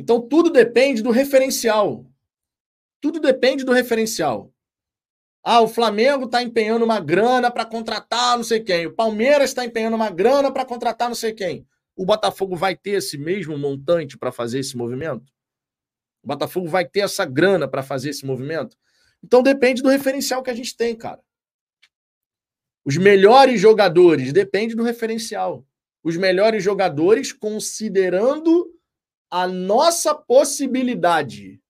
Então, 0.00 0.18
tudo 0.18 0.48
depende 0.48 1.02
do 1.02 1.10
referencial. 1.10 2.06
Tudo 3.02 3.20
depende 3.20 3.64
do 3.64 3.72
referencial. 3.72 4.50
Ah, 5.44 5.60
o 5.60 5.68
Flamengo 5.68 6.24
está 6.24 6.42
empenhando 6.42 6.86
uma 6.86 6.98
grana 6.98 7.50
para 7.50 7.66
contratar 7.66 8.38
não 8.38 8.44
sei 8.44 8.60
quem. 8.60 8.86
O 8.86 8.94
Palmeiras 8.94 9.50
está 9.50 9.62
empenhando 9.62 9.96
uma 9.96 10.08
grana 10.08 10.50
para 10.50 10.64
contratar 10.64 11.08
não 11.08 11.14
sei 11.14 11.34
quem. 11.34 11.66
O 11.94 12.06
Botafogo 12.06 12.56
vai 12.56 12.74
ter 12.74 12.92
esse 12.92 13.18
mesmo 13.18 13.58
montante 13.58 14.16
para 14.16 14.32
fazer 14.32 14.60
esse 14.60 14.74
movimento? 14.74 15.30
O 16.22 16.28
Botafogo 16.28 16.66
vai 16.66 16.86
ter 16.86 17.00
essa 17.00 17.26
grana 17.26 17.68
para 17.68 17.82
fazer 17.82 18.08
esse 18.08 18.24
movimento? 18.24 18.74
Então 19.22 19.42
depende 19.42 19.82
do 19.82 19.90
referencial 19.90 20.42
que 20.42 20.50
a 20.50 20.54
gente 20.54 20.74
tem, 20.74 20.96
cara. 20.96 21.20
Os 22.86 22.96
melhores 22.96 23.60
jogadores, 23.60 24.32
depende 24.32 24.74
do 24.74 24.82
referencial. 24.82 25.66
Os 26.02 26.16
melhores 26.16 26.64
jogadores 26.64 27.34
considerando 27.34 28.79
a 29.30 29.46
nossa 29.46 30.12
possibilidade. 30.12 31.62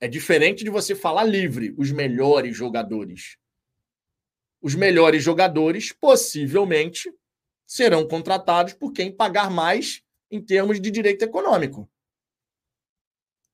É 0.00 0.08
diferente 0.08 0.64
de 0.64 0.70
você 0.70 0.94
falar 0.94 1.24
livre, 1.24 1.74
os 1.76 1.92
melhores 1.92 2.56
jogadores. 2.56 3.36
Os 4.62 4.74
melhores 4.74 5.22
jogadores 5.22 5.92
possivelmente 5.92 7.12
serão 7.66 8.08
contratados 8.08 8.72
por 8.72 8.92
quem 8.92 9.12
pagar 9.12 9.50
mais 9.50 10.02
em 10.30 10.40
termos 10.40 10.80
de 10.80 10.90
direito 10.90 11.22
econômico. 11.22 11.88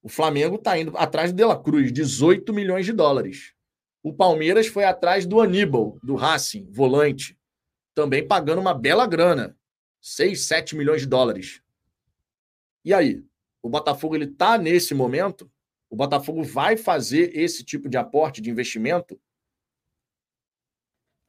O 0.00 0.08
Flamengo 0.08 0.54
está 0.54 0.78
indo 0.78 0.96
atrás 0.96 1.32
do 1.32 1.36
De 1.36 1.44
La 1.44 1.60
Cruz, 1.60 1.92
18 1.92 2.52
milhões 2.54 2.86
de 2.86 2.92
dólares. 2.92 3.52
O 4.02 4.14
Palmeiras 4.14 4.68
foi 4.68 4.84
atrás 4.84 5.26
do 5.26 5.40
Aníbal, 5.40 5.98
do 6.02 6.14
Racing, 6.14 6.70
volante, 6.70 7.36
também 7.94 8.26
pagando 8.26 8.60
uma 8.60 8.72
bela 8.72 9.06
grana, 9.06 9.56
6, 10.00 10.40
7 10.40 10.76
milhões 10.76 11.02
de 11.02 11.08
dólares. 11.08 11.60
E 12.84 12.94
aí? 12.94 13.24
O 13.62 13.68
Botafogo 13.68 14.14
ele 14.14 14.26
tá 14.26 14.56
nesse 14.56 14.94
momento? 14.94 15.50
O 15.88 15.96
Botafogo 15.96 16.42
vai 16.42 16.76
fazer 16.76 17.36
esse 17.36 17.64
tipo 17.64 17.88
de 17.88 17.96
aporte 17.96 18.40
de 18.40 18.50
investimento? 18.50 19.20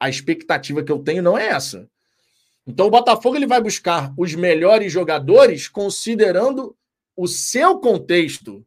A 0.00 0.08
expectativa 0.08 0.82
que 0.82 0.90
eu 0.90 0.98
tenho 0.98 1.22
não 1.22 1.36
é 1.36 1.48
essa. 1.48 1.88
Então 2.66 2.86
o 2.86 2.90
Botafogo 2.90 3.36
ele 3.36 3.46
vai 3.46 3.60
buscar 3.60 4.14
os 4.16 4.34
melhores 4.34 4.92
jogadores 4.92 5.68
considerando 5.68 6.76
o 7.16 7.26
seu 7.26 7.78
contexto, 7.78 8.66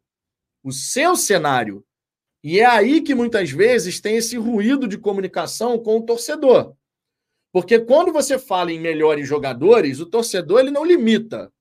o 0.62 0.70
seu 0.70 1.16
cenário, 1.16 1.84
e 2.48 2.60
é 2.60 2.64
aí 2.64 3.00
que 3.00 3.12
muitas 3.12 3.50
vezes 3.50 4.00
tem 4.00 4.16
esse 4.16 4.36
ruído 4.36 4.86
de 4.86 4.96
comunicação 4.96 5.78
com 5.78 5.98
o 5.98 6.02
torcedor. 6.06 6.76
Porque 7.50 7.80
quando 7.80 8.12
você 8.12 8.38
fala 8.38 8.70
em 8.70 8.78
melhores 8.78 9.26
jogadores, 9.26 9.98
o 9.98 10.06
torcedor 10.06 10.60
ele 10.60 10.70
não 10.70 10.84
limita. 10.84 11.52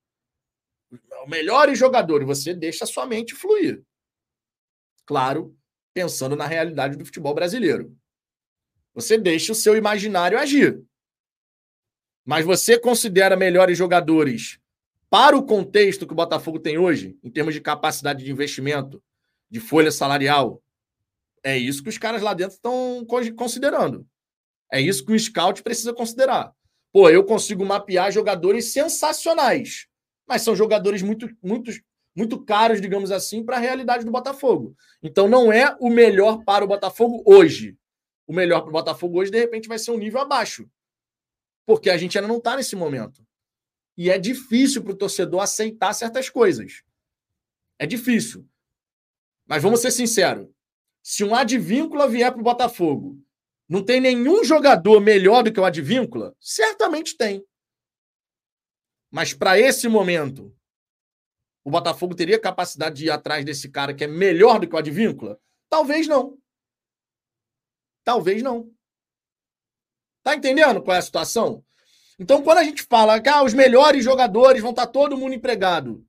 Melhores 1.28 1.78
jogadores, 1.78 2.28
você 2.28 2.54
deixa 2.54 2.84
a 2.84 2.88
sua 2.88 3.06
mente 3.06 3.34
fluir. 3.34 3.84
Claro, 5.06 5.56
pensando 5.94 6.36
na 6.36 6.46
realidade 6.46 6.98
do 6.98 7.06
futebol 7.06 7.34
brasileiro. 7.34 7.96
Você 8.94 9.18
deixa 9.18 9.52
o 9.52 9.56
seu 9.56 9.76
imaginário 9.76 10.38
agir. 10.38 10.82
Mas 12.26 12.46
você 12.46 12.80
considera 12.80 13.36
melhores 13.36 13.78
jogadores 13.78 14.60
para 15.10 15.38
o 15.38 15.46
contexto 15.46 16.08
que 16.08 16.14
o 16.14 16.16
Botafogo 16.16 16.60
tem 16.60 16.78
hoje, 16.78 17.18
em 17.24 17.30
termos 17.30 17.54
de 17.54 17.62
capacidade 17.62 18.24
de 18.24 18.32
investimento, 18.32 19.02
de 19.50 19.60
folha 19.60 19.92
salarial, 19.92 20.62
é 21.46 21.56
isso 21.56 21.84
que 21.84 21.90
os 21.90 21.98
caras 21.98 22.24
lá 22.24 22.34
dentro 22.34 22.56
estão 22.56 23.06
considerando. 23.38 24.06
É 24.72 24.82
isso 24.82 25.06
que 25.06 25.14
o 25.14 25.20
scout 25.20 25.62
precisa 25.62 25.94
considerar. 25.94 26.52
Pô, 26.92 27.08
eu 27.10 27.24
consigo 27.24 27.64
mapear 27.64 28.12
jogadores 28.12 28.74
sensacionais, 28.74 29.88
mas 30.28 30.42
são 30.42 30.56
jogadores 30.56 31.02
muito, 31.02 31.30
muito, 31.42 31.72
muito 32.16 32.44
caros, 32.44 32.82
digamos 32.82 33.12
assim, 33.12 33.44
para 33.44 33.58
a 33.58 33.60
realidade 33.60 34.06
do 34.06 34.12
Botafogo. 34.12 34.76
Então 35.02 35.28
não 35.28 35.52
é 35.52 35.76
o 35.80 35.90
melhor 35.90 36.44
para 36.44 36.64
o 36.64 36.68
Botafogo 36.68 37.24
hoje. 37.26 37.78
O 38.28 38.34
melhor 38.34 38.62
para 38.62 38.70
o 38.70 38.74
Botafogo 38.74 39.20
hoje, 39.20 39.32
de 39.32 39.38
repente, 39.38 39.68
vai 39.68 39.78
ser 39.78 39.92
um 39.92 39.98
nível 39.98 40.20
abaixo. 40.20 40.68
Porque 41.66 41.90
a 41.90 41.98
gente 41.98 42.18
ainda 42.18 42.28
não 42.28 42.38
está 42.38 42.56
nesse 42.56 42.76
momento. 42.76 43.26
E 43.98 44.10
é 44.10 44.18
difícil 44.18 44.84
para 44.84 44.94
o 44.94 44.98
torcedor 44.98 45.42
aceitar 45.42 45.94
certas 45.94 46.30
coisas. 46.30 46.84
É 47.80 47.86
difícil. 47.86 48.48
Mas 49.48 49.62
vamos 49.62 49.80
ser 49.80 49.92
sinceros. 49.92 50.48
Se 51.04 51.24
um 51.24 51.36
Advíncula 51.36 52.08
vier 52.08 52.32
para 52.32 52.42
o 52.42 52.44
Botafogo, 52.44 53.18
não 53.70 53.84
tem 53.84 54.02
nenhum 54.02 54.44
jogador 54.44 55.00
melhor 55.00 55.44
do 55.44 55.52
que 55.52 55.60
o 55.60 55.66
Advíncula? 55.66 56.36
Certamente 56.40 57.16
tem. 57.16 57.44
Mas 59.16 59.34
para 59.34 59.58
esse 59.58 59.88
momento, 59.88 60.54
o 61.64 61.72
Botafogo 61.72 62.14
teria 62.14 62.38
capacidade 62.38 62.98
de 62.98 63.06
ir 63.06 63.10
atrás 63.10 63.46
desse 63.46 63.70
cara 63.70 63.94
que 63.94 64.04
é 64.04 64.08
melhor 64.08 64.60
do 64.60 64.68
que 64.68 64.76
o 64.76 64.78
Advíncula? 64.78 65.40
Talvez 65.70 66.06
não. 66.06 66.38
Talvez 68.04 68.44
não. 68.44 68.70
Tá 70.22 70.36
entendendo 70.36 70.84
qual 70.84 70.96
é 70.96 71.00
a 71.00 71.02
situação? 71.02 71.64
Então, 72.20 72.44
quando 72.44 72.58
a 72.58 72.64
gente 72.66 72.84
fala 72.84 73.22
que 73.22 73.30
ah, 73.30 73.42
os 73.42 73.54
melhores 73.54 74.04
jogadores 74.04 74.62
vão 74.62 74.72
estar 74.72 74.86
tá 74.86 74.92
todo 74.92 75.16
mundo 75.16 75.34
empregado, 75.34 76.06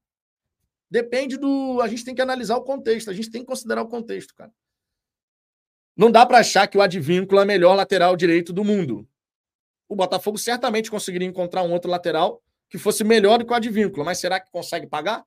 depende 0.90 1.36
do. 1.36 1.80
A 1.80 1.86
gente 1.86 2.04
tem 2.04 2.12
que 2.12 2.22
analisar 2.22 2.56
o 2.56 2.64
contexto, 2.64 3.08
a 3.08 3.14
gente 3.14 3.30
tem 3.30 3.42
que 3.42 3.46
considerar 3.46 3.82
o 3.82 3.88
contexto, 3.88 4.34
cara. 4.34 4.52
Não 5.96 6.10
dá 6.10 6.26
para 6.26 6.38
achar 6.38 6.66
que 6.66 6.76
o 6.76 6.82
Advíncula 6.82 7.42
é 7.42 7.44
o 7.44 7.46
melhor 7.46 7.76
lateral 7.76 8.16
direito 8.16 8.52
do 8.52 8.64
mundo. 8.64 9.08
O 9.88 9.94
Botafogo 9.94 10.38
certamente 10.38 10.90
conseguiria 10.90 11.28
encontrar 11.28 11.62
um 11.62 11.72
outro 11.72 11.88
lateral 11.88 12.42
que 12.68 12.78
fosse 12.78 13.04
melhor 13.04 13.38
do 13.38 13.46
que 13.46 13.52
o 13.52 13.54
Advíncula, 13.54 14.04
mas 14.04 14.18
será 14.18 14.40
que 14.40 14.50
consegue 14.50 14.86
pagar? 14.86 15.24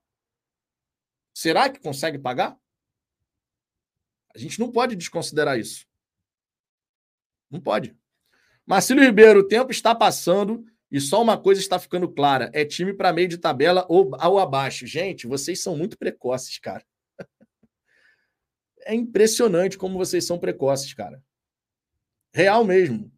Será 1.32 1.68
que 1.70 1.80
consegue 1.80 2.18
pagar? 2.18 2.58
A 4.34 4.38
gente 4.38 4.60
não 4.60 4.70
pode 4.70 4.94
desconsiderar 4.94 5.58
isso. 5.58 5.86
Não 7.50 7.60
pode. 7.60 7.96
Marcelo 8.66 9.00
Ribeiro, 9.00 9.40
o 9.40 9.48
tempo 9.48 9.70
está 9.72 9.94
passando 9.94 10.64
e 10.90 11.00
só 11.00 11.22
uma 11.22 11.40
coisa 11.40 11.60
está 11.60 11.78
ficando 11.78 12.08
clara: 12.12 12.50
é 12.52 12.64
time 12.64 12.92
para 12.92 13.12
meio 13.12 13.28
de 13.28 13.38
tabela 13.38 13.86
ou, 13.88 14.10
ou 14.22 14.38
abaixo. 14.38 14.86
Gente, 14.86 15.26
vocês 15.26 15.62
são 15.62 15.76
muito 15.76 15.98
precoces, 15.98 16.58
cara. 16.58 16.84
É 18.84 18.94
impressionante 18.94 19.76
como 19.76 19.98
vocês 19.98 20.24
são 20.24 20.38
precoces, 20.38 20.94
cara. 20.94 21.22
Real 22.32 22.64
mesmo. 22.64 23.12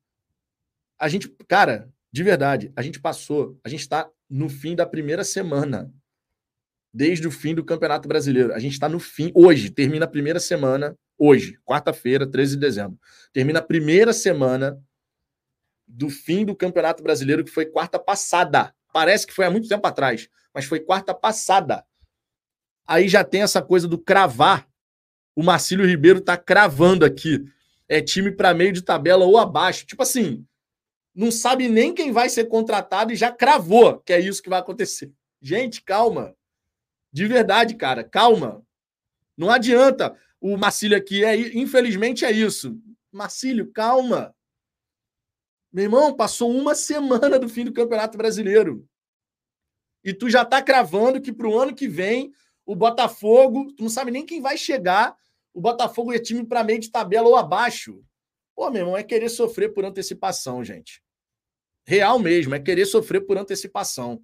A 0.99 1.09
gente, 1.09 1.29
cara, 1.47 1.92
de 2.13 2.23
verdade, 2.23 2.71
a 2.77 2.83
gente 2.83 3.01
passou, 3.01 3.59
a 3.65 3.69
gente 3.71 3.81
está 3.81 4.09
no 4.29 4.49
fim 4.51 4.77
da 4.77 4.85
primeira 4.85 5.25
semana, 5.25 5.91
desde 6.93 7.27
o 7.27 7.31
fim 7.31 7.55
do 7.55 7.65
Campeonato 7.65 8.07
Brasileiro. 8.07 8.53
A 8.53 8.59
gente 8.59 8.75
está 8.75 8.87
no 8.89 9.01
fim, 9.01 9.33
hoje, 9.35 9.71
termina 9.71 10.05
a 10.05 10.09
primeira 10.09 10.39
semana, 10.39 10.95
hoje, 11.17 11.59
quarta-feira, 11.65 12.27
13 12.27 12.57
de 12.57 12.61
dezembro. 12.61 12.99
Termina 13.33 13.61
a 13.61 13.63
primeira 13.63 14.13
semana 14.13 14.79
do 15.89 16.11
fim 16.11 16.45
do 16.45 16.55
Campeonato 16.55 17.03
Brasileiro, 17.03 17.45
que 17.45 17.51
foi 17.51 17.65
quarta 17.65 17.99
passada. 17.99 18.75
Parece 18.93 19.27
que 19.27 19.33
foi 19.33 19.47
há 19.47 19.51
muito 19.51 19.69
tempo 19.69 19.87
atrás, 19.87 20.29
mas 20.55 20.67
foi 20.67 20.81
quarta 20.81 21.15
passada. 21.15 21.83
Aí 22.87 23.09
já 23.09 23.25
tem 23.25 23.41
essa 23.41 23.63
coisa 23.63 23.89
do 23.89 23.97
cravar. 23.97 24.69
O 25.35 25.43
Marcílio 25.43 25.87
Ribeiro 25.87 26.21
tá 26.21 26.37
cravando 26.37 27.07
aqui. 27.07 27.43
É 27.89 28.03
time 28.03 28.31
para 28.31 28.53
meio 28.53 28.73
de 28.73 28.83
tabela 28.83 29.25
ou 29.25 29.39
abaixo. 29.39 29.87
Tipo 29.87 30.03
assim, 30.03 30.45
não 31.15 31.31
sabe 31.31 31.69
nem 31.69 31.95
quem 31.95 32.11
vai 32.11 32.29
ser 32.29 32.47
contratado 32.47 33.13
e 33.13 33.17
já 33.17 33.31
cravou 33.31 34.01
que 34.01 34.13
é 34.13 34.21
isso 34.21 34.43
que 34.43 34.49
vai 34.49 34.61
acontecer. 34.61 35.13
Gente, 35.41 35.83
calma. 35.83 36.35
De 37.13 37.27
verdade, 37.27 37.75
cara, 37.75 38.03
calma. 38.03 38.65
Não 39.37 39.51
adianta. 39.51 40.17
O 40.41 40.57
Marcílio 40.57 40.97
aqui 40.97 41.25
é, 41.25 41.37
infelizmente, 41.57 42.25
é 42.25 42.31
isso. 42.33 42.79
Marcílio, 43.13 43.71
calma. 43.71 44.35
Meu 45.73 45.85
irmão, 45.85 46.15
passou 46.15 46.51
uma 46.51 46.75
semana 46.75 47.39
do 47.39 47.49
fim 47.49 47.65
do 47.65 47.73
Campeonato 47.73 48.17
Brasileiro. 48.17 48.89
E 50.05 50.13
tu 50.13 50.29
já 50.29 50.45
tá 50.45 50.61
cravando 50.63 51.21
que 51.21 51.33
pro 51.33 51.59
ano 51.59 51.75
que 51.75 51.87
vem 51.87 52.33
o 52.65 52.75
Botafogo, 52.75 53.73
tu 53.73 53.83
não 53.83 53.91
sabe 53.91 54.11
nem 54.11 54.25
quem 54.25 54.41
vai 54.41 54.57
chegar. 54.57 55.17
O 55.55 55.61
Botafogo 55.61 56.13
é 56.13 56.19
time 56.19 56.45
para 56.45 56.65
meio 56.65 56.81
de 56.81 56.91
tabela 56.91 57.29
ou 57.29 57.37
abaixo. 57.37 58.03
Pô, 58.55 58.71
meu 58.71 58.83
irmão, 58.83 58.97
é 58.97 59.03
querer 59.03 59.29
sofrer 59.29 59.73
por 59.73 59.85
antecipação, 59.85 60.65
gente. 60.65 61.03
Real 61.87 62.19
mesmo, 62.19 62.55
é 62.55 62.61
querer 62.61 62.87
sofrer 62.87 63.21
por 63.23 63.37
antecipação. 63.37 64.23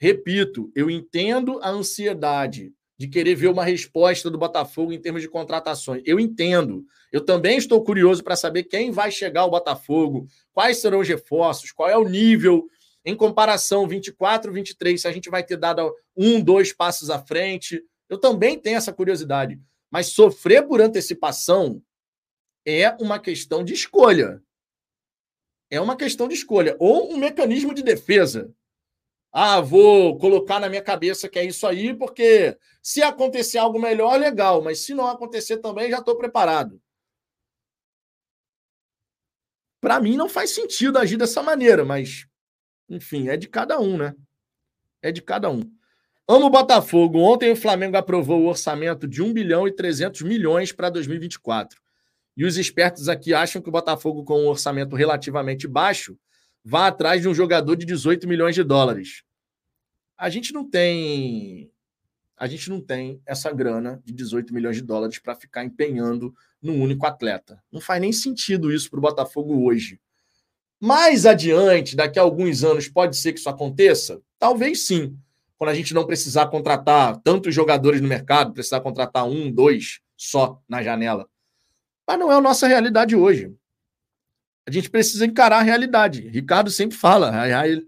Repito, 0.00 0.72
eu 0.74 0.90
entendo 0.90 1.60
a 1.62 1.70
ansiedade 1.70 2.72
de 2.96 3.08
querer 3.08 3.34
ver 3.34 3.48
uma 3.48 3.64
resposta 3.64 4.30
do 4.30 4.38
Botafogo 4.38 4.92
em 4.92 5.00
termos 5.00 5.22
de 5.22 5.28
contratações. 5.28 6.02
Eu 6.04 6.18
entendo. 6.20 6.84
Eu 7.12 7.24
também 7.24 7.58
estou 7.58 7.82
curioso 7.82 8.22
para 8.22 8.36
saber 8.36 8.64
quem 8.64 8.90
vai 8.90 9.10
chegar 9.10 9.42
ao 9.42 9.50
Botafogo, 9.50 10.26
quais 10.52 10.78
serão 10.78 11.00
os 11.00 11.08
reforços, 11.08 11.72
qual 11.72 11.88
é 11.88 11.96
o 11.96 12.08
nível 12.08 12.68
em 13.04 13.14
comparação 13.14 13.86
24, 13.86 14.52
23, 14.52 15.00
se 15.00 15.06
a 15.06 15.12
gente 15.12 15.28
vai 15.28 15.44
ter 15.44 15.56
dado 15.56 15.94
um, 16.16 16.40
dois 16.40 16.72
passos 16.72 17.10
à 17.10 17.18
frente. 17.18 17.82
Eu 18.08 18.18
também 18.18 18.58
tenho 18.58 18.76
essa 18.76 18.92
curiosidade. 18.92 19.60
Mas 19.90 20.08
sofrer 20.08 20.66
por 20.66 20.80
antecipação 20.80 21.82
é 22.64 22.90
uma 23.00 23.18
questão 23.18 23.64
de 23.64 23.74
escolha. 23.74 24.42
É 25.70 25.80
uma 25.80 25.96
questão 25.96 26.28
de 26.28 26.34
escolha. 26.34 26.76
Ou 26.78 27.12
um 27.12 27.16
mecanismo 27.16 27.74
de 27.74 27.82
defesa. 27.82 28.52
Ah, 29.32 29.60
vou 29.60 30.16
colocar 30.18 30.60
na 30.60 30.68
minha 30.68 30.82
cabeça 30.82 31.28
que 31.28 31.38
é 31.38 31.44
isso 31.44 31.66
aí, 31.66 31.92
porque 31.92 32.56
se 32.80 33.02
acontecer 33.02 33.58
algo 33.58 33.80
melhor, 33.80 34.16
legal, 34.18 34.62
mas 34.62 34.78
se 34.78 34.94
não 34.94 35.08
acontecer 35.08 35.56
também, 35.56 35.90
já 35.90 35.98
estou 35.98 36.16
preparado. 36.16 36.80
Para 39.80 40.00
mim, 40.00 40.16
não 40.16 40.28
faz 40.28 40.50
sentido 40.50 40.98
agir 40.98 41.16
dessa 41.16 41.42
maneira, 41.42 41.84
mas, 41.84 42.26
enfim, 42.88 43.28
é 43.28 43.36
de 43.36 43.48
cada 43.48 43.80
um, 43.80 43.98
né? 43.98 44.14
É 45.02 45.10
de 45.10 45.20
cada 45.20 45.50
um. 45.50 45.62
Amo 46.26 46.46
o 46.46 46.50
Botafogo. 46.50 47.18
Ontem 47.18 47.50
o 47.52 47.56
Flamengo 47.56 47.96
aprovou 47.96 48.40
o 48.40 48.46
orçamento 48.46 49.06
de 49.06 49.20
1 49.20 49.32
bilhão 49.32 49.68
e 49.68 49.72
300 49.72 50.22
milhões 50.22 50.72
para 50.72 50.88
2024. 50.88 51.83
E 52.36 52.44
os 52.44 52.56
espertos 52.56 53.08
aqui 53.08 53.32
acham 53.32 53.62
que 53.62 53.68
o 53.68 53.72
Botafogo, 53.72 54.24
com 54.24 54.42
um 54.42 54.48
orçamento 54.48 54.96
relativamente 54.96 55.68
baixo, 55.68 56.18
vá 56.64 56.88
atrás 56.88 57.22
de 57.22 57.28
um 57.28 57.34
jogador 57.34 57.76
de 57.76 57.86
18 57.86 58.26
milhões 58.26 58.54
de 58.54 58.64
dólares. 58.64 59.22
A 60.16 60.28
gente 60.28 60.52
não 60.52 60.68
tem. 60.68 61.70
A 62.36 62.48
gente 62.48 62.68
não 62.68 62.80
tem 62.80 63.20
essa 63.24 63.52
grana 63.52 64.02
de 64.04 64.12
18 64.12 64.52
milhões 64.52 64.76
de 64.76 64.82
dólares 64.82 65.18
para 65.20 65.36
ficar 65.36 65.64
empenhando 65.64 66.34
num 66.60 66.82
único 66.82 67.06
atleta. 67.06 67.62
Não 67.70 67.80
faz 67.80 68.00
nem 68.00 68.12
sentido 68.12 68.72
isso 68.72 68.90
para 68.90 68.98
o 68.98 69.02
Botafogo 69.02 69.64
hoje. 69.64 70.00
Mais 70.80 71.24
adiante, 71.24 71.94
daqui 71.94 72.18
a 72.18 72.22
alguns 72.22 72.64
anos, 72.64 72.88
pode 72.88 73.16
ser 73.16 73.32
que 73.32 73.38
isso 73.38 73.48
aconteça? 73.48 74.20
Talvez 74.38 74.86
sim. 74.86 75.16
Quando 75.56 75.70
a 75.70 75.74
gente 75.74 75.94
não 75.94 76.04
precisar 76.04 76.48
contratar 76.48 77.16
tantos 77.20 77.54
jogadores 77.54 78.00
no 78.00 78.08
mercado, 78.08 78.52
precisar 78.52 78.80
contratar 78.80 79.24
um, 79.24 79.50
dois 79.50 80.00
só 80.16 80.60
na 80.68 80.82
janela. 80.82 81.28
Mas 82.06 82.18
não 82.18 82.30
é 82.30 82.36
a 82.36 82.40
nossa 82.40 82.66
realidade 82.66 83.16
hoje. 83.16 83.54
A 84.66 84.70
gente 84.70 84.90
precisa 84.90 85.26
encarar 85.26 85.58
a 85.58 85.62
realidade. 85.62 86.28
Ricardo 86.28 86.70
sempre 86.70 86.96
fala, 86.96 87.30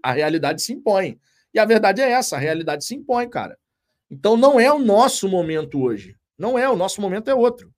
a, 0.03 0.11
realidade 0.11 0.61
se 0.61 0.73
impõe. 0.73 1.19
E 1.53 1.59
a 1.59 1.65
verdade 1.65 2.01
é 2.01 2.11
essa, 2.11 2.35
a 2.35 2.39
realidade 2.39 2.85
se 2.85 2.95
impõe, 2.95 3.27
cara. 3.27 3.57
Então 4.09 4.37
não 4.37 4.59
é 4.59 4.71
o 4.71 4.79
nosso 4.79 5.27
momento 5.27 5.81
hoje. 5.81 6.15
Não 6.37 6.57
é, 6.57 6.69
o 6.69 6.75
nosso 6.75 7.01
momento 7.01 7.29
é 7.29 7.35
outro. 7.35 7.73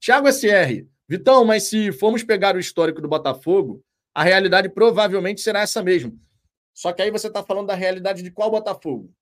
Tiago 0.00 0.30
SR, 0.32 0.86
Vitão, 1.08 1.44
mas 1.44 1.64
se 1.64 1.92
formos 1.92 2.22
pegar 2.22 2.56
o 2.56 2.58
histórico 2.58 3.00
do 3.00 3.08
Botafogo, 3.08 3.82
a 4.14 4.22
realidade 4.22 4.68
provavelmente 4.68 5.40
será 5.40 5.60
essa 5.60 5.82
mesmo. 5.82 6.18
Só 6.74 6.92
que 6.92 7.02
aí 7.02 7.10
você 7.10 7.28
está 7.28 7.42
falando 7.42 7.66
da 7.66 7.74
realidade 7.74 8.22
de 8.22 8.30
qual 8.30 8.50
Botafogo? 8.50 9.12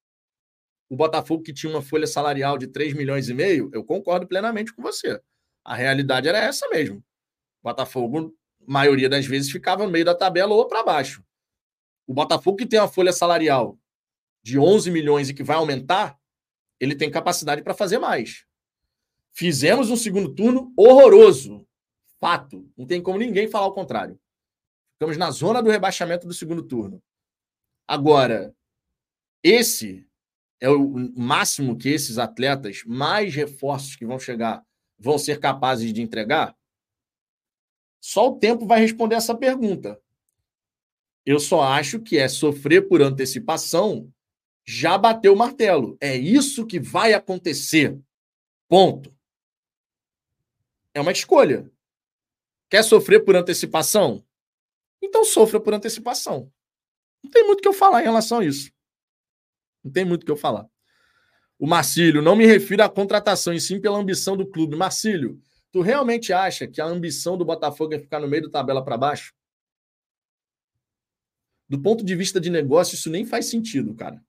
O 0.89 0.97
Botafogo 0.97 1.43
que 1.43 1.53
tinha 1.53 1.73
uma 1.73 1.83
folha 1.83 2.07
salarial 2.07 2.57
de 2.57 2.69
3 2.69 2.95
milhões 2.95 3.29
e 3.29 3.35
meio, 3.35 3.71
eu 3.73 3.85
concordo 3.85 4.27
plenamente 4.27 4.73
com 4.73 4.83
você. 4.83 5.21
A 5.65 5.75
realidade 5.75 6.29
era 6.29 6.39
essa 6.39 6.69
mesmo. 6.69 6.99
O 6.99 7.65
Botafogo, 7.65 8.37
maioria 8.67 9.09
das 9.09 9.27
vezes, 9.27 9.51
ficava 9.51 9.85
no 9.85 9.91
meio 9.91 10.05
da 10.05 10.15
tabela 10.15 10.55
ou 10.55 10.69
para 10.69 10.83
baixo. 10.83 11.25
O 12.07 12.13
Botafogo 12.13 12.59
que 12.59 12.67
tem 12.67 12.79
uma 12.79 12.89
folha 12.89 13.13
salarial 13.13 13.79
de 14.43 14.59
11 14.59 14.91
milhões 14.91 15.31
e 15.31 15.35
que 15.35 15.43
vai 15.43 15.57
aumentar, 15.57 16.19
ele 16.79 16.95
tem 16.95 17.11
capacidade 17.11 17.63
para 17.63 17.73
fazer 17.73 17.99
mais. 17.99 18.45
Fizemos 19.33 19.91
um 19.91 19.97
segundo 19.97 20.35
turno 20.35 20.73
horroroso. 20.77 21.67
Fato. 22.21 22.71
Não 22.77 22.87
tem 22.87 23.03
como 23.03 23.19
ninguém 23.19 23.49
falar 23.49 23.67
o 23.67 23.73
contrário. 23.73 24.21
Ficamos 24.93 25.17
na 25.17 25.31
zona 25.31 25.63
do 25.63 25.71
rebaixamento 25.71 26.27
do 26.27 26.35
segundo 26.35 26.63
turno. 26.63 27.03
Agora, 27.89 28.55
esse 29.43 30.07
é 30.61 30.69
o 30.69 30.89
máximo 31.17 31.77
que 31.77 31.89
esses 31.89 32.19
atletas, 32.19 32.83
mais 32.87 33.35
reforços 33.35 33.97
que 33.97 34.07
vão 34.07 34.19
chegar 34.19 34.65
vão 34.99 35.19
ser 35.19 35.41
capazes 35.41 35.93
de 35.93 36.03
entregar? 36.03 36.57
Só 38.01 38.29
o 38.29 38.39
tempo 38.39 38.67
vai 38.67 38.81
responder 38.81 39.17
essa 39.17 39.35
pergunta. 39.35 40.01
Eu 41.25 41.41
só 41.41 41.63
acho 41.63 42.01
que 42.01 42.19
é 42.19 42.29
sofrer 42.29 42.87
por 42.89 43.01
antecipação 43.01 44.13
já 44.65 44.97
bateu 44.97 45.35
o 45.35 45.37
martelo. 45.37 45.97
É 46.01 46.17
isso 46.17 46.67
que 46.67 46.81
vai 46.81 47.13
acontecer. 47.13 47.99
Ponto. 48.69 49.15
É 50.95 51.01
uma 51.01 51.13
escolha. 51.13 51.71
Quer 52.71 52.83
sofrer 52.83 53.25
por 53.25 53.37
antecipação? 53.37 54.25
Então 55.03 55.25
sofra 55.25 55.61
por 55.61 55.75
antecipação. 55.75 56.51
Não 57.23 57.31
tem 57.31 57.45
muito 57.45 57.59
o 57.59 57.63
que 57.63 57.69
eu 57.69 57.75
falar 57.75 58.01
em 58.01 58.05
relação 58.05 58.39
a 58.39 58.45
isso. 58.45 58.73
Não 59.83 59.93
tem 59.93 60.05
muito 60.05 60.23
o 60.23 60.27
que 60.27 60.33
eu 60.33 60.37
falar. 60.37 60.69
O 61.59 61.67
Marcílio, 61.67 62.21
não 62.21 62.35
me 62.37 62.47
refiro 62.47 62.83
à 62.83 62.89
contratação, 62.89 63.53
e 63.53 63.61
sim 63.61 63.81
pela 63.81 63.99
ambição 63.99 64.37
do 64.37 64.47
clube. 64.47 64.77
Marcílio, 64.77 65.41
tu 65.73 65.81
realmente 65.81 66.33
acha 66.33 66.67
que 66.67 66.81
a 66.81 66.87
ambição 66.87 67.37
do 67.37 67.45
Botafogo 67.45 67.95
é 67.95 67.99
ficar 67.99 68.21
no 68.21 68.29
meio 68.29 68.45
da 68.45 68.51
tabela 68.51 68.85
para 68.85 68.97
baixo? 68.97 69.33
Do 71.69 71.81
ponto 71.81 72.05
de 72.05 72.15
vista 72.15 72.41
de 72.41 72.51
negócio, 72.51 72.95
isso 72.95 73.09
nem 73.09 73.25
faz 73.25 73.47
sentido, 73.47 73.95
cara. 73.95 74.23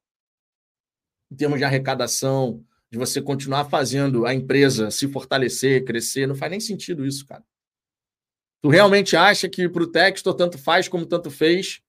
Em 1.32 1.36
termos 1.36 1.58
de 1.58 1.66
arrecadação, 1.66 2.64
de 2.90 2.98
você 2.98 3.22
continuar 3.22 3.66
fazendo 3.66 4.26
a 4.26 4.34
empresa 4.34 4.90
se 4.90 5.08
fortalecer, 5.08 5.84
crescer, 5.84 6.28
não 6.28 6.36
faz 6.36 6.52
nem 6.52 6.60
sentido 6.60 7.06
isso, 7.06 7.26
cara. 7.26 7.44
Tu 8.62 8.70
realmente 8.70 9.16
acha 9.16 9.50
que 9.50 9.68
para 9.68 9.84
o 9.84 9.88
Textor 9.88 10.34
tanto 10.34 10.58
faz 10.58 10.88
como 10.88 11.06
tanto 11.06 11.30
fez 11.30 11.82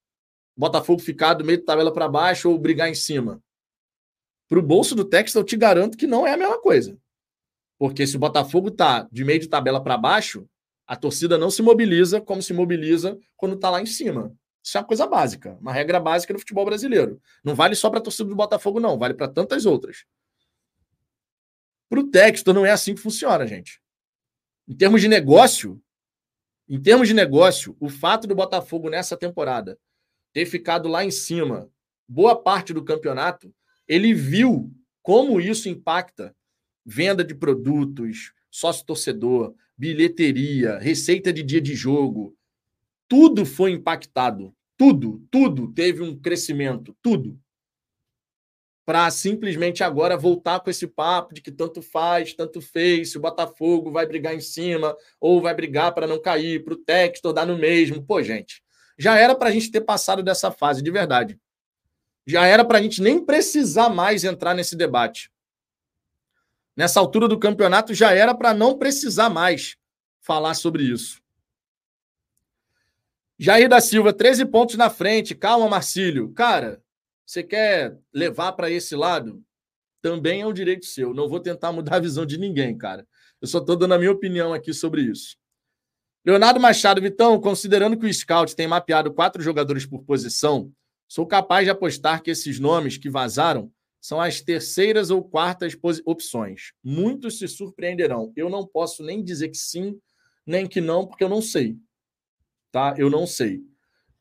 Botafogo 0.56 1.00
ficar 1.00 1.34
do 1.34 1.44
meio 1.44 1.58
da 1.58 1.64
tabela 1.64 1.92
para 1.92 2.08
baixo 2.08 2.50
ou 2.50 2.58
brigar 2.58 2.88
em 2.88 2.94
cima? 2.94 3.42
Para 4.48 4.58
o 4.58 4.62
bolso 4.62 4.94
do 4.94 5.04
Texas, 5.04 5.34
eu 5.34 5.44
te 5.44 5.56
garanto 5.56 5.96
que 5.96 6.06
não 6.06 6.26
é 6.26 6.32
a 6.32 6.36
mesma 6.36 6.60
coisa. 6.60 6.96
Porque 7.78 8.06
se 8.06 8.16
o 8.16 8.18
Botafogo 8.18 8.70
tá 8.70 9.06
de 9.10 9.24
meio 9.24 9.40
de 9.40 9.48
tabela 9.48 9.82
para 9.82 9.98
baixo, 9.98 10.48
a 10.86 10.94
torcida 10.96 11.36
não 11.36 11.50
se 11.50 11.62
mobiliza 11.62 12.20
como 12.20 12.42
se 12.42 12.54
mobiliza 12.54 13.18
quando 13.36 13.56
está 13.56 13.70
lá 13.70 13.82
em 13.82 13.86
cima. 13.86 14.34
Isso 14.62 14.76
é 14.76 14.80
uma 14.80 14.86
coisa 14.86 15.06
básica, 15.06 15.56
uma 15.60 15.72
regra 15.72 16.00
básica 16.00 16.32
do 16.32 16.38
futebol 16.38 16.64
brasileiro. 16.64 17.20
Não 17.44 17.54
vale 17.54 17.74
só 17.74 17.90
para 17.90 17.98
a 17.98 18.02
torcida 18.02 18.28
do 18.28 18.34
Botafogo, 18.34 18.80
não, 18.80 18.98
vale 18.98 19.14
para 19.14 19.28
tantas 19.28 19.66
outras. 19.66 20.04
Para 21.88 22.00
o 22.00 22.10
Textor 22.10 22.54
não 22.54 22.66
é 22.66 22.70
assim 22.70 22.94
que 22.94 23.00
funciona, 23.00 23.46
gente. 23.46 23.80
Em 24.66 24.76
termos 24.76 25.00
de 25.00 25.08
negócio, 25.08 25.80
em 26.68 26.80
termos 26.80 27.06
de 27.06 27.14
negócio, 27.14 27.76
o 27.78 27.88
fato 27.88 28.26
do 28.26 28.34
Botafogo 28.34 28.90
nessa 28.90 29.16
temporada 29.16 29.78
ter 30.32 30.46
ficado 30.46 30.88
lá 30.88 31.04
em 31.04 31.10
cima 31.10 31.70
boa 32.08 32.40
parte 32.40 32.72
do 32.72 32.84
campeonato 32.84 33.54
ele 33.88 34.12
viu 34.12 34.72
como 35.02 35.40
isso 35.40 35.68
impacta 35.68 36.34
venda 36.84 37.24
de 37.24 37.34
produtos, 37.34 38.32
sócio-torcedor, 38.50 39.54
bilheteria, 39.76 40.78
receita 40.78 41.32
de 41.32 41.42
dia 41.42 41.60
de 41.60 41.74
jogo. 41.74 42.36
Tudo 43.08 43.44
foi 43.44 43.72
impactado. 43.72 44.54
Tudo, 44.76 45.24
tudo 45.30 45.72
teve 45.72 46.02
um 46.02 46.16
crescimento. 46.16 46.96
Tudo. 47.02 47.38
Para 48.84 49.10
simplesmente 49.10 49.82
agora 49.82 50.16
voltar 50.16 50.60
com 50.60 50.70
esse 50.70 50.86
papo 50.86 51.34
de 51.34 51.40
que 51.40 51.50
tanto 51.50 51.82
faz, 51.82 52.34
tanto 52.34 52.60
fez, 52.60 53.10
se 53.10 53.18
o 53.18 53.20
Botafogo 53.20 53.90
vai 53.90 54.06
brigar 54.06 54.34
em 54.34 54.40
cima 54.40 54.96
ou 55.20 55.40
vai 55.40 55.54
brigar 55.54 55.92
para 55.92 56.06
não 56.06 56.20
cair, 56.20 56.62
para 56.64 56.74
o 56.74 56.76
Textor 56.76 57.32
dar 57.32 57.46
no 57.46 57.58
mesmo. 57.58 58.00
Pô, 58.02 58.22
gente, 58.22 58.62
já 58.96 59.18
era 59.18 59.34
para 59.34 59.48
a 59.48 59.52
gente 59.52 59.72
ter 59.72 59.80
passado 59.80 60.22
dessa 60.22 60.52
fase, 60.52 60.82
de 60.82 60.90
verdade. 60.90 61.38
Já 62.26 62.44
era 62.46 62.64
para 62.64 62.78
a 62.78 62.82
gente 62.82 63.00
nem 63.00 63.24
precisar 63.24 63.88
mais 63.88 64.24
entrar 64.24 64.54
nesse 64.54 64.74
debate. 64.74 65.30
Nessa 66.76 67.00
altura 67.00 67.28
do 67.28 67.38
campeonato 67.38 67.94
já 67.94 68.12
era 68.12 68.34
para 68.34 68.52
não 68.52 68.76
precisar 68.76 69.30
mais 69.30 69.76
falar 70.20 70.54
sobre 70.54 70.82
isso. 70.82 71.22
Jair 73.38 73.68
da 73.68 73.80
Silva, 73.80 74.12
13 74.12 74.46
pontos 74.46 74.76
na 74.76 74.90
frente. 74.90 75.34
Calma, 75.34 75.68
Marcílio. 75.68 76.32
Cara, 76.32 76.82
você 77.24 77.42
quer 77.42 77.96
levar 78.12 78.52
para 78.52 78.70
esse 78.70 78.96
lado? 78.96 79.42
Também 80.02 80.40
é 80.40 80.46
um 80.46 80.52
direito 80.52 80.86
seu. 80.86 81.14
Não 81.14 81.28
vou 81.28 81.40
tentar 81.40 81.72
mudar 81.72 81.96
a 81.96 82.00
visão 82.00 82.26
de 82.26 82.38
ninguém, 82.38 82.76
cara. 82.76 83.06
Eu 83.40 83.46
só 83.46 83.58
estou 83.58 83.76
dando 83.76 83.94
a 83.94 83.98
minha 83.98 84.12
opinião 84.12 84.52
aqui 84.52 84.72
sobre 84.72 85.02
isso. 85.02 85.36
Leonardo 86.24 86.58
Machado, 86.58 87.00
Vitão, 87.00 87.40
considerando 87.40 87.96
que 87.96 88.06
o 88.06 88.12
Scout 88.12 88.56
tem 88.56 88.66
mapeado 88.66 89.12
quatro 89.12 89.42
jogadores 89.42 89.86
por 89.86 90.02
posição, 90.02 90.72
sou 91.08 91.26
capaz 91.26 91.64
de 91.64 91.70
apostar 91.70 92.22
que 92.22 92.30
esses 92.30 92.58
nomes 92.58 92.96
que 92.96 93.10
vazaram 93.10 93.70
são 94.00 94.20
as 94.20 94.40
terceiras 94.40 95.10
ou 95.10 95.22
quartas 95.22 95.76
opções. 96.04 96.72
Muitos 96.82 97.38
se 97.38 97.48
surpreenderão. 97.48 98.32
Eu 98.36 98.48
não 98.48 98.66
posso 98.66 99.02
nem 99.02 99.22
dizer 99.22 99.48
que 99.48 99.58
sim, 99.58 99.98
nem 100.46 100.66
que 100.66 100.80
não, 100.80 101.06
porque 101.06 101.24
eu 101.24 101.28
não 101.28 101.42
sei. 101.42 101.76
Tá? 102.70 102.94
Eu 102.96 103.10
não 103.10 103.26
sei 103.26 103.62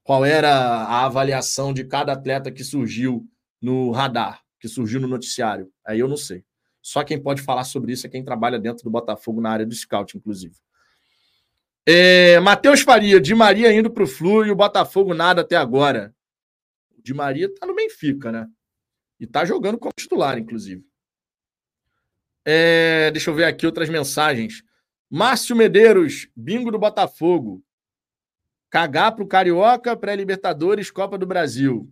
qual 0.04 0.24
era 0.26 0.50
a 0.50 1.06
avaliação 1.06 1.74
de 1.74 1.84
cada 1.84 2.14
atleta 2.14 2.52
que 2.52 2.64
surgiu 2.64 3.28
no 3.62 3.92
radar, 3.92 4.42
que 4.60 4.68
surgiu 4.68 5.00
no 5.00 5.08
noticiário. 5.08 5.72
Aí 5.86 6.00
eu 6.00 6.08
não 6.08 6.18
sei. 6.18 6.44
Só 6.82 7.04
quem 7.04 7.20
pode 7.20 7.42
falar 7.42 7.64
sobre 7.64 7.94
isso 7.94 8.06
é 8.06 8.10
quem 8.10 8.24
trabalha 8.24 8.60
dentro 8.60 8.84
do 8.84 8.92
Botafogo 8.92 9.42
na 9.42 9.50
área 9.50 9.66
do 9.66 9.74
scout, 9.74 10.16
inclusive. 10.16 10.56
É, 11.84 12.40
Matheus 12.40 12.82
Faria, 12.82 13.20
de 13.20 13.34
Maria 13.34 13.74
indo 13.74 13.90
para 13.92 14.04
o 14.04 14.08
Flu 14.08 14.46
e 14.46 14.52
o 14.52 14.56
Botafogo 14.56 15.14
nada 15.14 15.42
até 15.42 15.56
agora. 15.56 16.14
De 17.06 17.14
Maria 17.14 17.48
tá 17.54 17.68
no 17.68 17.76
Benfica, 17.76 18.32
né? 18.32 18.48
E 19.20 19.28
tá 19.28 19.46
jogando 19.46 19.78
como 19.78 19.94
titular, 19.96 20.40
inclusive. 20.40 20.84
É, 22.44 23.12
deixa 23.12 23.30
eu 23.30 23.36
ver 23.36 23.44
aqui 23.44 23.64
outras 23.64 23.90
mensagens. 23.90 24.64
Márcio 25.08 25.56
Medeiros, 25.56 26.28
bingo 26.36 26.72
do 26.72 26.80
Botafogo. 26.80 27.64
Cagar 28.72 29.16
pro 29.16 29.28
Carioca, 29.28 29.96
pré-Libertadores, 29.96 30.90
Copa 30.90 31.16
do 31.16 31.28
Brasil. 31.28 31.88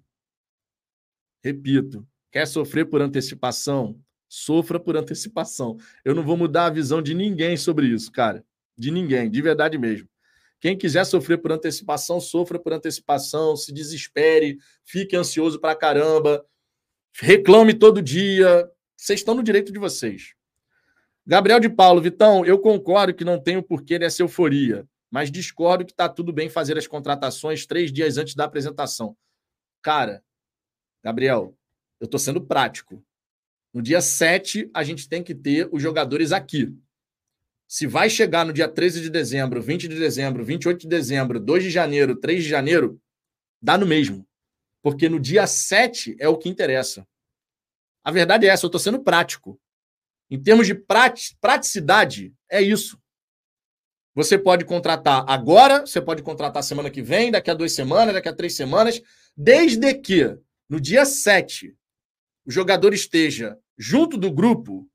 Repito, 1.43 2.07
quer 2.31 2.47
sofrer 2.47 2.85
por 2.85 2.99
antecipação? 2.99 4.01
Sofra 4.27 4.79
por 4.79 4.97
antecipação. 4.97 5.77
Eu 6.03 6.15
não 6.15 6.23
vou 6.23 6.35
mudar 6.35 6.65
a 6.65 6.71
visão 6.71 7.03
de 7.03 7.13
ninguém 7.13 7.55
sobre 7.55 7.85
isso, 7.85 8.11
cara. 8.11 8.43
De 8.75 8.89
ninguém, 8.89 9.29
de 9.29 9.43
verdade 9.43 9.77
mesmo. 9.77 10.09
Quem 10.63 10.77
quiser 10.77 11.03
sofrer 11.03 11.39
por 11.39 11.51
antecipação, 11.51 12.21
sofra 12.21 12.57
por 12.57 12.71
antecipação, 12.71 13.53
se 13.53 13.73
desespere, 13.73 14.57
fique 14.85 15.13
ansioso 15.13 15.59
pra 15.59 15.75
caramba, 15.75 16.41
reclame 17.19 17.73
todo 17.73 18.01
dia. 18.01 18.71
Vocês 18.95 19.19
estão 19.19 19.35
no 19.35 19.43
direito 19.43 19.73
de 19.73 19.77
vocês. 19.77 20.33
Gabriel 21.27 21.59
de 21.59 21.67
Paulo, 21.67 21.99
Vitão, 21.99 22.45
eu 22.45 22.57
concordo 22.57 23.13
que 23.13 23.25
não 23.25 23.37
tenho 23.37 23.61
porquê 23.61 23.99
dessa 23.99 24.21
euforia, 24.21 24.87
mas 25.11 25.29
discordo 25.29 25.83
que 25.83 25.91
está 25.91 26.07
tudo 26.07 26.31
bem 26.31 26.47
fazer 26.47 26.77
as 26.77 26.87
contratações 26.87 27.65
três 27.65 27.91
dias 27.91 28.17
antes 28.17 28.33
da 28.33 28.45
apresentação. 28.45 29.17
Cara, 29.81 30.23
Gabriel, 31.03 31.57
eu 31.99 32.05
estou 32.05 32.17
sendo 32.17 32.39
prático. 32.39 33.03
No 33.73 33.81
dia 33.81 33.99
7, 33.99 34.71
a 34.73 34.81
gente 34.81 35.09
tem 35.09 35.21
que 35.21 35.35
ter 35.35 35.67
os 35.73 35.83
jogadores 35.83 36.31
aqui. 36.31 36.73
Se 37.73 37.87
vai 37.87 38.07
chegar 38.07 38.45
no 38.45 38.53
dia 38.53 38.69
13 38.69 39.01
de 39.01 39.09
dezembro, 39.09 39.59
20 39.59 39.87
de 39.87 39.97
dezembro, 39.97 40.45
28 40.45 40.81
de 40.81 40.87
dezembro, 40.87 41.39
2 41.39 41.63
de 41.63 41.69
janeiro, 41.71 42.15
3 42.15 42.43
de 42.43 42.47
janeiro, 42.47 43.01
dá 43.59 43.79
no 43.79 43.87
mesmo. 43.87 44.27
Porque 44.79 45.09
no 45.09 45.19
dia 45.19 45.47
7 45.47 46.15
é 46.19 46.29
o 46.29 46.37
que 46.37 46.47
interessa. 46.47 47.03
A 48.03 48.11
verdade 48.11 48.45
é 48.45 48.49
essa, 48.49 48.63
eu 48.63 48.67
estou 48.67 48.79
sendo 48.79 49.01
prático. 49.01 49.59
Em 50.29 50.39
termos 50.39 50.67
de 50.67 50.75
praticidade, 51.41 52.31
é 52.47 52.61
isso. 52.61 53.01
Você 54.13 54.37
pode 54.37 54.65
contratar 54.65 55.25
agora, 55.27 55.79
você 55.79 55.99
pode 55.99 56.21
contratar 56.21 56.61
semana 56.61 56.91
que 56.91 57.01
vem, 57.01 57.31
daqui 57.31 57.49
a 57.49 57.55
duas 57.55 57.71
semanas, 57.71 58.13
daqui 58.13 58.29
a 58.29 58.35
três 58.35 58.55
semanas, 58.55 59.01
desde 59.35 59.95
que 59.95 60.37
no 60.69 60.79
dia 60.79 61.05
7 61.05 61.75
o 62.45 62.51
jogador 62.51 62.93
esteja 62.93 63.57
junto 63.75 64.15
do 64.15 64.31
grupo 64.31 64.87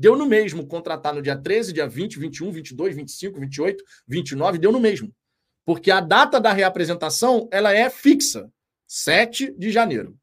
Deu 0.00 0.16
no 0.16 0.24
mesmo 0.24 0.66
contratar 0.66 1.14
no 1.14 1.20
dia 1.20 1.36
13, 1.36 1.74
dia 1.74 1.86
20, 1.86 2.18
21, 2.18 2.50
22, 2.50 2.96
25, 2.96 3.38
28, 3.38 3.84
29, 4.08 4.56
deu 4.56 4.72
no 4.72 4.80
mesmo. 4.80 5.14
Porque 5.62 5.90
a 5.90 6.00
data 6.00 6.40
da 6.40 6.54
reapresentação 6.54 7.46
ela 7.52 7.74
é 7.74 7.90
fixa, 7.90 8.50
7 8.86 9.52
de 9.58 9.70
janeiro. 9.70 10.18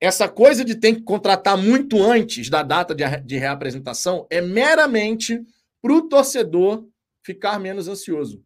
Essa 0.00 0.28
coisa 0.28 0.64
de 0.64 0.76
ter 0.76 0.94
que 0.94 1.02
contratar 1.02 1.58
muito 1.58 2.00
antes 2.00 2.48
da 2.48 2.62
data 2.62 2.94
de, 2.94 3.36
reapresentação 3.36 4.24
é 4.30 4.40
meramente 4.40 5.44
para 5.82 5.92
o 5.92 6.08
torcedor 6.08 6.86
ficar 7.24 7.58
menos 7.58 7.88
ansioso. 7.88 8.40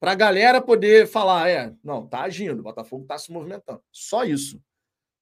Para 0.00 0.10
a 0.10 0.16
galera 0.16 0.60
poder 0.60 1.06
falar, 1.06 1.48
é, 1.48 1.72
não, 1.84 2.08
tá 2.08 2.22
agindo, 2.22 2.58
o 2.58 2.64
Botafogo 2.64 3.04
está 3.04 3.16
se 3.16 3.30
movimentando. 3.30 3.80
Só 3.92 4.24
isso 4.24 4.60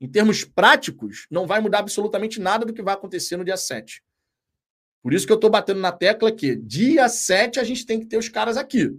em 0.01 0.09
termos 0.09 0.45
práticos, 0.45 1.27
não 1.31 1.47
vai 1.47 1.61
mudar 1.61 1.81
absolutamente 1.81 2.41
nada 2.41 2.65
do 2.65 2.73
que 2.73 2.83
vai 2.83 2.95
acontecer 2.95 3.37
no 3.37 3.45
dia 3.45 3.57
7. 3.57 4.03
Por 5.03 5.13
isso 5.13 5.27
que 5.27 5.33
eu 5.33 5.37
estou 5.37 5.51
batendo 5.51 5.81
na 5.81 5.93
tecla 5.93 6.31
que 6.31 6.57
dia 6.57 7.09
7 7.09 7.59
a 7.59 7.65
gente 7.65 7.87
tem 7.87 8.01
que 8.01 8.07
ter 8.07 8.17
os 8.17 8.29
caras 8.29 8.57
aqui. 8.57 8.91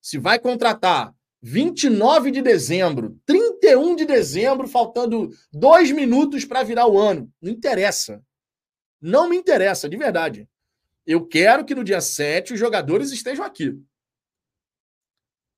Se 0.00 0.18
vai 0.18 0.38
contratar 0.38 1.14
29 1.42 2.30
de 2.30 2.42
dezembro, 2.42 3.18
31 3.26 3.96
de 3.96 4.04
dezembro, 4.04 4.66
faltando 4.66 5.30
dois 5.52 5.90
minutos 5.90 6.44
para 6.44 6.62
virar 6.62 6.86
o 6.86 6.98
ano, 6.98 7.30
não 7.40 7.50
interessa. 7.50 8.22
Não 9.00 9.28
me 9.28 9.36
interessa, 9.36 9.88
de 9.88 9.96
verdade. 9.96 10.48
Eu 11.06 11.26
quero 11.26 11.64
que 11.64 11.74
no 11.74 11.84
dia 11.84 12.00
7 12.00 12.54
os 12.54 12.58
jogadores 12.58 13.12
estejam 13.12 13.44
aqui. 13.44 13.78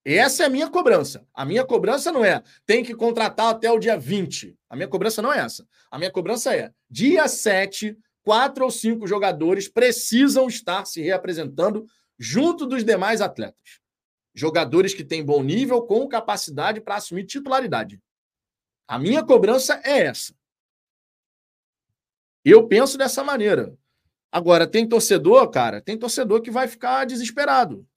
Essa 0.05 0.45
é 0.45 0.47
a 0.47 0.51
minha 0.51 0.70
cobrança. 0.70 1.27
A 1.35 1.45
minha 1.45 1.65
cobrança 1.65 2.11
não 2.11 2.25
é 2.25 2.43
tem 2.65 2.85
que 2.85 2.95
contratar 2.95 3.51
até 3.51 3.70
o 3.70 3.79
dia 3.79 3.99
20. 3.99 4.57
A 4.69 4.77
minha 4.77 4.89
cobrança 4.89 5.20
não 5.20 5.33
é 5.33 5.39
essa. 5.39 5.66
A 5.91 5.99
minha 5.99 6.11
cobrança 6.11 6.55
é 6.55 6.73
dia 6.91 7.27
7, 7.29 7.97
quatro 8.23 8.65
ou 8.65 8.70
cinco 8.70 9.07
jogadores 9.07 9.69
precisam 9.69 10.49
estar 10.49 10.85
se 10.85 11.01
reapresentando 11.01 11.87
junto 12.19 12.66
dos 12.66 12.85
demais 12.85 13.20
atletas. 13.23 13.81
Jogadores 14.35 14.93
que 14.93 15.03
têm 15.03 15.25
bom 15.25 15.43
nível 15.43 15.83
com 15.83 16.07
capacidade 16.07 16.79
para 16.81 16.97
assumir 16.97 17.25
titularidade. 17.25 17.99
A 18.87 18.99
minha 18.99 19.25
cobrança 19.25 19.81
é 19.83 20.01
essa. 20.01 20.35
Eu 22.45 22.69
penso 22.69 22.99
dessa 22.99 23.25
maneira. 23.25 23.75
Agora, 24.31 24.66
tem 24.66 24.87
torcedor, 24.87 25.49
cara, 25.51 25.81
tem 25.81 25.99
torcedor 25.99 26.43
que 26.43 26.51
vai 26.51 26.69
ficar 26.69 27.07
desesperado. 27.07 27.88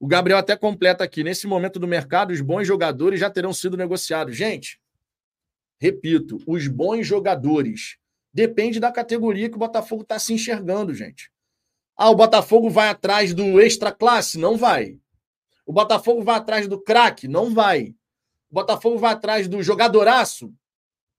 O 0.00 0.06
Gabriel 0.06 0.38
até 0.38 0.56
completa 0.56 1.04
aqui. 1.04 1.22
Nesse 1.22 1.46
momento 1.46 1.78
do 1.78 1.86
mercado, 1.86 2.30
os 2.30 2.40
bons 2.40 2.66
jogadores 2.66 3.20
já 3.20 3.28
terão 3.28 3.52
sido 3.52 3.76
negociados. 3.76 4.34
Gente, 4.34 4.80
repito, 5.78 6.38
os 6.46 6.66
bons 6.66 7.06
jogadores. 7.06 7.98
Depende 8.32 8.80
da 8.80 8.90
categoria 8.90 9.50
que 9.50 9.56
o 9.56 9.58
Botafogo 9.58 10.02
está 10.02 10.18
se 10.18 10.32
enxergando, 10.32 10.94
gente. 10.94 11.30
Ah, 11.94 12.08
o 12.08 12.14
Botafogo 12.14 12.70
vai 12.70 12.88
atrás 12.88 13.34
do 13.34 13.60
extra 13.60 13.92
classe? 13.92 14.38
Não 14.38 14.56
vai. 14.56 14.98
O 15.66 15.72
Botafogo 15.72 16.22
vai 16.22 16.36
atrás 16.36 16.66
do 16.66 16.80
craque? 16.80 17.28
Não 17.28 17.52
vai. 17.52 17.94
O 18.50 18.54
Botafogo 18.54 18.96
vai 18.96 19.12
atrás 19.12 19.46
do 19.48 19.62
jogadoraço? 19.62 20.50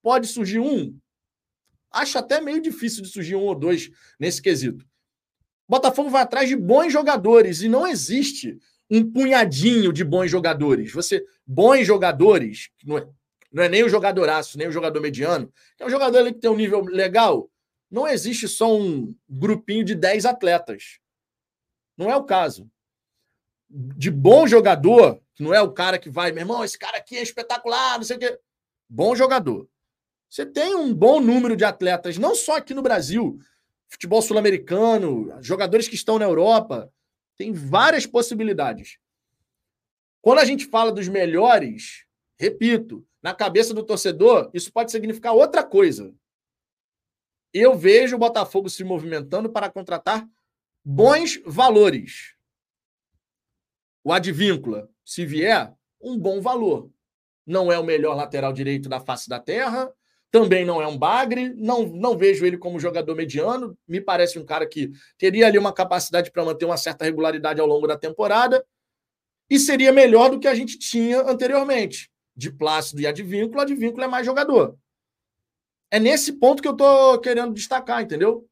Pode 0.01 0.25
surgir 0.25 0.59
um. 0.59 0.97
Acho 1.91 2.17
até 2.17 2.41
meio 2.41 2.59
difícil 2.59 3.03
de 3.03 3.09
surgir 3.09 3.35
um 3.35 3.43
ou 3.43 3.53
dois 3.53 3.91
nesse 4.19 4.41
quesito. 4.41 4.89
Botafogo 5.71 6.09
vai 6.09 6.23
atrás 6.23 6.49
de 6.49 6.55
bons 6.55 6.91
jogadores 6.91 7.61
e 7.61 7.69
não 7.69 7.87
existe 7.87 8.57
um 8.91 9.09
punhadinho 9.09 9.93
de 9.93 10.03
bons 10.03 10.29
jogadores. 10.29 10.91
Você, 10.91 11.25
bons 11.47 11.87
jogadores, 11.87 12.69
não 12.83 12.97
é, 12.97 13.07
não 13.49 13.63
é 13.63 13.69
nem 13.69 13.83
o 13.85 13.89
jogadoraço, 13.89 14.57
nem 14.57 14.67
o 14.67 14.71
jogador 14.71 14.99
mediano, 14.99 15.51
é 15.79 15.85
um 15.85 15.89
jogador 15.89 16.17
ali 16.17 16.33
que 16.33 16.41
tem 16.41 16.51
um 16.51 16.57
nível 16.57 16.83
legal. 16.83 17.49
Não 17.89 18.05
existe 18.05 18.49
só 18.49 18.77
um 18.77 19.15
grupinho 19.29 19.85
de 19.85 19.95
10 19.95 20.25
atletas. 20.25 20.99
Não 21.97 22.11
é 22.11 22.15
o 22.17 22.25
caso. 22.25 22.69
De 23.69 24.11
bom 24.11 24.45
jogador, 24.45 25.21
que 25.33 25.41
não 25.41 25.53
é 25.53 25.61
o 25.61 25.71
cara 25.71 25.97
que 25.97 26.09
vai, 26.09 26.33
meu 26.33 26.41
irmão, 26.41 26.63
esse 26.63 26.77
cara 26.77 26.97
aqui 26.97 27.15
é 27.15 27.23
espetacular, 27.23 27.97
não 27.97 28.03
sei 28.03 28.17
o 28.17 28.19
quê. 28.19 28.37
Bom 28.89 29.15
jogador. 29.15 29.69
Você 30.29 30.45
tem 30.45 30.75
um 30.75 30.93
bom 30.93 31.21
número 31.21 31.55
de 31.55 31.63
atletas, 31.63 32.17
não 32.17 32.35
só 32.35 32.57
aqui 32.57 32.73
no 32.73 32.81
Brasil, 32.81 33.39
futebol 33.87 34.21
sul-americano, 34.21 35.33
jogadores 35.41 35.87
que 35.87 35.95
estão 35.95 36.19
na 36.19 36.25
Europa. 36.25 36.91
Tem 37.41 37.51
várias 37.51 38.05
possibilidades. 38.05 38.99
Quando 40.21 40.37
a 40.37 40.45
gente 40.45 40.67
fala 40.67 40.91
dos 40.91 41.07
melhores, 41.07 42.05
repito, 42.39 43.03
na 43.19 43.33
cabeça 43.33 43.73
do 43.73 43.81
torcedor, 43.81 44.51
isso 44.53 44.71
pode 44.71 44.91
significar 44.91 45.33
outra 45.33 45.63
coisa. 45.63 46.13
Eu 47.51 47.75
vejo 47.75 48.15
o 48.15 48.19
Botafogo 48.19 48.69
se 48.69 48.83
movimentando 48.83 49.49
para 49.49 49.71
contratar 49.71 50.29
bons 50.85 51.41
valores. 51.43 52.35
O 54.03 54.13
advíncula, 54.13 54.87
se 55.03 55.25
vier, 55.25 55.75
um 55.99 56.15
bom 56.15 56.41
valor. 56.41 56.91
não 57.43 57.71
é 57.71 57.79
o 57.79 57.83
melhor 57.83 58.15
lateral 58.15 58.53
direito 58.53 58.87
da 58.87 58.99
face 58.99 59.27
da 59.27 59.39
terra, 59.39 59.91
também 60.31 60.65
não 60.65 60.81
é 60.81 60.87
um 60.87 60.97
bagre, 60.97 61.53
não, 61.55 61.85
não 61.87 62.17
vejo 62.17 62.45
ele 62.45 62.57
como 62.57 62.79
jogador 62.79 63.13
mediano, 63.15 63.77
me 63.85 63.99
parece 63.99 64.39
um 64.39 64.45
cara 64.45 64.65
que 64.65 64.89
teria 65.17 65.45
ali 65.45 65.57
uma 65.57 65.73
capacidade 65.73 66.31
para 66.31 66.45
manter 66.45 66.63
uma 66.63 66.77
certa 66.77 67.03
regularidade 67.03 67.59
ao 67.59 67.67
longo 67.67 67.85
da 67.85 67.97
temporada 67.97 68.65
e 69.49 69.59
seria 69.59 69.91
melhor 69.91 70.29
do 70.29 70.39
que 70.39 70.47
a 70.47 70.55
gente 70.55 70.79
tinha 70.79 71.21
anteriormente. 71.21 72.09
De 72.33 72.49
Plácido 72.49 73.01
e 73.01 73.07
Advínculo, 73.07 73.59
Advínculo 73.59 74.03
é 74.03 74.07
mais 74.07 74.25
jogador. 74.25 74.77
É 75.91 75.99
nesse 75.99 76.31
ponto 76.31 76.61
que 76.61 76.67
eu 76.67 76.71
estou 76.71 77.19
querendo 77.19 77.53
destacar, 77.53 78.01
entendeu? 78.01 78.47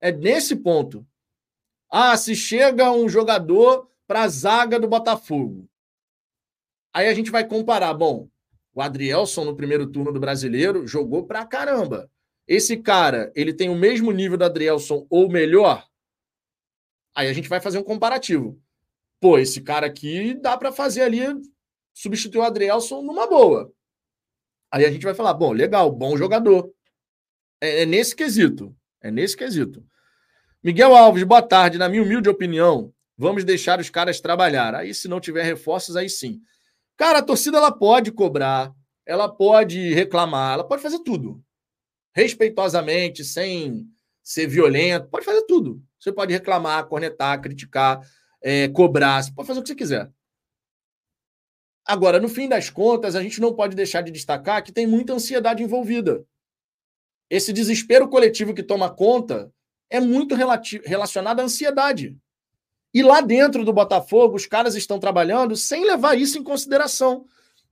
É 0.00 0.12
nesse 0.12 0.54
ponto. 0.54 1.04
Ah, 1.90 2.16
se 2.16 2.36
chega 2.36 2.92
um 2.92 3.08
jogador 3.08 3.90
para 4.06 4.22
a 4.22 4.28
zaga 4.28 4.78
do 4.78 4.86
Botafogo. 4.86 5.68
Aí 6.94 7.08
a 7.08 7.14
gente 7.14 7.32
vai 7.32 7.44
comparar. 7.44 7.92
Bom, 7.94 8.28
o 8.74 8.80
Adrielson 8.80 9.44
no 9.44 9.56
primeiro 9.56 9.86
turno 9.86 10.12
do 10.12 10.20
Brasileiro 10.20 10.86
jogou 10.86 11.26
pra 11.26 11.46
caramba. 11.46 12.10
Esse 12.46 12.76
cara, 12.76 13.32
ele 13.34 13.52
tem 13.52 13.68
o 13.68 13.76
mesmo 13.76 14.10
nível 14.12 14.36
do 14.36 14.44
Adrielson 14.44 15.06
ou 15.08 15.30
melhor? 15.30 15.86
Aí 17.14 17.28
a 17.28 17.32
gente 17.32 17.48
vai 17.48 17.60
fazer 17.60 17.78
um 17.78 17.82
comparativo. 17.84 18.60
Pô, 19.20 19.38
esse 19.38 19.60
cara 19.60 19.86
aqui 19.86 20.34
dá 20.34 20.56
para 20.56 20.72
fazer 20.72 21.02
ali 21.02 21.20
substituir 21.92 22.40
o 22.40 22.44
Adrielson 22.44 23.02
numa 23.02 23.26
boa. 23.26 23.72
Aí 24.70 24.84
a 24.84 24.90
gente 24.90 25.04
vai 25.04 25.14
falar, 25.14 25.34
bom, 25.34 25.52
legal, 25.52 25.90
bom 25.90 26.16
jogador. 26.16 26.72
É, 27.60 27.82
é 27.82 27.86
nesse 27.86 28.14
quesito. 28.14 28.74
É 29.00 29.10
nesse 29.10 29.36
quesito. 29.36 29.84
Miguel 30.62 30.94
Alves, 30.94 31.24
boa 31.24 31.42
tarde. 31.42 31.78
Na 31.78 31.88
minha 31.88 32.02
humilde 32.02 32.28
opinião, 32.28 32.92
vamos 33.16 33.44
deixar 33.44 33.80
os 33.80 33.90
caras 33.90 34.20
trabalhar. 34.20 34.74
Aí, 34.74 34.94
se 34.94 35.08
não 35.08 35.20
tiver 35.20 35.42
reforços, 35.42 35.96
aí 35.96 36.08
sim. 36.08 36.40
Cara, 37.00 37.20
a 37.20 37.22
torcida 37.22 37.56
ela 37.56 37.72
pode 37.72 38.12
cobrar, 38.12 38.74
ela 39.06 39.26
pode 39.26 39.94
reclamar, 39.94 40.52
ela 40.52 40.68
pode 40.68 40.82
fazer 40.82 40.98
tudo. 40.98 41.42
Respeitosamente, 42.14 43.24
sem 43.24 43.86
ser 44.22 44.46
violento, 44.46 45.08
pode 45.08 45.24
fazer 45.24 45.46
tudo. 45.46 45.82
Você 45.98 46.12
pode 46.12 46.30
reclamar, 46.30 46.86
cornetar, 46.88 47.40
criticar, 47.40 48.06
é, 48.42 48.68
cobrar, 48.68 49.22
você 49.22 49.32
pode 49.32 49.48
fazer 49.48 49.60
o 49.60 49.62
que 49.62 49.70
você 49.70 49.74
quiser. 49.74 50.12
Agora, 51.86 52.20
no 52.20 52.28
fim 52.28 52.46
das 52.46 52.68
contas, 52.68 53.16
a 53.16 53.22
gente 53.22 53.40
não 53.40 53.54
pode 53.54 53.74
deixar 53.74 54.02
de 54.02 54.10
destacar 54.10 54.62
que 54.62 54.70
tem 54.70 54.86
muita 54.86 55.14
ansiedade 55.14 55.62
envolvida. 55.62 56.22
Esse 57.30 57.50
desespero 57.50 58.10
coletivo 58.10 58.52
que 58.52 58.62
toma 58.62 58.94
conta 58.94 59.50
é 59.88 60.00
muito 60.00 60.34
relacionado 60.34 61.40
à 61.40 61.44
ansiedade. 61.44 62.14
E 62.92 63.02
lá 63.02 63.20
dentro 63.20 63.64
do 63.64 63.72
Botafogo, 63.72 64.36
os 64.36 64.46
caras 64.46 64.74
estão 64.74 64.98
trabalhando 64.98 65.56
sem 65.56 65.84
levar 65.84 66.18
isso 66.18 66.38
em 66.38 66.42
consideração. 66.42 67.24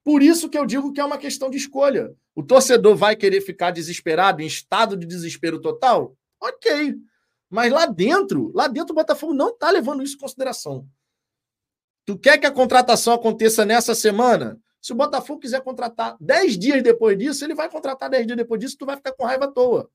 Por 0.04 0.22
isso 0.22 0.48
que 0.48 0.56
eu 0.56 0.64
digo 0.64 0.92
que 0.92 1.00
é 1.00 1.04
uma 1.04 1.18
questão 1.18 1.50
de 1.50 1.56
escolha. 1.56 2.14
O 2.34 2.42
torcedor 2.42 2.96
vai 2.96 3.16
querer 3.16 3.40
ficar 3.40 3.72
desesperado, 3.72 4.40
em 4.40 4.46
estado 4.46 4.96
de 4.96 5.06
desespero 5.06 5.60
total? 5.60 6.16
Ok. 6.40 6.96
Mas 7.50 7.72
lá 7.72 7.86
dentro, 7.86 8.52
lá 8.54 8.68
dentro 8.68 8.92
o 8.92 8.94
Botafogo 8.94 9.34
não 9.34 9.48
está 9.48 9.70
levando 9.70 10.02
isso 10.02 10.16
em 10.16 10.20
consideração. 10.20 10.86
Tu 12.06 12.18
quer 12.18 12.38
que 12.38 12.46
a 12.46 12.50
contratação 12.50 13.12
aconteça 13.12 13.64
nessa 13.64 13.94
semana? 13.94 14.58
Se 14.80 14.92
o 14.92 14.96
Botafogo 14.96 15.40
quiser 15.40 15.60
contratar 15.62 16.16
10 16.20 16.58
dias 16.58 16.82
depois 16.82 17.18
disso, 17.18 17.44
ele 17.44 17.54
vai 17.54 17.68
contratar 17.68 18.08
10 18.08 18.26
dias 18.26 18.36
depois 18.36 18.60
disso, 18.60 18.76
tu 18.78 18.86
vai 18.86 18.96
ficar 18.96 19.12
com 19.12 19.24
raiva 19.24 19.46
à 19.46 19.48
toa. 19.50 19.90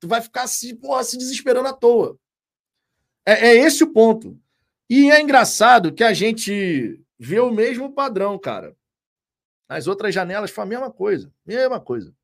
Tu 0.00 0.08
vai 0.08 0.22
ficar 0.22 0.46
se, 0.46 0.74
porra, 0.74 1.02
se 1.04 1.18
desesperando 1.18 1.68
à 1.68 1.72
toa. 1.72 2.16
É, 3.26 3.48
é 3.48 3.56
esse 3.56 3.84
o 3.84 3.92
ponto. 3.92 4.38
E 4.88 5.10
é 5.10 5.20
engraçado 5.20 5.92
que 5.92 6.04
a 6.04 6.12
gente 6.12 7.00
vê 7.18 7.40
o 7.40 7.50
mesmo 7.50 7.92
padrão, 7.92 8.38
cara. 8.38 8.76
As 9.68 9.86
outras 9.86 10.14
janelas 10.14 10.50
foi 10.50 10.64
a 10.64 10.66
mesma 10.66 10.90
coisa. 10.90 11.32
Mesma 11.46 11.80
coisa. 11.80 12.14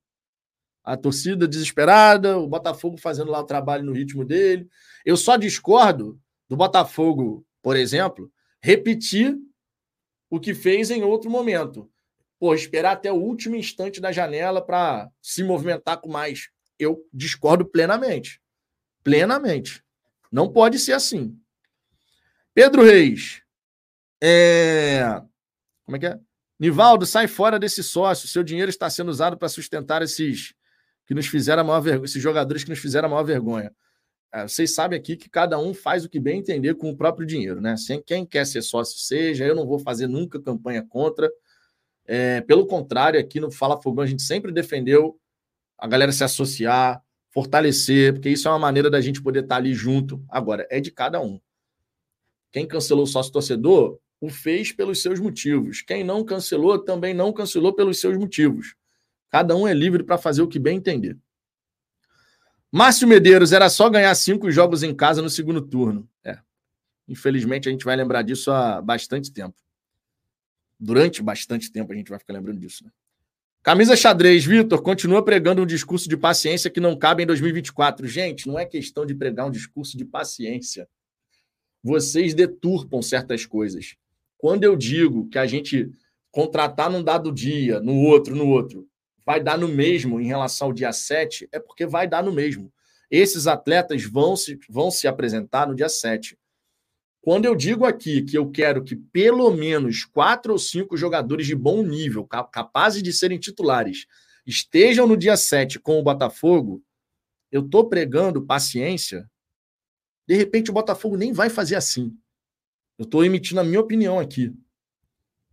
A 0.84 0.96
torcida 0.96 1.48
desesperada, 1.48 2.38
o 2.38 2.46
Botafogo 2.46 2.96
fazendo 2.96 3.30
lá 3.30 3.40
o 3.40 3.46
trabalho 3.46 3.84
no 3.84 3.92
ritmo 3.92 4.24
dele. 4.24 4.68
Eu 5.04 5.16
só 5.16 5.36
discordo 5.36 6.20
do 6.48 6.56
Botafogo, 6.56 7.46
por 7.62 7.76
exemplo, 7.76 8.30
repetir 8.60 9.36
o 10.30 10.38
que 10.38 10.54
fez 10.54 10.90
em 10.90 11.02
outro 11.02 11.30
momento. 11.30 11.90
Pô, 12.38 12.54
esperar 12.54 12.92
até 12.92 13.12
o 13.12 13.16
último 13.16 13.56
instante 13.56 14.00
da 14.00 14.12
janela 14.12 14.64
para 14.64 15.10
se 15.20 15.42
movimentar 15.42 16.00
com 16.00 16.10
mais. 16.10 16.50
Eu 16.78 17.04
discordo 17.12 17.64
plenamente. 17.64 18.40
Plenamente. 19.02 19.82
Não 20.30 20.52
pode 20.52 20.78
ser 20.78 20.92
assim. 20.92 21.36
Pedro 22.58 22.82
Reis. 22.82 23.40
É... 24.20 25.22
Como 25.84 25.96
é 25.96 26.00
que 26.00 26.06
é? 26.06 26.18
Nivaldo, 26.58 27.06
sai 27.06 27.28
fora 27.28 27.56
desse 27.56 27.84
sócio. 27.84 28.26
Seu 28.26 28.42
dinheiro 28.42 28.68
está 28.68 28.90
sendo 28.90 29.12
usado 29.12 29.38
para 29.38 29.48
sustentar 29.48 30.02
esses 30.02 30.54
que 31.06 31.14
nos 31.14 31.28
fizeram 31.28 31.62
a 31.62 31.64
maior 31.64 31.80
vergonha, 31.80 32.06
esses 32.06 32.20
jogadores 32.20 32.64
que 32.64 32.70
nos 32.70 32.80
fizeram 32.80 33.06
a 33.06 33.10
maior 33.12 33.22
vergonha. 33.22 33.72
É, 34.34 34.42
vocês 34.42 34.74
sabem 34.74 34.98
aqui 34.98 35.16
que 35.16 35.30
cada 35.30 35.56
um 35.56 35.72
faz 35.72 36.04
o 36.04 36.08
que 36.08 36.18
bem 36.18 36.40
entender 36.40 36.74
com 36.74 36.90
o 36.90 36.96
próprio 36.96 37.24
dinheiro, 37.24 37.60
né? 37.60 37.76
Sem 37.76 38.02
quem 38.02 38.26
quer 38.26 38.44
ser 38.44 38.62
sócio 38.62 38.98
seja, 38.98 39.44
eu 39.44 39.54
não 39.54 39.64
vou 39.64 39.78
fazer 39.78 40.08
nunca 40.08 40.42
campanha 40.42 40.84
contra. 40.84 41.30
É, 42.04 42.40
pelo 42.40 42.66
contrário, 42.66 43.20
aqui 43.20 43.38
no 43.38 43.52
Fala 43.52 43.80
Fogão 43.80 44.02
a 44.02 44.08
gente 44.08 44.22
sempre 44.22 44.50
defendeu 44.50 45.16
a 45.78 45.86
galera 45.86 46.10
se 46.10 46.24
associar, 46.24 47.00
fortalecer, 47.30 48.14
porque 48.14 48.30
isso 48.30 48.48
é 48.48 48.50
uma 48.50 48.58
maneira 48.58 48.90
da 48.90 49.00
gente 49.00 49.22
poder 49.22 49.44
estar 49.44 49.58
ali 49.58 49.74
junto. 49.74 50.20
Agora, 50.28 50.66
é 50.68 50.80
de 50.80 50.90
cada 50.90 51.20
um. 51.20 51.40
Quem 52.58 52.66
cancelou 52.66 53.04
o 53.04 53.06
sócio 53.06 53.32
torcedor 53.32 54.00
o 54.20 54.28
fez 54.28 54.72
pelos 54.72 55.00
seus 55.00 55.20
motivos. 55.20 55.80
Quem 55.80 56.02
não 56.02 56.24
cancelou 56.24 56.76
também 56.76 57.14
não 57.14 57.32
cancelou 57.32 57.72
pelos 57.72 58.00
seus 58.00 58.18
motivos. 58.18 58.74
Cada 59.30 59.54
um 59.54 59.68
é 59.68 59.72
livre 59.72 60.02
para 60.02 60.18
fazer 60.18 60.42
o 60.42 60.48
que 60.48 60.58
bem 60.58 60.78
entender. 60.78 61.16
Márcio 62.72 63.06
Medeiros, 63.06 63.52
era 63.52 63.68
só 63.68 63.88
ganhar 63.88 64.12
cinco 64.16 64.50
jogos 64.50 64.82
em 64.82 64.92
casa 64.92 65.22
no 65.22 65.30
segundo 65.30 65.62
turno. 65.62 66.08
É. 66.24 66.36
Infelizmente, 67.06 67.68
a 67.68 67.70
gente 67.70 67.84
vai 67.84 67.94
lembrar 67.94 68.22
disso 68.22 68.50
há 68.50 68.82
bastante 68.82 69.32
tempo. 69.32 69.54
Durante 70.80 71.22
bastante 71.22 71.70
tempo 71.70 71.92
a 71.92 71.94
gente 71.94 72.10
vai 72.10 72.18
ficar 72.18 72.32
lembrando 72.32 72.58
disso. 72.58 72.84
Né? 72.84 72.90
Camisa 73.62 73.94
xadrez, 73.94 74.44
Vitor, 74.44 74.82
continua 74.82 75.24
pregando 75.24 75.62
um 75.62 75.66
discurso 75.66 76.08
de 76.08 76.16
paciência 76.16 76.68
que 76.68 76.80
não 76.80 76.98
cabe 76.98 77.22
em 77.22 77.26
2024. 77.26 78.04
Gente, 78.08 78.48
não 78.48 78.58
é 78.58 78.66
questão 78.66 79.06
de 79.06 79.14
pregar 79.14 79.46
um 79.46 79.50
discurso 79.52 79.96
de 79.96 80.04
paciência. 80.04 80.88
Vocês 81.82 82.34
deturpam 82.34 83.00
certas 83.00 83.46
coisas. 83.46 83.96
Quando 84.36 84.64
eu 84.64 84.76
digo 84.76 85.28
que 85.28 85.38
a 85.38 85.46
gente 85.46 85.90
contratar 86.30 86.90
num 86.90 87.02
dado 87.02 87.32
dia, 87.32 87.80
no 87.80 88.02
outro, 88.02 88.36
no 88.36 88.48
outro, 88.48 88.88
vai 89.24 89.42
dar 89.42 89.58
no 89.58 89.68
mesmo 89.68 90.20
em 90.20 90.26
relação 90.26 90.68
ao 90.68 90.72
dia 90.72 90.92
7, 90.92 91.48
é 91.52 91.58
porque 91.58 91.86
vai 91.86 92.06
dar 92.08 92.22
no 92.22 92.32
mesmo. 92.32 92.72
Esses 93.10 93.46
atletas 93.46 94.04
vão 94.04 94.36
se, 94.36 94.58
vão 94.68 94.90
se 94.90 95.08
apresentar 95.08 95.66
no 95.66 95.74
dia 95.74 95.88
7. 95.88 96.38
Quando 97.20 97.44
eu 97.44 97.54
digo 97.54 97.84
aqui 97.84 98.22
que 98.22 98.38
eu 98.38 98.50
quero 98.50 98.82
que 98.82 98.96
pelo 98.96 99.50
menos 99.50 100.04
quatro 100.04 100.52
ou 100.52 100.58
cinco 100.58 100.96
jogadores 100.96 101.46
de 101.46 101.54
bom 101.54 101.82
nível, 101.82 102.24
capazes 102.24 103.02
de 103.02 103.12
serem 103.12 103.38
titulares, 103.38 104.06
estejam 104.46 105.06
no 105.06 105.16
dia 105.16 105.36
7 105.36 105.78
com 105.78 105.98
o 105.98 106.02
Botafogo, 106.02 106.82
eu 107.50 107.62
estou 107.64 107.88
pregando 107.88 108.46
paciência. 108.46 109.28
De 110.28 110.34
repente, 110.36 110.70
o 110.70 110.74
Botafogo 110.74 111.16
nem 111.16 111.32
vai 111.32 111.48
fazer 111.48 111.74
assim. 111.74 112.14
Eu 112.98 113.04
estou 113.04 113.24
emitindo 113.24 113.60
a 113.60 113.64
minha 113.64 113.80
opinião 113.80 114.18
aqui. 114.20 114.52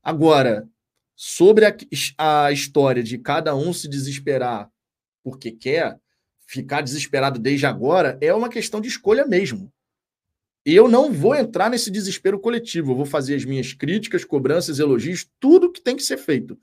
Agora, 0.04 0.68
sobre 1.16 1.66
a, 1.66 1.78
a 2.18 2.52
história 2.52 3.02
de 3.02 3.18
cada 3.18 3.56
um 3.56 3.72
se 3.72 3.88
desesperar 3.88 4.70
porque 5.24 5.50
quer, 5.50 5.98
ficar 6.46 6.82
desesperado 6.82 7.40
desde 7.40 7.66
agora, 7.66 8.18
é 8.20 8.34
uma 8.34 8.50
questão 8.50 8.82
de 8.82 8.90
escolha 8.90 9.26
mesmo. 9.26 9.72
Eu 10.66 10.90
não 10.90 11.12
vou 11.12 11.34
entrar 11.34 11.70
nesse 11.70 11.90
desespero 11.90 12.38
coletivo. 12.38 12.92
Eu 12.92 12.98
vou 12.98 13.06
fazer 13.06 13.36
as 13.36 13.46
minhas 13.46 13.72
críticas, 13.72 14.26
cobranças, 14.26 14.78
elogios, 14.78 15.26
tudo 15.40 15.72
que 15.72 15.82
tem 15.82 15.96
que 15.96 16.04
ser 16.04 16.18
feito. 16.18 16.60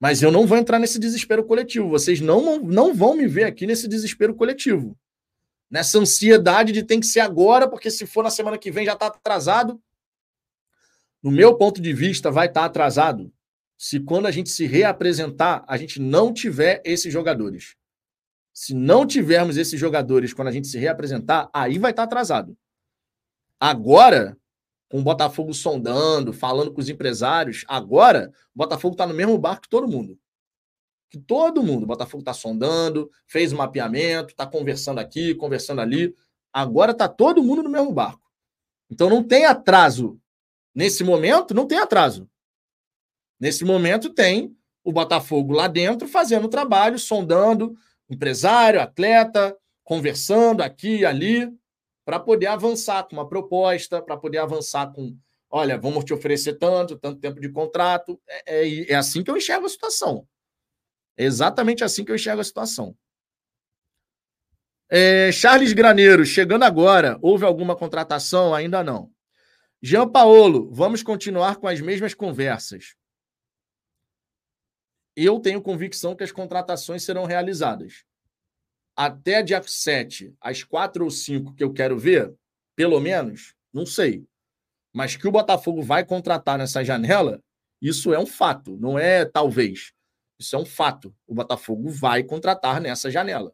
Mas 0.00 0.20
eu 0.20 0.32
não 0.32 0.46
vou 0.46 0.58
entrar 0.58 0.80
nesse 0.80 0.98
desespero 0.98 1.44
coletivo. 1.44 1.88
Vocês 1.88 2.20
não, 2.20 2.58
não 2.58 2.92
vão 2.92 3.16
me 3.16 3.28
ver 3.28 3.44
aqui 3.44 3.66
nesse 3.66 3.86
desespero 3.86 4.34
coletivo. 4.34 4.98
Nessa 5.74 5.98
ansiedade 5.98 6.70
de 6.70 6.84
tem 6.84 7.00
que 7.00 7.06
ser 7.06 7.18
agora, 7.18 7.68
porque 7.68 7.90
se 7.90 8.06
for 8.06 8.22
na 8.22 8.30
semana 8.30 8.56
que 8.56 8.70
vem 8.70 8.86
já 8.86 8.92
está 8.92 9.08
atrasado. 9.08 9.82
No 11.20 11.32
meu 11.32 11.56
ponto 11.56 11.80
de 11.80 11.92
vista, 11.92 12.30
vai 12.30 12.46
estar 12.46 12.60
tá 12.60 12.66
atrasado 12.66 13.32
se 13.76 13.98
quando 13.98 14.26
a 14.26 14.30
gente 14.30 14.50
se 14.50 14.66
reapresentar, 14.66 15.64
a 15.66 15.76
gente 15.76 16.00
não 16.00 16.32
tiver 16.32 16.80
esses 16.84 17.12
jogadores. 17.12 17.74
Se 18.52 18.72
não 18.72 19.04
tivermos 19.04 19.56
esses 19.56 19.80
jogadores 19.80 20.32
quando 20.32 20.46
a 20.46 20.52
gente 20.52 20.68
se 20.68 20.78
reapresentar, 20.78 21.50
aí 21.52 21.76
vai 21.76 21.90
estar 21.90 22.04
atrasado. 22.04 22.56
Agora, 23.58 24.38
com 24.88 25.00
o 25.00 25.02
Botafogo 25.02 25.52
sondando, 25.52 26.32
falando 26.32 26.72
com 26.72 26.80
os 26.80 26.88
empresários, 26.88 27.64
agora 27.66 28.32
o 28.54 28.58
Botafogo 28.58 28.94
está 28.94 29.08
no 29.08 29.14
mesmo 29.14 29.36
barco 29.36 29.62
que 29.62 29.68
todo 29.68 29.90
mundo. 29.90 30.16
Que 31.14 31.20
todo 31.20 31.62
mundo. 31.62 31.84
O 31.84 31.86
Botafogo 31.86 32.22
está 32.22 32.34
sondando, 32.34 33.08
fez 33.24 33.52
o 33.52 33.56
mapeamento, 33.56 34.30
está 34.30 34.44
conversando 34.44 34.98
aqui, 34.98 35.32
conversando 35.32 35.80
ali. 35.80 36.12
Agora 36.52 36.90
está 36.90 37.06
todo 37.06 37.40
mundo 37.40 37.62
no 37.62 37.70
mesmo 37.70 37.92
barco. 37.92 38.28
Então 38.90 39.08
não 39.08 39.22
tem 39.22 39.44
atraso. 39.44 40.18
Nesse 40.74 41.04
momento, 41.04 41.54
não 41.54 41.68
tem 41.68 41.78
atraso. 41.78 42.28
Nesse 43.38 43.64
momento 43.64 44.10
tem 44.10 44.56
o 44.82 44.92
Botafogo 44.92 45.52
lá 45.52 45.68
dentro 45.68 46.08
fazendo 46.08 46.46
o 46.46 46.50
trabalho, 46.50 46.98
sondando 46.98 47.76
empresário, 48.10 48.80
atleta, 48.80 49.56
conversando 49.84 50.64
aqui 50.64 50.96
e 50.96 51.06
ali, 51.06 51.48
para 52.04 52.18
poder 52.18 52.46
avançar 52.46 53.04
com 53.04 53.14
uma 53.14 53.28
proposta, 53.28 54.02
para 54.02 54.16
poder 54.16 54.38
avançar 54.38 54.92
com, 54.92 55.16
olha, 55.48 55.78
vamos 55.78 56.04
te 56.04 56.12
oferecer 56.12 56.54
tanto, 56.54 56.98
tanto 56.98 57.20
tempo 57.20 57.40
de 57.40 57.48
contrato. 57.50 58.20
É, 58.28 58.66
é, 58.66 58.90
é 58.90 58.94
assim 58.96 59.22
que 59.22 59.30
eu 59.30 59.36
enxergo 59.36 59.66
a 59.66 59.68
situação. 59.68 60.26
É 61.16 61.24
exatamente 61.24 61.84
assim 61.84 62.04
que 62.04 62.10
eu 62.10 62.16
enxergo 62.16 62.40
a 62.40 62.44
situação. 62.44 62.96
É, 64.90 65.32
Charles 65.32 65.72
Graneiro, 65.72 66.24
chegando 66.24 66.64
agora, 66.64 67.18
houve 67.22 67.44
alguma 67.44 67.74
contratação? 67.74 68.54
Ainda 68.54 68.82
não. 68.84 69.10
Jean 69.82 70.08
Paolo, 70.08 70.70
vamos 70.72 71.02
continuar 71.02 71.56
com 71.56 71.68
as 71.68 71.80
mesmas 71.80 72.14
conversas. 72.14 72.94
Eu 75.16 75.38
tenho 75.40 75.62
convicção 75.62 76.16
que 76.16 76.24
as 76.24 76.32
contratações 76.32 77.02
serão 77.02 77.24
realizadas. 77.24 78.04
Até 78.96 79.42
dia 79.42 79.62
7, 79.62 80.34
às 80.40 80.62
4 80.62 81.04
ou 81.04 81.10
5 81.10 81.54
que 81.54 81.62
eu 81.62 81.72
quero 81.72 81.98
ver, 81.98 82.34
pelo 82.76 83.00
menos, 83.00 83.54
não 83.72 83.86
sei. 83.86 84.26
Mas 84.92 85.16
que 85.16 85.26
o 85.26 85.32
Botafogo 85.32 85.82
vai 85.82 86.04
contratar 86.04 86.58
nessa 86.58 86.84
janela, 86.84 87.40
isso 87.80 88.14
é 88.14 88.18
um 88.18 88.26
fato, 88.26 88.76
não 88.76 88.98
é 88.98 89.24
talvez. 89.24 89.92
Isso 90.38 90.56
é 90.56 90.58
um 90.58 90.64
fato. 90.64 91.14
O 91.26 91.34
Botafogo 91.34 91.88
vai 91.88 92.22
contratar 92.22 92.80
nessa 92.80 93.10
janela. 93.10 93.52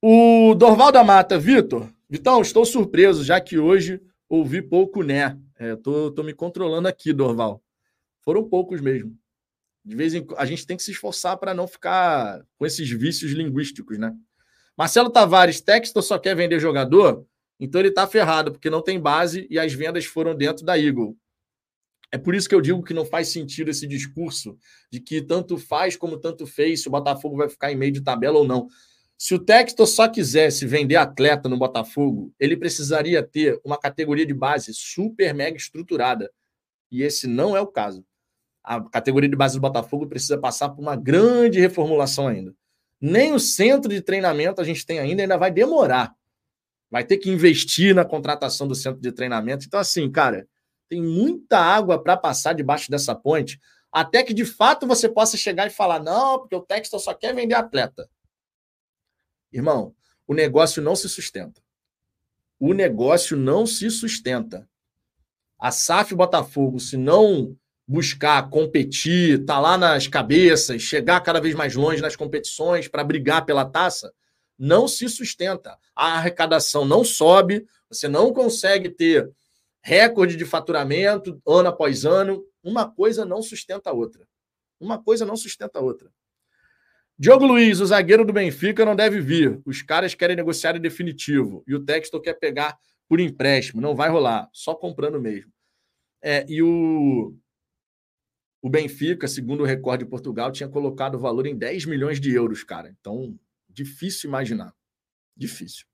O 0.00 0.54
Dorval 0.54 0.92
da 0.92 1.02
Mata, 1.02 1.38
Vitor. 1.38 1.88
Vitão, 2.08 2.42
estou 2.42 2.64
surpreso, 2.64 3.24
já 3.24 3.40
que 3.40 3.58
hoje 3.58 4.00
ouvi 4.28 4.60
pouco 4.62 5.02
né. 5.02 5.38
É, 5.58 5.74
tô, 5.76 6.10
tô 6.10 6.22
me 6.22 6.34
controlando 6.34 6.88
aqui, 6.88 7.12
Dorval. 7.12 7.62
Foram 8.20 8.48
poucos 8.48 8.80
mesmo. 8.80 9.16
De 9.84 9.94
vez 9.94 10.14
em 10.14 10.26
a 10.36 10.46
gente 10.46 10.66
tem 10.66 10.76
que 10.76 10.82
se 10.82 10.92
esforçar 10.92 11.36
para 11.36 11.52
não 11.52 11.66
ficar 11.66 12.42
com 12.58 12.64
esses 12.64 12.88
vícios 12.90 13.32
linguísticos, 13.32 13.98
né? 13.98 14.14
Marcelo 14.76 15.10
Tavares, 15.10 15.60
Textor 15.60 16.02
só 16.02 16.18
quer 16.18 16.34
vender 16.34 16.58
jogador, 16.58 17.24
então 17.60 17.80
ele 17.80 17.90
está 17.90 18.06
ferrado, 18.06 18.50
porque 18.50 18.70
não 18.70 18.82
tem 18.82 18.98
base 18.98 19.46
e 19.48 19.58
as 19.58 19.72
vendas 19.72 20.04
foram 20.04 20.34
dentro 20.34 20.64
da 20.64 20.78
Eagle. 20.78 21.16
É 22.12 22.18
por 22.18 22.34
isso 22.34 22.48
que 22.48 22.54
eu 22.54 22.60
digo 22.60 22.82
que 22.82 22.94
não 22.94 23.04
faz 23.04 23.28
sentido 23.28 23.70
esse 23.70 23.86
discurso 23.86 24.56
de 24.90 25.00
que 25.00 25.20
tanto 25.20 25.58
faz 25.58 25.96
como 25.96 26.18
tanto 26.18 26.46
fez 26.46 26.82
se 26.82 26.88
o 26.88 26.90
Botafogo 26.90 27.36
vai 27.36 27.48
ficar 27.48 27.72
em 27.72 27.76
meio 27.76 27.92
de 27.92 28.02
tabela 28.02 28.38
ou 28.38 28.46
não. 28.46 28.68
Se 29.16 29.34
o 29.34 29.38
Textor 29.38 29.86
só 29.86 30.08
quisesse 30.08 30.66
vender 30.66 30.96
atleta 30.96 31.48
no 31.48 31.56
Botafogo, 31.56 32.32
ele 32.38 32.56
precisaria 32.56 33.22
ter 33.22 33.60
uma 33.64 33.78
categoria 33.78 34.26
de 34.26 34.34
base 34.34 34.72
super 34.74 35.32
mega 35.32 35.56
estruturada. 35.56 36.30
E 36.90 37.02
esse 37.02 37.26
não 37.26 37.56
é 37.56 37.60
o 37.60 37.66
caso. 37.66 38.04
A 38.62 38.80
categoria 38.80 39.28
de 39.28 39.36
base 39.36 39.56
do 39.56 39.60
Botafogo 39.60 40.06
precisa 40.06 40.38
passar 40.38 40.70
por 40.70 40.80
uma 40.82 40.96
grande 40.96 41.60
reformulação 41.60 42.28
ainda. 42.28 42.54
Nem 43.00 43.32
o 43.32 43.38
centro 43.38 43.90
de 43.90 44.00
treinamento 44.00 44.60
a 44.60 44.64
gente 44.64 44.86
tem 44.86 44.98
ainda, 44.98 45.22
ainda 45.22 45.36
vai 45.36 45.50
demorar. 45.50 46.14
Vai 46.90 47.04
ter 47.04 47.18
que 47.18 47.30
investir 47.30 47.94
na 47.94 48.04
contratação 48.04 48.66
do 48.66 48.74
centro 48.74 49.00
de 49.00 49.12
treinamento. 49.12 49.66
Então, 49.66 49.80
assim, 49.80 50.10
cara, 50.10 50.46
tem 50.88 51.02
muita 51.02 51.58
água 51.58 52.02
para 52.02 52.16
passar 52.16 52.52
debaixo 52.52 52.90
dessa 52.90 53.14
ponte, 53.14 53.60
até 53.90 54.22
que 54.22 54.34
de 54.34 54.44
fato 54.44 54.86
você 54.86 55.08
possa 55.08 55.36
chegar 55.36 55.66
e 55.66 55.70
falar: 55.70 56.02
não, 56.02 56.40
porque 56.40 56.56
o 56.56 56.60
Textor 56.60 57.00
só 57.00 57.14
quer 57.14 57.34
vender 57.34 57.54
atleta. 57.54 58.08
Irmão, 59.52 59.94
o 60.26 60.34
negócio 60.34 60.82
não 60.82 60.96
se 60.96 61.08
sustenta. 61.08 61.62
O 62.58 62.72
negócio 62.72 63.36
não 63.36 63.66
se 63.66 63.90
sustenta. 63.90 64.68
A 65.58 65.70
SAF 65.70 66.14
Botafogo, 66.14 66.80
se 66.80 66.96
não 66.96 67.56
buscar 67.86 68.48
competir, 68.48 69.44
tá 69.44 69.60
lá 69.60 69.76
nas 69.76 70.06
cabeças, 70.06 70.82
chegar 70.82 71.20
cada 71.20 71.40
vez 71.40 71.54
mais 71.54 71.74
longe 71.74 72.00
nas 72.00 72.16
competições 72.16 72.88
para 72.88 73.04
brigar 73.04 73.44
pela 73.44 73.64
taça, 73.64 74.12
não 74.58 74.88
se 74.88 75.08
sustenta. 75.08 75.78
A 75.94 76.14
arrecadação 76.14 76.84
não 76.84 77.04
sobe, 77.04 77.66
você 77.88 78.08
não 78.08 78.32
consegue 78.32 78.88
ter 78.88 79.30
recorde 79.84 80.34
de 80.34 80.46
faturamento 80.46 81.40
ano 81.46 81.68
após 81.68 82.06
ano. 82.06 82.42
Uma 82.62 82.90
coisa 82.90 83.24
não 83.24 83.42
sustenta 83.42 83.90
a 83.90 83.92
outra. 83.92 84.26
Uma 84.80 85.00
coisa 85.00 85.26
não 85.26 85.36
sustenta 85.36 85.78
a 85.78 85.82
outra. 85.82 86.10
Diogo 87.18 87.44
Luiz, 87.44 87.80
o 87.80 87.86
zagueiro 87.86 88.24
do 88.24 88.32
Benfica, 88.32 88.84
não 88.84 88.96
deve 88.96 89.20
vir. 89.20 89.60
Os 89.64 89.82
caras 89.82 90.14
querem 90.14 90.34
negociar 90.34 90.74
em 90.74 90.80
definitivo. 90.80 91.62
E 91.66 91.74
o 91.74 91.84
Textor 91.84 92.20
quer 92.22 92.34
pegar 92.34 92.76
por 93.06 93.20
empréstimo. 93.20 93.80
Não 93.80 93.94
vai 93.94 94.08
rolar. 94.08 94.48
Só 94.52 94.74
comprando 94.74 95.20
mesmo. 95.20 95.52
É, 96.22 96.46
e 96.48 96.62
o, 96.62 97.36
o 98.62 98.70
Benfica, 98.70 99.28
segundo 99.28 99.60
o 99.62 99.66
recorde 99.66 100.04
de 100.04 100.10
Portugal, 100.10 100.50
tinha 100.50 100.68
colocado 100.68 101.16
o 101.16 101.20
valor 101.20 101.46
em 101.46 101.54
10 101.54 101.84
milhões 101.84 102.18
de 102.18 102.32
euros, 102.32 102.64
cara. 102.64 102.88
Então, 102.98 103.38
difícil 103.68 104.28
imaginar. 104.28 104.74
Difícil. 105.36 105.84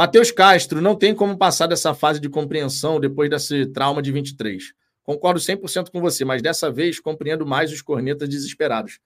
Matheus 0.00 0.30
Castro, 0.30 0.80
não 0.80 0.96
tem 0.96 1.14
como 1.14 1.36
passar 1.36 1.66
dessa 1.66 1.92
fase 1.92 2.18
de 2.18 2.26
compreensão 2.26 2.98
depois 2.98 3.28
desse 3.28 3.66
trauma 3.66 4.00
de 4.00 4.10
23. 4.10 4.72
Concordo 5.02 5.38
100% 5.38 5.90
com 5.90 6.00
você, 6.00 6.24
mas 6.24 6.40
dessa 6.40 6.72
vez 6.72 6.98
compreendo 6.98 7.44
mais 7.44 7.70
os 7.70 7.82
cornetas 7.82 8.26
desesperados. 8.26 8.98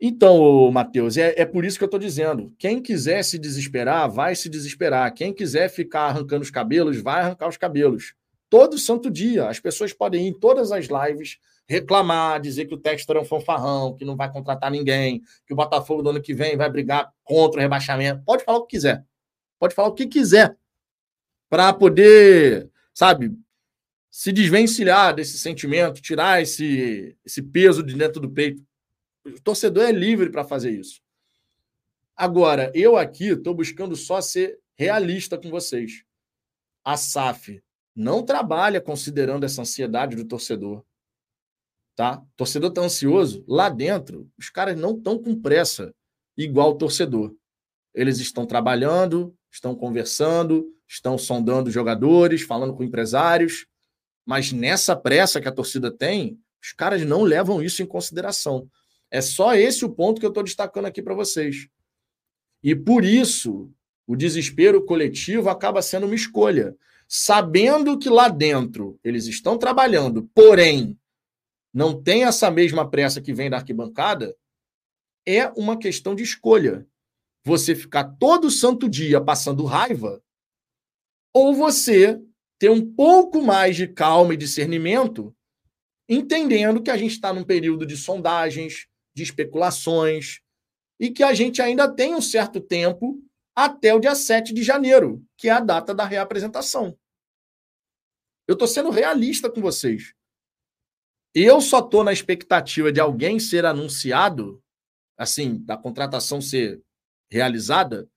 Então, 0.00 0.68
Matheus, 0.72 1.16
é, 1.16 1.32
é 1.36 1.46
por 1.46 1.64
isso 1.64 1.78
que 1.78 1.84
eu 1.84 1.86
estou 1.86 2.00
dizendo. 2.00 2.52
Quem 2.58 2.82
quiser 2.82 3.22
se 3.22 3.38
desesperar, 3.38 4.10
vai 4.10 4.34
se 4.34 4.48
desesperar. 4.48 5.14
Quem 5.14 5.32
quiser 5.32 5.68
ficar 5.68 6.08
arrancando 6.08 6.42
os 6.42 6.50
cabelos, 6.50 7.00
vai 7.00 7.20
arrancar 7.20 7.48
os 7.48 7.56
cabelos. 7.56 8.16
Todo 8.50 8.76
santo 8.76 9.08
dia. 9.08 9.48
As 9.48 9.60
pessoas 9.60 9.92
podem 9.92 10.26
ir 10.26 10.30
em 10.30 10.36
todas 10.36 10.72
as 10.72 10.88
lives 10.88 11.38
reclamar, 11.66 12.40
dizer 12.40 12.66
que 12.66 12.74
o 12.74 12.78
Textor 12.78 13.16
é 13.16 13.20
um 13.20 13.24
fanfarrão, 13.24 13.94
que 13.96 14.04
não 14.04 14.16
vai 14.16 14.30
contratar 14.30 14.70
ninguém, 14.70 15.22
que 15.46 15.52
o 15.52 15.56
Botafogo 15.56 16.02
do 16.02 16.10
ano 16.10 16.22
que 16.22 16.34
vem 16.34 16.56
vai 16.56 16.70
brigar 16.70 17.12
contra 17.22 17.58
o 17.58 17.62
rebaixamento. 17.62 18.22
Pode 18.24 18.44
falar 18.44 18.58
o 18.58 18.66
que 18.66 18.76
quiser. 18.76 19.04
Pode 19.58 19.74
falar 19.74 19.88
o 19.88 19.94
que 19.94 20.06
quiser. 20.06 20.56
Para 21.48 21.72
poder, 21.72 22.70
sabe, 22.92 23.32
se 24.10 24.30
desvencilhar 24.32 25.14
desse 25.14 25.38
sentimento, 25.38 26.00
tirar 26.00 26.42
esse, 26.42 27.16
esse 27.24 27.42
peso 27.42 27.82
de 27.82 27.94
dentro 27.94 28.20
do 28.20 28.30
peito. 28.30 28.62
O 29.24 29.40
torcedor 29.40 29.84
é 29.84 29.92
livre 29.92 30.30
para 30.30 30.44
fazer 30.44 30.70
isso. 30.70 31.00
Agora, 32.16 32.70
eu 32.74 32.96
aqui 32.96 33.28
estou 33.28 33.54
buscando 33.54 33.96
só 33.96 34.20
ser 34.20 34.58
realista 34.76 35.38
com 35.38 35.50
vocês. 35.50 36.04
A 36.84 36.96
SAF 36.96 37.62
não 37.94 38.22
trabalha 38.22 38.80
considerando 38.80 39.44
essa 39.44 39.62
ansiedade 39.62 40.14
do 40.14 40.24
torcedor 40.24 40.84
tá? 41.94 42.18
O 42.18 42.26
torcedor 42.36 42.70
tá 42.72 42.80
ansioso, 42.80 43.44
lá 43.46 43.68
dentro, 43.68 44.28
os 44.38 44.50
caras 44.50 44.78
não 44.78 44.96
estão 44.96 45.18
com 45.18 45.40
pressa 45.40 45.94
igual 46.36 46.70
o 46.72 46.74
torcedor. 46.74 47.34
Eles 47.94 48.18
estão 48.18 48.44
trabalhando, 48.44 49.34
estão 49.50 49.74
conversando, 49.74 50.66
estão 50.88 51.16
sondando 51.16 51.70
jogadores, 51.70 52.42
falando 52.42 52.74
com 52.74 52.82
empresários, 52.82 53.66
mas 54.26 54.52
nessa 54.52 54.96
pressa 54.96 55.40
que 55.40 55.48
a 55.48 55.52
torcida 55.52 55.90
tem, 55.90 56.38
os 56.62 56.72
caras 56.72 57.04
não 57.04 57.22
levam 57.22 57.62
isso 57.62 57.82
em 57.82 57.86
consideração. 57.86 58.68
É 59.10 59.20
só 59.20 59.54
esse 59.54 59.84
o 59.84 59.90
ponto 59.90 60.18
que 60.18 60.26
eu 60.26 60.30
estou 60.30 60.42
destacando 60.42 60.86
aqui 60.86 61.02
para 61.02 61.14
vocês. 61.14 61.68
E 62.62 62.74
por 62.74 63.04
isso, 63.04 63.70
o 64.06 64.16
desespero 64.16 64.84
coletivo 64.84 65.48
acaba 65.50 65.82
sendo 65.82 66.06
uma 66.06 66.14
escolha. 66.14 66.74
Sabendo 67.06 67.98
que 67.98 68.08
lá 68.08 68.28
dentro 68.28 68.98
eles 69.04 69.26
estão 69.26 69.58
trabalhando, 69.58 70.28
porém 70.34 70.98
não 71.74 72.00
tem 72.00 72.24
essa 72.24 72.52
mesma 72.52 72.88
pressa 72.88 73.20
que 73.20 73.34
vem 73.34 73.50
da 73.50 73.56
arquibancada, 73.56 74.36
é 75.26 75.48
uma 75.56 75.76
questão 75.76 76.14
de 76.14 76.22
escolha. 76.22 76.86
Você 77.44 77.74
ficar 77.74 78.04
todo 78.16 78.48
santo 78.48 78.88
dia 78.88 79.20
passando 79.20 79.64
raiva, 79.64 80.22
ou 81.34 81.52
você 81.52 82.22
ter 82.60 82.70
um 82.70 82.94
pouco 82.94 83.42
mais 83.42 83.74
de 83.74 83.88
calma 83.88 84.32
e 84.32 84.36
discernimento, 84.36 85.34
entendendo 86.08 86.80
que 86.80 86.90
a 86.90 86.96
gente 86.96 87.10
está 87.10 87.32
num 87.32 87.42
período 87.42 87.84
de 87.84 87.96
sondagens, 87.96 88.86
de 89.12 89.24
especulações, 89.24 90.40
e 91.00 91.10
que 91.10 91.24
a 91.24 91.34
gente 91.34 91.60
ainda 91.60 91.92
tem 91.92 92.14
um 92.14 92.22
certo 92.22 92.60
tempo 92.60 93.20
até 93.56 93.92
o 93.92 93.98
dia 93.98 94.14
7 94.14 94.54
de 94.54 94.62
janeiro, 94.62 95.24
que 95.36 95.48
é 95.48 95.52
a 95.52 95.60
data 95.60 95.92
da 95.92 96.04
reapresentação. 96.04 96.96
Eu 98.46 98.52
estou 98.52 98.68
sendo 98.68 98.90
realista 98.90 99.50
com 99.50 99.60
vocês. 99.60 100.14
Eu 101.34 101.60
só 101.60 101.80
estou 101.80 102.04
na 102.04 102.12
expectativa 102.12 102.92
de 102.92 103.00
alguém 103.00 103.40
ser 103.40 103.66
anunciado, 103.66 104.62
assim, 105.16 105.58
da 105.64 105.76
contratação 105.76 106.40
ser 106.40 106.80
realizada, 107.28 108.08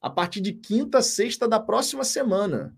a 0.00 0.08
partir 0.08 0.40
de 0.40 0.52
quinta, 0.52 1.02
sexta 1.02 1.48
da 1.48 1.58
próxima 1.58 2.04
semana. 2.04 2.76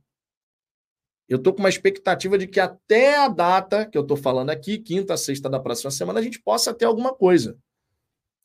Eu 1.28 1.36
estou 1.36 1.52
com 1.52 1.60
uma 1.60 1.68
expectativa 1.68 2.38
de 2.38 2.46
que 2.46 2.60
até 2.60 3.16
a 3.16 3.28
data 3.28 3.86
que 3.86 3.96
eu 3.96 4.02
estou 4.02 4.16
falando 4.16 4.50
aqui, 4.50 4.78
quinta, 4.78 5.16
sexta 5.16 5.50
da 5.50 5.60
próxima 5.60 5.90
semana, 5.90 6.18
a 6.18 6.22
gente 6.22 6.40
possa 6.40 6.72
ter 6.72 6.86
alguma 6.86 7.14
coisa. 7.14 7.58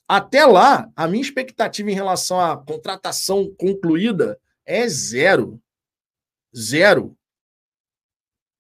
Até 0.07 0.45
lá, 0.45 0.91
a 0.95 1.07
minha 1.07 1.21
expectativa 1.21 1.89
em 1.89 1.93
relação 1.93 2.39
à 2.39 2.57
contratação 2.57 3.53
concluída 3.55 4.39
é 4.65 4.87
zero. 4.87 5.61
Zero. 6.55 7.15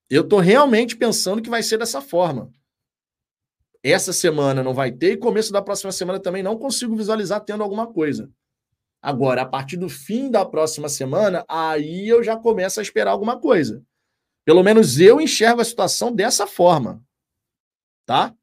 Eu 0.09 0.23
estou 0.23 0.39
realmente 0.39 0.95
pensando 0.95 1.41
que 1.41 1.49
vai 1.49 1.63
ser 1.63 1.77
dessa 1.77 2.01
forma. 2.01 2.53
Essa 3.83 4.11
semana 4.11 4.61
não 4.61 4.73
vai 4.73 4.91
ter 4.91 5.13
e 5.13 5.17
começo 5.17 5.53
da 5.53 5.61
próxima 5.61 5.91
semana 5.91 6.19
também 6.19 6.43
não 6.43 6.57
consigo 6.57 6.95
visualizar 6.95 7.41
tendo 7.41 7.63
alguma 7.63 7.87
coisa. 7.87 8.29
Agora, 9.01 9.43
a 9.43 9.45
partir 9.45 9.77
do 9.77 9.87
fim 9.87 10.29
da 10.29 10.45
próxima 10.45 10.89
semana, 10.89 11.45
aí 11.47 12.07
eu 12.07 12.21
já 12.21 12.35
começo 12.35 12.79
a 12.79 12.83
esperar 12.83 13.11
alguma 13.11 13.39
coisa. 13.39 13.81
Pelo 14.45 14.63
menos 14.63 14.99
eu 14.99 15.21
enxergo 15.21 15.61
a 15.61 15.65
situação 15.65 16.13
dessa 16.13 16.45
forma. 16.45 17.01
Tá? 18.05 18.35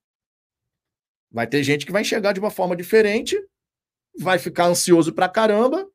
Vai 1.31 1.47
ter 1.47 1.63
gente 1.63 1.85
que 1.85 1.93
vai 1.93 2.03
enxergar 2.03 2.33
de 2.33 2.41
uma 2.41 2.51
forma 2.51 2.75
diferente, 2.75 3.39
vai 4.19 4.39
ficar 4.39 4.67
ansioso 4.67 5.13
pra 5.13 5.29
caramba, 5.29 5.87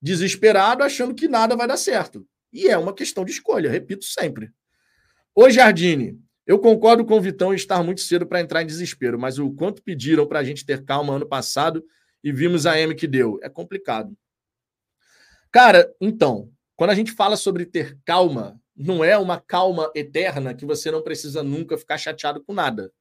desesperado, 0.00 0.84
achando 0.84 1.14
que 1.14 1.26
nada 1.26 1.56
vai 1.56 1.66
dar 1.66 1.76
certo. 1.76 2.24
E 2.52 2.68
é 2.68 2.78
uma 2.78 2.94
questão 2.94 3.24
de 3.24 3.32
escolha, 3.32 3.70
repito 3.70 4.04
sempre. 4.04 4.52
Ô 5.34 5.50
Jardine, 5.50 6.20
eu 6.46 6.58
concordo 6.60 7.04
com 7.04 7.14
o 7.14 7.20
Vitão 7.20 7.52
em 7.52 7.56
estar 7.56 7.82
muito 7.82 8.00
cedo 8.00 8.26
para 8.26 8.40
entrar 8.40 8.62
em 8.62 8.66
desespero, 8.66 9.18
mas 9.18 9.38
o 9.38 9.50
quanto 9.50 9.82
pediram 9.82 10.26
para 10.26 10.38
a 10.38 10.44
gente 10.44 10.64
ter 10.64 10.84
calma 10.84 11.14
ano 11.14 11.26
passado 11.26 11.84
e 12.22 12.30
vimos 12.30 12.66
a 12.66 12.78
M 12.78 12.94
que 12.94 13.06
deu. 13.06 13.38
É 13.42 13.48
complicado. 13.48 14.16
Cara, 15.50 15.92
então, 16.00 16.52
quando 16.76 16.90
a 16.90 16.94
gente 16.94 17.10
fala 17.10 17.36
sobre 17.36 17.66
ter 17.66 17.98
calma, 18.04 18.60
não 18.76 19.02
é 19.02 19.18
uma 19.18 19.40
calma 19.40 19.90
eterna 19.94 20.54
que 20.54 20.64
você 20.64 20.90
não 20.90 21.02
precisa 21.02 21.42
nunca 21.42 21.76
ficar 21.76 21.98
chateado 21.98 22.44
com 22.44 22.52
nada. 22.52 22.92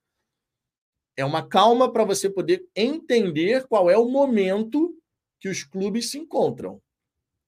É 1.17 1.23
uma 1.23 1.47
calma 1.47 1.91
para 1.91 2.03
você 2.03 2.29
poder 2.29 2.65
entender 2.75 3.67
qual 3.67 3.89
é 3.89 3.97
o 3.97 4.09
momento 4.09 4.97
que 5.39 5.49
os 5.49 5.63
clubes 5.63 6.09
se 6.09 6.17
encontram 6.17 6.81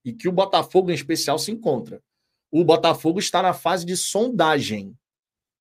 e 0.04 0.12
que 0.12 0.28
o 0.28 0.32
Botafogo, 0.32 0.90
em 0.90 0.94
especial, 0.94 1.38
se 1.38 1.50
encontra. 1.50 2.02
O 2.50 2.64
Botafogo 2.64 3.18
está 3.18 3.42
na 3.42 3.52
fase 3.52 3.84
de 3.84 3.96
sondagem. 3.96 4.96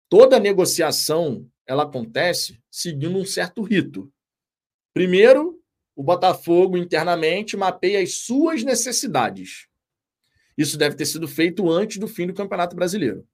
Toda 0.10 0.40
negociação 0.40 1.46
ela 1.66 1.84
acontece 1.84 2.60
seguindo 2.72 3.18
um 3.18 3.26
certo 3.26 3.62
rito. 3.62 4.12
Primeiro, 4.94 5.62
o 5.96 6.02
Botafogo 6.02 6.78
internamente 6.78 7.58
mapeia 7.58 8.02
as 8.02 8.20
suas 8.20 8.64
necessidades. 8.64 9.68
Isso 10.58 10.78
deve 10.78 10.96
ter 10.96 11.06
sido 11.06 11.28
feito 11.28 11.70
antes 11.70 11.98
do 11.98 12.08
fim 12.08 12.26
do 12.26 12.34
Campeonato 12.34 12.76
Brasileiro. 12.76 13.28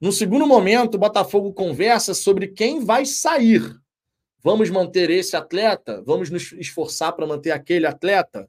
No 0.00 0.12
segundo 0.12 0.46
momento, 0.46 0.94
o 0.94 0.98
Botafogo 0.98 1.52
conversa 1.52 2.14
sobre 2.14 2.48
quem 2.48 2.84
vai 2.84 3.04
sair. 3.04 3.62
Vamos 4.42 4.70
manter 4.70 5.10
esse 5.10 5.34
atleta? 5.34 6.02
Vamos 6.02 6.30
nos 6.30 6.52
esforçar 6.52 7.12
para 7.14 7.26
manter 7.26 7.50
aquele 7.50 7.86
atleta? 7.86 8.48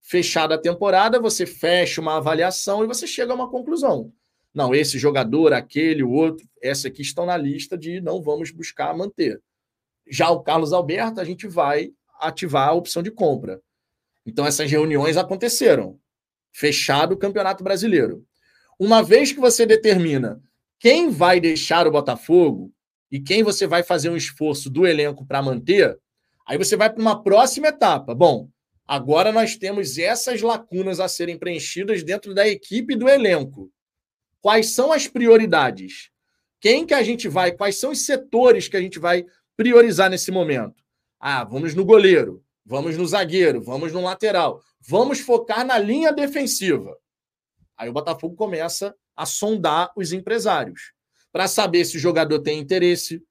Fechada 0.00 0.56
a 0.56 0.60
temporada, 0.60 1.20
você 1.20 1.46
fecha 1.46 2.00
uma 2.00 2.16
avaliação 2.16 2.82
e 2.82 2.88
você 2.88 3.06
chega 3.06 3.32
a 3.32 3.36
uma 3.36 3.48
conclusão. 3.48 4.12
Não, 4.54 4.74
esse 4.74 4.98
jogador, 4.98 5.52
aquele, 5.52 6.02
o 6.02 6.10
outro, 6.10 6.46
essa 6.60 6.88
aqui 6.88 7.02
estão 7.02 7.24
na 7.24 7.36
lista 7.36 7.76
de 7.76 8.00
não 8.00 8.22
vamos 8.22 8.50
buscar 8.50 8.94
manter. 8.94 9.40
Já 10.06 10.30
o 10.30 10.42
Carlos 10.42 10.72
Alberto, 10.72 11.20
a 11.20 11.24
gente 11.24 11.46
vai 11.46 11.92
ativar 12.20 12.68
a 12.68 12.72
opção 12.72 13.02
de 13.02 13.10
compra. 13.10 13.60
Então, 14.26 14.46
essas 14.46 14.70
reuniões 14.70 15.16
aconteceram. 15.16 15.98
Fechado 16.52 17.12
o 17.12 17.18
Campeonato 17.18 17.64
Brasileiro. 17.64 18.24
Uma 18.78 19.02
vez 19.02 19.32
que 19.32 19.40
você 19.40 19.64
determina 19.64 20.40
quem 20.78 21.10
vai 21.10 21.40
deixar 21.40 21.86
o 21.86 21.90
Botafogo 21.90 22.72
e 23.10 23.20
quem 23.20 23.42
você 23.42 23.66
vai 23.66 23.82
fazer 23.82 24.10
um 24.10 24.16
esforço 24.16 24.68
do 24.68 24.86
elenco 24.86 25.24
para 25.24 25.42
manter, 25.42 25.98
aí 26.46 26.58
você 26.58 26.76
vai 26.76 26.90
para 26.90 27.00
uma 27.00 27.22
próxima 27.22 27.68
etapa. 27.68 28.14
Bom, 28.14 28.48
agora 28.86 29.32
nós 29.32 29.56
temos 29.56 29.96
essas 29.98 30.42
lacunas 30.42 30.98
a 30.98 31.08
serem 31.08 31.38
preenchidas 31.38 32.02
dentro 32.02 32.34
da 32.34 32.48
equipe 32.48 32.96
do 32.96 33.08
elenco. 33.08 33.70
Quais 34.42 34.74
são 34.74 34.92
as 34.92 35.06
prioridades? 35.06 36.10
Quem 36.60 36.84
que 36.84 36.92
a 36.92 37.02
gente 37.02 37.28
vai, 37.28 37.52
quais 37.52 37.78
são 37.78 37.92
os 37.92 38.04
setores 38.04 38.66
que 38.66 38.76
a 38.76 38.80
gente 38.80 38.98
vai 38.98 39.24
priorizar 39.56 40.10
nesse 40.10 40.32
momento? 40.32 40.82
Ah, 41.18 41.44
vamos 41.44 41.74
no 41.76 41.84
goleiro, 41.84 42.44
vamos 42.66 42.96
no 42.98 43.06
zagueiro, 43.06 43.62
vamos 43.62 43.92
no 43.92 44.02
lateral, 44.02 44.60
vamos 44.80 45.20
focar 45.20 45.64
na 45.64 45.78
linha 45.78 46.12
defensiva. 46.12 46.98
Aí 47.76 47.88
o 47.88 47.92
Botafogo 47.92 48.34
começa 48.34 48.92
a 49.16 49.24
sondar 49.24 49.92
os 49.96 50.12
empresários 50.12 50.92
para 51.30 51.46
saber 51.46 51.84
se 51.84 51.96
o 51.96 52.00
jogador 52.00 52.40
tem 52.40 52.58
interesse, 52.58 53.22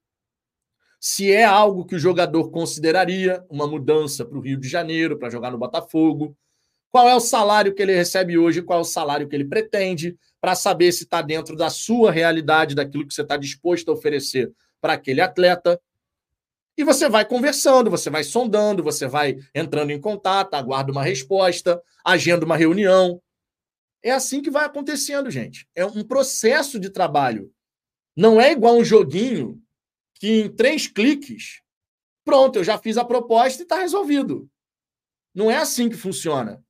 se 0.98 1.30
é 1.30 1.44
algo 1.44 1.84
que 1.84 1.94
o 1.94 1.98
jogador 1.98 2.50
consideraria 2.50 3.44
uma 3.50 3.66
mudança 3.66 4.24
para 4.24 4.38
o 4.38 4.40
Rio 4.40 4.58
de 4.58 4.68
Janeiro 4.68 5.18
para 5.18 5.28
jogar 5.28 5.50
no 5.50 5.58
Botafogo, 5.58 6.34
qual 6.92 7.08
é 7.08 7.14
o 7.16 7.20
salário 7.20 7.74
que 7.74 7.80
ele 7.80 7.94
recebe 7.94 8.36
hoje, 8.36 8.60
qual 8.60 8.80
é 8.80 8.82
o 8.82 8.84
salário 8.84 9.26
que 9.26 9.34
ele 9.34 9.46
pretende, 9.46 10.14
para 10.38 10.54
saber 10.54 10.92
se 10.92 11.04
está 11.04 11.22
dentro 11.22 11.56
da 11.56 11.70
sua 11.70 12.12
realidade, 12.12 12.74
daquilo 12.74 13.08
que 13.08 13.14
você 13.14 13.22
está 13.22 13.38
disposto 13.38 13.90
a 13.90 13.94
oferecer 13.94 14.52
para 14.78 14.92
aquele 14.92 15.22
atleta. 15.22 15.80
E 16.76 16.84
você 16.84 17.08
vai 17.08 17.24
conversando, 17.24 17.90
você 17.90 18.10
vai 18.10 18.22
sondando, 18.22 18.82
você 18.82 19.06
vai 19.06 19.38
entrando 19.54 19.90
em 19.90 20.00
contato, 20.00 20.52
aguarda 20.52 20.92
uma 20.92 21.02
resposta, 21.02 21.82
agenda 22.04 22.44
uma 22.44 22.58
reunião. 22.58 23.22
É 24.02 24.10
assim 24.10 24.42
que 24.42 24.50
vai 24.50 24.66
acontecendo, 24.66 25.30
gente. 25.30 25.66
É 25.74 25.86
um 25.86 26.04
processo 26.04 26.78
de 26.78 26.90
trabalho. 26.90 27.50
Não 28.14 28.38
é 28.38 28.52
igual 28.52 28.76
um 28.76 28.84
joguinho 28.84 29.62
que 30.14 30.42
em 30.42 30.48
três 30.50 30.86
cliques, 30.86 31.62
pronto, 32.22 32.58
eu 32.58 32.64
já 32.64 32.76
fiz 32.76 32.98
a 32.98 33.04
proposta 33.04 33.62
e 33.62 33.64
está 33.64 33.78
resolvido. 33.78 34.46
Não 35.34 35.50
é 35.50 35.56
assim 35.56 35.88
que 35.88 35.96
funciona. 35.96 36.62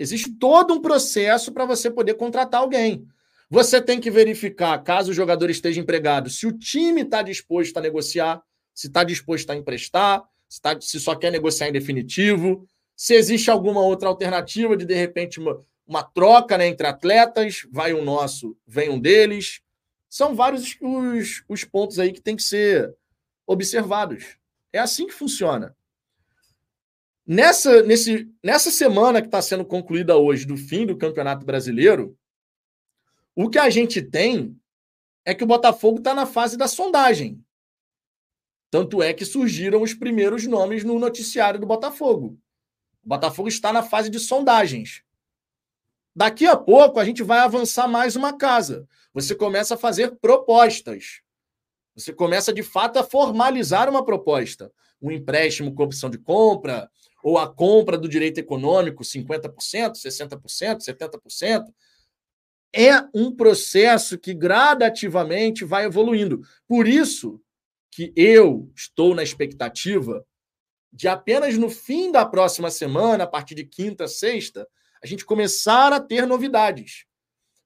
Existe 0.00 0.32
todo 0.32 0.72
um 0.72 0.80
processo 0.80 1.52
para 1.52 1.66
você 1.66 1.90
poder 1.90 2.14
contratar 2.14 2.62
alguém. 2.62 3.06
Você 3.50 3.82
tem 3.82 4.00
que 4.00 4.10
verificar, 4.10 4.82
caso 4.82 5.10
o 5.10 5.14
jogador 5.14 5.50
esteja 5.50 5.78
empregado, 5.78 6.30
se 6.30 6.46
o 6.46 6.56
time 6.56 7.02
está 7.02 7.20
disposto 7.20 7.76
a 7.76 7.82
negociar, 7.82 8.42
se 8.74 8.86
está 8.86 9.04
disposto 9.04 9.50
a 9.50 9.56
emprestar, 9.56 10.24
se, 10.48 10.58
tá, 10.58 10.80
se, 10.80 10.98
só 10.98 11.14
quer 11.14 11.30
negociar 11.30 11.68
em 11.68 11.72
definitivo, 11.72 12.66
se 12.96 13.12
existe 13.12 13.50
alguma 13.50 13.82
outra 13.82 14.08
alternativa 14.08 14.74
de, 14.74 14.86
de 14.86 14.94
repente, 14.94 15.38
uma, 15.38 15.60
uma 15.86 16.02
troca 16.02 16.56
né, 16.56 16.66
entre 16.66 16.86
atletas, 16.86 17.66
vai 17.70 17.92
um 17.92 18.02
nosso, 18.02 18.56
vem 18.66 18.88
um 18.88 18.98
deles. 18.98 19.60
São 20.08 20.34
vários 20.34 20.78
os, 20.80 21.44
os 21.46 21.62
pontos 21.62 21.98
aí 21.98 22.10
que 22.10 22.22
tem 22.22 22.36
que 22.36 22.42
ser 22.42 22.96
observados. 23.46 24.38
É 24.72 24.78
assim 24.78 25.06
que 25.06 25.12
funciona. 25.12 25.76
Nessa, 27.32 27.84
nesse, 27.84 28.28
nessa 28.42 28.72
semana 28.72 29.20
que 29.20 29.28
está 29.28 29.40
sendo 29.40 29.64
concluída 29.64 30.16
hoje, 30.16 30.44
do 30.44 30.56
fim 30.56 30.84
do 30.84 30.98
Campeonato 30.98 31.46
Brasileiro, 31.46 32.18
o 33.36 33.48
que 33.48 33.56
a 33.56 33.70
gente 33.70 34.02
tem 34.02 34.60
é 35.24 35.32
que 35.32 35.44
o 35.44 35.46
Botafogo 35.46 35.98
está 35.98 36.12
na 36.12 36.26
fase 36.26 36.56
da 36.56 36.66
sondagem. 36.66 37.40
Tanto 38.68 39.00
é 39.00 39.14
que 39.14 39.24
surgiram 39.24 39.80
os 39.80 39.94
primeiros 39.94 40.44
nomes 40.44 40.82
no 40.82 40.98
noticiário 40.98 41.60
do 41.60 41.68
Botafogo. 41.68 42.36
O 43.04 43.08
Botafogo 43.08 43.46
está 43.46 43.72
na 43.72 43.84
fase 43.84 44.10
de 44.10 44.18
sondagens. 44.18 45.04
Daqui 46.12 46.48
a 46.48 46.56
pouco 46.56 46.98
a 46.98 47.04
gente 47.04 47.22
vai 47.22 47.38
avançar 47.38 47.86
mais 47.86 48.16
uma 48.16 48.36
casa. 48.36 48.88
Você 49.14 49.36
começa 49.36 49.74
a 49.74 49.78
fazer 49.78 50.16
propostas. 50.16 51.22
Você 51.94 52.12
começa 52.12 52.52
de 52.52 52.64
fato 52.64 52.98
a 52.98 53.04
formalizar 53.04 53.88
uma 53.88 54.04
proposta. 54.04 54.72
Um 55.00 55.12
empréstimo 55.12 55.72
com 55.72 55.84
opção 55.84 56.10
de 56.10 56.18
compra, 56.18 56.90
ou 57.22 57.38
a 57.38 57.52
compra 57.52 57.98
do 57.98 58.08
direito 58.08 58.38
econômico, 58.38 59.02
50%, 59.02 59.92
60%, 59.94 60.78
70%. 60.78 61.64
É 62.72 63.02
um 63.14 63.34
processo 63.34 64.18
que 64.18 64.32
gradativamente 64.32 65.64
vai 65.64 65.84
evoluindo. 65.84 66.40
Por 66.68 66.86
isso 66.86 67.40
que 67.90 68.12
eu 68.14 68.70
estou 68.74 69.14
na 69.14 69.22
expectativa 69.22 70.24
de 70.92 71.08
apenas 71.08 71.56
no 71.56 71.68
fim 71.68 72.10
da 72.10 72.24
próxima 72.24 72.70
semana, 72.70 73.24
a 73.24 73.26
partir 73.26 73.54
de 73.54 73.64
quinta, 73.64 74.08
sexta, 74.08 74.66
a 75.02 75.06
gente 75.06 75.24
começar 75.24 75.92
a 75.92 76.00
ter 76.00 76.26
novidades. 76.26 77.04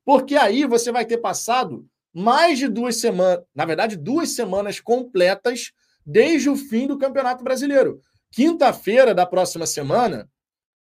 Porque 0.05 0.37
aí 0.37 0.67
você 0.67 0.93
vai 0.93 1.05
ter 1.05 1.19
passado 1.19 1.87
mais 2.13 2.59
de 2.59 2.69
duas 2.69 2.97
semanas, 2.97 3.45
na 3.55 3.65
verdade, 3.65 3.97
duas 3.97 4.31
semanas 4.31 4.79
completas 4.79 5.73
desde 6.05 6.51
o 6.51 6.57
fim 6.57 6.87
do 6.87 6.99
Campeonato 6.99 7.43
Brasileiro. 7.43 8.01
Quinta-feira 8.35 9.15
da 9.15 9.25
próxima 9.25 9.65
semana, 9.65 10.29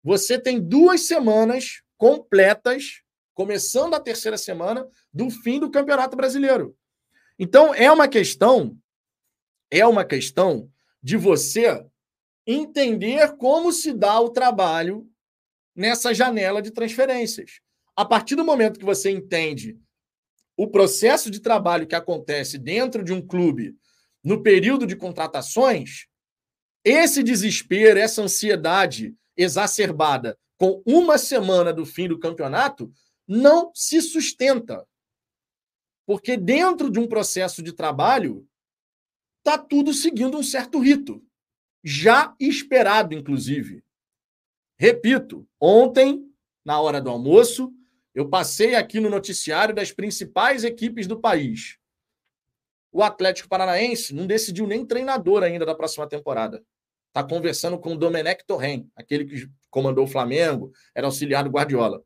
você 0.04 0.38
tem 0.38 0.60
duas 0.60 1.06
semanas 1.06 1.80
completas, 1.96 3.00
começando 3.32 3.94
a 3.94 4.00
terceira 4.00 4.36
semana, 4.36 4.86
do 5.10 5.30
fim 5.30 5.58
do 5.58 5.70
Campeonato 5.70 6.18
Brasileiro. 6.18 6.76
Então, 7.38 7.74
é 7.74 7.90
uma 7.90 8.06
questão, 8.06 8.76
é 9.70 9.86
uma 9.86 10.04
questão 10.04 10.70
de 11.02 11.16
você 11.16 11.82
entender 12.46 13.34
como 13.38 13.72
se 13.72 13.94
dá 13.94 14.20
o 14.20 14.28
trabalho 14.28 15.10
nessa 15.74 16.12
janela 16.12 16.60
de 16.60 16.70
transferências. 16.70 17.62
A 17.96 18.04
partir 18.04 18.36
do 18.36 18.44
momento 18.44 18.78
que 18.78 18.84
você 18.84 19.10
entende 19.10 19.78
o 20.58 20.68
processo 20.68 21.30
de 21.30 21.40
trabalho 21.40 21.86
que 21.86 21.94
acontece 21.94 22.58
dentro 22.58 23.02
de 23.02 23.14
um 23.14 23.26
clube 23.26 23.74
no 24.22 24.42
período 24.42 24.86
de 24.86 24.94
contratações, 24.94 26.09
esse 26.84 27.22
desespero, 27.22 27.98
essa 27.98 28.22
ansiedade 28.22 29.14
exacerbada 29.36 30.38
com 30.58 30.82
uma 30.84 31.16
semana 31.16 31.72
do 31.72 31.86
fim 31.86 32.06
do 32.06 32.18
campeonato 32.18 32.92
não 33.26 33.70
se 33.74 34.02
sustenta. 34.02 34.86
Porque 36.06 36.36
dentro 36.36 36.90
de 36.90 36.98
um 36.98 37.06
processo 37.06 37.62
de 37.62 37.72
trabalho, 37.72 38.46
está 39.38 39.56
tudo 39.56 39.94
seguindo 39.94 40.36
um 40.36 40.42
certo 40.42 40.78
rito, 40.78 41.24
já 41.82 42.34
esperado, 42.38 43.14
inclusive. 43.14 43.82
Repito, 44.78 45.48
ontem, 45.58 46.30
na 46.64 46.80
hora 46.80 47.00
do 47.00 47.08
almoço, 47.08 47.72
eu 48.14 48.28
passei 48.28 48.74
aqui 48.74 49.00
no 49.00 49.08
noticiário 49.08 49.74
das 49.74 49.92
principais 49.92 50.64
equipes 50.64 51.06
do 51.06 51.18
país. 51.18 51.79
O 52.92 53.02
Atlético 53.02 53.48
Paranaense 53.48 54.14
não 54.14 54.26
decidiu 54.26 54.66
nem 54.66 54.84
treinador 54.84 55.42
ainda 55.42 55.64
da 55.64 55.74
próxima 55.74 56.08
temporada. 56.08 56.62
Está 57.08 57.24
conversando 57.24 57.78
com 57.78 57.94
o 57.94 57.98
Domenech 57.98 58.44
Torren, 58.46 58.88
aquele 58.96 59.24
que 59.24 59.48
comandou 59.68 60.04
o 60.04 60.08
Flamengo, 60.08 60.72
era 60.94 61.06
auxiliar 61.06 61.44
do 61.44 61.50
Guardiola. 61.50 62.02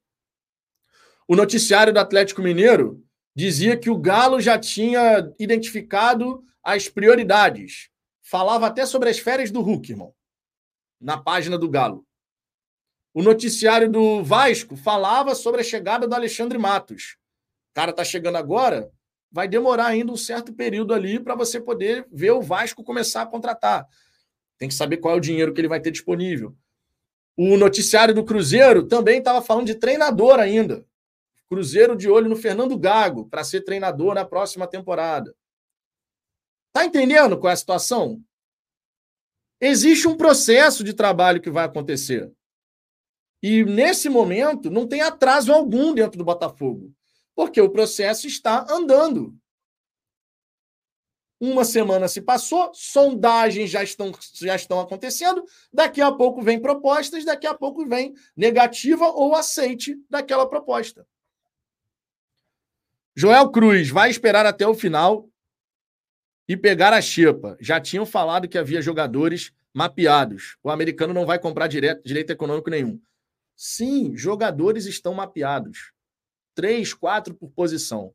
O 1.27 1.35
noticiário 1.35 1.93
do 1.93 1.99
Atlético 1.99 2.43
Mineiro 2.43 3.03
dizia 3.35 3.77
que 3.77 3.91
o 3.91 3.99
Galo 3.99 4.41
já 4.41 4.59
tinha 4.59 5.33
identificado 5.39 6.45
as 6.63 6.89
prioridades. 6.89 7.91
Falava 8.23 8.67
até 8.67 8.87
sobre 8.87 9.11
as 9.11 9.19
férias 9.19 9.51
do 9.51 9.61
Hulk, 9.61 9.93
irmão, 9.93 10.15
na 11.01 11.19
página 11.19 11.59
do 11.59 11.69
Galo. 11.69 12.07
O 13.13 13.23
noticiário 13.23 13.91
do 13.91 14.25
Vasco 14.25 14.77
falava 14.77 15.35
sobre 15.35 15.61
a 15.61 15.65
chegada 15.65 16.09
do 16.09 16.15
Alexandre 16.15 16.59
Matos. 16.59 17.17
O 17.71 17.75
cara 17.75 17.93
tá 17.93 18.05
chegando 18.05 18.37
agora, 18.37 18.91
vai 19.35 19.49
demorar 19.49 19.87
ainda 19.87 20.13
um 20.13 20.17
certo 20.17 20.53
período 20.53 20.95
ali 20.95 21.19
para 21.19 21.35
você 21.35 21.61
poder 21.61 22.07
ver 22.13 22.31
o 22.31 22.41
Vasco 22.41 22.85
começar 22.85 23.23
a 23.23 23.27
contratar. 23.27 23.85
Tem 24.57 24.69
que 24.69 24.75
saber 24.77 24.99
qual 24.99 25.13
é 25.13 25.17
o 25.17 25.21
dinheiro 25.21 25.53
que 25.53 25.61
ele 25.61 25.67
vai 25.67 25.81
ter 25.81 25.91
disponível. 25.91 26.57
O 27.37 27.57
noticiário 27.57 28.15
do 28.15 28.25
Cruzeiro 28.25 28.87
também 28.87 29.19
estava 29.19 29.43
falando 29.43 29.67
de 29.67 29.75
treinador 29.75 30.39
ainda. 30.39 30.87
Cruzeiro 31.49 31.97
de 31.97 32.09
olho 32.09 32.29
no 32.29 32.37
Fernando 32.37 32.79
Gago 32.79 33.29
para 33.29 33.43
ser 33.43 33.63
treinador 33.63 34.15
na 34.15 34.25
próxima 34.25 34.69
temporada. 34.69 35.35
Tá 36.73 36.85
entendendo 36.85 37.37
qual 37.37 37.51
é 37.51 37.55
a 37.55 37.57
situação? 37.57 38.23
Existe 39.61 40.07
um 40.07 40.17
processo 40.17 40.85
de 40.85 40.95
trabalho 40.95 41.41
que 41.41 41.51
vai 41.51 41.65
acontecer. 41.65 42.33
E 43.43 43.65
nesse 43.65 44.09
momento 44.09 44.71
não 44.71 44.87
tem 44.87 45.01
atraso 45.01 45.53
algum 45.53 45.93
dentro 45.93 46.17
do 46.17 46.25
Botafogo 46.25 46.95
porque 47.35 47.61
o 47.61 47.71
processo 47.71 48.27
está 48.27 48.67
andando. 48.71 49.37
Uma 51.41 51.65
semana 51.65 52.09
se 52.09 52.23
passou, 52.23 52.71
sondagens 52.73 53.69
já 53.69 53.83
estão, 53.83 54.13
já 54.35 54.55
estão 54.55 54.81
acontecendo, 54.81 55.45
daqui 55.73 56.01
a 56.01 56.11
pouco 56.11 56.41
vem 56.41 56.61
propostas, 56.61 57.25
daqui 57.25 57.47
a 57.47 57.53
pouco 57.53 57.85
vem 57.85 58.15
negativa 58.37 59.09
ou 59.09 59.35
aceite 59.35 60.01
daquela 60.09 60.49
proposta. 60.49 61.07
Joel 63.17 63.51
Cruz 63.51 63.91
vai 63.91 64.11
esperar 64.11 64.47
até 64.47 64.67
o 64.67 64.75
final 64.75 65.29
e 66.49 66.57
pegar 66.57 66.93
a 66.93 67.01
xepa. 67.01 67.57
Já 67.61 67.81
tinham 67.81 68.07
falado 68.07 68.49
que 68.49 68.59
havia 68.59 68.83
jogadores 68.83 69.53
mapeados. 69.73 70.57
O 70.63 70.71
americano 70.71 71.13
não 71.13 71.27
vai 71.27 71.39
comprar 71.39 71.67
direito 71.69 72.31
econômico 72.31 72.71
nenhum. 72.71 73.01
Sim, 73.57 74.17
jogadores 74.17 74.87
estão 74.87 75.15
mapeados 75.15 75.94
três, 76.55 76.95
quatro 76.95 77.35
por 77.35 77.51
posição. 77.51 78.15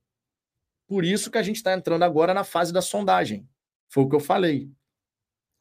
Por 0.88 1.06
isso 1.06 1.30
que 1.30 1.38
a 1.38 1.44
gente 1.44 1.58
está 1.58 1.74
entrando 1.74 2.04
agora 2.04 2.34
na 2.34 2.44
fase 2.44 2.74
da 2.74 2.82
sondagem. 2.82 3.48
Foi 3.88 4.04
o 4.04 4.10
que 4.10 4.16
eu 4.16 4.20
falei. 4.20 4.72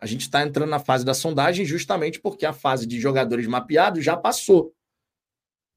A 0.00 0.06
gente 0.06 0.22
está 0.22 0.42
entrando 0.42 0.70
na 0.70 0.78
fase 0.78 1.04
da 1.04 1.12
sondagem 1.12 1.66
justamente 1.66 2.20
porque 2.20 2.46
a 2.46 2.52
fase 2.52 2.86
de 2.86 3.00
jogadores 3.00 3.46
mapeados 3.46 4.04
já 4.04 4.16
passou. 4.16 4.72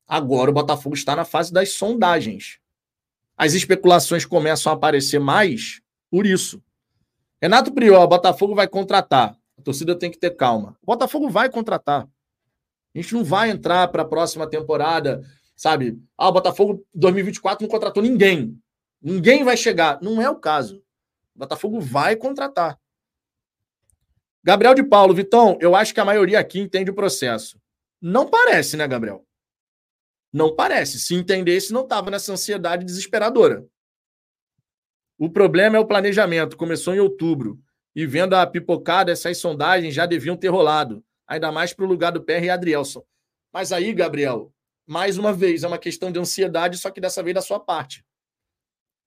Agora 0.08 0.52
o 0.52 0.54
Botafogo 0.54 0.96
está 0.96 1.16
na 1.16 1.26
fase 1.26 1.52
das 1.52 1.72
sondagens. 1.72 2.60
As 3.36 3.54
especulações 3.54 4.26
começam 4.26 4.72
a 4.72 4.76
aparecer 4.76 5.20
mais 5.20 5.82
por 6.10 6.28
isso. 6.28 6.62
Renato 7.42 7.74
Priol, 7.74 8.08
Botafogo 8.08 8.54
vai 8.54 8.68
contratar. 8.68 9.36
A 9.58 9.62
torcida 9.64 9.98
tem 9.98 10.12
que 10.12 10.20
ter 10.20 10.32
calma. 10.32 10.78
O 10.82 10.86
Botafogo 10.86 11.30
vai 11.30 11.50
contratar. 11.50 12.08
A 12.94 13.02
gente 13.02 13.14
não 13.14 13.24
vai 13.24 13.50
entrar 13.50 13.88
para 13.88 14.04
a 14.04 14.08
próxima 14.08 14.48
temporada 14.48 15.24
sabe? 15.62 16.02
Ah, 16.18 16.28
o 16.28 16.32
Botafogo 16.32 16.84
2024 16.92 17.64
não 17.64 17.70
contratou 17.70 18.02
ninguém. 18.02 18.60
Ninguém 19.00 19.44
vai 19.44 19.56
chegar. 19.56 20.02
Não 20.02 20.20
é 20.20 20.28
o 20.28 20.36
caso. 20.36 20.84
O 21.36 21.40
Botafogo 21.40 21.80
vai 21.80 22.16
contratar. 22.16 22.80
Gabriel 24.44 24.74
de 24.74 24.82
Paulo, 24.82 25.14
Vitão, 25.14 25.60
eu 25.62 25.76
acho 25.76 25.94
que 25.94 26.00
a 26.00 26.06
maioria 26.06 26.40
aqui 26.40 26.60
entende 26.60 26.90
o 26.90 26.96
processo. 26.96 27.62
Não 28.02 28.28
parece, 28.28 28.76
né, 28.76 28.88
Gabriel? 28.88 29.24
Não 30.34 30.56
parece. 30.56 31.00
Se 31.00 31.14
entendesse, 31.14 31.72
não 31.72 31.84
estava 31.84 32.10
nessa 32.10 32.34
ansiedade 32.34 32.84
desesperadora. 32.84 33.64
O 35.16 35.30
problema 35.30 35.78
é 35.78 35.80
o 35.80 35.86
planejamento. 35.86 36.58
Começou 36.58 36.96
em 36.96 37.00
outubro. 37.00 37.60
E 37.96 38.08
vendo 38.08 38.34
a 38.34 38.48
pipocada, 38.48 39.12
essas 39.12 39.38
sondagens 39.38 39.94
já 39.94 40.08
deviam 40.08 40.36
ter 40.36 40.48
rolado. 40.48 41.06
Ainda 41.28 41.52
mais 41.52 41.72
para 41.72 41.86
o 41.86 41.88
lugar 41.88 42.12
do 42.12 42.24
PR 42.24 42.46
e 42.46 42.50
Adrielson. 42.50 43.06
Mas 43.54 43.72
aí, 43.72 43.94
Gabriel, 43.94 44.52
mais 44.86 45.18
uma 45.18 45.32
vez, 45.34 45.64
é 45.64 45.68
uma 45.68 45.78
questão 45.78 46.12
de 46.12 46.20
ansiedade, 46.20 46.78
só 46.78 46.90
que 46.90 47.02
dessa 47.02 47.24
vez 47.24 47.36
da 47.36 47.42
sua 47.42 47.60
parte. 47.60 48.06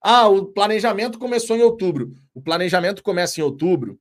Ah, 0.00 0.28
o 0.28 0.46
planejamento 0.46 1.18
começou 1.18 1.56
em 1.56 1.62
outubro. 1.62 2.12
O 2.34 2.42
planejamento 2.42 3.02
começa 3.02 3.40
em 3.40 3.42
outubro, 3.42 3.98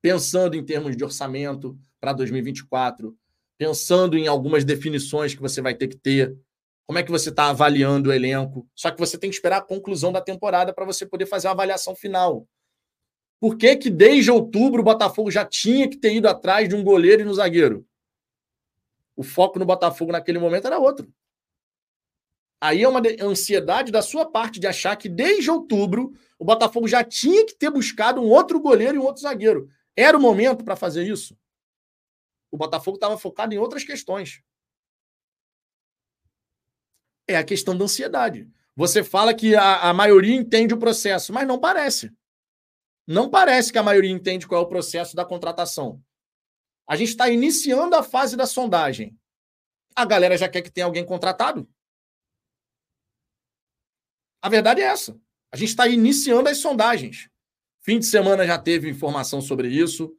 pensando 0.00 0.54
em 0.54 0.64
termos 0.64 0.96
de 0.96 1.02
orçamento 1.02 1.76
para 2.00 2.12
2024, 2.12 3.16
pensando 3.58 4.16
em 4.16 4.28
algumas 4.28 4.64
definições 4.64 5.34
que 5.34 5.42
você 5.42 5.60
vai 5.60 5.74
ter 5.74 5.88
que 5.88 5.96
ter. 5.96 6.36
Como 6.86 6.98
é 6.98 7.02
que 7.02 7.10
você 7.10 7.30
está 7.30 7.50
avaliando 7.50 8.10
o 8.10 8.12
elenco? 8.12 8.68
Só 8.72 8.90
que 8.90 9.00
você 9.00 9.18
tem 9.18 9.28
que 9.28 9.34
esperar 9.34 9.56
a 9.56 9.62
conclusão 9.62 10.12
da 10.12 10.20
temporada 10.20 10.72
para 10.72 10.84
você 10.84 11.04
poder 11.04 11.26
fazer 11.26 11.48
uma 11.48 11.54
avaliação 11.54 11.96
final. 11.96 12.46
Por 13.40 13.56
que, 13.56 13.76
que 13.76 13.90
desde 13.90 14.30
outubro 14.30 14.80
o 14.80 14.84
Botafogo 14.84 15.30
já 15.30 15.44
tinha 15.44 15.88
que 15.88 15.96
ter 15.96 16.14
ido 16.14 16.28
atrás 16.28 16.68
de 16.68 16.74
um 16.74 16.84
goleiro 16.84 17.22
e 17.22 17.24
no 17.24 17.34
zagueiro? 17.34 17.84
O 19.16 19.22
foco 19.22 19.58
no 19.58 19.64
Botafogo 19.64 20.12
naquele 20.12 20.38
momento 20.38 20.66
era 20.66 20.78
outro. 20.78 21.10
Aí 22.60 22.82
é 22.82 22.88
uma 22.88 23.02
ansiedade 23.20 23.90
da 23.90 24.02
sua 24.02 24.30
parte 24.30 24.60
de 24.60 24.66
achar 24.66 24.96
que 24.96 25.08
desde 25.08 25.50
outubro 25.50 26.12
o 26.38 26.44
Botafogo 26.44 26.86
já 26.86 27.02
tinha 27.02 27.44
que 27.46 27.54
ter 27.54 27.70
buscado 27.70 28.20
um 28.20 28.28
outro 28.28 28.60
goleiro 28.60 28.96
e 28.96 28.98
um 28.98 29.04
outro 29.04 29.22
zagueiro. 29.22 29.68
Era 29.94 30.16
o 30.16 30.20
momento 30.20 30.64
para 30.64 30.76
fazer 30.76 31.06
isso? 31.06 31.36
O 32.50 32.56
Botafogo 32.56 32.96
estava 32.96 33.18
focado 33.18 33.54
em 33.54 33.58
outras 33.58 33.84
questões. 33.84 34.42
É 37.26 37.36
a 37.36 37.44
questão 37.44 37.76
da 37.76 37.84
ansiedade. 37.84 38.48
Você 38.74 39.02
fala 39.02 39.34
que 39.34 39.54
a, 39.54 39.90
a 39.90 39.94
maioria 39.94 40.34
entende 40.34 40.74
o 40.74 40.78
processo, 40.78 41.32
mas 41.32 41.46
não 41.46 41.58
parece. 41.58 42.12
Não 43.06 43.30
parece 43.30 43.72
que 43.72 43.78
a 43.78 43.82
maioria 43.82 44.10
entende 44.10 44.46
qual 44.46 44.60
é 44.60 44.64
o 44.64 44.68
processo 44.68 45.16
da 45.16 45.24
contratação. 45.24 46.02
A 46.86 46.96
gente 46.96 47.08
está 47.08 47.28
iniciando 47.28 47.96
a 47.96 48.02
fase 48.02 48.36
da 48.36 48.46
sondagem. 48.46 49.18
A 49.94 50.04
galera 50.04 50.36
já 50.36 50.48
quer 50.48 50.62
que 50.62 50.70
tenha 50.70 50.86
alguém 50.86 51.04
contratado? 51.04 51.68
A 54.40 54.48
verdade 54.48 54.80
é 54.80 54.84
essa. 54.84 55.18
A 55.50 55.56
gente 55.56 55.70
está 55.70 55.88
iniciando 55.88 56.48
as 56.48 56.58
sondagens. 56.58 57.28
Fim 57.80 57.98
de 57.98 58.06
semana 58.06 58.46
já 58.46 58.58
teve 58.58 58.88
informação 58.88 59.40
sobre 59.40 59.68
isso, 59.68 60.16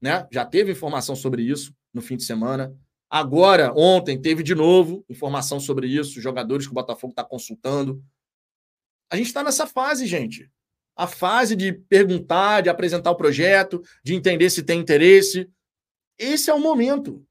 né? 0.00 0.26
Já 0.30 0.46
teve 0.46 0.72
informação 0.72 1.16
sobre 1.16 1.42
isso 1.42 1.74
no 1.92 2.00
fim 2.00 2.16
de 2.16 2.24
semana. 2.24 2.74
Agora, 3.10 3.72
ontem, 3.74 4.20
teve 4.20 4.42
de 4.42 4.54
novo 4.54 5.04
informação 5.08 5.58
sobre 5.58 5.88
isso, 5.88 6.20
jogadores 6.20 6.66
que 6.66 6.72
o 6.72 6.74
Botafogo 6.74 7.12
está 7.12 7.24
consultando. 7.24 8.02
A 9.10 9.16
gente 9.16 9.26
está 9.26 9.42
nessa 9.42 9.66
fase, 9.66 10.06
gente. 10.06 10.50
A 10.94 11.06
fase 11.06 11.56
de 11.56 11.72
perguntar, 11.72 12.60
de 12.60 12.68
apresentar 12.68 13.10
o 13.10 13.16
projeto, 13.16 13.82
de 14.04 14.14
entender 14.14 14.50
se 14.50 14.62
tem 14.62 14.80
interesse, 14.80 15.50
esse 16.18 16.50
é 16.50 16.54
o 16.54 16.60
momento. 16.60 17.24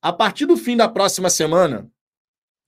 A 0.00 0.12
partir 0.12 0.46
do 0.46 0.56
fim 0.56 0.76
da 0.76 0.88
próxima 0.88 1.28
semana, 1.28 1.90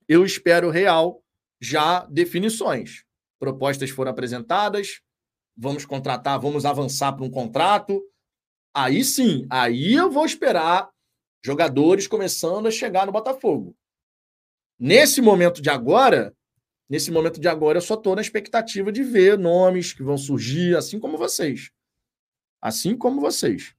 eu 0.07 0.25
espero 0.25 0.69
real 0.69 1.23
já 1.61 2.05
definições. 2.05 3.05
Propostas 3.39 3.89
foram 3.89 4.11
apresentadas, 4.11 5.01
vamos 5.55 5.85
contratar, 5.85 6.39
vamos 6.39 6.65
avançar 6.65 7.13
para 7.13 7.25
um 7.25 7.29
contrato. 7.29 8.01
Aí 8.73 9.03
sim, 9.03 9.47
aí 9.49 9.93
eu 9.93 10.11
vou 10.11 10.25
esperar 10.25 10.89
jogadores 11.43 12.07
começando 12.07 12.67
a 12.67 12.71
chegar 12.71 13.05
no 13.05 13.11
Botafogo. 13.11 13.75
Nesse 14.77 15.21
momento 15.21 15.61
de 15.61 15.69
agora, 15.69 16.35
nesse 16.89 17.11
momento 17.11 17.39
de 17.39 17.47
agora, 17.47 17.77
eu 17.77 17.81
só 17.81 17.95
estou 17.95 18.15
na 18.15 18.21
expectativa 18.21 18.91
de 18.91 19.03
ver 19.03 19.37
nomes 19.37 19.93
que 19.93 20.03
vão 20.03 20.17
surgir, 20.17 20.75
assim 20.75 20.99
como 20.99 21.17
vocês. 21.17 21.71
Assim 22.61 22.97
como 22.97 23.21
vocês. 23.21 23.75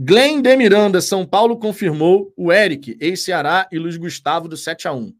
Glenn 0.00 0.40
de 0.40 0.56
Miranda, 0.56 1.00
São 1.00 1.26
Paulo 1.26 1.58
confirmou 1.58 2.32
o 2.36 2.52
Eric, 2.52 2.96
ex-Ceará 3.00 3.68
e 3.72 3.80
Luiz 3.80 3.96
Gustavo 3.96 4.46
do 4.46 4.56
7 4.56 4.86
a 4.86 4.92
1 4.92 5.12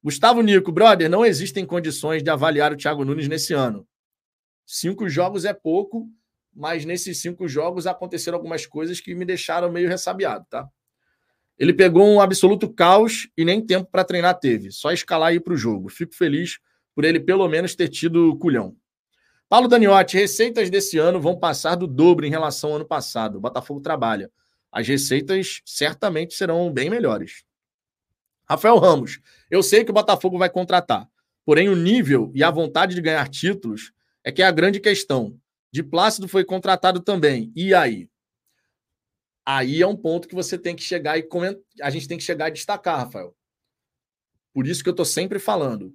Gustavo 0.00 0.40
Nico, 0.42 0.70
brother, 0.70 1.10
não 1.10 1.26
existem 1.26 1.66
condições 1.66 2.22
de 2.22 2.30
avaliar 2.30 2.72
o 2.72 2.76
Thiago 2.76 3.04
Nunes 3.04 3.26
nesse 3.26 3.52
ano. 3.52 3.84
Cinco 4.64 5.08
jogos 5.08 5.44
é 5.44 5.52
pouco, 5.52 6.08
mas 6.54 6.84
nesses 6.84 7.20
cinco 7.20 7.48
jogos 7.48 7.84
aconteceram 7.84 8.38
algumas 8.38 8.64
coisas 8.64 9.00
que 9.00 9.12
me 9.12 9.24
deixaram 9.24 9.72
meio 9.72 9.88
ressabiado, 9.88 10.46
tá? 10.48 10.68
Ele 11.58 11.72
pegou 11.72 12.08
um 12.08 12.20
absoluto 12.20 12.72
caos 12.72 13.28
e 13.36 13.44
nem 13.44 13.60
tempo 13.60 13.90
para 13.90 14.04
treinar 14.04 14.38
teve. 14.38 14.70
Só 14.70 14.92
escalar 14.92 15.32
e 15.32 15.38
ir 15.38 15.40
para 15.40 15.54
o 15.54 15.56
jogo. 15.56 15.88
Fico 15.88 16.14
feliz 16.14 16.60
por 16.94 17.04
ele 17.04 17.18
pelo 17.18 17.48
menos 17.48 17.74
ter 17.74 17.88
tido 17.88 18.38
culhão. 18.38 18.76
Paulo 19.52 19.68
Daniotti, 19.68 20.16
receitas 20.16 20.70
desse 20.70 20.96
ano 20.96 21.20
vão 21.20 21.38
passar 21.38 21.74
do 21.74 21.86
dobro 21.86 22.24
em 22.24 22.30
relação 22.30 22.70
ao 22.70 22.76
ano 22.76 22.86
passado. 22.86 23.36
O 23.36 23.40
Botafogo 23.42 23.82
trabalha. 23.82 24.32
As 24.72 24.88
receitas 24.88 25.60
certamente 25.66 26.32
serão 26.32 26.72
bem 26.72 26.88
melhores. 26.88 27.44
Rafael 28.48 28.78
Ramos, 28.78 29.20
eu 29.50 29.62
sei 29.62 29.84
que 29.84 29.90
o 29.90 29.92
Botafogo 29.92 30.38
vai 30.38 30.48
contratar, 30.48 31.06
porém 31.44 31.68
o 31.68 31.76
nível 31.76 32.32
e 32.34 32.42
a 32.42 32.50
vontade 32.50 32.94
de 32.94 33.02
ganhar 33.02 33.28
títulos 33.28 33.92
é 34.24 34.32
que 34.32 34.40
é 34.40 34.46
a 34.46 34.50
grande 34.50 34.80
questão. 34.80 35.38
De 35.70 35.82
Plácido 35.82 36.26
foi 36.28 36.46
contratado 36.46 37.00
também. 37.00 37.52
E 37.54 37.74
aí? 37.74 38.08
Aí 39.44 39.82
é 39.82 39.86
um 39.86 39.94
ponto 39.94 40.28
que 40.28 40.34
você 40.34 40.56
tem 40.56 40.74
que 40.74 40.82
chegar 40.82 41.18
e 41.18 41.22
comentar. 41.22 41.62
A 41.82 41.90
gente 41.90 42.08
tem 42.08 42.16
que 42.16 42.24
chegar 42.24 42.48
e 42.48 42.52
destacar, 42.52 42.96
Rafael. 42.96 43.36
Por 44.54 44.66
isso 44.66 44.82
que 44.82 44.88
eu 44.88 44.92
estou 44.92 45.04
sempre 45.04 45.38
falando. 45.38 45.94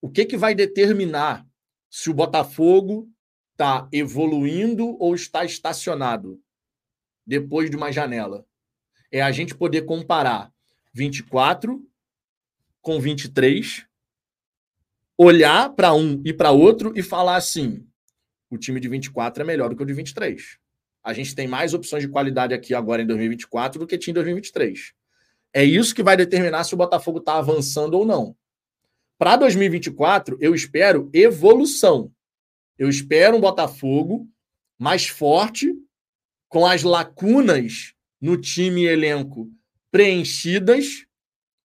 O 0.00 0.08
que, 0.08 0.24
que 0.24 0.36
vai 0.36 0.54
determinar 0.54 1.49
se 1.90 2.08
o 2.08 2.14
Botafogo 2.14 3.10
está 3.52 3.88
evoluindo 3.92 4.96
ou 4.98 5.14
está 5.14 5.44
estacionado 5.44 6.40
depois 7.26 7.68
de 7.68 7.76
uma 7.76 7.90
janela? 7.90 8.46
É 9.10 9.20
a 9.20 9.32
gente 9.32 9.56
poder 9.56 9.82
comparar 9.82 10.52
24 10.94 11.84
com 12.80 13.00
23, 13.00 13.84
olhar 15.18 15.70
para 15.70 15.92
um 15.92 16.22
e 16.24 16.32
para 16.32 16.52
outro 16.52 16.92
e 16.96 17.02
falar 17.02 17.36
assim: 17.36 17.84
o 18.48 18.56
time 18.56 18.78
de 18.78 18.88
24 18.88 19.42
é 19.42 19.46
melhor 19.46 19.68
do 19.68 19.76
que 19.76 19.82
o 19.82 19.86
de 19.86 19.92
23. 19.92 20.58
A 21.02 21.12
gente 21.12 21.34
tem 21.34 21.48
mais 21.48 21.74
opções 21.74 22.02
de 22.02 22.08
qualidade 22.08 22.54
aqui 22.54 22.72
agora 22.72 23.02
em 23.02 23.06
2024 23.06 23.80
do 23.80 23.86
que 23.86 23.98
tinha 23.98 24.12
em 24.12 24.14
2023. 24.14 24.92
É 25.52 25.64
isso 25.64 25.94
que 25.94 26.02
vai 26.02 26.16
determinar 26.16 26.62
se 26.62 26.74
o 26.74 26.76
Botafogo 26.76 27.18
está 27.18 27.38
avançando 27.38 27.94
ou 27.94 28.06
não. 28.06 28.36
Para 29.20 29.36
2024, 29.36 30.38
eu 30.40 30.54
espero 30.54 31.10
evolução. 31.12 32.10
Eu 32.78 32.88
espero 32.88 33.36
um 33.36 33.40
Botafogo 33.40 34.26
mais 34.78 35.08
forte, 35.08 35.76
com 36.48 36.64
as 36.64 36.82
lacunas 36.82 37.94
no 38.18 38.40
time 38.40 38.84
e 38.84 38.86
elenco 38.86 39.52
preenchidas, 39.90 41.04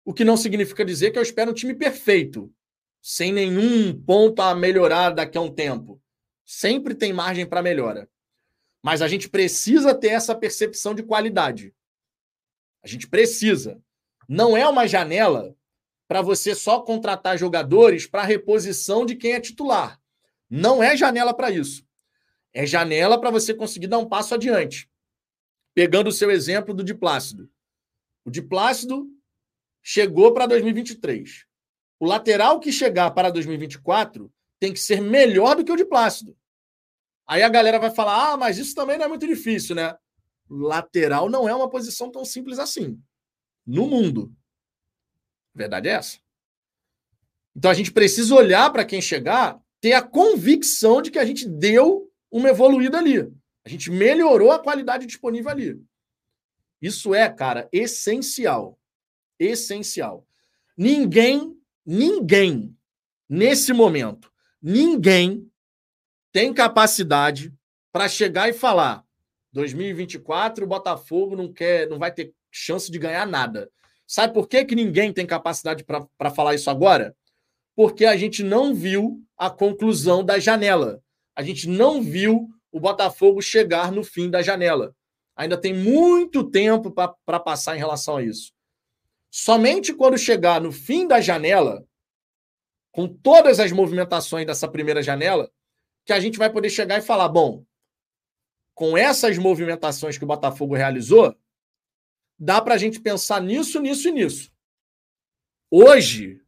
o 0.03 0.11
que 0.11 0.25
não 0.25 0.35
significa 0.35 0.83
dizer 0.83 1.11
que 1.11 1.19
eu 1.19 1.21
espero 1.21 1.51
um 1.51 1.53
time 1.53 1.75
perfeito, 1.75 2.51
sem 2.99 3.31
nenhum 3.31 3.93
ponto 3.93 4.41
a 4.41 4.55
melhorar 4.55 5.11
daqui 5.11 5.37
a 5.37 5.41
um 5.41 5.53
tempo. 5.53 6.01
Sempre 6.43 6.95
tem 6.95 7.13
margem 7.13 7.45
para 7.45 7.61
melhora. 7.61 8.09
Mas 8.83 9.03
a 9.03 9.07
gente 9.07 9.29
precisa 9.29 9.93
ter 9.93 10.09
essa 10.09 10.33
percepção 10.33 10.95
de 10.95 11.03
qualidade. 11.03 11.75
A 12.83 12.87
gente 12.87 13.07
precisa. 13.07 13.79
Não 14.27 14.57
é 14.57 14.67
uma 14.67 14.87
janela 14.87 15.54
para 16.07 16.21
você 16.21 16.53
só 16.53 16.81
contratar 16.81 17.37
jogadores 17.37 18.07
para 18.07 18.23
reposição 18.23 19.05
de 19.05 19.15
quem 19.15 19.33
é 19.33 19.39
titular. 19.39 19.99
Não 20.49 20.83
é 20.83 20.95
janela 20.95 21.33
para 21.33 21.51
isso. 21.51 21.85
É 22.53 22.65
janela 22.65 23.19
para 23.19 23.31
você 23.31 23.53
conseguir 23.53 23.87
dar 23.87 23.97
um 23.97 24.07
passo 24.07 24.33
adiante. 24.33 24.89
Pegando 25.73 26.07
o 26.07 26.11
seu 26.11 26.31
exemplo 26.31 26.73
do 26.73 26.83
Diplácido. 26.83 27.49
O 28.23 28.31
de 28.31 28.41
Plácido 28.41 29.07
chegou 29.83 30.33
para 30.33 30.47
2023. 30.47 31.45
O 31.99 32.05
lateral 32.05 32.59
que 32.59 32.71
chegar 32.71 33.11
para 33.11 33.29
2024 33.29 34.31
tem 34.59 34.73
que 34.73 34.79
ser 34.79 34.99
melhor 34.99 35.55
do 35.55 35.63
que 35.63 35.71
o 35.71 35.75
de 35.75 35.85
Plácido. 35.85 36.35
Aí 37.27 37.43
a 37.43 37.49
galera 37.49 37.79
vai 37.79 37.91
falar: 37.91 38.31
ah, 38.31 38.37
mas 38.37 38.57
isso 38.57 38.73
também 38.73 38.97
não 38.97 39.05
é 39.05 39.07
muito 39.07 39.27
difícil, 39.27 39.75
né? 39.75 39.95
Lateral 40.49 41.29
não 41.29 41.47
é 41.47 41.55
uma 41.55 41.69
posição 41.69 42.11
tão 42.11 42.25
simples 42.25 42.57
assim. 42.57 42.99
No 43.65 43.87
mundo. 43.87 44.33
Verdade 45.55 45.87
é 45.87 45.93
essa. 45.93 46.19
Então 47.55 47.71
a 47.71 47.73
gente 47.73 47.91
precisa 47.91 48.35
olhar 48.35 48.69
para 48.71 48.83
quem 48.83 49.01
chegar, 49.01 49.57
ter 49.79 49.93
a 49.93 50.01
convicção 50.01 51.01
de 51.01 51.09
que 51.09 51.17
a 51.17 51.25
gente 51.25 51.47
deu 51.47 52.11
uma 52.29 52.49
evoluída 52.49 52.97
ali. 52.97 53.31
A 53.63 53.69
gente 53.69 53.89
melhorou 53.89 54.51
a 54.51 54.59
qualidade 54.59 55.05
disponível 55.05 55.49
ali. 55.49 55.81
Isso 56.81 57.15
é, 57.15 57.29
cara, 57.29 57.69
essencial. 57.71 58.77
Essencial. 59.39 60.27
Ninguém, 60.77 61.57
ninguém, 61.85 62.77
nesse 63.29 63.71
momento, 63.71 64.31
ninguém 64.61 65.49
tem 66.33 66.53
capacidade 66.53 67.53
para 67.91 68.09
chegar 68.09 68.49
e 68.49 68.53
falar: 68.53 69.05
2024 69.53 70.65
o 70.65 70.67
Botafogo 70.67 71.35
não 71.35 71.51
quer, 71.51 71.87
não 71.89 71.97
vai 71.97 72.11
ter 72.11 72.33
chance 72.51 72.91
de 72.91 72.99
ganhar 72.99 73.25
nada. 73.25 73.71
Sabe 74.07 74.33
por 74.33 74.47
que, 74.47 74.65
que 74.65 74.75
ninguém 74.75 75.11
tem 75.11 75.25
capacidade 75.25 75.83
para 75.83 76.31
falar 76.31 76.55
isso 76.55 76.69
agora? 76.69 77.15
Porque 77.75 78.05
a 78.05 78.15
gente 78.15 78.43
não 78.43 78.73
viu 78.73 79.21
a 79.37 79.49
conclusão 79.49 80.23
da 80.23 80.39
janela. 80.39 81.01
A 81.35 81.43
gente 81.43 81.67
não 81.67 82.01
viu 82.01 82.47
o 82.71 82.79
Botafogo 82.79 83.41
chegar 83.41 83.91
no 83.91 84.03
fim 84.03 84.29
da 84.29 84.41
janela. 84.41 84.95
Ainda 85.35 85.57
tem 85.57 85.73
muito 85.73 86.43
tempo 86.49 86.91
para 86.91 87.39
passar 87.39 87.75
em 87.75 87.79
relação 87.79 88.17
a 88.17 88.23
isso. 88.23 88.53
Somente 89.29 89.93
quando 89.93 90.17
chegar 90.17 90.61
no 90.61 90.71
fim 90.71 91.07
da 91.07 91.19
janela, 91.19 91.85
com 92.91 93.07
todas 93.07 93.59
as 93.59 93.71
movimentações 93.73 94.45
dessa 94.45 94.67
primeira 94.67 95.03
janela, 95.03 95.51
que 96.05 96.13
a 96.13 96.19
gente 96.19 96.37
vai 96.37 96.49
poder 96.49 96.69
chegar 96.69 96.97
e 96.99 97.01
falar: 97.01 97.27
bom, 97.27 97.65
com 98.73 98.97
essas 98.97 99.37
movimentações 99.37 100.17
que 100.17 100.23
o 100.23 100.27
Botafogo 100.27 100.75
realizou, 100.75 101.35
dá 102.37 102.61
para 102.61 102.75
a 102.75 102.77
gente 102.77 102.99
pensar 102.99 103.41
nisso, 103.41 103.79
nisso 103.79 104.07
e 104.09 104.11
nisso. 104.11 104.51
Hoje, 105.69 106.41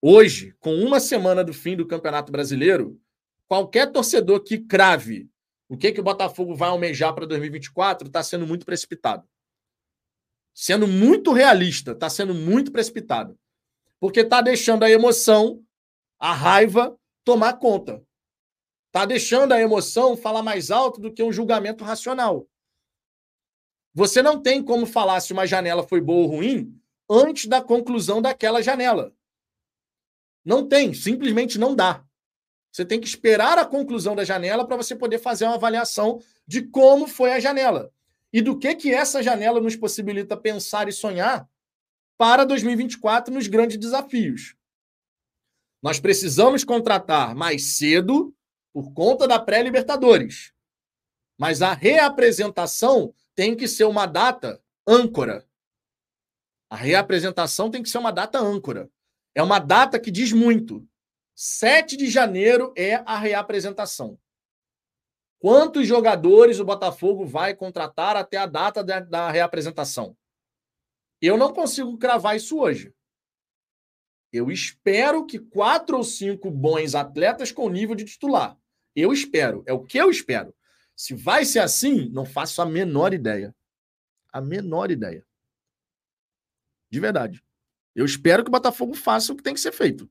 hoje, 0.00 0.54
com 0.58 0.74
uma 0.76 1.00
semana 1.00 1.44
do 1.44 1.52
fim 1.52 1.76
do 1.76 1.86
Campeonato 1.86 2.32
Brasileiro, 2.32 3.00
qualquer 3.46 3.92
torcedor 3.92 4.42
que 4.42 4.58
crave 4.58 5.30
o 5.68 5.76
que, 5.76 5.92
que 5.92 6.00
o 6.00 6.04
Botafogo 6.04 6.54
vai 6.54 6.68
almejar 6.68 7.14
para 7.14 7.26
2024 7.26 8.06
está 8.06 8.22
sendo 8.22 8.46
muito 8.46 8.66
precipitado. 8.66 9.26
Sendo 10.54 10.86
muito 10.86 11.32
realista, 11.32 11.92
está 11.92 12.08
sendo 12.08 12.34
muito 12.34 12.70
precipitado. 12.70 13.38
Porque 13.98 14.20
está 14.20 14.40
deixando 14.40 14.84
a 14.84 14.90
emoção, 14.90 15.64
a 16.18 16.32
raiva, 16.32 16.96
tomar 17.24 17.54
conta. 17.54 18.04
Está 18.86 19.04
deixando 19.04 19.52
a 19.52 19.60
emoção 19.60 20.16
falar 20.16 20.42
mais 20.42 20.70
alto 20.70 21.00
do 21.00 21.12
que 21.12 21.22
um 21.22 21.32
julgamento 21.32 21.82
racional. 21.82 22.46
Você 23.94 24.20
não 24.20 24.42
tem 24.42 24.62
como 24.62 24.86
falar 24.86 25.20
se 25.20 25.32
uma 25.32 25.46
janela 25.46 25.86
foi 25.86 26.00
boa 26.00 26.24
ou 26.24 26.36
ruim 26.36 26.76
antes 27.08 27.46
da 27.46 27.62
conclusão 27.62 28.20
daquela 28.20 28.60
janela. 28.60 29.14
Não 30.44 30.66
tem, 30.66 30.92
simplesmente 30.92 31.58
não 31.58 31.74
dá. 31.76 32.04
Você 32.72 32.84
tem 32.84 33.00
que 33.00 33.06
esperar 33.06 33.56
a 33.56 33.64
conclusão 33.64 34.16
da 34.16 34.24
janela 34.24 34.66
para 34.66 34.76
você 34.76 34.96
poder 34.96 35.18
fazer 35.18 35.44
uma 35.44 35.54
avaliação 35.54 36.20
de 36.44 36.62
como 36.62 37.06
foi 37.06 37.32
a 37.32 37.38
janela 37.38 37.92
e 38.32 38.42
do 38.42 38.58
que 38.58 38.74
que 38.74 38.92
essa 38.92 39.22
janela 39.22 39.60
nos 39.60 39.76
possibilita 39.76 40.36
pensar 40.36 40.88
e 40.88 40.92
sonhar 40.92 41.48
para 42.18 42.44
2024 42.44 43.32
nos 43.32 43.46
grandes 43.46 43.78
desafios. 43.78 44.56
Nós 45.80 46.00
precisamos 46.00 46.64
contratar 46.64 47.32
mais 47.34 47.76
cedo 47.76 48.34
por 48.72 48.92
conta 48.92 49.28
da 49.28 49.38
pré-Libertadores. 49.38 50.52
Mas 51.38 51.62
a 51.62 51.74
reapresentação 51.74 53.14
tem 53.34 53.56
que 53.56 53.66
ser 53.66 53.84
uma 53.84 54.06
data 54.06 54.62
âncora. 54.86 55.46
A 56.70 56.76
reapresentação 56.76 57.70
tem 57.70 57.82
que 57.82 57.88
ser 57.88 57.98
uma 57.98 58.12
data 58.12 58.38
âncora. 58.38 58.90
É 59.34 59.42
uma 59.42 59.58
data 59.58 59.98
que 59.98 60.10
diz 60.10 60.32
muito. 60.32 60.86
7 61.34 61.96
de 61.96 62.08
janeiro 62.08 62.72
é 62.76 62.94
a 62.94 63.18
reapresentação. 63.18 64.18
Quantos 65.40 65.86
jogadores 65.86 66.58
o 66.58 66.64
Botafogo 66.64 67.26
vai 67.26 67.54
contratar 67.54 68.16
até 68.16 68.36
a 68.36 68.46
data 68.46 68.82
da, 68.82 69.00
da 69.00 69.30
reapresentação? 69.30 70.16
Eu 71.20 71.36
não 71.36 71.52
consigo 71.52 71.98
cravar 71.98 72.36
isso 72.36 72.58
hoje. 72.58 72.94
Eu 74.32 74.50
espero 74.50 75.26
que 75.26 75.38
quatro 75.38 75.96
ou 75.96 76.02
cinco 76.02 76.50
bons 76.50 76.94
atletas 76.94 77.52
com 77.52 77.68
nível 77.68 77.94
de 77.94 78.04
titular. 78.04 78.58
Eu 78.94 79.12
espero. 79.12 79.62
É 79.66 79.72
o 79.72 79.84
que 79.84 79.98
eu 79.98 80.10
espero. 80.10 80.54
Se 80.96 81.14
vai 81.14 81.44
ser 81.44 81.60
assim, 81.60 82.08
não 82.10 82.24
faço 82.24 82.62
a 82.62 82.66
menor 82.66 83.12
ideia. 83.12 83.54
A 84.32 84.40
menor 84.40 84.90
ideia. 84.90 85.26
De 86.90 87.00
verdade. 87.00 87.42
Eu 87.94 88.04
espero 88.04 88.42
que 88.42 88.48
o 88.48 88.52
Botafogo 88.52 88.94
faça 88.94 89.32
o 89.32 89.36
que 89.36 89.42
tem 89.42 89.54
que 89.54 89.60
ser 89.60 89.72
feito. 89.72 90.10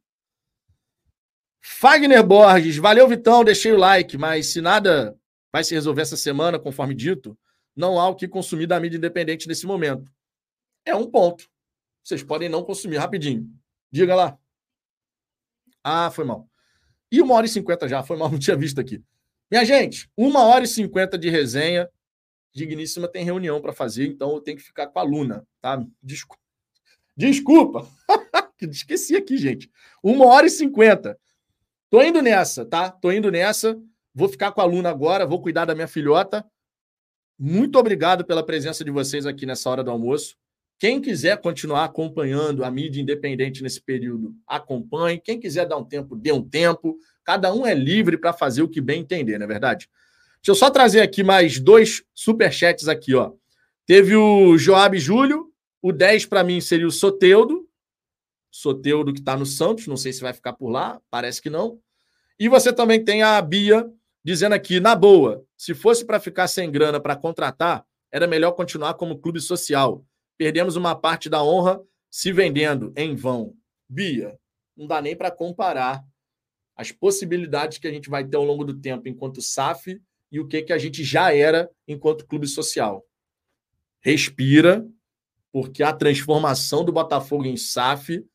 Fagner 1.61 2.25
Borges, 2.25 2.77
valeu 2.77 3.07
Vitão, 3.07 3.43
deixei 3.43 3.71
o 3.71 3.77
like, 3.77 4.17
mas 4.17 4.47
se 4.47 4.59
nada 4.59 5.17
vai 5.51 5.63
se 5.63 5.73
resolver 5.73 6.01
essa 6.01 6.17
semana, 6.17 6.59
conforme 6.59 6.93
dito, 6.93 7.37
não 7.75 7.99
há 7.99 8.09
o 8.09 8.15
que 8.15 8.27
consumir 8.27 8.67
da 8.67 8.79
mídia 8.79 8.97
independente 8.97 9.47
nesse 9.47 9.65
momento. 9.65 10.11
É 10.85 10.93
um 10.93 11.09
ponto. 11.09 11.49
Vocês 12.03 12.21
podem 12.21 12.49
não 12.49 12.63
consumir 12.63 12.97
rapidinho. 12.97 13.49
Diga 13.89 14.13
lá. 14.13 14.37
Ah, 15.83 16.11
foi 16.11 16.25
mal. 16.25 16.49
E 17.11 17.21
uma 17.21 17.35
hora 17.35 17.45
e 17.45 17.49
cinquenta 17.49 17.87
já, 17.87 18.03
foi 18.03 18.17
mal, 18.17 18.27
não 18.31 18.39
tinha 18.39 18.57
visto 18.57 18.79
aqui. 18.79 19.01
Minha 19.51 19.65
gente, 19.65 20.09
uma 20.17 20.43
hora 20.43 20.63
e 20.63 20.67
cinquenta 20.67 21.17
de 21.17 21.29
resenha. 21.29 21.89
Digníssima 22.55 23.07
tem 23.07 23.25
reunião 23.25 23.59
para 23.59 23.73
fazer, 23.73 24.07
então 24.07 24.31
eu 24.33 24.41
tenho 24.41 24.57
que 24.57 24.63
ficar 24.63 24.87
com 24.87 24.99
a 24.99 25.03
Luna, 25.03 25.45
tá? 25.59 25.83
Desculpa. 26.01 26.41
Desculpa. 27.17 27.87
Esqueci 28.61 29.15
aqui, 29.15 29.37
gente. 29.37 29.71
Uma 30.03 30.27
hora 30.27 30.45
e 30.45 30.51
cinquenta. 30.51 31.19
Tô 31.89 32.01
indo 32.01 32.21
nessa, 32.21 32.65
tá? 32.65 32.91
Tô 32.91 33.11
indo 33.11 33.31
nessa. 33.31 33.79
Vou 34.13 34.29
ficar 34.29 34.51
com 34.51 34.61
a 34.61 34.65
Luna 34.65 34.89
agora, 34.89 35.25
vou 35.25 35.41
cuidar 35.41 35.65
da 35.65 35.73
minha 35.73 35.87
filhota. 35.87 36.45
Muito 37.37 37.79
obrigado 37.79 38.23
pela 38.23 38.45
presença 38.45 38.83
de 38.83 38.91
vocês 38.91 39.25
aqui 39.25 39.45
nessa 39.45 39.69
hora 39.69 39.83
do 39.83 39.89
almoço. 39.89 40.37
Quem 40.79 41.01
quiser 41.01 41.39
continuar 41.41 41.85
acompanhando 41.85 42.63
a 42.63 42.69
mídia 42.69 43.01
independente 43.01 43.63
nesse 43.63 43.81
período, 43.81 44.35
acompanhe. 44.45 45.19
Quem 45.19 45.39
quiser 45.39 45.65
dar 45.67 45.77
um 45.77 45.83
tempo, 45.83 46.15
dê 46.15 46.31
um 46.31 46.47
tempo. 46.47 46.97
Cada 47.23 47.53
um 47.53 47.65
é 47.65 47.73
livre 47.73 48.17
para 48.17 48.33
fazer 48.33 48.61
o 48.61 48.69
que 48.69 48.81
bem 48.81 49.01
entender, 49.01 49.37
não 49.37 49.45
é 49.45 49.47
verdade? 49.47 49.89
Deixa 50.37 50.51
eu 50.51 50.55
só 50.55 50.69
trazer 50.69 51.01
aqui 51.01 51.23
mais 51.23 51.59
dois 51.59 52.03
superchats 52.13 52.87
aqui, 52.87 53.15
ó. 53.15 53.31
Teve 53.85 54.15
o 54.15 54.57
Joab 54.57 54.97
Júlio, 54.97 55.51
o 55.81 55.91
10 55.91 56.25
para 56.25 56.43
mim 56.43 56.59
seria 56.61 56.87
o 56.87 56.91
Soteudo. 56.91 57.67
Soteudo 58.51 59.13
que 59.13 59.19
está 59.19 59.35
no 59.35 59.45
Santos, 59.45 59.87
não 59.87 59.97
sei 59.97 60.13
se 60.13 60.21
vai 60.21 60.33
ficar 60.33 60.53
por 60.53 60.69
lá, 60.69 61.01
parece 61.09 61.41
que 61.41 61.49
não. 61.49 61.79
E 62.39 62.49
você 62.49 62.73
também 62.73 63.03
tem 63.03 63.23
a 63.23 63.41
Bia 63.41 63.89
dizendo 64.23 64.53
aqui, 64.53 64.79
na 64.79 64.95
boa, 64.95 65.45
se 65.57 65.73
fosse 65.73 66.05
para 66.05 66.19
ficar 66.19 66.47
sem 66.47 66.71
grana 66.71 66.99
para 66.99 67.15
contratar, 67.15 67.85
era 68.11 68.27
melhor 68.27 68.51
continuar 68.53 68.93
como 68.93 69.19
clube 69.19 69.39
social. 69.41 70.05
Perdemos 70.37 70.75
uma 70.75 70.95
parte 70.95 71.29
da 71.29 71.43
honra 71.43 71.81
se 72.09 72.31
vendendo 72.31 72.93
em 72.95 73.15
vão. 73.15 73.55
Bia, 73.89 74.37
não 74.75 74.87
dá 74.87 75.01
nem 75.01 75.15
para 75.15 75.31
comparar 75.31 76.03
as 76.75 76.91
possibilidades 76.91 77.77
que 77.77 77.87
a 77.87 77.91
gente 77.91 78.09
vai 78.09 78.25
ter 78.25 78.37
ao 78.37 78.43
longo 78.43 78.63
do 78.63 78.79
tempo 78.79 79.07
enquanto 79.07 79.41
SAF 79.41 80.01
e 80.31 80.39
o 80.39 80.47
que, 80.47 80.63
que 80.63 80.73
a 80.73 80.77
gente 80.77 81.03
já 81.03 81.33
era 81.33 81.69
enquanto 81.87 82.25
clube 82.25 82.47
social. 82.47 83.05
Respira, 84.01 84.87
porque 85.51 85.83
a 85.83 85.93
transformação 85.93 86.83
do 86.83 86.91
Botafogo 86.91 87.45
em 87.45 87.55
SAF 87.55 88.25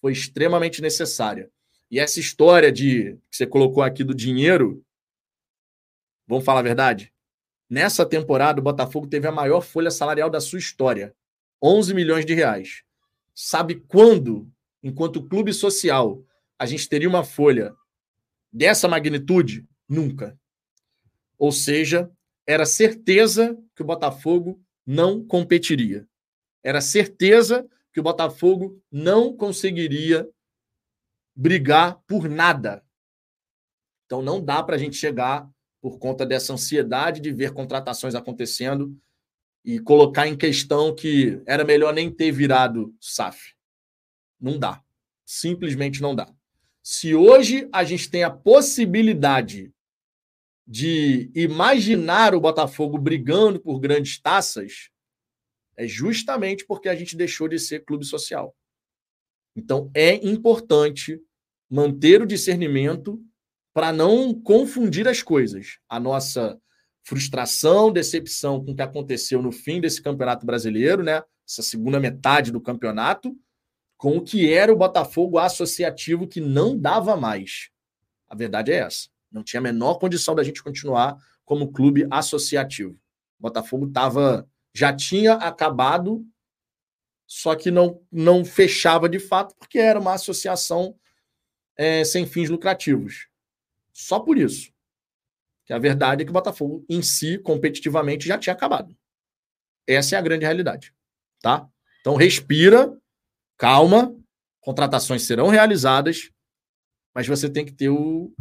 foi 0.00 0.12
extremamente 0.12 0.82
necessária. 0.82 1.50
E 1.90 2.00
essa 2.00 2.18
história 2.18 2.72
de 2.72 3.14
que 3.30 3.36
você 3.36 3.46
colocou 3.46 3.82
aqui 3.82 4.02
do 4.02 4.14
dinheiro, 4.14 4.84
vamos 6.26 6.44
falar 6.44 6.60
a 6.60 6.64
verdade? 6.64 7.12
Nessa 7.70 8.04
temporada, 8.04 8.60
o 8.60 8.64
Botafogo 8.64 9.06
teve 9.06 9.28
a 9.28 9.32
maior 9.32 9.60
folha 9.60 9.90
salarial 9.90 10.28
da 10.28 10.40
sua 10.40 10.58
história, 10.58 11.14
11 11.62 11.94
milhões 11.94 12.26
de 12.26 12.34
reais. 12.34 12.82
Sabe 13.32 13.76
quando, 13.76 14.50
enquanto 14.82 15.26
clube 15.26 15.52
social, 15.52 16.22
a 16.58 16.66
gente 16.66 16.88
teria 16.88 17.08
uma 17.08 17.24
folha 17.24 17.74
dessa 18.54 18.86
magnitude? 18.86 19.66
Nunca. 19.88 20.38
Ou 21.36 21.50
seja, 21.50 22.08
era 22.46 22.64
certeza 22.64 23.58
que 23.74 23.82
o 23.82 23.84
Botafogo 23.84 24.62
não 24.86 25.26
competiria. 25.26 26.06
Era 26.62 26.80
certeza 26.80 27.68
que 27.92 27.98
o 27.98 28.02
Botafogo 28.02 28.80
não 28.90 29.36
conseguiria 29.36 30.28
brigar 31.34 32.00
por 32.06 32.28
nada. 32.28 32.84
Então 34.06 34.22
não 34.22 34.42
dá 34.42 34.62
para 34.62 34.76
a 34.76 34.78
gente 34.78 34.96
chegar 34.96 35.50
por 35.80 35.98
conta 35.98 36.24
dessa 36.24 36.52
ansiedade 36.52 37.20
de 37.20 37.32
ver 37.32 37.52
contratações 37.52 38.14
acontecendo 38.14 38.96
e 39.64 39.80
colocar 39.80 40.28
em 40.28 40.36
questão 40.36 40.94
que 40.94 41.42
era 41.46 41.64
melhor 41.64 41.92
nem 41.92 42.10
ter 42.10 42.30
virado 42.30 42.94
SAF. 43.00 43.54
Não 44.40 44.58
dá. 44.58 44.82
Simplesmente 45.24 46.00
não 46.00 46.14
dá. 46.14 46.32
Se 46.86 47.14
hoje 47.14 47.66
a 47.72 47.82
gente 47.82 48.10
tem 48.10 48.24
a 48.24 48.30
possibilidade 48.30 49.72
de 50.66 51.30
imaginar 51.34 52.34
o 52.34 52.40
Botafogo 52.40 52.98
brigando 52.98 53.58
por 53.58 53.80
grandes 53.80 54.20
taças, 54.20 54.90
é 55.78 55.88
justamente 55.88 56.66
porque 56.66 56.90
a 56.90 56.94
gente 56.94 57.16
deixou 57.16 57.48
de 57.48 57.58
ser 57.58 57.86
clube 57.86 58.04
social. 58.04 58.54
Então 59.56 59.90
é 59.94 60.14
importante 60.26 61.18
manter 61.70 62.20
o 62.20 62.26
discernimento 62.26 63.18
para 63.72 63.90
não 63.90 64.34
confundir 64.34 65.08
as 65.08 65.22
coisas. 65.22 65.78
A 65.88 65.98
nossa 65.98 66.60
frustração, 67.02 67.90
decepção 67.90 68.62
com 68.62 68.72
o 68.72 68.76
que 68.76 68.82
aconteceu 68.82 69.40
no 69.40 69.50
fim 69.50 69.80
desse 69.80 70.02
Campeonato 70.02 70.44
Brasileiro, 70.44 71.02
né? 71.02 71.22
Essa 71.48 71.62
segunda 71.62 71.98
metade 71.98 72.52
do 72.52 72.60
campeonato, 72.60 73.34
com 73.96 74.16
o 74.16 74.22
que 74.22 74.52
era 74.52 74.72
o 74.72 74.76
Botafogo 74.76 75.38
associativo 75.38 76.26
que 76.26 76.40
não 76.40 76.78
dava 76.78 77.16
mais. 77.16 77.70
A 78.28 78.34
verdade 78.34 78.72
é 78.72 78.76
essa. 78.76 79.08
Não 79.30 79.42
tinha 79.42 79.60
a 79.60 79.62
menor 79.62 79.94
condição 79.94 80.34
da 80.34 80.42
gente 80.42 80.62
continuar 80.62 81.16
como 81.44 81.72
clube 81.72 82.06
associativo. 82.10 82.92
O 83.38 83.42
Botafogo 83.42 83.90
tava, 83.90 84.48
já 84.72 84.94
tinha 84.94 85.34
acabado, 85.34 86.24
só 87.26 87.54
que 87.54 87.70
não, 87.70 88.00
não 88.10 88.44
fechava 88.44 89.08
de 89.08 89.18
fato, 89.18 89.54
porque 89.56 89.78
era 89.78 89.98
uma 89.98 90.14
associação 90.14 90.96
é, 91.76 92.04
sem 92.04 92.26
fins 92.26 92.48
lucrativos. 92.48 93.28
Só 93.92 94.20
por 94.20 94.38
isso. 94.38 94.72
Que 95.64 95.72
a 95.72 95.78
verdade 95.78 96.22
é 96.22 96.24
que 96.24 96.30
o 96.30 96.34
Botafogo, 96.34 96.84
em 96.88 97.02
si, 97.02 97.38
competitivamente, 97.38 98.26
já 98.26 98.38
tinha 98.38 98.52
acabado. 98.52 98.96
Essa 99.86 100.16
é 100.16 100.18
a 100.18 100.22
grande 100.22 100.44
realidade. 100.44 100.94
Tá? 101.40 101.68
Então, 102.00 102.16
respira, 102.16 102.96
calma, 103.56 104.14
contratações 104.60 105.22
serão 105.22 105.48
realizadas, 105.48 106.30
mas 107.14 107.26
você 107.26 107.48
tem 107.48 107.64
que 107.64 107.72
ter 107.72 107.90
o, 107.90 108.32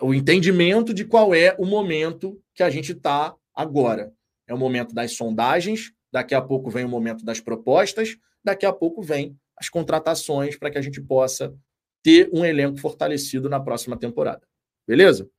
o 0.00 0.14
entendimento 0.14 0.92
de 0.92 1.04
qual 1.04 1.34
é 1.34 1.54
o 1.58 1.64
momento 1.64 2.42
que 2.54 2.62
a 2.62 2.70
gente 2.70 2.92
está 2.92 3.34
agora. 3.54 4.12
É 4.46 4.54
o 4.54 4.58
momento 4.58 4.94
das 4.94 5.12
sondagens, 5.12 5.92
daqui 6.10 6.34
a 6.34 6.42
pouco 6.42 6.70
vem 6.70 6.84
o 6.84 6.88
momento 6.88 7.24
das 7.24 7.40
propostas, 7.40 8.16
daqui 8.42 8.66
a 8.66 8.72
pouco 8.72 9.02
vem 9.02 9.38
as 9.56 9.68
contratações 9.68 10.56
para 10.56 10.70
que 10.70 10.78
a 10.78 10.82
gente 10.82 11.00
possa 11.00 11.54
ter 12.02 12.28
um 12.32 12.44
elenco 12.44 12.78
fortalecido 12.78 13.48
na 13.48 13.60
próxima 13.60 13.96
temporada. 13.96 14.42
Beleza? 14.86 15.30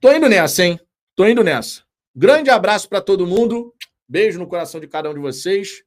Tô 0.00 0.12
indo 0.12 0.28
nessa, 0.28 0.64
hein? 0.64 0.78
Tô 1.14 1.26
indo 1.26 1.42
nessa. 1.42 1.82
Grande 2.14 2.50
abraço 2.50 2.88
para 2.88 3.00
todo 3.00 3.26
mundo. 3.26 3.74
Beijo 4.08 4.38
no 4.38 4.46
coração 4.46 4.78
de 4.78 4.86
cada 4.86 5.10
um 5.10 5.14
de 5.14 5.20
vocês. 5.20 5.82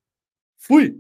Fui! 0.58 1.00